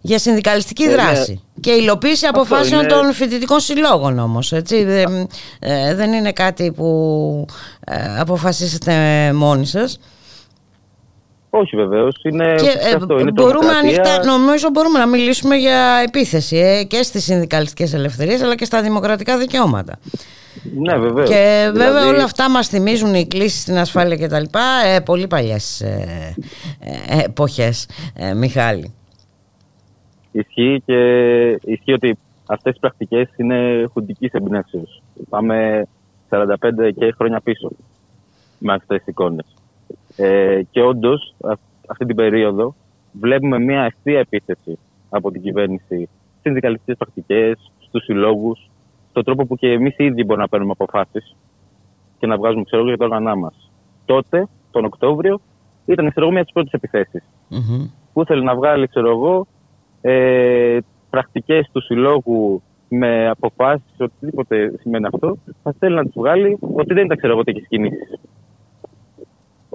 Για 0.06 0.18
συνδικαλιστική 0.18 0.82
Ε, 0.82 0.86
ναι. 0.86 0.92
δράση 0.92 1.42
και 1.60 1.70
υλοποίηση 1.70 2.26
Αυτό 2.26 2.40
αποφάσεων 2.40 2.80
είναι- 2.80 2.88
των 2.92 3.12
φοιτητικών 3.12 3.60
συλλόγων 3.60 4.18
όμως 4.18 4.52
έτσι. 4.52 4.84
Δεν, 4.84 5.28
ε, 5.58 5.94
δεν 5.94 6.12
είναι 6.12 6.32
κάτι 6.32 6.72
που 6.72 7.46
ε, 7.86 8.18
αποφασίσετε 8.20 8.92
μόνοι 9.34 9.66
σας 9.66 9.98
Όχι 11.50 11.76
βεβαίως. 11.76 12.16
Είναι, 12.22 12.54
και 12.54 12.66
ε, 12.78 12.94
αυτό, 12.94 13.18
είναι 13.18 13.30
μπορούμε 13.30 13.58
τρομοκρατία. 13.58 13.78
ανοιχτά, 13.78 14.24
νομίζω 14.24 14.68
μπορούμε 14.72 14.98
να 14.98 15.06
μιλήσουμε 15.06 15.56
για 15.56 16.02
επίθεση 16.06 16.56
ε, 16.56 16.84
και 16.84 17.02
στις 17.02 17.24
συνδικαλιστικές 17.24 17.92
ελευθερίες 17.94 18.42
αλλά 18.42 18.54
και 18.54 18.64
στα 18.64 18.82
δημοκρατικά 18.82 19.38
δικαιώματα. 19.38 19.98
Ναι, 20.76 20.96
βεβαίως. 20.96 21.28
Και 21.28 21.70
βέβαια 21.74 22.06
όλα 22.06 22.24
αυτά 22.24 22.50
μας 22.50 22.68
θυμίζουν 22.68 23.14
οι 23.14 23.26
κλήσεις 23.26 23.60
στην 23.60 23.78
ασφάλεια 23.78 24.16
και 24.16 24.26
τα 24.26 24.40
λοιπά 24.40 24.62
ε, 24.86 25.00
πολύ 25.00 25.26
παλιές 25.26 25.80
ε, 25.80 26.34
ε, 27.08 27.18
εποχές, 27.24 27.86
ε, 28.14 28.34
Μιχάλη. 28.34 28.94
Ισχύει 30.36 30.82
και 30.86 30.98
ισχύει 31.50 31.92
ότι 31.92 32.18
αυτές 32.46 32.76
οι 32.76 32.80
πρακτικές 32.80 33.28
είναι 33.36 33.86
χουντικής 33.92 34.32
εμπνεύσεως. 34.32 35.02
Πάμε 35.28 35.86
45 36.28 36.90
και 36.98 37.12
χρόνια 37.16 37.40
πίσω. 37.40 37.70
με 38.58 38.72
αυτές 38.72 38.98
τις 38.98 39.06
εικόνες. 39.06 39.46
Ε, 40.16 40.62
και 40.70 40.82
όντως, 40.82 41.34
αυτή 41.86 42.06
την 42.06 42.16
περίοδο 42.16 42.74
βλέπουμε 43.12 43.58
μια 43.58 43.82
ευθεία 43.82 44.18
επίθεση 44.18 44.78
από 45.10 45.30
την 45.30 45.42
κυβέρνηση 45.42 45.84
στις 45.86 46.40
συνδικαλιστικές 46.42 46.96
πρακτικές, 46.96 47.72
στους 47.78 48.04
συλλόγους, 48.04 48.70
στον 49.10 49.24
τρόπο 49.24 49.46
που 49.46 49.56
και 49.56 49.72
εμείς 49.72 49.94
ήδη 49.98 50.24
μπορούμε 50.24 50.42
να 50.42 50.48
παίρνουμε 50.48 50.72
αποφάσεις 50.72 51.36
και 52.18 52.26
να 52.26 52.36
βγάζουμε 52.36 52.64
ξέρω, 52.64 52.84
για 52.84 52.96
το 52.96 53.04
όργανά 53.04 53.36
μας. 53.36 53.70
Τότε, 54.04 54.48
τον 54.70 54.84
Οκτώβριο, 54.84 55.40
ήταν 55.86 56.10
ξέρω, 56.10 56.30
μια 56.30 56.40
από 56.40 56.46
τι 56.46 56.52
πρώτε 56.52 56.70
επιθέσει. 56.72 57.22
Που 58.12 58.20
ήθελε 58.20 58.42
να 58.42 58.54
βγάλει, 58.54 58.86
ξέρω 58.88 59.10
εγώ, 59.10 59.46
ε, 60.06 60.78
πρακτικές 61.10 61.68
του 61.72 61.82
συλλόγου 61.82 62.62
με 62.88 63.28
αποφάσεις, 63.28 63.94
οτιδήποτε 63.98 64.74
σημαίνει 64.80 65.06
αυτό, 65.06 65.36
θα 65.62 65.74
θέλει 65.78 65.94
να 65.94 66.02
τις 66.02 66.12
βγάλει 66.14 66.58
ότι 66.60 66.94
δεν 66.94 67.04
ήταν 67.04 67.16
ξέρω 67.16 67.32
εγώ 67.32 67.44
τέτοιε 67.44 67.62
κινήσεις. 67.68 68.20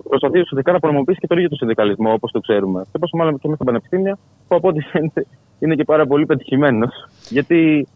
Προσπαθείς 0.09 0.41
ουσιαστικά 0.41 0.71
να 0.71 0.79
προμοποιήσεις 0.79 1.19
και 1.19 1.27
το 1.27 1.35
ίδιο 1.35 1.49
το 1.49 1.55
συνδικαλισμό 1.55 2.13
όπως 2.13 2.31
το 2.31 2.39
ξέρουμε. 2.39 2.85
Και 2.91 2.97
πόσο 2.99 3.17
μάλλον 3.17 3.33
και 3.33 3.47
μέσα 3.47 3.55
στα 3.55 3.65
πανεπιστήμια, 3.65 4.17
που 4.47 4.55
από 4.55 4.67
ό,τι 4.67 4.81
φαίνεται 4.81 5.25
είναι 5.59 5.75
και 5.75 5.83
πάρα 5.83 6.05
πολύ 6.07 6.25
πετυχημένος. 6.25 7.07
Γιατί 7.29 7.87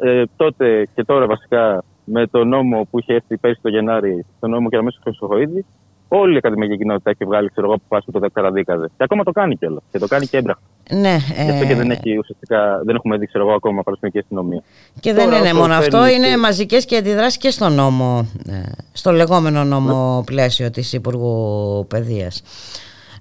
ε, 0.00 0.22
τότε 0.36 0.88
και 0.94 1.04
τώρα 1.04 1.26
βασικά 1.26 1.84
με 2.04 2.26
το 2.26 2.44
νόμο 2.44 2.86
που 2.90 2.98
είχε 2.98 3.14
έρθει 3.14 3.36
πέρσι 3.36 3.60
το 3.62 3.68
Γενάρη, 3.68 4.24
το 4.40 4.46
νόμο 4.46 4.68
και 4.68 4.76
αμέσω 4.76 4.98
Χρυσοχοίδη, 5.02 5.64
όλη 6.08 6.34
η 6.34 6.36
ακαδημαϊκή 6.36 6.76
κοινότητα 6.76 7.10
έχει 7.10 7.24
βγάλει 7.24 7.48
ξέρω 7.48 7.66
εγώ 7.66 7.74
αποφάσεις 7.74 8.12
που 8.12 8.20
το 8.20 8.30
καταδίκαζε. 8.32 8.86
Και 8.86 9.04
ακόμα 9.04 9.22
το 9.22 9.30
κάνει 9.30 9.56
κιόλας. 9.56 9.82
Και 9.90 9.98
το 9.98 10.06
κάνει 10.06 10.26
και 10.26 10.36
έμπραχτα. 10.36 10.75
Ναι, 10.90 11.16
Γι' 11.44 11.50
αυτό 11.50 11.66
και 11.66 11.74
δεν, 11.74 11.90
έχει, 11.90 12.18
ουσιαστικά, 12.18 12.82
δεν 12.84 12.94
έχουμε 12.94 13.16
δει 13.16 13.26
ξέρω 13.26 13.44
εγώ 13.46 13.54
ακόμα 13.54 13.82
παραστατική 13.82 14.18
αστυνομία. 14.18 14.62
Και 15.00 15.12
δεν 15.12 15.32
είναι 15.32 15.52
μόνο 15.52 15.74
αυτό, 15.74 16.06
είναι 16.06 16.28
και... 16.28 16.36
μαζικές 16.36 16.84
και 16.84 16.96
αντιδράσεις 16.96 17.36
και 17.38 17.50
στο 17.50 17.68
νόμο, 17.68 18.28
ε, 18.48 18.62
στο 18.92 19.12
λεγόμενο 19.12 19.64
νόμο 19.64 20.16
ναι. 20.16 20.24
πλαίσιο 20.24 20.70
της 20.70 20.92
Υπουργού 20.92 21.86
Παιδείας. 21.88 22.42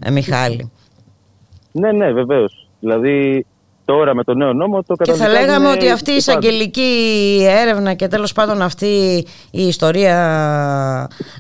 Ε, 0.06 0.12
Μιχάλη. 0.12 0.72
Ναι, 1.72 1.92
ναι, 1.92 2.12
βεβαίως. 2.12 2.68
Δηλαδή 2.80 3.46
τώρα 3.86 4.16
με 4.16 4.24
το 4.24 4.34
νέο 4.34 4.54
νόμο 4.54 4.84
το 4.84 4.96
Και 4.96 5.12
θα 5.14 5.28
λέγαμε 5.28 5.72
ότι 5.72 5.90
αυτή 5.90 6.12
η 6.12 6.16
εισαγγελική 6.16 6.92
έρευνα 7.48 7.94
και 7.94 8.08
τέλος 8.08 8.34
πάντων 8.34 8.62
αυτή 8.62 9.26
η 9.52 9.68
ιστορία 9.68 10.18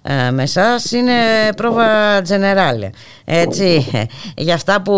ε, 0.03 0.31
με 0.31 0.43
εσάς 0.43 0.91
είναι 0.91 1.13
πρόβα 1.55 2.21
τζενεράλε. 2.21 2.89
Έτσι, 3.25 3.85
για 4.35 4.53
αυτά 4.53 4.81
που 4.81 4.95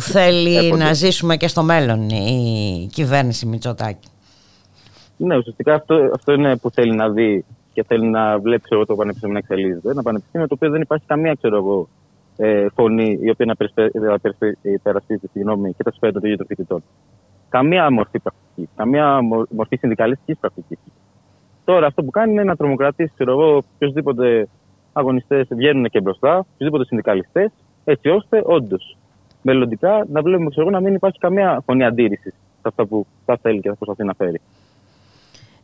θέλει 0.00 0.72
να 0.72 0.92
ζήσουμε 0.92 1.36
και 1.36 1.48
στο 1.48 1.62
μέλλον 1.62 2.08
η 2.08 2.88
κυβέρνηση 2.92 3.46
Μητσοτάκη. 3.46 4.08
Ναι, 5.16 5.36
ουσιαστικά 5.36 5.74
αυτό, 5.74 6.10
αυτό 6.14 6.32
είναι 6.32 6.56
που 6.56 6.70
θέλει 6.70 6.94
να 6.94 7.08
δει 7.08 7.44
και 7.72 7.84
θέλει 7.86 8.06
να 8.06 8.38
βλέπει 8.38 8.68
εγώ, 8.68 8.86
το 8.86 8.94
πανεπιστήμιο 8.94 9.32
να 9.32 9.38
εξελίσσεται. 9.38 9.90
Ένα 9.90 10.02
πανεπιστήμιο 10.02 10.46
το 10.46 10.54
οποίο 10.54 10.70
δεν 10.70 10.80
υπάρχει 10.80 11.04
καμία 11.06 11.34
ξέρω 11.34 11.56
εγώ, 11.56 11.88
ε, 12.40 12.66
φωνή 12.74 13.18
η 13.22 13.30
οποία 13.30 13.46
να 13.46 13.54
υπερασπίζει 14.62 15.26
συγγνώμη, 15.32 15.72
και 15.72 15.82
τα 15.82 15.90
συμφέροντα 15.90 16.20
των 16.20 16.30
ίδιων 16.30 16.46
των 16.46 16.56
φοιτητών. 16.56 16.82
Καμία 17.48 17.90
μορφή 17.90 18.18
πρακτική, 18.18 18.68
καμία 18.76 19.20
μορφή 19.50 19.76
συνδικαλιστικής 19.76 20.38
πρακτικής. 20.38 20.78
Τώρα 21.64 21.86
αυτό 21.86 22.02
που 22.02 22.10
κάνει 22.10 22.32
είναι 22.32 22.44
να 22.44 22.56
τρομοκρατήσει, 22.56 23.12
ξέρω 23.14 23.30
εγώ, 23.30 23.56
οποιοδήποτε 23.56 24.48
αγωνιστές 24.92 25.48
βγαίνουν 25.50 25.84
και 25.84 26.00
μπροστά, 26.00 26.38
οποιοδήποτε 26.38 26.84
συνδικαλιστές, 26.84 27.50
έτσι 27.84 28.08
ώστε 28.08 28.42
όντως 28.44 28.96
μελλοντικά 29.42 30.06
να 30.08 30.22
βλέπουμε 30.22 30.50
ξέρω, 30.50 30.70
να 30.70 30.80
μην 30.80 30.94
υπάρχει 30.94 31.18
καμία 31.18 31.62
φωνή 31.66 31.84
αντίρρησης 31.84 32.32
σε 32.32 32.62
αυτά 32.62 32.86
που 32.86 33.06
θα 33.24 33.38
θέλει 33.42 33.60
και 33.60 33.68
θα 33.68 33.74
προσπαθεί 33.74 34.04
να 34.04 34.14
φέρει. 34.14 34.40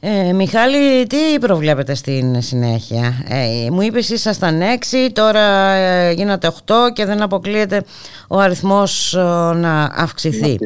Ε, 0.06 0.32
Μιχάλη, 0.32 1.06
τι 1.06 1.38
προβλέπετε 1.40 1.94
στην 1.94 2.40
συνέχεια; 2.40 3.12
Ε, 3.28 3.70
μου 3.70 3.80
είπες 3.80 4.08
ήσασταν 4.08 4.60
6, 4.60 5.10
τώρα 5.12 5.70
ε, 5.72 6.12
γίνατε 6.12 6.52
8 6.66 6.72
και 6.92 7.04
δεν 7.04 7.22
αποκλείεται 7.22 7.84
ο 8.28 8.38
αριθμός 8.38 9.14
ε, 9.14 9.20
να 9.54 9.82
αυξηθεί. 9.82 10.58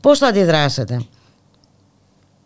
Πώς 0.00 0.18
θα 0.18 0.26
αντιδράσετε; 0.26 1.06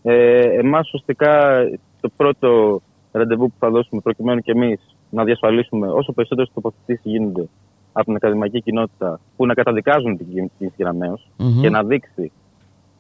Ε, 0.02 0.40
εμάς 0.58 0.86
ουσιαστικά 0.86 1.62
το 2.00 2.10
πρώτο 2.16 2.80
ραντεβού 3.12 3.46
που 3.46 3.56
θα 3.58 3.70
δώσουμε 3.70 4.00
προκειμένου 4.00 4.40
και 4.40 4.50
εμείς 4.50 4.80
να 5.10 5.24
διασφαλίσουμε 5.24 5.88
όσο 5.88 6.12
περισσότερες 6.12 6.50
τοποθετήσεις 6.54 7.12
γίνονται 7.12 7.48
από 7.92 8.04
την 8.04 8.14
ακαδημαϊκή 8.14 8.62
κοινότητα 8.62 9.20
που 9.36 9.46
να 9.46 9.54
καταδικάζουν 9.54 10.16
την 10.16 10.26
κίνηση 10.30 10.72
και 11.60 11.70
να 11.70 11.82
δείξει 11.82 12.32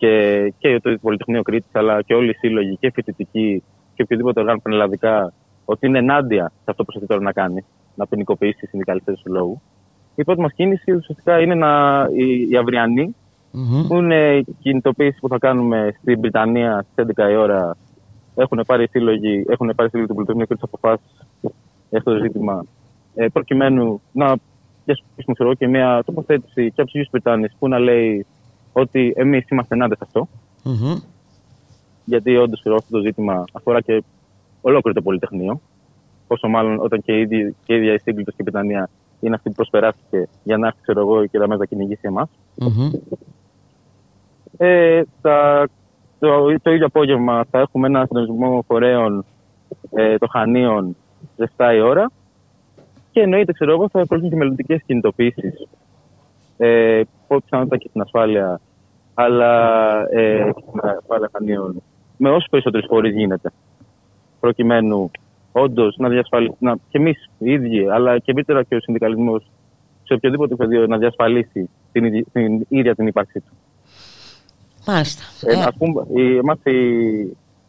και, 0.00 0.52
και 0.58 0.80
το 0.82 0.98
Πολυτεχνείο 1.00 1.42
Κρήτης, 1.42 1.70
αλλά 1.72 2.02
και 2.02 2.14
όλοι 2.14 2.30
οι 2.30 2.34
σύλλογοι 2.34 2.76
και 2.76 2.90
φοιτητικοί 2.94 3.62
και 3.94 4.02
οποιοδήποτε 4.02 4.40
οργάνωση 4.40 4.62
πανελλαδικά, 4.64 5.32
ότι 5.64 5.86
είναι 5.86 5.98
ενάντια 5.98 6.44
σε 6.44 6.70
αυτό 6.70 6.84
που 6.84 6.84
προσπαθεί 6.84 7.06
τώρα 7.06 7.22
να 7.22 7.32
κάνει, 7.32 7.64
να 7.94 8.06
ποινικοποιήσει 8.06 8.58
οι 8.60 8.66
συνδικαλιστές 8.66 9.20
του 9.22 9.32
λόγου. 9.32 9.60
Η 10.14 10.24
πρώτη 10.24 10.40
μας 10.40 10.52
κίνηση 10.52 10.92
ουσιαστικά 10.92 11.40
είναι 11.40 11.54
να, 11.54 12.02
η, 12.16 12.48
η 12.50 12.56
αυριανή, 12.56 13.14
mm-hmm. 13.52 13.86
που 13.88 13.96
είναι 13.96 14.36
η 14.36 14.56
κινητοποίηση 14.60 15.18
που 15.20 15.28
θα 15.28 15.38
κάνουμε 15.38 15.94
στην 16.00 16.20
Βρυτανία 16.20 16.86
στις 16.92 17.06
11 17.16 17.30
η 17.30 17.36
ώρα. 17.36 17.76
Έχουν 18.34 18.62
πάρει 18.66 18.88
σύλλογοι, 18.90 19.44
έχουν 19.48 19.72
πάρει 19.76 19.88
σύλλογοι 19.88 20.08
του 20.08 20.14
Πολυτεχνείου 20.14 20.46
Κρήτης 20.46 20.64
αποφάσεις 20.64 21.26
για 21.90 21.98
αυτό 21.98 22.12
το 22.12 22.20
ζήτημα, 22.22 22.64
ε, 23.14 23.26
προκειμένου 23.28 24.00
να 24.12 24.34
διασπίσουμε 24.84 25.54
και 25.54 25.68
μια 25.68 26.02
τοποθέτηση 26.04 26.72
και 26.74 26.80
από 26.80 26.84
τους 26.90 26.94
ίδιου 26.94 27.08
Βρυτάνε 27.10 27.50
που 27.58 27.68
να 27.68 27.78
λέει 27.78 28.26
ότι 28.72 29.12
εμείς 29.16 29.48
είμαστε 29.48 29.74
ενάντια 29.74 29.96
σε 29.96 30.04
αυτό. 30.06 30.28
Mm-hmm. 30.64 31.02
Γιατί 32.04 32.36
όντως 32.36 32.62
αυτό 32.66 32.90
το 32.90 33.00
ζήτημα 33.00 33.44
αφορά 33.52 33.80
και 33.80 34.02
ολόκληρο 34.60 34.96
το 34.96 35.02
Πολυτεχνείο. 35.02 35.60
Πόσο 36.26 36.48
μάλλον 36.48 36.78
όταν 36.80 37.02
και 37.02 37.12
η 37.12 37.20
ίδια, 37.20 37.52
και 37.64 37.74
η, 37.74 37.76
ίδια 37.76 37.92
η 37.92 37.98
σύγκλιτο 37.98 38.30
και 38.30 38.36
η 38.40 38.44
Πιτανία 38.44 38.90
είναι 39.20 39.34
αυτή 39.34 39.48
που 39.48 39.54
προσπεράστηκε 39.54 40.28
για 40.42 40.56
να 40.56 40.66
έρθει, 40.66 40.78
ξέρω 40.82 41.00
εγώ, 41.00 41.26
και 41.26 41.38
να 41.38 41.48
μέσα 41.48 41.66
κυνηγήσει 41.66 42.00
εμάς. 42.02 42.28
Mm-hmm. 42.60 42.98
Ε, 44.56 45.02
το, 46.18 46.46
το 46.62 46.70
ίδιο 46.70 46.86
απόγευμα 46.86 47.44
θα 47.50 47.58
έχουμε 47.58 47.86
ένα 47.86 48.06
συντονισμό 48.06 48.64
φορέων 48.66 49.24
ε, 49.90 50.18
των 50.18 50.28
Χανίων 50.28 50.96
στι 51.34 51.48
7 51.56 51.74
η 51.74 51.80
ώρα. 51.80 52.10
Και 53.10 53.20
εννοείται, 53.20 53.52
ξέρω 53.52 53.72
εγώ, 53.72 53.88
θα 53.88 54.00
ακολουθούν 54.00 54.30
και 54.30 54.36
μελλοντικές 54.36 54.82
κινητοποιήσεις 54.86 55.66
ε, 56.60 57.02
πω 57.26 57.36
πιθανότητα 57.44 57.76
και 57.76 57.88
την 57.92 58.00
ασφάλεια, 58.00 58.60
αλλά 59.14 59.86
ε, 60.10 60.50
και 60.54 60.62
την 60.70 60.80
ασφάλεια 60.98 61.30
χανίων 61.32 61.82
με 62.16 62.30
όσο 62.30 62.46
περισσότερες 62.50 62.86
φορείς 62.88 63.14
γίνεται. 63.14 63.52
Προκειμένου 64.40 65.10
όντως 65.52 65.96
να 65.98 66.08
διασφαλίσει, 66.08 66.56
και 66.60 66.98
εμείς 66.98 67.30
οι 67.38 67.52
ίδιοι, 67.52 67.88
αλλά 67.90 68.18
και 68.18 68.30
ευρύτερα 68.30 68.62
και 68.62 68.74
ο 68.74 68.80
συνδικαλισμός 68.80 69.50
σε 70.02 70.14
οποιοδήποτε 70.14 70.54
πεδίο 70.54 70.86
να 70.86 70.98
διασφαλίσει 70.98 71.70
την, 71.92 72.26
την 72.32 72.66
ίδια 72.68 72.94
την 72.94 73.06
ύπαρξή 73.06 73.40
του. 73.40 73.52
Μάλιστα. 74.86 75.22
Ε, 75.46 75.52
ε. 75.52 75.62
Ας 75.62 75.74
πούμε, 75.78 76.06
η, 76.14 76.36
εμάς 76.36 76.58
η, 76.64 77.20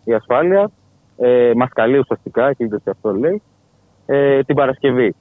η 0.03 0.13
ασφάλεια 0.13 0.71
ε, 1.17 1.51
μας 1.55 1.69
καλεί 1.69 1.97
ουσιαστικά, 1.97 2.53
και 2.53 2.67
αυτό 2.85 3.11
λέει, 3.11 3.41
ε, 4.05 4.43
την 4.43 4.55
Παρασκευή 4.55 5.15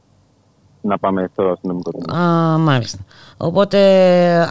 να 0.81 0.99
πάμε 0.99 1.29
στο 1.33 1.49
αστυνομικό 1.49 1.91
τμήμα. 1.91 2.23
Α, 2.23 2.59
μάλιστα. 2.59 2.99
Οπότε 3.37 3.79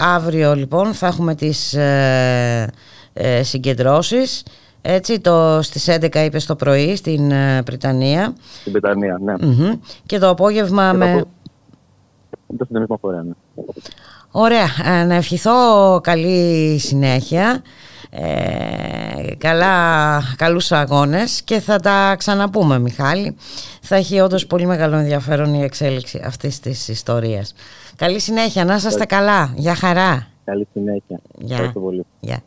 αύριο 0.01 0.55
λοιπόν 0.55 0.93
θα 0.93 1.07
έχουμε 1.07 1.35
τις 1.35 1.73
ε, 1.73 2.71
ε, 3.13 3.43
συγκεντρώσεις 3.43 4.43
έτσι, 4.81 5.19
το, 5.19 5.59
στις 5.61 5.89
11 5.89 6.15
είπες 6.15 6.45
το 6.45 6.55
πρωί 6.55 6.95
στην 6.95 7.31
ε, 7.31 7.63
Πριτανία. 7.63 8.33
Στην 8.59 8.71
Πριτανία, 8.71 9.19
ναι. 9.23 9.33
Και 10.05 10.17
το 10.17 10.29
απόγευμα 10.29 10.91
και 10.91 10.97
με... 10.97 11.25
Το 12.57 12.65
συντονισμό 12.65 12.97
φορέα, 12.97 13.23
ναι. 13.23 13.33
Ωραία. 14.31 14.67
Ε, 14.85 15.03
να 15.03 15.15
ευχηθώ 15.15 15.51
καλή 16.03 16.77
συνέχεια. 16.79 17.61
Ε, 18.09 19.35
καλά, 19.37 20.21
καλούς 20.37 20.71
αγώνες 20.71 21.41
και 21.41 21.59
θα 21.59 21.79
τα 21.79 22.15
ξαναπούμε 22.17 22.79
Μιχάλη. 22.79 23.35
Θα 23.81 23.95
έχει 23.95 24.19
όντως 24.19 24.47
πολύ 24.47 24.65
μεγάλο 24.65 24.95
ενδιαφέρον 24.95 25.53
η 25.53 25.63
εξέλιξη 25.63 26.21
αυτής 26.25 26.59
της 26.59 26.87
ιστορίας. 26.87 27.53
Καλή 27.95 28.19
συνέχεια, 28.19 28.65
να 28.65 28.75
είστε 28.75 29.05
καλά, 29.05 29.53
για 29.55 29.75
χαρά. 29.75 30.27
Καλή 30.43 30.67
συνέχεια, 30.73 31.19
ευχαριστώ 31.49 31.79
πολύ. 31.79 32.05
Γεια. 32.19 32.41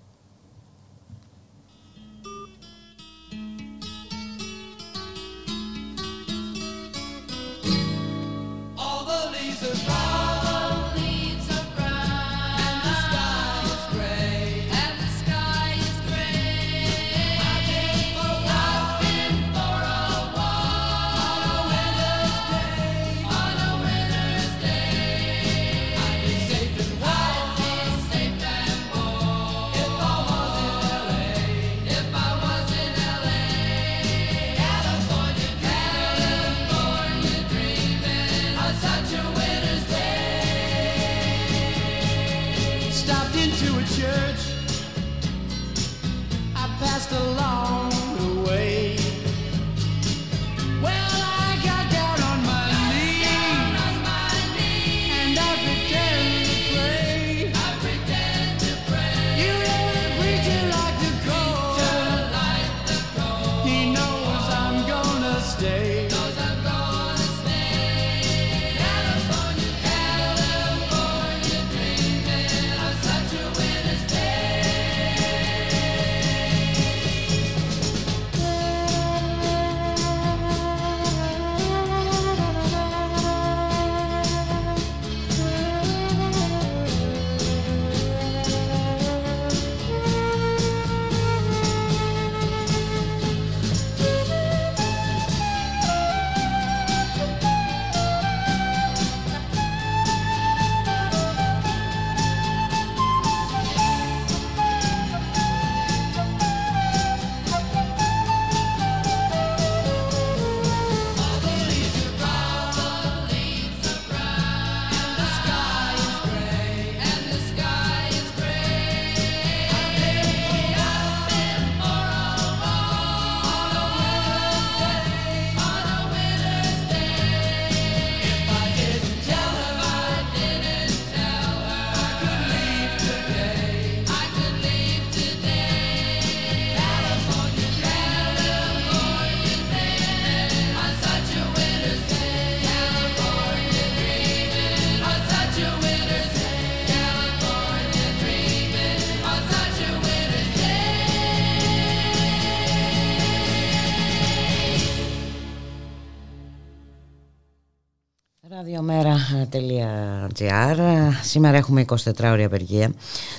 radiomera.gr 159.53 160.81
Σήμερα 161.23 161.57
έχουμε 161.57 161.85
24 161.89 161.97
ώρια 162.23 162.47
απεργία 162.47 162.93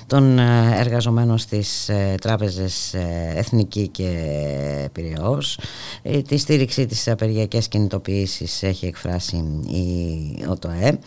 των 0.06 0.38
ε, 0.38 0.76
εργαζομένων 0.78 1.38
στις 1.38 1.88
ε, 1.88 2.14
τράπεζες 2.20 2.94
ε, 2.94 3.32
Εθνική 3.36 3.88
και 3.88 4.10
Πυραιός. 4.92 5.58
Τη 6.26 6.36
στήριξη 6.36 6.86
της 6.86 7.08
απεργιακής 7.08 7.68
κινητοποίησης 7.68 8.62
έχει 8.62 8.86
εκφράσει 8.86 9.36
η 9.68 10.44
ΟΤΟΕ. 10.48 10.98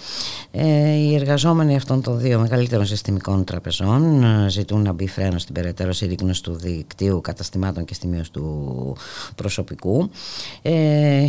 Οι 0.97 1.15
εργαζόμενοι 1.15 1.75
αυτών 1.75 2.01
των 2.01 2.19
δύο 2.19 2.39
μεγαλύτερων 2.39 2.85
συστημικών 2.85 3.43
τραπεζών 3.43 4.25
ζητούν 4.49 4.81
να 4.81 4.93
μπει 4.93 5.07
φρένος 5.07 5.41
στην 5.41 5.53
περαιτέρω 5.53 5.93
συρρήκνωση 5.93 6.43
του 6.43 6.53
δικτύου 6.53 7.21
καταστημάτων 7.21 7.85
και 7.85 7.93
στη 7.93 8.07
μείωση 8.07 8.31
του 8.31 8.95
προσωπικού. 9.35 10.09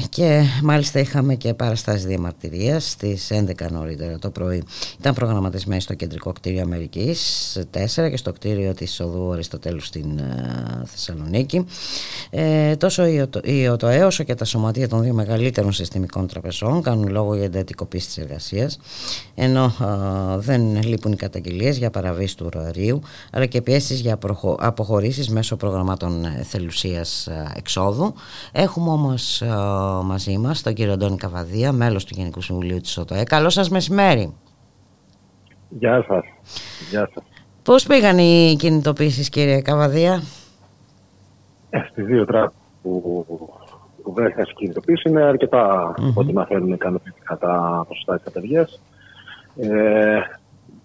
Και 0.08 0.42
μάλιστα 0.62 1.00
είχαμε 1.00 1.34
και 1.34 1.54
παραστάσεις 1.54 2.04
διαμαρτυρίας 2.04 2.90
στις 2.90 3.30
11 3.30 3.70
νωρίτερα 3.70 4.18
το 4.18 4.30
πρωί. 4.30 4.62
Ήταν 5.00 5.14
προγραμματισμένη 5.14 5.80
στο 5.80 5.94
κεντρικό 5.94 6.32
κτίριο 6.32 6.62
Αμερικής 6.62 7.58
4 7.96 8.10
και 8.10 8.16
στο 8.16 8.32
κτίριο 8.32 8.74
της 8.74 9.00
οδού 9.00 9.32
Αριστοτέλου 9.32 9.80
στην 9.80 10.20
uh, 10.20 10.82
Θεσσαλονίκη. 10.84 11.66
Ε, 12.30 12.76
τόσο 12.76 13.06
η 13.06 13.57
ΟΤΟΕ 13.66 14.04
όσο 14.04 14.24
και 14.24 14.34
τα 14.34 14.44
σωματεία 14.44 14.88
των 14.88 15.02
δύο 15.02 15.14
μεγαλύτερων 15.14 15.72
συστημικών 15.72 16.26
τραπεζών 16.26 16.82
κάνουν 16.82 17.08
λόγο 17.08 17.34
για 17.34 17.44
εντατικοποίηση 17.44 18.06
της 18.06 18.18
εργασίας 18.18 18.78
ενώ 19.34 19.66
uh, 19.66 20.36
δεν 20.36 20.82
λείπουν 20.82 21.12
οι 21.12 21.16
καταγγελίες 21.16 21.78
για 21.78 21.90
παραβίαση 21.90 22.36
του 22.36 22.50
ωραρίου 22.54 23.00
αλλά 23.32 23.46
και 23.46 23.62
πιέσεις 23.62 24.00
για 24.00 24.18
αποχωρήσεις 24.58 25.28
μέσω 25.28 25.56
προγραμμάτων 25.56 26.24
θελουσίας 26.42 27.28
εξόδου. 27.56 28.14
Έχουμε 28.52 28.90
όμως 28.90 29.42
uh, 29.44 30.00
μαζί 30.04 30.38
μας 30.38 30.62
τον 30.62 30.74
κύριο 30.74 30.92
Αντώνη 30.92 31.16
Καβαδία, 31.16 31.72
μέλος 31.72 32.04
του 32.04 32.14
Γενικού 32.16 32.40
Συμβουλίου 32.40 32.80
της 32.80 32.98
ΟΤΟΕ. 32.98 33.22
Καλό 33.22 33.48
σας 33.50 33.68
μεσημέρι. 33.68 34.34
Γεια 35.68 36.04
σας. 36.08 36.24
Γεια 36.90 37.10
σας. 37.14 37.24
Πώς 37.62 37.86
πήγαν 37.86 38.18
οι 38.18 38.56
κινητοποίησεις 38.58 39.28
κύριε 39.28 39.60
Καβαδία; 39.60 40.22
Ε, 41.70 41.78
στις 41.90 42.06
δύο 42.06 42.24
τράπεζες 42.24 42.57
που, 42.82 43.24
που 44.02 44.12
βρέθηκαν 44.12 44.44
στην 44.44 44.56
κινητοποίηση 44.56 45.08
είναι 45.08 45.22
αρκετά 45.22 45.94
mm-hmm. 45.94 46.12
ό,τι 46.14 46.32
μαθαίνουν 46.32 46.72
ικανοποιητικά 46.72 47.38
τα 47.38 47.84
ποσοστά 47.88 48.14
της 48.14 48.24
κατεργίας. 48.24 48.80
Ε, 49.56 50.20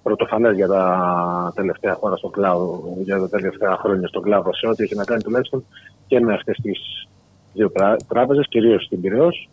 πρωτοφανές 0.03 0.55
για 0.55 0.67
τα 0.67 1.51
τελευταία 1.55 1.95
χρόνια 1.95 2.17
στον 2.17 2.31
κλάδο, 2.31 2.97
για 3.03 3.19
τα 3.19 3.29
τελευταία 3.29 3.77
χρόνια 3.77 4.07
στον 4.07 4.21
κλάδο 4.21 4.53
σε 4.53 4.67
ό,τι 4.67 4.83
έχει 4.83 4.95
να 4.95 5.03
κάνει 5.03 5.21
τουλάχιστον 5.21 5.65
και 6.07 6.19
με 6.19 6.33
αυτές 6.33 6.57
τις 6.61 7.07
δύο 7.53 7.71
τράπεζες, 8.07 8.47
κυρίως 8.47 8.83
στην 8.83 9.01
Πυραιός 9.01 9.49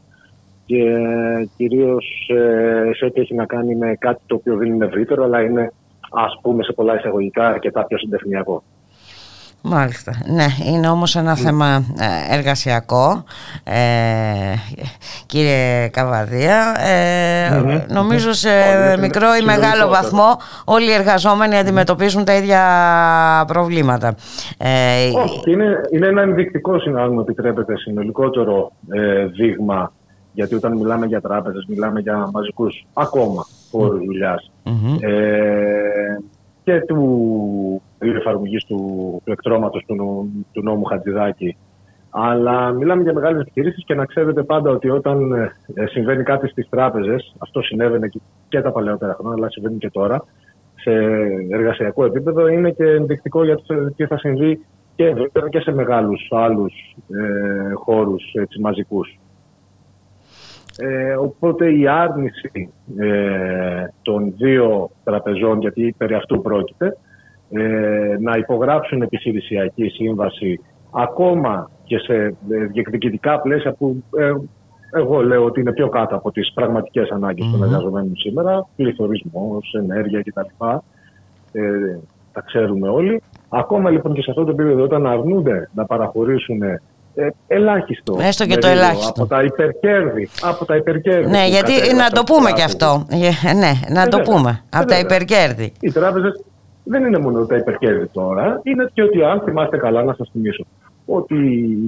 και 0.66 0.84
κυρίως 1.56 2.30
ε, 2.34 2.90
σε 2.94 3.04
ό,τι 3.04 3.20
έχει 3.20 3.34
να 3.34 3.46
κάνει 3.46 3.74
με 3.74 3.94
κάτι 3.98 4.22
το 4.26 4.34
οποίο 4.34 4.56
δεν 4.56 4.72
είναι 4.72 4.84
ευρύτερο 4.84 5.24
αλλά 5.24 5.40
είναι 5.42 5.72
ας 6.10 6.38
πούμε 6.42 6.62
σε 6.62 6.72
πολλά 6.72 6.94
εισαγωγικά 6.98 7.46
αρκετά 7.46 7.84
πιο 7.84 7.98
συντεχνιακό. 7.98 8.62
Μάλιστα. 9.62 10.12
Ναι, 10.27 10.47
είναι 10.73 10.89
όμως 10.89 11.16
ένα 11.16 11.37
θέμα 11.37 11.85
ε, 11.99 12.35
εργασιακό, 12.35 13.24
ε, 13.65 14.55
κύριε 15.27 15.89
Καβαδία. 15.89 16.77
Ε, 16.81 17.85
Νομίζω 17.89 18.32
σε 18.32 18.51
μικρό 19.01 19.35
ή 19.41 19.45
μεγάλο 19.45 19.89
βαθμό 19.89 20.37
όλοι 20.65 20.91
οι 20.91 20.93
εργαζόμενοι 20.93 21.57
αντιμετωπίζουν 21.57 22.24
τα 22.24 22.35
ίδια 22.35 22.65
προβλήματα. 23.47 24.15
Ε, 24.59 25.11
Όχι, 25.24 25.51
είναι, 25.51 25.81
είναι 25.93 26.07
ένα 26.07 26.23
ενδεικτικό, 26.23 26.73
αν 26.73 27.12
μου 27.12 27.20
επιτρέπετε, 27.20 27.77
συνολικότερο 27.77 28.73
ε, 28.91 29.27
δείγμα 29.27 29.93
γιατί 30.32 30.55
όταν 30.55 30.77
μιλάμε 30.77 31.07
για 31.07 31.20
τράπεζες, 31.20 31.65
μιλάμε 31.69 32.01
για 32.01 32.28
μαζικούς 32.32 32.87
ακόμα 32.93 33.47
φόρους 33.70 34.05
δουλειάς. 34.05 34.51
Ε, 35.01 36.16
και 36.65 36.81
του 36.81 37.82
εφαρμογής 37.99 38.65
του, 38.65 38.77
του 39.24 39.32
εκτρώματος 39.32 39.85
του, 39.87 39.97
του 40.53 40.62
νόμου 40.62 40.85
Χατζηδάκη. 40.85 41.57
Αλλά 42.11 42.70
μιλάμε 42.73 43.03
για 43.03 43.12
μεγάλες 43.12 43.41
επιχειρήσεις 43.41 43.85
και 43.85 43.95
να 43.95 44.05
ξέρετε 44.05 44.43
πάντα 44.43 44.70
ότι 44.70 44.89
όταν 44.89 45.32
ε, 45.74 45.87
συμβαίνει 45.87 46.23
κάτι 46.23 46.49
στις 46.49 46.69
τράπεζες, 46.69 47.35
αυτό 47.39 47.62
συνέβαινε 47.62 48.09
και, 48.09 48.20
και 48.49 48.61
τα 48.61 48.73
παλαιότερα 48.73 49.15
χρόνια, 49.15 49.35
αλλά 49.37 49.51
συμβαίνει 49.51 49.78
και 49.78 49.91
τώρα, 49.91 50.24
σε 50.74 50.93
εργασιακό 51.51 52.05
επίπεδο, 52.05 52.49
είναι 52.49 52.70
και 52.70 52.85
ενδεικτικό 52.85 53.45
για 53.45 53.57
το 53.57 53.91
τι 53.97 54.07
θα 54.07 54.19
συμβεί 54.19 54.66
και 54.95 55.15
και 55.51 55.61
σε 55.61 55.73
μεγάλους 55.73 56.28
άλλους 56.31 56.73
ε, 57.09 57.73
χώρους 57.74 58.32
έτσι, 58.35 58.61
μαζικούς. 58.61 59.19
Ε, 60.78 61.14
οπότε 61.14 61.72
η 61.72 61.88
άρνηση 61.88 62.72
ε, 62.98 63.84
των 64.02 64.34
δύο 64.36 64.90
τραπεζών, 65.05 65.60
γιατί 65.60 65.94
περί 65.98 66.14
αυτού 66.14 66.42
πρόκειται, 66.42 66.97
ε, 67.51 68.16
να 68.20 68.36
υπογράψουν 68.36 69.02
επιχειρησιακή 69.02 69.88
σύμβαση 69.88 70.60
ακόμα 70.90 71.70
και 71.84 71.98
σε 71.98 72.34
διεκδικητικά 72.72 73.40
πλαίσια 73.40 73.72
που 73.72 74.05
εγώ 74.92 75.22
λέω 75.22 75.44
ότι 75.44 75.60
είναι 75.60 75.72
πιο 75.72 75.88
κάτω 75.88 76.16
από 76.16 76.30
τις 76.30 76.52
πραγματικές 76.52 77.10
ανάγκες 77.10 77.51
των 77.51 77.62
εργαζομένων 77.62 78.16
σήμερα, 78.16 78.66
πληθωρισμός, 78.76 79.74
ενέργεια 79.74 80.22
κτλ. 80.22 80.64
Ε, 81.52 81.98
τα 82.32 82.40
ξέρουμε 82.40 82.88
όλοι. 82.88 83.22
Ακόμα 83.48 83.90
λοιπόν 83.90 84.12
και 84.12 84.22
σε 84.22 84.30
αυτό 84.30 84.44
το 84.44 84.51
επίπεδο 84.51 84.82
όταν 84.82 85.06
αρνούνται 85.06 85.70
να 85.74 85.84
παραχωρήσουν 85.84 86.60
ε, 87.15 87.28
ελάχιστο. 87.47 88.19
Έστω 88.20 88.47
και 88.47 88.57
το 88.57 88.66
ελάχιστο. 88.66 89.23
Από 89.23 89.27
τα 89.27 89.43
υπερκέρδη. 89.43 90.28
Από 90.43 90.65
τα 90.65 90.77
υπερκέρδη 90.77 91.31
ναι, 91.31 91.47
γιατί 91.47 91.95
να 91.95 92.11
το 92.11 92.23
πούμε 92.23 92.53
και 92.53 92.62
αυτό. 92.62 93.07
Ε, 93.09 93.53
ναι, 93.53 93.73
να 93.89 94.09
το 94.09 94.20
πούμε. 94.20 94.65
Από 94.70 94.87
τα 94.87 94.99
υπερκέρδη. 94.99 95.73
Οι 95.81 95.93
τράπεζες 95.93 96.45
δεν 96.85 97.05
είναι 97.05 97.19
μόνο 97.19 97.47
τα 97.47 97.57
υπερκέρδη 97.57 98.07
τώρα, 98.07 98.61
είναι 98.62 98.91
και 98.93 99.03
ότι 99.03 99.23
αν 99.23 99.43
θυμάστε 99.45 99.77
καλά 99.77 100.03
να 100.03 100.15
σας 100.15 100.28
θυμίσω 100.32 100.66
ότι 101.11 101.37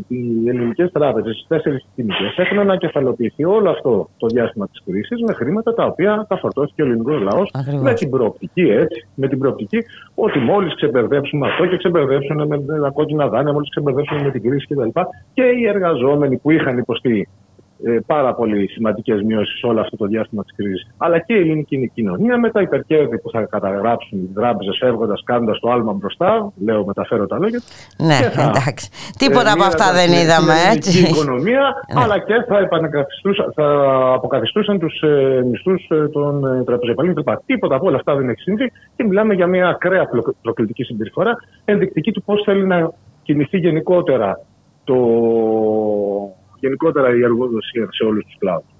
οι 0.08 0.48
ελληνικές 0.48 0.92
τράπεζες, 0.92 1.38
οι 1.40 1.44
τέσσερις 1.48 1.86
τιμικέ, 1.94 2.32
έχουν 2.36 2.58
ανακεφαλοποιηθεί 2.58 3.44
όλο 3.44 3.70
αυτό 3.70 4.08
το 4.16 4.26
διάστημα 4.26 4.68
της 4.68 4.82
κρίσης 4.84 5.22
με 5.22 5.32
χρήματα 5.32 5.74
τα 5.74 5.84
οποία 5.84 6.26
τα 6.28 6.36
φορτώθηκε 6.36 6.82
ο 6.82 6.84
ελληνικός 6.84 7.20
λαός 7.20 7.54
με 7.82 7.94
την 7.94 8.10
προοπτική, 8.10 8.60
έτσι, 8.62 9.06
με 9.14 9.28
την 9.28 9.38
προοπτική 9.38 9.78
ότι 10.14 10.38
μόλις 10.38 10.74
ξεμπερδέψουμε 10.74 11.48
αυτό 11.48 11.66
και 11.66 11.76
ξεμπερδέψουν 11.76 12.46
με 12.46 12.80
τα 12.82 12.90
κόκκινα 12.90 13.28
δάνεια, 13.28 13.52
μόλις 13.52 13.70
ξεμπερδέψουν 13.70 14.22
με 14.22 14.30
την 14.30 14.42
κρίση 14.42 14.66
κτλ. 14.66 15.00
Και 15.34 15.42
οι 15.42 15.66
εργαζόμενοι 15.66 16.36
που 16.36 16.50
είχαν 16.50 16.78
υποστεί 16.78 17.28
ε, 17.41 17.41
πάρα 18.06 18.34
πολύ 18.34 18.68
σημαντικές 18.68 19.22
μειώσεις 19.22 19.58
σε 19.58 19.66
όλο 19.66 19.80
αυτό 19.80 19.96
το 19.96 20.06
διάστημα 20.06 20.42
της 20.42 20.54
κρίσης. 20.56 20.90
Αλλά 20.96 21.18
και 21.18 21.34
η 21.34 21.38
ελληνική 21.38 21.90
κοινωνία 21.94 22.38
με 22.38 22.50
τα 22.50 22.60
υπερκέρδη 22.60 23.18
που 23.18 23.30
θα 23.30 23.42
καταγράψουν 23.42 24.18
οι 24.18 24.30
τράπεζε 24.34 24.70
φεύγοντας, 24.80 25.22
κάνοντας 25.24 25.58
το 25.60 25.70
άλμα 25.70 25.92
μπροστά. 25.92 26.52
Λέω, 26.64 26.84
μεταφέρω 26.84 27.26
τα 27.26 27.38
λόγια. 27.38 27.60
Ναι, 27.98 28.14
θα, 28.14 28.42
εντάξει. 28.42 28.90
Τίποτα 29.18 29.48
ε, 29.48 29.52
από 29.52 29.64
αυτά 29.64 29.92
δεν 29.92 30.12
είδαμε, 30.12 30.54
έτσι. 30.74 31.04
Την 31.04 31.14
οικονομία, 31.14 31.60
ναι. 31.94 32.00
αλλά 32.02 32.18
και 32.18 32.34
θα, 32.48 32.68
θα 33.54 33.66
αποκαθιστούσαν 34.14 34.78
τους 34.78 35.00
ε, 35.00 35.42
μισθούς 35.50 35.86
ε, 35.88 36.08
των 36.08 36.44
ε, 36.46 36.64
τραπεζοπαλίων 36.64 37.24
Τίποτα 37.46 37.74
από 37.74 37.86
όλα 37.86 37.96
αυτά 37.96 38.14
δεν 38.14 38.28
έχει 38.28 38.40
συμβεί 38.40 38.72
και 38.96 39.04
μιλάμε 39.04 39.34
για 39.34 39.46
μια 39.46 39.68
ακραία 39.68 40.08
προκλητική 40.42 40.82
συμπεριφορά, 40.82 41.36
ενδεικτική 41.64 42.12
του 42.12 42.22
πώς 42.22 42.42
θέλει 42.44 42.66
να 42.66 42.90
κινηθεί 43.22 43.58
γενικότερα 43.58 44.40
το 44.84 44.96
γενικότερα 46.62 47.08
η 47.16 47.22
εργοδοσία 47.22 47.88
σε 47.90 48.04
όλους 48.04 48.24
τους 48.24 48.36
κλάδους. 48.38 48.70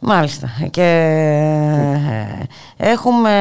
Μάλιστα. 0.00 0.48
Και 0.70 0.88
έχουμε 2.76 3.32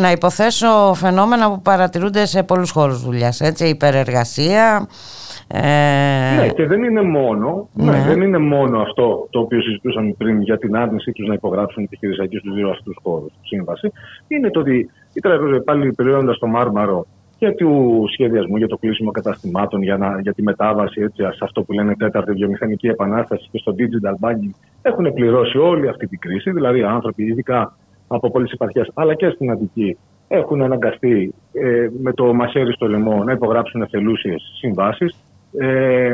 να 0.00 0.10
υποθέσω 0.10 0.94
φαινόμενα 0.94 1.50
που 1.50 1.62
παρατηρούνται 1.62 2.26
σε 2.26 2.42
πολλούς 2.42 2.70
χώρους 2.70 3.02
δουλειάς, 3.02 3.40
έτσι, 3.40 3.68
υπερεργασία. 3.68 4.88
Ε... 5.48 5.60
Ναι, 6.40 6.48
και 6.48 6.66
δεν 6.66 6.82
είναι 6.82 7.02
μόνο, 7.02 7.68
ναι. 7.72 7.90
ναι. 7.90 8.04
δεν 8.06 8.20
είναι 8.22 8.38
μόνο 8.38 8.80
αυτό 8.80 9.26
το 9.30 9.38
οποίο 9.38 9.60
συζητούσαμε 9.60 10.14
πριν 10.18 10.42
για 10.42 10.58
την 10.58 10.76
άρνησή 10.76 11.12
τους 11.12 11.26
να 11.28 11.34
υπογράψουν 11.34 11.82
επιχειρησιακή 11.82 12.36
στους 12.36 12.54
δύο 12.54 12.70
αυτούς 12.70 12.96
χώρους 13.02 13.32
σύμβαση. 13.42 13.92
Είναι 14.28 14.50
το 14.50 14.60
ότι 14.60 14.90
οι 15.12 15.20
τραπεζοί 15.20 15.60
πάλι 15.60 15.92
περιμένοντας 15.92 16.38
το 16.38 16.46
Μάρμαρο 16.46 17.06
και 17.42 17.52
του 17.52 18.04
σχεδιασμού 18.12 18.56
για 18.56 18.66
το 18.68 18.76
κλείσιμο 18.76 19.10
καταστημάτων, 19.10 19.82
για, 19.82 19.96
να, 19.96 20.20
για 20.20 20.32
τη 20.32 20.42
μετάβαση 20.42 21.00
έτσι, 21.00 21.22
σε 21.22 21.38
αυτό 21.42 21.62
που 21.62 21.72
λένε 21.72 21.94
τέταρτη 21.96 22.32
βιομηχανική 22.32 22.86
επανάσταση 22.86 23.48
και 23.50 23.58
στο 23.58 23.74
digital 23.78 24.26
banking, 24.26 24.54
έχουν 24.82 25.12
πληρώσει 25.12 25.58
όλη 25.58 25.88
αυτή 25.88 26.06
την 26.06 26.18
κρίση. 26.18 26.50
Δηλαδή, 26.50 26.82
άνθρωποι, 26.82 27.24
ειδικά 27.24 27.76
από 28.08 28.30
πολλές 28.30 28.50
επαρχίες, 28.50 28.90
αλλά 28.94 29.14
και 29.14 29.28
στην 29.28 29.50
Αττική, 29.50 29.98
έχουν 30.28 30.62
αναγκαστεί 30.62 31.34
ε, 31.52 31.88
με 32.02 32.12
το 32.12 32.34
μαχαίρι 32.34 32.72
στο 32.72 32.88
λαιμό 32.88 33.24
να 33.24 33.32
υπογράψουν 33.32 33.82
εθελούσιες 33.82 34.42
συμβάσεις 34.58 35.16
ε, 35.58 36.12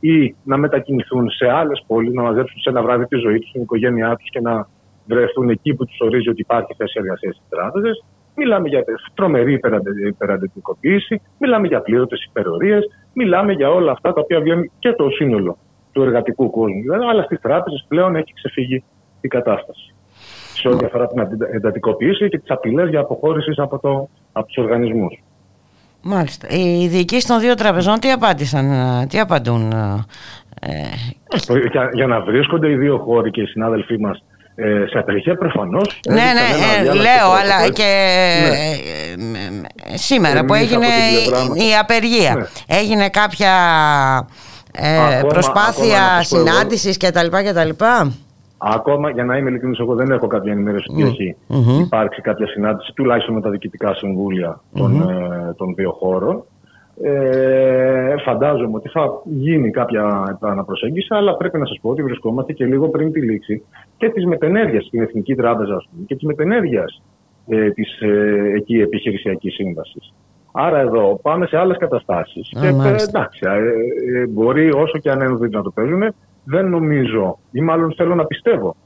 ή 0.00 0.34
να 0.44 0.56
μετακινηθούν 0.56 1.30
σε 1.30 1.48
άλλες 1.48 1.84
πόλεις, 1.86 2.12
να 2.12 2.22
μαζέψουν 2.22 2.60
σε 2.60 2.70
ένα 2.70 2.82
βράδυ 2.82 3.06
τη 3.06 3.16
ζωή 3.16 3.38
τους, 3.38 3.50
την 3.50 3.62
οικογένειά 3.62 4.16
τους 4.16 4.30
και 4.30 4.40
να 4.40 4.68
βρεθούν 5.06 5.48
εκεί 5.48 5.74
που 5.74 5.84
τους 5.84 6.00
ορίζει 6.00 6.28
ότι 6.28 6.40
υπάρχει 6.40 6.74
θέση 6.76 6.92
εργασίας 6.96 7.34
στις 7.34 7.48
τράπεζες. 7.48 8.04
Μιλάμε 8.34 8.68
για 8.68 8.84
τρομερή 9.14 9.60
υπεραντιτικοποίηση, 10.06 11.20
μιλάμε 11.38 11.66
για 11.66 11.80
πλήρωτες 11.80 12.24
υπερορίες, 12.24 12.84
μιλάμε 13.12 13.52
για 13.52 13.70
όλα 13.70 13.92
αυτά 13.92 14.12
τα 14.12 14.20
οποία 14.20 14.40
βγαίνουν 14.40 14.70
και 14.78 14.92
το 14.92 15.08
σύνολο 15.10 15.58
του 15.92 16.02
εργατικού 16.02 16.50
κόσμου. 16.50 16.80
Δηλαδή, 16.80 17.04
αλλά 17.04 17.22
στις 17.22 17.40
τράπεζες 17.40 17.84
πλέον 17.88 18.16
έχει 18.16 18.32
ξεφύγει 18.32 18.84
η 19.20 19.28
κατάσταση. 19.28 19.94
Σε 20.54 20.68
ό,τι 20.68 20.84
αφορά 20.84 21.06
την 21.06 21.22
εντατικοποίηση 21.52 22.28
και 22.28 22.38
τις 22.38 22.50
απειλές 22.50 22.88
για 22.88 23.00
αποχώρησης 23.00 23.58
από, 23.58 23.78
το, 23.78 24.08
από 24.32 24.46
τους 24.46 24.56
οργανισμούς. 24.56 25.22
Μάλιστα. 26.02 26.48
Οι 26.50 26.88
διοικήσεις 26.88 27.26
των 27.26 27.40
δύο 27.40 27.54
τραπεζών 27.54 27.98
τι 27.98 28.10
απάντησαν, 28.10 28.66
τι 29.08 29.18
απαντούν. 29.18 29.72
Ε... 30.60 30.84
Για, 31.70 31.90
για 31.92 32.06
να 32.06 32.20
βρίσκονται 32.20 32.70
οι 32.70 32.76
δύο 32.76 32.98
χώροι 32.98 33.30
και 33.30 33.40
οι 33.40 33.46
συνάδελφοί 33.46 34.00
μας 34.00 34.24
ε, 34.54 34.84
σε 34.86 34.98
απεργία 34.98 35.36
προφανώς. 35.36 36.00
Ναι, 36.08 36.14
ναι, 36.14 36.90
ε, 36.90 36.94
λέω, 36.94 37.30
αλλά 37.40 37.68
και 37.68 37.82
ναι. 39.16 39.36
Ε, 39.92 39.96
σήμερα 39.96 40.44
που 40.44 40.54
έγινε 40.54 40.86
η 41.54 41.76
απεργία. 41.80 42.34
Ναι. 42.34 42.76
Έγινε 42.78 43.08
κάποια 43.08 43.52
ε, 44.72 45.20
προσπάθεια 45.28 46.22
συνάντησης 46.22 46.96
κτλ. 46.96 47.26
κτλ. 47.26 47.84
Ακόμα, 48.58 49.10
για 49.10 49.24
να 49.24 49.36
είμαι 49.36 49.50
ειλικρινής, 49.50 49.78
εγώ 49.78 49.94
δεν 49.94 50.10
έχω 50.10 50.26
κάποια 50.26 50.52
ενημέρωση 50.52 50.86
ότι 50.92 51.02
έχει 51.02 51.36
υπάρξει 51.80 52.20
κάποια 52.20 52.46
συνάντηση, 52.46 52.92
τουλάχιστον 52.94 53.34
με 53.34 53.40
τα 53.40 53.50
διοικητικά 53.50 53.94
συμβούλια 53.94 54.60
των, 54.74 55.06
των 55.56 55.74
δύο 55.74 55.90
χώρων. 55.92 56.44
Ε, 57.00 58.14
φαντάζομαι 58.24 58.76
ότι 58.76 58.88
θα 58.88 59.22
γίνει 59.24 59.70
κάποια 59.70 60.24
επαναπροσέγγιση, 60.30 61.08
αλλά 61.10 61.36
πρέπει 61.36 61.58
να 61.58 61.66
σας 61.66 61.78
πω 61.82 61.90
ότι 61.90 62.02
βρισκόμαστε 62.02 62.52
και 62.52 62.64
λίγο 62.64 62.88
πριν 62.88 63.12
τη 63.12 63.20
λήξη 63.20 63.64
και 63.96 64.08
της 64.08 64.26
μετενέργειας 64.26 64.84
στην 64.84 65.02
Εθνική 65.02 65.34
Τράπεζα 65.34 65.84
και 66.06 66.14
της 66.14 66.24
μετενέργειας 66.24 67.02
ε, 67.48 67.70
της 67.70 68.00
ε, 68.00 68.52
εκεί 68.56 68.80
επιχειρησιακής 68.80 69.54
σύμβασης. 69.54 70.12
Άρα 70.52 70.78
εδώ 70.78 71.18
πάμε 71.22 71.46
σε 71.46 71.56
άλλες 71.56 71.76
καταστάσεις. 71.76 72.48
Και 72.60 72.66
ε, 72.66 73.02
εντάξει, 73.08 73.40
ε, 73.42 74.18
ε, 74.18 74.26
μπορεί 74.26 74.72
όσο 74.72 74.98
και 74.98 75.10
αν 75.10 75.20
είναι 75.20 75.48
να 75.50 75.62
το 75.62 75.70
παίζουν, 75.70 76.14
δεν 76.44 76.68
νομίζω, 76.68 77.38
ή 77.50 77.60
μάλλον 77.60 77.94
θέλω 77.96 78.14
να 78.14 78.26
πιστεύω, 78.26 78.76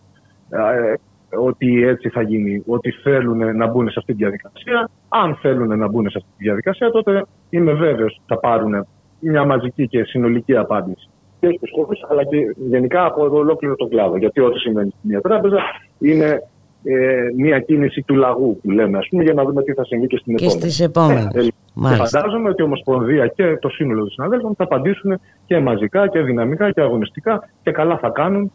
ότι 1.38 1.82
έτσι 1.82 2.08
θα 2.08 2.22
γίνει, 2.22 2.62
ότι 2.66 2.90
θέλουν 2.90 3.56
να 3.56 3.66
μπουν 3.66 3.90
σε 3.90 3.98
αυτή 3.98 4.12
τη 4.12 4.18
διαδικασία. 4.18 4.90
Αν 5.08 5.34
θέλουν 5.34 5.78
να 5.78 5.88
μπουν 5.88 6.10
σε 6.10 6.18
αυτή 6.18 6.30
τη 6.36 6.44
διαδικασία, 6.44 6.90
τότε 6.90 7.24
είμαι 7.56 7.72
βέβαιος 7.72 8.20
θα 8.26 8.38
πάρουν 8.38 8.86
μια 9.20 9.44
μαζική 9.44 9.88
και 9.88 10.04
συνολική 10.04 10.56
απάντηση 10.56 11.08
και 11.40 11.52
στους 11.56 11.70
χώρους, 11.74 12.00
αλλά 12.10 12.24
και 12.24 12.36
γενικά 12.68 13.04
από 13.04 13.28
ολόκληρο 13.30 13.74
τον 13.74 13.88
κλάδο. 13.88 14.16
Γιατί 14.16 14.40
ό,τι 14.40 14.58
σημαίνει 14.58 14.88
στην 14.88 15.10
μια 15.10 15.20
τράπεζα 15.20 15.58
είναι 15.98 16.42
ε, 16.84 17.30
μια 17.36 17.60
κίνηση 17.60 18.02
του 18.02 18.14
λαγού 18.14 18.60
που 18.62 18.70
λέμε, 18.70 18.98
ας 18.98 19.08
πούμε, 19.10 19.22
για 19.22 19.32
να 19.32 19.44
δούμε 19.44 19.62
τι 19.62 19.72
θα 19.72 19.84
συμβεί 19.84 20.06
και 20.06 20.16
στην 20.16 20.36
και 20.36 20.44
επόμενη. 20.44 20.60
Στις 20.62 20.80
επόμενες. 20.80 21.34
Ε, 21.34 21.40
και 21.88 21.94
φαντάζομαι 21.94 22.48
ότι 22.48 22.62
η 22.62 22.64
Ομοσπονδία 22.64 23.26
και 23.26 23.56
το 23.60 23.68
σύνολο 23.68 24.00
των 24.00 24.10
συναδέλφων 24.10 24.54
θα 24.56 24.64
απαντήσουν 24.64 25.20
και 25.46 25.58
μαζικά 25.58 26.08
και 26.08 26.20
δυναμικά 26.20 26.70
και 26.70 26.80
αγωνιστικά 26.80 27.48
και 27.62 27.70
καλά 27.70 27.98
θα 27.98 28.08
κάνουν 28.08 28.52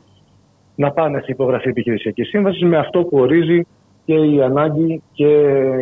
να 0.76 0.91
πάνε 0.91 1.19
σε 1.19 1.26
υπογραφή 1.28 1.69
επιχειρησιακής 1.69 2.28
σύμβασης 2.28 2.64
με 2.64 2.78
αυτό 2.78 3.03
που 3.03 3.18
ορίζει 3.18 3.68
και 4.06 4.14
η 4.14 4.41
ανάγκη 4.41 5.02
και 5.14 5.28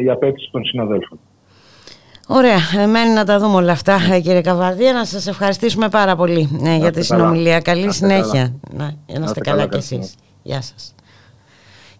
η 0.04 0.10
απέτηση 0.10 0.50
των 0.52 0.66
συναδέλφων. 0.66 1.20
Ωραία, 2.32 2.88
μένει 2.88 3.14
να 3.14 3.26
τα 3.26 3.40
δούμε 3.40 3.56
όλα 3.56 3.72
αυτά 3.72 4.00
κύριε 4.24 4.42
Καβαδία. 4.42 4.94
Να 4.94 5.06
σας 5.06 5.28
ευχαριστήσουμε 5.28 5.90
πάρα 5.90 6.16
πολύ 6.16 6.60
ε, 6.64 6.76
για 6.76 6.92
τη 6.92 7.04
συνομιλία. 7.04 7.60
Καλή 7.60 7.94
συνέχεια. 7.94 8.54
Να, 8.72 8.96
να 9.08 9.26
είστε 9.26 9.40
καλά, 9.40 9.58
καλά 9.58 9.68
κι 9.68 9.78
εσείς. 9.78 10.14
Γεια 10.44 10.62
σας. 10.62 10.94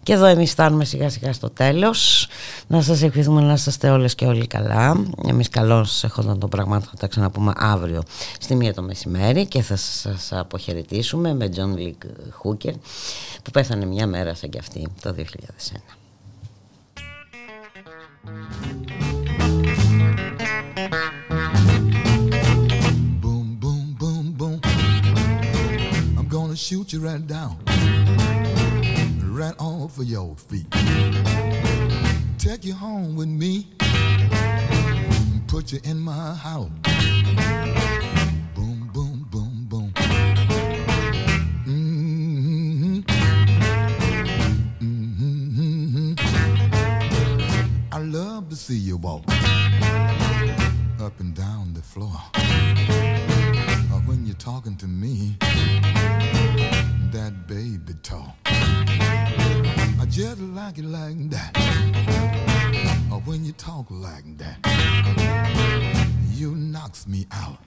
Και 0.02 0.12
εδώ 0.12 0.24
εμείς 0.24 0.50
φτάνουμε 0.50 0.84
σιγά 0.84 1.10
σιγά 1.10 1.32
στο 1.32 1.50
τέλος. 1.50 2.28
Να 2.66 2.82
σας 2.82 3.02
ευχηθούμε 3.02 3.40
να 3.40 3.52
είστε 3.52 3.90
όλες 3.90 4.14
και 4.14 4.26
όλοι 4.26 4.46
καλά. 4.46 5.04
Εμείς 5.26 5.48
καλώς 5.48 6.04
έχονταν 6.04 6.38
το 6.38 6.48
πράγμα 6.48 6.80
θα 6.80 6.90
τα 6.98 7.06
ξαναπούμε 7.06 7.52
αύριο 7.56 8.02
στη 8.40 8.54
μία 8.54 8.74
το 8.74 8.82
μεσημέρι 8.82 9.46
και 9.46 9.62
θα 9.62 9.76
σας 9.76 10.32
αποχαιρετήσουμε 10.32 11.34
με 11.34 11.48
John 11.56 11.78
Lee 11.78 11.92
Hooker 12.42 12.74
που 13.42 13.50
πέθανε 13.52 13.84
μια 13.84 14.06
μέρα 14.06 14.34
σαν 14.34 14.50
και 14.50 14.58
αυτή 14.58 14.88
το 15.02 15.14
2001. 19.04 19.09
Shoot 26.60 26.92
you 26.92 27.00
right 27.00 27.26
down. 27.26 27.56
right 29.24 29.54
off 29.58 29.98
of 29.98 30.04
your 30.04 30.36
feet. 30.36 30.70
Take 32.38 32.66
you 32.66 32.74
home 32.74 33.16
with 33.16 33.28
me, 33.28 33.68
put 35.46 35.72
you 35.72 35.80
in 35.84 35.98
my 35.98 36.34
house. 36.34 36.68
Boom, 38.54 38.90
boom, 38.92 39.26
boom, 39.30 39.66
boom. 39.70 39.92
Mm-hmm. 41.66 43.00
Mm-hmm. 44.82 46.14
I 47.90 47.98
love 47.98 48.50
to 48.50 48.56
see 48.56 48.76
you 48.76 48.98
walk 48.98 49.24
up 51.00 51.18
and 51.20 51.34
down 51.34 51.72
the 51.72 51.80
floor. 51.82 52.20
You're 54.30 54.38
talking 54.38 54.76
to 54.76 54.86
me, 54.86 55.36
that 55.40 57.32
baby 57.48 57.94
talk. 58.00 58.36
I 58.46 60.06
just 60.08 60.40
like 60.40 60.78
it 60.78 60.84
like 60.84 61.30
that. 61.30 61.56
Or 63.10 63.18
when 63.22 63.44
you 63.44 63.50
talk 63.50 63.86
like 63.90 64.38
that, 64.38 64.58
you 66.32 66.54
knocks 66.54 67.08
me 67.08 67.26
out. 67.32 67.58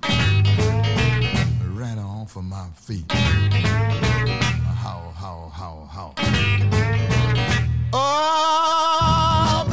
Right 1.73 1.98
off 1.98 2.38
of 2.38 2.45
my 2.45 2.69
feet. 2.76 3.11
How, 3.11 5.11
how, 5.18 5.52
how, 5.53 5.90
how. 5.91 6.14
Oh, 7.91 9.65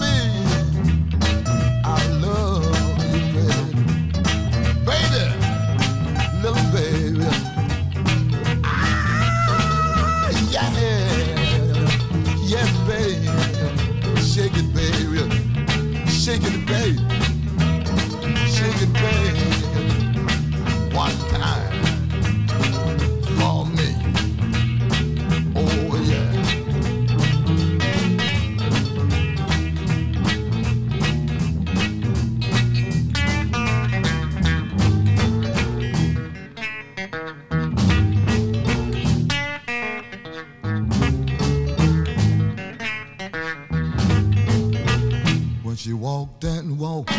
she 45.81 45.95
walked 45.95 46.43
that 46.43 46.63
walk 46.67 47.11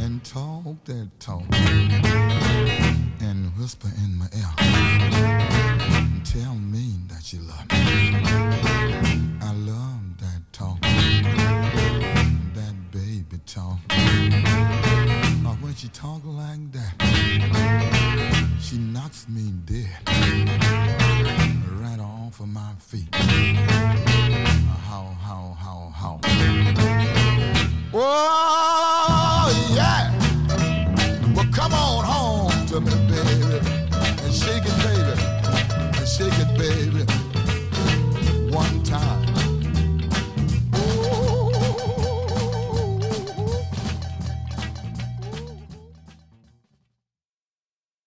and 0.00 0.24
talked 0.24 0.86
that 0.86 1.10
talk 1.20 1.44
and 3.20 3.54
whisper 3.58 3.88
in 3.98 4.16
my 4.16 4.26
ear 4.34 4.48
and 4.58 6.24
tell 6.24 6.54
me 6.54 6.94
that 7.08 7.30
you 7.30 7.40
love 7.40 7.70
me. 7.70 8.16
I 9.42 9.52
love 9.52 10.00
that 10.20 10.42
talk, 10.54 10.80
that 12.54 12.74
baby 12.90 13.38
talk. 13.44 13.76
But 13.88 15.56
when 15.60 15.74
she 15.74 15.88
talk 15.88 16.22
like 16.24 16.72
that. 16.72 18.01
She 18.62 18.78
knocks 18.78 19.26
me 19.28 19.52
dead 19.66 19.88
right 21.80 21.98
off 21.98 22.38
of 22.38 22.46
my 22.46 22.72
feet. 22.78 23.12
How, 24.86 25.16
how, 25.20 25.56
how, 25.58 25.92
how. 25.92 26.20
Oh, 27.92 29.72
yeah. 29.74 30.12
Well, 31.34 31.46
come 31.52 31.74
on. 31.74 32.11